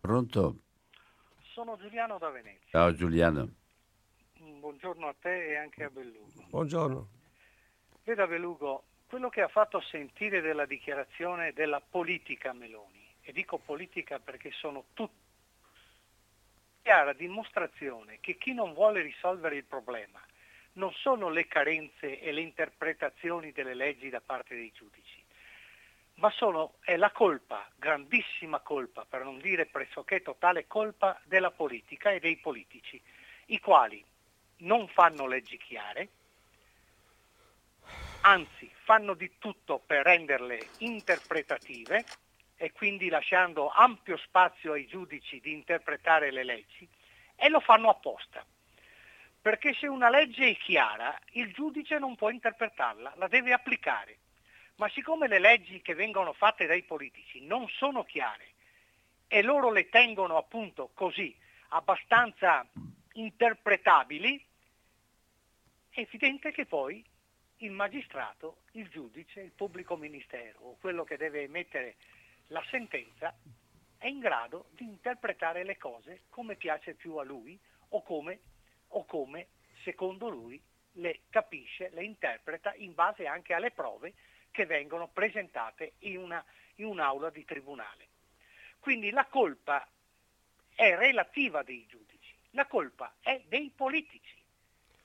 Pronto? 0.00 0.56
Sono 1.52 1.76
Giuliano 1.76 2.18
da 2.18 2.30
Venezia. 2.30 2.66
Ciao 2.70 2.92
Giuliano. 2.94 3.48
Buongiorno 4.60 5.06
a 5.06 5.14
te 5.20 5.50
e 5.50 5.56
anche 5.56 5.84
a 5.84 5.90
Bellugo. 5.90 6.46
Buongiorno. 6.48 7.08
Veda 8.04 8.26
Bellugo, 8.26 8.84
quello 9.10 9.28
che 9.28 9.42
ha 9.42 9.48
fatto 9.48 9.80
sentire 9.80 10.40
della 10.40 10.66
dichiarazione 10.66 11.52
della 11.52 11.80
politica 11.80 12.52
Meloni, 12.52 13.04
e 13.22 13.32
dico 13.32 13.58
politica 13.58 14.20
perché 14.20 14.52
sono 14.52 14.84
tutti, 14.94 15.18
chiara 16.80 17.12
dimostrazione 17.12 18.18
che 18.20 18.38
chi 18.38 18.54
non 18.54 18.72
vuole 18.72 19.02
risolvere 19.02 19.56
il 19.56 19.64
problema 19.64 20.22
non 20.74 20.92
sono 20.92 21.28
le 21.28 21.48
carenze 21.48 22.20
e 22.20 22.30
le 22.30 22.40
interpretazioni 22.40 23.50
delle 23.50 23.74
leggi 23.74 24.10
da 24.10 24.20
parte 24.20 24.54
dei 24.54 24.70
giudici, 24.72 25.20
ma 26.14 26.30
sono, 26.30 26.74
è 26.78 26.96
la 26.96 27.10
colpa, 27.10 27.68
grandissima 27.74 28.60
colpa, 28.60 29.04
per 29.06 29.24
non 29.24 29.40
dire 29.40 29.66
pressoché 29.66 30.22
totale 30.22 30.68
colpa 30.68 31.20
della 31.24 31.50
politica 31.50 32.12
e 32.12 32.20
dei 32.20 32.36
politici, 32.36 33.02
i 33.46 33.58
quali 33.58 34.04
non 34.58 34.86
fanno 34.86 35.26
leggi 35.26 35.56
chiare, 35.58 36.08
anzi 38.20 38.69
fanno 38.90 39.14
di 39.14 39.38
tutto 39.38 39.78
per 39.78 40.02
renderle 40.02 40.70
interpretative 40.78 42.04
e 42.56 42.72
quindi 42.72 43.08
lasciando 43.08 43.68
ampio 43.68 44.16
spazio 44.16 44.72
ai 44.72 44.88
giudici 44.88 45.38
di 45.38 45.52
interpretare 45.52 46.32
le 46.32 46.42
leggi 46.42 46.88
e 47.36 47.48
lo 47.48 47.60
fanno 47.60 47.88
apposta. 47.88 48.44
Perché 49.40 49.74
se 49.74 49.86
una 49.86 50.10
legge 50.10 50.48
è 50.48 50.56
chiara, 50.56 51.16
il 51.34 51.52
giudice 51.52 52.00
non 52.00 52.16
può 52.16 52.30
interpretarla, 52.30 53.12
la 53.14 53.28
deve 53.28 53.52
applicare 53.52 54.18
ma 54.74 54.88
siccome 54.88 55.28
le 55.28 55.38
leggi 55.38 55.80
che 55.82 55.94
vengono 55.94 56.32
fatte 56.32 56.66
dai 56.66 56.82
politici 56.82 57.46
non 57.46 57.68
sono 57.68 58.02
chiare 58.02 58.54
e 59.28 59.40
loro 59.42 59.70
le 59.70 59.88
tengono 59.88 60.36
appunto 60.36 60.90
così, 60.94 61.36
abbastanza 61.68 62.66
interpretabili, 63.12 64.44
è 65.90 66.00
evidente 66.00 66.50
che 66.50 66.66
poi 66.66 67.04
il 67.62 67.72
magistrato, 67.72 68.62
il 68.72 68.88
giudice, 68.88 69.40
il 69.40 69.52
pubblico 69.52 69.96
ministero 69.96 70.60
o 70.60 70.76
quello 70.80 71.04
che 71.04 71.16
deve 71.16 71.42
emettere 71.42 71.96
la 72.48 72.62
sentenza 72.70 73.34
è 73.98 74.06
in 74.06 74.18
grado 74.18 74.68
di 74.70 74.84
interpretare 74.84 75.62
le 75.62 75.76
cose 75.76 76.22
come 76.30 76.56
piace 76.56 76.94
più 76.94 77.16
a 77.16 77.24
lui 77.24 77.58
o 77.90 78.02
come, 78.02 78.40
o 78.88 79.04
come 79.04 79.48
secondo 79.82 80.28
lui 80.28 80.60
le 80.94 81.20
capisce, 81.28 81.90
le 81.90 82.04
interpreta 82.04 82.74
in 82.76 82.94
base 82.94 83.26
anche 83.26 83.52
alle 83.52 83.70
prove 83.70 84.14
che 84.50 84.64
vengono 84.66 85.08
presentate 85.08 85.92
in, 86.00 86.18
una, 86.18 86.44
in 86.76 86.86
un'aula 86.86 87.30
di 87.30 87.44
tribunale. 87.44 88.08
Quindi 88.78 89.10
la 89.10 89.26
colpa 89.26 89.86
è 90.74 90.96
relativa 90.96 91.62
dei 91.62 91.86
giudici, 91.86 92.34
la 92.50 92.66
colpa 92.66 93.16
è 93.20 93.42
dei 93.46 93.70
politici, 93.74 94.39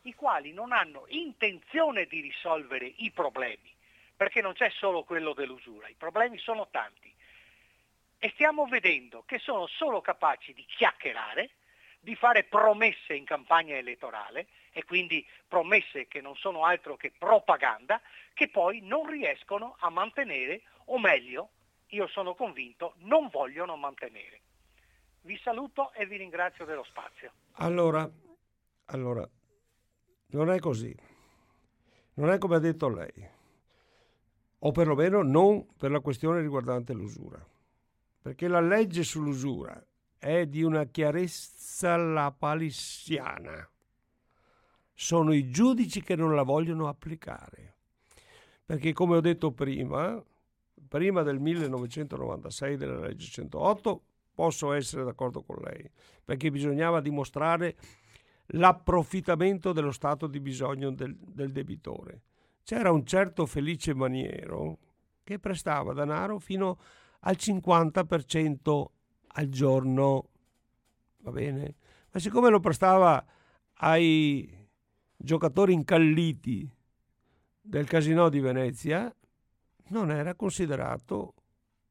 i 0.06 0.14
quali 0.14 0.53
non 0.53 0.72
hanno 0.72 1.06
intenzione 1.07 2.06
di 2.06 2.22
risolvere 2.22 2.86
i 2.98 3.11
problemi, 3.11 3.73
perché 4.15 4.41
non 4.41 4.53
c'è 4.53 4.69
solo 4.69 5.03
quello 5.03 5.34
dell'usura, 5.34 5.88
i 5.88 5.95
problemi 5.95 6.38
sono 6.38 6.68
tanti. 6.69 7.14
E 8.18 8.30
stiamo 8.34 8.65
vedendo 8.65 9.23
che 9.26 9.40
sono 9.40 9.68
solo 9.68 10.02
capaci 10.02 10.53
di 10.53 10.65
chiacchierare, 10.65 11.52
di 11.99 12.15
fare 12.15 12.44
promesse 12.44 13.15
in 13.15 13.26
campagna 13.26 13.76
elettorale 13.76 14.48
e 14.72 14.84
quindi 14.84 15.27
promesse 15.48 16.07
che 16.07 16.22
non 16.22 16.36
sono 16.36 16.64
altro 16.64 16.95
che 16.98 17.11
propaganda, 17.18 17.99
che 18.34 18.48
poi 18.48 18.82
non 18.82 19.10
riescono 19.10 19.76
a 19.80 19.90
mantenere, 19.90 20.61
o 20.86 20.99
meglio, 20.99 21.49
io 21.88 22.07
sono 22.07 22.36
convinto, 22.36 22.94
non 22.99 23.30
vogliono 23.30 23.76
mantenere. 23.76 24.41
Vi 25.22 25.40
saluto 25.44 25.91
e 25.94 26.06
vi 26.06 26.18
ringrazio 26.18 26.65
dello 26.65 26.84
spazio. 26.84 27.32
Allora, 27.53 28.07
allora 28.86 29.27
non 30.27 30.49
è 30.49 30.60
così. 30.60 30.95
Non 32.15 32.30
è 32.30 32.38
come 32.38 32.56
ha 32.56 32.60
detto 32.60 32.88
lei, 32.88 33.30
o 34.60 34.72
perlomeno 34.72 35.22
non 35.22 35.65
per 35.76 35.91
la 35.91 35.99
questione 35.99 36.39
riguardante 36.39 36.93
l'usura, 36.93 37.45
perché 38.22 38.47
la 38.47 38.61
legge 38.61 39.03
sull'usura 39.03 39.85
è 40.18 40.45
di 40.45 40.64
una 40.64 40.85
chiarezza 40.85 41.97
lapalissiana. 41.97 43.69
Sono 44.93 45.34
i 45.34 45.52
giudici 45.52 46.02
che 46.02 46.15
non 46.15 46.34
la 46.34 46.43
vogliono 46.43 46.88
applicare. 46.88 47.76
Perché 48.65 48.93
come 48.93 49.18
ho 49.18 49.22
detto 49.22 49.52
prima, 49.52 50.23
prima 50.88 51.22
del 51.22 51.39
1996 51.39 52.77
della 52.77 52.99
legge 52.99 53.27
108, 53.27 54.03
posso 54.34 54.72
essere 54.72 55.03
d'accordo 55.03 55.43
con 55.43 55.57
lei, 55.57 55.88
perché 56.23 56.49
bisognava 56.49 57.02
dimostrare 57.02 57.76
l'approfittamento 58.48 59.74
dello 59.74 59.92
stato 59.92 60.28
di 60.28 60.40
bisogno 60.40 60.92
del, 60.92 61.16
del 61.16 61.52
debitore. 61.52 62.22
C'era 62.64 62.92
un 62.92 63.06
certo 63.06 63.46
Felice 63.46 63.94
Maniero 63.94 64.80
che 65.24 65.40
prestava 65.40 65.94
denaro 65.94 66.40
fino 66.40 66.78
al 67.22 67.36
50% 67.38 68.86
al 69.28 69.50
giorno, 69.50 70.30
va 71.18 71.32
bene? 71.32 71.76
Ma 72.12 72.20
siccome 72.20 72.50
lo 72.50 72.60
prestava 72.60 73.24
ai 73.80 74.68
giocatori 75.18 75.74
incalliti 75.74 76.70
del 77.62 77.88
casino 77.88 78.30
di 78.30 78.40
Venezia, 78.40 79.14
non 79.88 80.12
era 80.12 80.36
considerato 80.36 81.34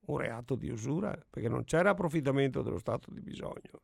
un 0.07 0.19
reato 0.19 0.55
di 0.55 0.71
usura, 0.71 1.17
perché 1.29 1.49
non 1.49 1.65
c'era 1.65 1.91
approfittamento 1.91 2.63
dello 2.63 2.79
stato 2.79 3.11
di 3.11 3.21
bisogno. 3.21 3.83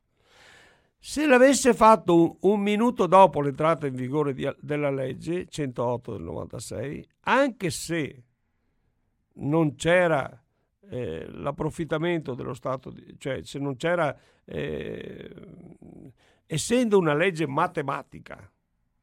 Se 1.03 1.27
l'avesse 1.27 1.73
fatto 1.73 2.15
un, 2.15 2.37
un 2.41 2.61
minuto 2.61 3.07
dopo 3.07 3.41
l'entrata 3.41 3.87
in 3.87 3.95
vigore 3.95 4.35
di, 4.35 4.47
della 4.61 4.91
legge 4.91 5.47
108 5.47 6.13
del 6.13 6.23
96, 6.23 7.09
anche 7.21 7.71
se 7.71 8.23
non 9.37 9.75
c'era 9.77 10.41
eh, 10.91 11.27
l'approfittamento 11.31 12.35
dello 12.35 12.53
Stato, 12.53 12.91
di, 12.91 13.17
cioè 13.17 13.43
se 13.43 13.59
non 13.59 13.77
c'era, 13.77 14.15
eh, 14.45 15.35
essendo 16.45 16.99
una 16.99 17.15
legge 17.15 17.47
matematica, 17.47 18.51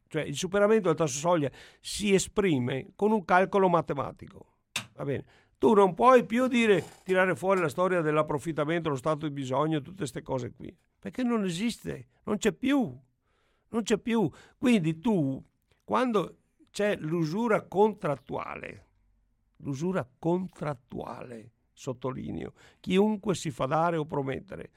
cioè 0.08 0.22
il 0.22 0.36
superamento 0.36 0.90
del 0.90 0.98
tasso 0.98 1.18
soglia 1.18 1.50
si 1.80 2.14
esprime 2.14 2.92
con 2.96 3.12
un 3.12 3.26
calcolo 3.26 3.70
matematico. 3.70 4.58
Va 4.94 5.04
bene. 5.04 5.26
Tu 5.58 5.74
non 5.74 5.96
puoi 5.96 6.24
più 6.26 6.48
dire, 6.48 6.84
tirare 7.04 7.36
fuori 7.36 7.60
la 7.60 7.70
storia 7.70 8.02
dell'approfittamento, 8.02 8.90
lo 8.90 8.96
stato 8.96 9.28
di 9.28 9.34
bisogno, 9.34 9.82
tutte 9.82 9.98
queste 9.98 10.22
cose 10.22 10.54
qui, 10.54 10.76
perché 11.00 11.24
non 11.24 11.44
esiste, 11.46 12.10
non 12.26 12.38
c'è 12.38 12.52
più, 12.52 12.96
non 13.70 13.82
c'è 13.82 13.98
più. 13.98 14.30
Quindi 14.58 15.00
tu, 15.00 15.44
quando 15.84 16.38
c'è 16.70 16.96
l'usura 16.98 17.64
contrattuale, 17.64 18.86
l'usura 19.58 20.08
contrattuale, 20.20 21.52
sottolineo, 21.74 22.54
chiunque 22.80 23.34
si 23.34 23.50
fa 23.50 23.66
dare 23.66 23.98
o 23.98 24.06
promettere, 24.06 24.70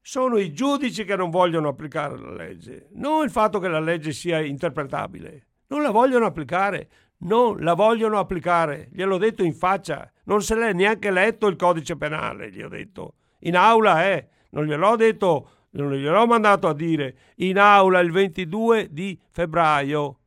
sono 0.00 0.38
i 0.38 0.54
giudici 0.54 1.04
che 1.04 1.16
non 1.16 1.28
vogliono 1.28 1.68
applicare 1.68 2.16
la 2.16 2.32
legge, 2.32 2.88
non 2.92 3.24
il 3.24 3.30
fatto 3.30 3.58
che 3.58 3.68
la 3.68 3.80
legge 3.80 4.12
sia 4.12 4.40
interpretabile. 4.40 5.47
Non 5.68 5.82
la 5.82 5.90
vogliono 5.90 6.26
applicare, 6.26 6.88
non 7.18 7.60
la 7.60 7.74
vogliono 7.74 8.18
applicare, 8.18 8.88
gliel'ho 8.92 9.18
detto 9.18 9.42
in 9.42 9.54
faccia, 9.54 10.10
non 10.24 10.42
se 10.42 10.54
l'è 10.54 10.72
neanche 10.72 11.10
letto 11.10 11.46
il 11.46 11.56
codice 11.56 11.96
penale, 11.96 12.50
gli 12.50 12.62
ho 12.62 12.68
detto. 12.68 13.14
In 13.40 13.56
aula, 13.56 14.06
eh, 14.06 14.28
non 14.50 14.64
gliel'ho 14.64 14.96
detto 14.96 15.50
non 15.70 15.92
gliel'ho 15.92 16.26
mandato 16.26 16.68
a 16.68 16.74
dire. 16.74 17.16
In 17.36 17.58
aula 17.58 18.00
il 18.00 18.10
22 18.10 18.88
di 18.90 19.18
febbraio. 19.30 20.18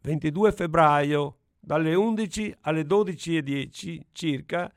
22 0.00 0.52
febbraio, 0.52 1.36
dalle 1.60 1.94
11 1.94 2.56
alle 2.62 2.82
12.10 2.82 4.00
circa, 4.12 4.72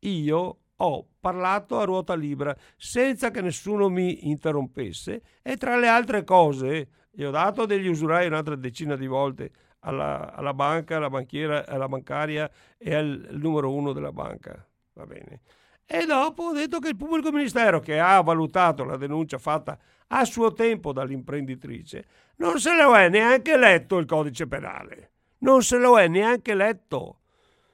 io 0.00 0.58
ho 0.78 1.08
parlato 1.20 1.78
a 1.78 1.84
ruota 1.84 2.14
libera 2.14 2.54
senza 2.76 3.30
che 3.30 3.40
nessuno 3.40 3.88
mi 3.88 4.28
interrompesse. 4.28 5.22
E 5.42 5.56
tra 5.56 5.76
le 5.76 5.88
altre 5.88 6.24
cose 6.24 6.88
gli 7.16 7.24
ho 7.24 7.30
dato 7.30 7.64
degli 7.64 7.88
usurai 7.88 8.26
un'altra 8.26 8.56
decina 8.56 8.94
di 8.94 9.06
volte 9.06 9.50
alla, 9.80 10.34
alla 10.34 10.52
banca, 10.52 10.96
alla 10.96 11.08
banchiera, 11.08 11.66
alla 11.66 11.88
bancaria 11.88 12.50
e 12.76 12.94
al 12.94 13.28
numero 13.30 13.72
uno 13.72 13.94
della 13.94 14.12
banca. 14.12 14.62
Va 14.92 15.06
bene. 15.06 15.40
E 15.86 16.04
dopo 16.04 16.42
ho 16.44 16.52
detto 16.52 16.78
che 16.78 16.88
il 16.88 16.96
pubblico 16.96 17.32
ministero 17.32 17.80
che 17.80 17.98
ha 17.98 18.20
valutato 18.20 18.84
la 18.84 18.98
denuncia 18.98 19.38
fatta 19.38 19.78
a 20.08 20.24
suo 20.26 20.52
tempo 20.52 20.92
dall'imprenditrice 20.92 22.04
non 22.36 22.60
se 22.60 22.74
lo 22.74 22.94
è 22.94 23.08
neanche 23.08 23.56
letto 23.56 23.96
il 23.96 24.04
codice 24.04 24.46
penale. 24.46 25.12
Non 25.38 25.62
se 25.62 25.78
lo 25.78 25.98
è 25.98 26.06
neanche 26.06 26.54
letto. 26.54 27.20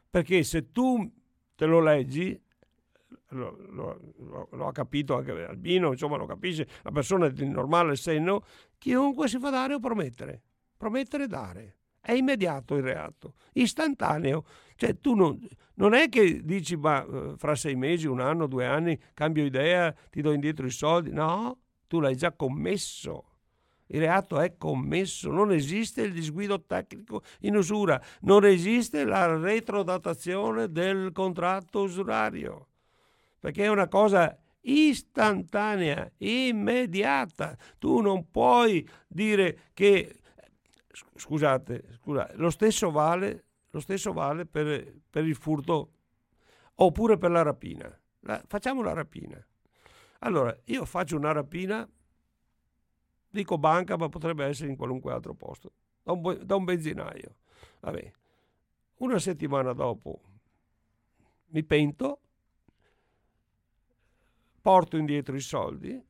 Perché 0.08 0.44
se 0.44 0.70
tu 0.70 1.10
te 1.56 1.66
lo 1.66 1.80
leggi, 1.80 2.40
lo, 3.32 3.56
lo, 3.70 4.48
lo, 4.50 4.66
ha 4.66 4.72
capito 4.72 5.16
anche 5.16 5.32
Albino, 5.44 5.92
insomma 5.92 6.16
lo 6.16 6.26
capisce, 6.26 6.66
la 6.82 6.90
persona 6.90 7.28
di 7.28 7.48
normale 7.48 7.96
senno, 7.96 8.44
chiunque 8.78 9.28
si 9.28 9.38
fa 9.38 9.50
dare 9.50 9.74
o 9.74 9.78
promettere. 9.78 10.42
Promettere 10.76 11.24
e 11.24 11.28
dare. 11.28 11.76
È 12.00 12.12
immediato 12.12 12.74
il 12.74 12.82
reato, 12.82 13.34
istantaneo. 13.52 14.44
Cioè 14.74 14.98
tu 14.98 15.14
non, 15.14 15.38
non 15.74 15.94
è 15.94 16.08
che 16.08 16.42
dici 16.42 16.76
ma 16.76 17.04
eh, 17.04 17.34
fra 17.36 17.54
sei 17.54 17.76
mesi, 17.76 18.08
un 18.08 18.20
anno, 18.20 18.46
due 18.46 18.66
anni 18.66 18.98
cambio 19.14 19.44
idea, 19.44 19.94
ti 20.10 20.20
do 20.20 20.32
indietro 20.32 20.66
i 20.66 20.70
soldi. 20.70 21.12
No, 21.12 21.58
tu 21.86 22.00
l'hai 22.00 22.16
già 22.16 22.32
commesso. 22.32 23.26
Il 23.86 24.00
reato 24.00 24.40
è 24.40 24.56
commesso, 24.56 25.30
non 25.30 25.52
esiste 25.52 26.00
il 26.00 26.12
disguido 26.12 26.64
tecnico 26.64 27.22
in 27.40 27.56
usura, 27.56 28.02
non 28.22 28.44
esiste 28.46 29.04
la 29.04 29.36
retrodatazione 29.36 30.72
del 30.72 31.12
contratto 31.12 31.82
usurario, 31.82 32.68
perché 33.42 33.64
è 33.64 33.68
una 33.68 33.88
cosa 33.88 34.38
istantanea, 34.60 36.08
immediata. 36.18 37.58
Tu 37.78 38.00
non 38.00 38.30
puoi 38.30 38.88
dire 39.08 39.70
che 39.74 40.20
scusate, 40.92 41.98
scusate, 42.00 42.36
lo 42.36 42.50
stesso 42.50 42.92
vale, 42.92 43.46
lo 43.70 43.80
stesso 43.80 44.12
vale 44.12 44.46
per, 44.46 44.94
per, 45.10 45.24
il 45.24 45.34
furto 45.34 45.90
oppure 46.76 47.18
per 47.18 47.32
la 47.32 47.42
rapina. 47.42 48.00
La, 48.20 48.40
facciamo 48.46 48.80
la 48.80 48.92
rapina. 48.92 49.44
Allora, 50.20 50.56
io 50.66 50.84
faccio 50.84 51.16
una 51.16 51.32
rapina, 51.32 51.84
dico 53.28 53.58
banca, 53.58 53.96
ma 53.96 54.08
potrebbe 54.08 54.44
essere 54.44 54.70
in 54.70 54.76
qualunque 54.76 55.12
altro 55.12 55.34
posto, 55.34 55.72
da 56.00 56.12
un, 56.12 56.38
da 56.44 56.54
un 56.54 56.62
benzinaio. 56.62 57.38
Vabbè. 57.80 58.12
Una 58.98 59.18
settimana 59.18 59.72
dopo 59.72 60.20
mi 61.46 61.64
pento, 61.64 62.20
porto 64.62 64.96
indietro 64.96 65.36
i 65.36 65.40
soldi 65.40 66.02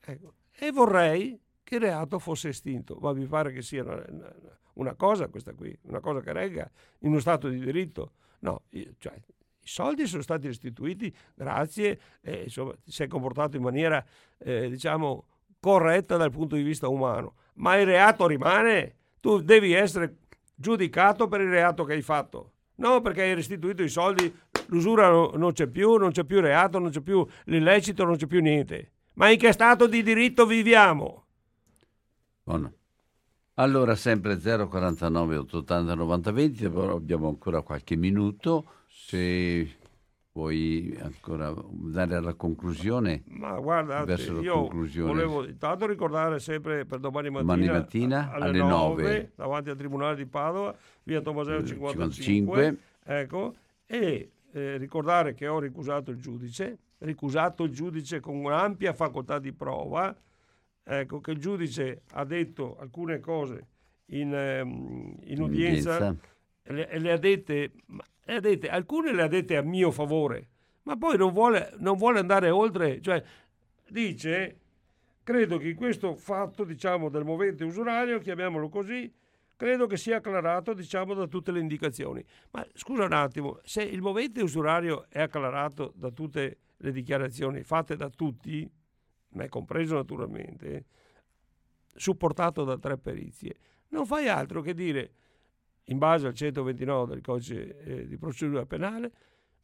ecco, 0.00 0.34
e 0.50 0.70
vorrei 0.72 1.40
che 1.62 1.76
il 1.76 1.80
reato 1.80 2.18
fosse 2.18 2.48
estinto. 2.48 2.98
Ma 3.00 3.12
vi 3.12 3.26
pare 3.26 3.52
che 3.52 3.62
sia 3.62 3.82
una, 3.82 4.34
una 4.74 4.94
cosa 4.94 5.28
questa 5.28 5.54
qui, 5.54 5.76
una 5.82 6.00
cosa 6.00 6.20
che 6.20 6.32
regga 6.32 6.70
in 7.00 7.10
uno 7.10 7.20
Stato 7.20 7.48
di 7.48 7.58
diritto? 7.58 8.12
No, 8.40 8.64
cioè, 8.98 9.14
i 9.14 9.66
soldi 9.66 10.06
sono 10.06 10.22
stati 10.22 10.46
restituiti 10.46 11.14
grazie, 11.34 11.98
eh, 12.20 12.42
insomma, 12.42 12.74
si 12.84 13.02
è 13.02 13.06
comportato 13.06 13.56
in 13.56 13.62
maniera, 13.62 14.04
eh, 14.38 14.68
diciamo, 14.68 15.26
corretta 15.58 16.18
dal 16.18 16.30
punto 16.30 16.56
di 16.56 16.62
vista 16.62 16.88
umano, 16.88 17.36
ma 17.54 17.76
il 17.76 17.86
reato 17.86 18.26
rimane, 18.26 18.96
tu 19.20 19.40
devi 19.40 19.72
essere 19.72 20.18
giudicato 20.54 21.26
per 21.26 21.40
il 21.40 21.48
reato 21.48 21.84
che 21.84 21.94
hai 21.94 22.02
fatto. 22.02 22.52
No, 22.76 23.00
perché 23.00 23.22
hai 23.22 23.34
restituito 23.34 23.82
i 23.82 23.88
soldi, 23.88 24.30
l'usura 24.66 25.10
non 25.10 25.52
c'è 25.52 25.66
più, 25.66 25.96
non 25.96 26.10
c'è 26.10 26.24
più 26.24 26.40
reato, 26.40 26.78
non 26.78 26.90
c'è 26.90 27.00
più 27.00 27.26
l'illecito, 27.44 28.04
non 28.04 28.16
c'è 28.16 28.26
più 28.26 28.40
niente. 28.40 28.90
Ma 29.14 29.30
in 29.30 29.38
che 29.38 29.52
stato 29.52 29.86
di 29.86 30.02
diritto 30.02 30.46
viviamo? 30.46 31.24
Buono. 32.42 32.72
Allora, 33.54 33.94
sempre 33.94 34.36
049 34.36 35.36
880 35.36 35.94
90 35.94 36.32
20, 36.32 36.68
però 36.70 36.96
abbiamo 36.96 37.28
ancora 37.28 37.62
qualche 37.62 37.94
minuto. 37.94 38.66
Se 38.88 39.76
vuoi 40.32 40.96
ancora 41.00 41.54
dare 41.70 42.16
alla 42.16 42.34
conclusione, 42.34 43.22
ma 43.26 43.56
guarda, 43.60 44.04
verso 44.04 44.40
io 44.40 44.62
conclusione. 44.62 45.12
volevo 45.12 45.46
intanto 45.46 45.86
ricordare 45.86 46.40
sempre 46.40 46.84
per 46.84 46.98
domani 46.98 47.30
mattina, 47.30 47.54
domani 47.54 47.68
mattina 47.68 48.32
alle, 48.32 48.46
alle 48.46 48.58
9, 48.58 49.02
9, 49.02 49.32
davanti 49.36 49.70
al 49.70 49.76
Tribunale 49.76 50.16
di 50.16 50.26
Padova, 50.26 50.74
via 51.04 51.20
Tomaseo 51.20 51.64
55, 51.64 52.22
55. 52.24 52.78
Ecco, 53.04 53.54
e 53.86 54.30
eh, 54.54 54.76
ricordare 54.76 55.34
che 55.34 55.48
ho 55.48 55.58
ricusato 55.58 56.12
il 56.12 56.18
giudice, 56.18 56.78
ricusato 56.98 57.64
il 57.64 57.72
giudice 57.72 58.20
con 58.20 58.36
un'ampia 58.36 58.92
facoltà 58.92 59.40
di 59.40 59.52
prova. 59.52 60.16
Ecco, 60.86 61.20
che 61.20 61.30
il 61.32 61.38
giudice 61.38 62.02
ha 62.12 62.24
detto 62.24 62.76
alcune 62.78 63.18
cose 63.18 63.66
in, 64.06 64.60
um, 64.62 65.16
in 65.22 65.40
udienza 65.40 66.14
e 66.62 66.72
le, 66.72 66.98
le, 66.98 67.12
ha 67.12 67.16
dette, 67.16 67.72
le 67.86 68.36
ha 68.36 68.40
dette, 68.40 68.68
alcune 68.68 69.12
le 69.12 69.22
ha 69.22 69.26
dette 69.26 69.56
a 69.56 69.62
mio 69.62 69.90
favore, 69.90 70.48
ma 70.82 70.96
poi 70.96 71.16
non 71.16 71.32
vuole, 71.32 71.72
non 71.78 71.96
vuole 71.96 72.18
andare 72.18 72.50
oltre, 72.50 73.00
cioè 73.00 73.22
dice, 73.88 74.58
credo 75.22 75.56
che 75.56 75.70
in 75.70 75.76
questo 75.76 76.14
fatto 76.14 76.64
diciamo, 76.64 77.08
del 77.08 77.24
movente 77.24 77.64
usurario, 77.64 78.18
chiamiamolo 78.18 78.68
così, 78.68 79.10
credo 79.56 79.86
che 79.86 79.96
sia 79.96 80.16
acclarato 80.16 80.74
diciamo, 80.74 81.14
da 81.14 81.26
tutte 81.26 81.52
le 81.52 81.60
indicazioni. 81.60 82.24
Ma 82.50 82.66
scusa 82.74 83.04
un 83.04 83.12
attimo, 83.12 83.60
se 83.64 83.82
il 83.82 84.00
movente 84.00 84.42
usurario 84.42 85.06
è 85.08 85.20
acclarato 85.20 85.92
da 85.94 86.10
tutte 86.10 86.58
le 86.76 86.92
dichiarazioni 86.92 87.62
fatte 87.62 87.96
da 87.96 88.10
tutti, 88.10 88.70
me 89.30 89.48
compreso 89.48 89.94
naturalmente, 89.94 90.84
supportato 91.94 92.64
da 92.64 92.78
tre 92.78 92.98
perizie, 92.98 93.56
non 93.88 94.06
fai 94.06 94.28
altro 94.28 94.60
che 94.60 94.74
dire, 94.74 95.12
in 95.84 95.98
base 95.98 96.26
al 96.26 96.34
129 96.34 97.06
del 97.06 97.20
codice 97.22 97.78
eh, 97.78 98.06
di 98.06 98.16
procedura 98.16 98.66
penale, 98.66 99.12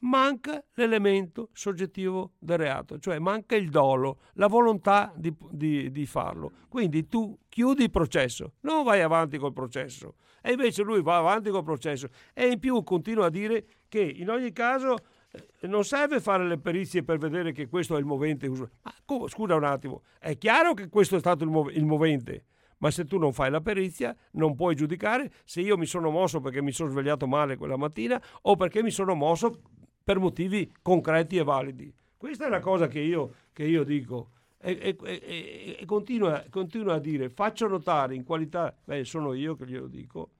manca 0.01 0.63
l'elemento 0.75 1.51
soggettivo 1.53 2.33
del 2.39 2.59
reato, 2.59 2.99
cioè 2.99 3.19
manca 3.19 3.57
il 3.57 3.69
dolo, 3.69 4.21
la 4.35 4.47
volontà 4.47 5.13
di, 5.17 5.35
di, 5.51 5.91
di, 5.91 6.07
farlo. 6.07 6.53
Quindi 6.69 7.07
tu 7.09 7.37
chiudi 7.49 7.85
il 7.85 7.91
processo, 7.91 8.55
non 8.61 8.85
vai 8.85 9.01
avanti 9.01 9.39
col 9.39 9.53
processo. 9.53 10.15
E 10.43 10.53
invece 10.53 10.83
lui 10.83 11.03
va 11.03 11.19
avanti 11.19 11.51
col 11.51 11.65
processo 11.65 12.09
e 12.33 12.47
in 12.47 12.59
più 12.59 12.83
continua 12.83 13.27
a 13.27 13.31
dire 13.31 13.67
che 13.89 14.01
in 14.01 14.31
ogni 14.31 14.53
caso 14.53 14.97
eh, 15.33 15.67
non 15.67 15.85
serve 15.85 16.21
fare 16.21 16.47
le 16.47 16.59
perizie 16.59 17.03
per 17.03 17.19
vedere 17.19 17.53
che 17.53 17.69
questo 17.69 17.97
è 17.97 17.99
il 17.99 18.07
movente. 18.07 18.49
Ma, 18.49 18.69
scusa 19.29 19.55
un 19.55 19.65
attimo, 19.65 20.03
è 20.19 20.39
chiaro 20.39 20.73
che 20.73 20.89
questo 20.89 21.17
è 21.17 21.19
stato 21.19 21.45
il, 21.45 21.51
mov- 21.51 21.75
il 21.75 21.85
movente, 21.85 22.47
ma 22.79 22.91
se 22.91 23.05
tu 23.05 23.19
non 23.19 23.35
fai 23.35 23.51
la 23.51 23.61
perizia 23.61 24.17
non 24.33 24.55
puoi 24.55 24.75
giudicare 24.75 25.31
se 25.45 25.61
io 25.61 25.77
mi 25.77 25.85
sono 25.85 26.11
mosso 26.11 26.41
perché 26.41 26.63
mi 26.63 26.73
sono 26.73 26.89
svegliato 26.89 27.27
male 27.27 27.57
quella 27.57 27.77
mattina 27.77 28.21
o 28.43 28.57
perché 28.57 28.83
mi 28.83 28.91
sono 28.91 29.15
mosso 29.15 29.61
per 30.03 30.19
motivi 30.19 30.73
concreti 30.83 31.37
e 31.37 31.45
validi. 31.45 31.93
Questa 32.17 32.47
è 32.47 32.49
la 32.49 32.61
cosa 32.61 32.89
che 32.89 33.01
io, 33.01 33.35
che 33.53 33.65
io 33.65 33.85
dico. 33.85 34.31
E, 34.63 34.97
e, 35.03 35.77
e, 35.79 35.85
continua, 35.87 36.45
continua, 36.51 36.95
a 36.95 36.99
dire, 36.99 37.31
faccio 37.31 37.67
notare 37.67 38.15
in 38.15 38.25
qualità, 38.25 38.77
beh 38.85 39.05
sono 39.05 39.33
io 39.33 39.57
che 39.57 39.67
glielo 39.67 39.87
dico, 39.87 40.31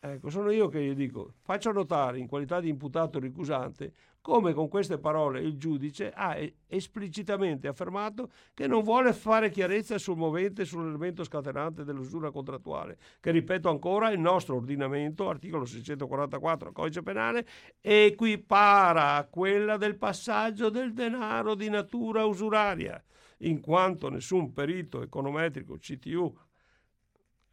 Ecco, 0.00 0.30
sono 0.30 0.50
io 0.50 0.68
che 0.68 0.80
gli 0.80 0.94
dico, 0.94 1.34
faccio 1.40 1.72
notare 1.72 2.18
in 2.18 2.28
qualità 2.28 2.60
di 2.60 2.68
imputato 2.68 3.18
ricusante 3.18 3.92
come 4.20 4.52
con 4.52 4.68
queste 4.68 4.98
parole 4.98 5.40
il 5.40 5.56
giudice 5.56 6.12
ha 6.14 6.36
esplicitamente 6.66 7.66
affermato 7.66 8.30
che 8.54 8.66
non 8.66 8.82
vuole 8.82 9.12
fare 9.12 9.50
chiarezza 9.50 9.98
sul 9.98 10.16
movente 10.16 10.62
e 10.62 10.64
sull'elemento 10.66 11.24
scatenante 11.24 11.82
dell'usura 11.82 12.30
contrattuale, 12.30 12.98
che 13.20 13.30
ripeto 13.30 13.68
ancora 13.70 14.10
il 14.10 14.20
nostro 14.20 14.56
ordinamento, 14.56 15.28
articolo 15.28 15.64
644 15.64 16.72
codice 16.72 17.02
penale, 17.02 17.46
equipara 17.80 19.26
quella 19.30 19.76
del 19.76 19.96
passaggio 19.96 20.68
del 20.68 20.92
denaro 20.92 21.54
di 21.54 21.70
natura 21.70 22.24
usuraria, 22.24 23.02
in 23.38 23.60
quanto 23.60 24.10
nessun 24.10 24.52
perito 24.52 25.02
econometrico 25.02 25.76
CTU 25.78 26.36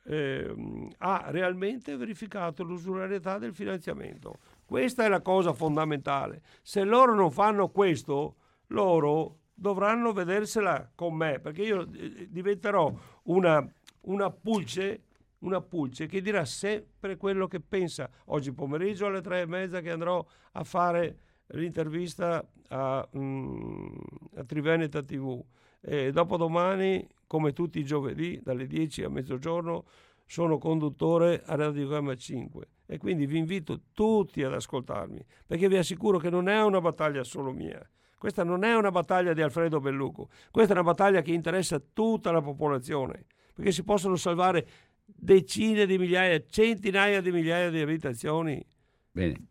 eh, 0.06 0.90
ha 1.00 1.26
realmente 1.28 1.96
verificato 1.98 2.64
l'usurarietà 2.64 3.38
del 3.38 3.54
finanziamento. 3.54 4.40
Questa 4.66 5.04
è 5.04 5.08
la 5.08 5.22
cosa 5.22 5.54
fondamentale. 5.54 6.42
Se 6.62 6.84
loro 6.84 7.14
non 7.16 7.32
fanno 7.32 7.70
questo, 7.70 8.36
loro 8.68 9.40
dovranno 9.54 10.12
vedersela 10.12 10.92
con 10.94 11.16
me, 11.16 11.40
perché 11.40 11.64
io 11.64 11.88
eh, 11.94 12.28
diventerò 12.30 12.94
una, 13.24 13.68
una 14.02 14.30
pulce 14.30 15.02
una 15.40 15.62
pulce 15.62 16.08
che 16.08 16.22
dirà 16.22 16.44
sempre 16.44 17.18
quello 17.18 17.48
che 17.48 17.60
pensa. 17.60 18.10
Oggi 18.26 18.52
pomeriggio 18.52 19.06
alle 19.06 19.22
tre 19.22 19.42
e 19.42 19.46
mezza 19.46 19.80
che 19.80 19.92
andrò 19.92 20.26
a 20.54 20.64
fare 20.64 21.20
l'intervista 21.48 22.44
a, 22.70 23.08
mm, 23.16 23.96
a 24.38 24.44
Triveneta 24.44 25.04
TV 25.04 25.44
e 25.86 26.12
dopodomani, 26.12 27.08
come 27.28 27.54
tutti 27.54 27.80
i 27.80 27.86
giovedì, 27.86 28.40
dalle 28.44 28.66
10 28.66 29.04
a 29.04 29.10
mezzogiorno, 29.10 29.86
sono 30.26 30.58
conduttore 30.58 31.44
a 31.46 31.56
Radio 31.56 31.88
Gamma 31.88 32.16
5 32.16 32.68
e 32.88 32.98
quindi 32.98 33.28
vi 33.28 33.38
invito 33.38 33.82
tutti 33.94 34.44
ad 34.44 34.54
ascoltarmi 34.54 35.24
perché 35.46 35.68
vi 35.68 35.78
assicuro 35.78 36.18
che 36.18 36.30
non 36.30 36.50
è 36.50 36.62
una 36.64 36.82
battaglia 36.82 37.24
solo 37.24 37.52
mia. 37.52 37.88
Questa 38.18 38.44
non 38.44 38.64
è 38.64 38.76
una 38.76 38.90
battaglia 38.90 39.34
di 39.34 39.42
Alfredo 39.42 39.80
Belluco, 39.80 40.30
questa 40.50 40.74
è 40.74 40.76
una 40.78 40.86
battaglia 40.86 41.22
che 41.22 41.32
interessa 41.32 41.80
tutta 41.94 42.32
la 42.32 42.42
popolazione, 42.42 43.26
perché 43.54 43.72
si 43.72 43.84
possono 43.84 44.16
salvare 44.16 44.68
decine 45.06 45.86
di 45.86 46.00
migliaia, 46.00 46.44
centinaia 46.48 47.22
di 47.22 47.32
migliaia 47.32 47.70
di 47.70 47.82
abitazioni. 47.82 48.66
Bene, 49.12 49.48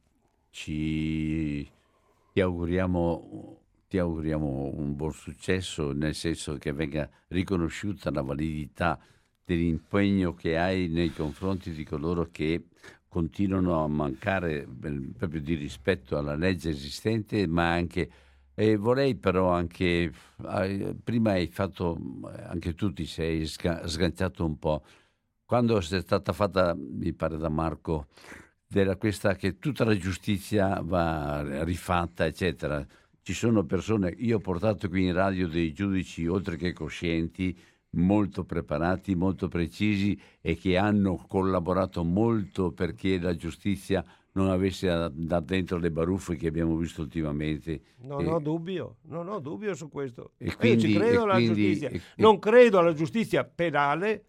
ci 0.50 1.70
ti 2.32 2.40
auguriamo, 2.40 3.60
ti 3.94 4.00
auguriamo 4.00 4.72
un 4.74 4.96
buon 4.96 5.12
successo, 5.12 5.92
nel 5.92 6.16
senso 6.16 6.56
che 6.56 6.72
venga 6.72 7.08
riconosciuta 7.28 8.10
la 8.10 8.22
validità 8.22 8.98
dell'impegno 9.44 10.34
che 10.34 10.58
hai 10.58 10.88
nei 10.88 11.12
confronti 11.12 11.70
di 11.70 11.84
coloro 11.84 12.28
che 12.32 12.64
continuano 13.06 13.84
a 13.84 13.86
mancare 13.86 14.66
proprio 15.16 15.40
di 15.40 15.54
rispetto 15.54 16.18
alla 16.18 16.34
legge 16.34 16.70
esistente, 16.70 17.46
ma 17.46 17.70
anche 17.70 18.10
e 18.56 18.74
vorrei 18.74 19.14
però 19.14 19.52
anche, 19.52 20.12
prima 21.04 21.30
hai 21.30 21.46
fatto, 21.46 21.96
anche 22.46 22.74
tu 22.74 22.92
ti 22.92 23.06
sei 23.06 23.46
sganciato 23.46 24.44
un 24.44 24.58
po', 24.58 24.84
quando 25.44 25.78
è 25.78 25.82
stata 25.82 26.32
fatta, 26.32 26.74
mi 26.76 27.12
pare 27.12 27.36
da 27.36 27.48
Marco, 27.48 28.08
della 28.66 28.96
questa 28.96 29.36
che 29.36 29.60
tutta 29.60 29.84
la 29.84 29.96
giustizia 29.96 30.80
va 30.82 31.62
rifatta, 31.62 32.26
eccetera. 32.26 32.84
Ci 33.26 33.32
sono 33.32 33.64
persone, 33.64 34.14
io 34.18 34.36
ho 34.36 34.38
portato 34.38 34.86
qui 34.90 35.06
in 35.06 35.14
radio 35.14 35.48
dei 35.48 35.72
giudici, 35.72 36.26
oltre 36.26 36.56
che 36.56 36.74
coscienti, 36.74 37.58
molto 37.92 38.44
preparati, 38.44 39.14
molto 39.14 39.48
precisi 39.48 40.20
e 40.42 40.58
che 40.58 40.76
hanno 40.76 41.24
collaborato 41.26 42.04
molto 42.04 42.70
perché 42.72 43.18
la 43.18 43.34
giustizia 43.34 44.04
non 44.32 44.50
avesse 44.50 45.10
da 45.10 45.40
dentro 45.40 45.78
le 45.78 45.90
baruffe 45.90 46.36
che 46.36 46.48
abbiamo 46.48 46.76
visto 46.76 47.00
ultimamente. 47.00 47.80
Non 48.02 48.26
e... 48.26 48.28
ho 48.28 48.38
dubbio, 48.40 48.96
non 49.04 49.26
ho 49.28 49.38
dubbio 49.38 49.74
su 49.74 49.88
questo. 49.88 50.32
E 50.36 50.54
quindi, 50.54 50.88
Io 50.88 50.92
ci 50.92 50.98
credo 50.98 51.22
alla 51.22 51.34
quindi, 51.36 51.64
giustizia. 51.64 51.88
E, 51.88 52.00
non 52.16 52.38
credo 52.38 52.78
alla 52.78 52.92
giustizia 52.92 53.42
penale, 53.42 54.22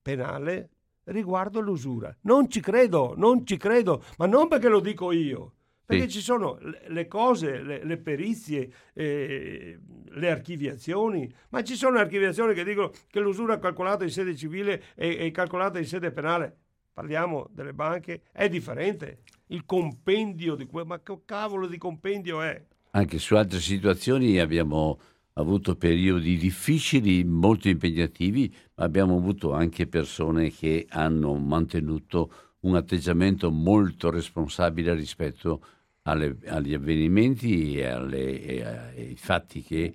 penale 0.00 0.68
riguardo 1.06 1.58
l'usura. 1.58 2.16
Non 2.20 2.48
ci 2.48 2.60
credo, 2.60 3.14
non 3.16 3.44
ci 3.44 3.56
credo, 3.56 4.04
ma 4.18 4.26
non 4.26 4.46
perché 4.46 4.68
lo 4.68 4.78
dico 4.78 5.10
io, 5.10 5.54
perché 5.88 6.02
sì. 6.02 6.18
ci 6.18 6.20
sono 6.20 6.58
le 6.88 7.08
cose, 7.08 7.62
le, 7.62 7.82
le 7.82 7.96
perizie, 7.96 8.70
eh, 8.92 9.78
le 10.06 10.30
archiviazioni, 10.30 11.32
ma 11.48 11.62
ci 11.62 11.76
sono 11.76 11.96
archiviazioni 11.96 12.52
che 12.52 12.62
dicono 12.62 12.90
che 13.08 13.20
l'usura 13.20 13.58
calcolata 13.58 14.04
in 14.04 14.10
sede 14.10 14.36
civile 14.36 14.82
e, 14.94 15.16
e 15.18 15.30
calcolata 15.30 15.78
in 15.78 15.86
sede 15.86 16.10
penale. 16.10 16.54
Parliamo 16.92 17.48
delle 17.54 17.72
banche, 17.72 18.24
è 18.32 18.50
differente. 18.50 19.22
Il 19.46 19.64
compendio 19.64 20.56
di 20.56 20.66
quello, 20.66 20.88
ma 20.88 21.00
che 21.00 21.20
cavolo 21.24 21.66
di 21.66 21.78
compendio 21.78 22.42
è? 22.42 22.62
Anche 22.90 23.18
su 23.18 23.36
altre 23.36 23.60
situazioni 23.60 24.38
abbiamo 24.38 25.00
avuto 25.34 25.74
periodi 25.74 26.36
difficili, 26.36 27.24
molto 27.24 27.70
impegnativi, 27.70 28.54
ma 28.74 28.84
abbiamo 28.84 29.16
avuto 29.16 29.54
anche 29.54 29.86
persone 29.86 30.50
che 30.50 30.84
hanno 30.90 31.32
mantenuto 31.36 32.30
un 32.60 32.76
atteggiamento 32.76 33.50
molto 33.50 34.10
responsabile 34.10 34.92
rispetto 34.92 35.62
alle, 36.10 36.36
agli 36.46 36.74
avvenimenti 36.74 37.76
e, 37.76 37.86
alle, 37.86 38.42
e 38.42 38.64
ai 38.64 39.16
fatti 39.16 39.62
che 39.62 39.92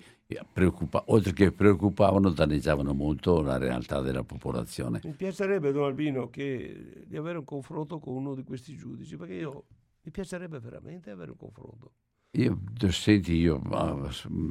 preoccupa, 0.51 1.03
oltre 1.07 1.33
che 1.33 1.51
preoccupavano, 1.51 2.29
danneggiavano 2.29 2.93
molto 2.93 3.41
la 3.41 3.57
realtà 3.57 4.01
della 4.01 4.23
popolazione. 4.23 5.01
Mi 5.03 5.13
piacerebbe, 5.13 5.71
Don 5.71 5.85
Albino, 5.85 6.29
che, 6.29 7.03
di 7.05 7.17
avere 7.17 7.37
un 7.37 7.45
confronto 7.45 7.99
con 7.99 8.15
uno 8.15 8.33
di 8.33 8.43
questi 8.43 8.75
giudici, 8.75 9.17
perché 9.17 9.33
io 9.33 9.65
mi 10.01 10.11
piacerebbe 10.11 10.59
veramente 10.59 11.11
avere 11.11 11.31
un 11.31 11.37
confronto. 11.37 11.91
Io, 12.35 12.59
senti, 12.89 13.35
io 13.35 13.61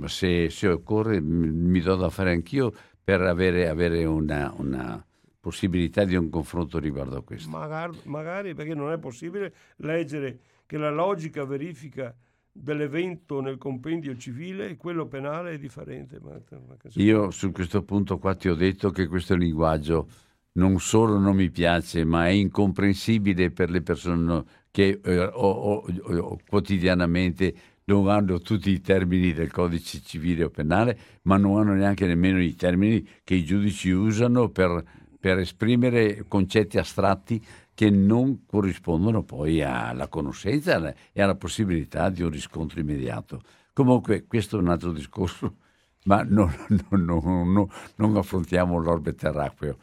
se, 0.06 0.48
se, 0.50 0.68
occorre 0.68 1.20
mi 1.20 1.80
do 1.80 1.96
da 1.96 2.10
fare 2.10 2.30
anch'io 2.30 2.72
per 3.02 3.20
avere, 3.22 3.68
avere 3.68 4.04
una, 4.04 4.54
una, 4.56 5.04
possibilità 5.40 6.04
di 6.04 6.14
un 6.14 6.30
confronto 6.30 6.78
riguardo 6.78 7.16
a 7.16 7.22
questo. 7.24 7.50
Magari, 7.50 7.98
magari, 8.04 8.54
perché 8.54 8.74
non 8.74 8.92
è 8.92 8.98
possibile 8.98 9.52
leggere 9.78 10.38
che 10.72 10.78
la 10.78 10.90
logica 10.90 11.44
verifica 11.44 12.16
dell'evento 12.50 13.42
nel 13.42 13.58
compendio 13.58 14.16
civile 14.16 14.70
e 14.70 14.76
quello 14.78 15.06
penale 15.06 15.52
è 15.52 15.58
differente. 15.58 16.18
Io 16.94 17.30
su 17.30 17.52
questo 17.52 17.82
punto 17.82 18.16
qua 18.16 18.34
ti 18.34 18.48
ho 18.48 18.54
detto 18.54 18.88
che 18.88 19.06
questo 19.06 19.36
linguaggio 19.36 20.08
non 20.52 20.80
solo 20.80 21.18
non 21.18 21.36
mi 21.36 21.50
piace, 21.50 22.06
ma 22.06 22.26
è 22.26 22.30
incomprensibile 22.30 23.50
per 23.50 23.68
le 23.68 23.82
persone 23.82 24.44
che 24.70 24.98
eh, 25.04 25.18
o, 25.18 25.50
o, 25.50 25.84
o, 26.06 26.38
quotidianamente 26.48 27.54
non 27.84 28.08
hanno 28.08 28.38
tutti 28.38 28.70
i 28.70 28.80
termini 28.80 29.34
del 29.34 29.50
codice 29.50 30.00
civile 30.00 30.44
o 30.44 30.48
penale, 30.48 30.98
ma 31.24 31.36
non 31.36 31.58
hanno 31.58 31.74
neanche 31.74 32.06
nemmeno 32.06 32.40
i 32.40 32.54
termini 32.54 33.06
che 33.24 33.34
i 33.34 33.44
giudici 33.44 33.90
usano 33.90 34.48
per, 34.48 34.82
per 35.20 35.36
esprimere 35.36 36.24
concetti 36.26 36.78
astratti 36.78 37.44
che 37.74 37.90
non 37.90 38.44
corrispondono 38.46 39.22
poi 39.22 39.62
alla 39.62 40.08
conoscenza 40.08 40.94
e 41.12 41.22
alla 41.22 41.34
possibilità 41.34 42.10
di 42.10 42.22
un 42.22 42.30
riscontro 42.30 42.80
immediato. 42.80 43.40
Comunque 43.72 44.26
questo 44.26 44.56
è 44.56 44.60
un 44.60 44.68
altro 44.68 44.92
discorso, 44.92 45.56
ma 46.04 46.22
non, 46.22 46.52
non, 46.90 47.04
non, 47.52 47.68
non 47.96 48.16
affrontiamo 48.16 48.78
l'orbe 48.78 49.14
terracqueo. 49.14 49.76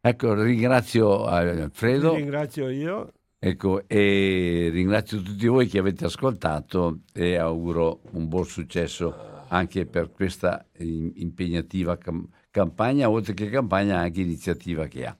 Ecco, 0.00 0.40
ringrazio 0.40 1.24
Alfredo. 1.24 2.10
Ti 2.10 2.16
ringrazio 2.16 2.68
io. 2.68 3.12
Ecco, 3.38 3.86
e 3.86 4.70
ringrazio 4.72 5.20
tutti 5.20 5.46
voi 5.46 5.66
che 5.66 5.78
avete 5.78 6.04
ascoltato 6.04 7.00
e 7.12 7.36
auguro 7.36 8.00
un 8.12 8.28
buon 8.28 8.44
successo 8.44 9.44
anche 9.48 9.86
per 9.86 10.10
questa 10.10 10.64
impegnativa 10.78 11.96
cam- 11.96 12.26
campagna, 12.50 13.10
oltre 13.10 13.34
che 13.34 13.48
campagna 13.48 13.98
anche 13.98 14.20
iniziativa 14.20 14.86
che 14.86 15.06
ha. 15.06 15.16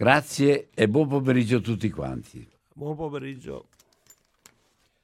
Grazie 0.00 0.70
e 0.72 0.88
buon 0.88 1.08
pomeriggio 1.08 1.58
a 1.58 1.60
tutti 1.60 1.90
quanti. 1.90 2.48
Buon 2.72 2.96
pomeriggio. 2.96 3.66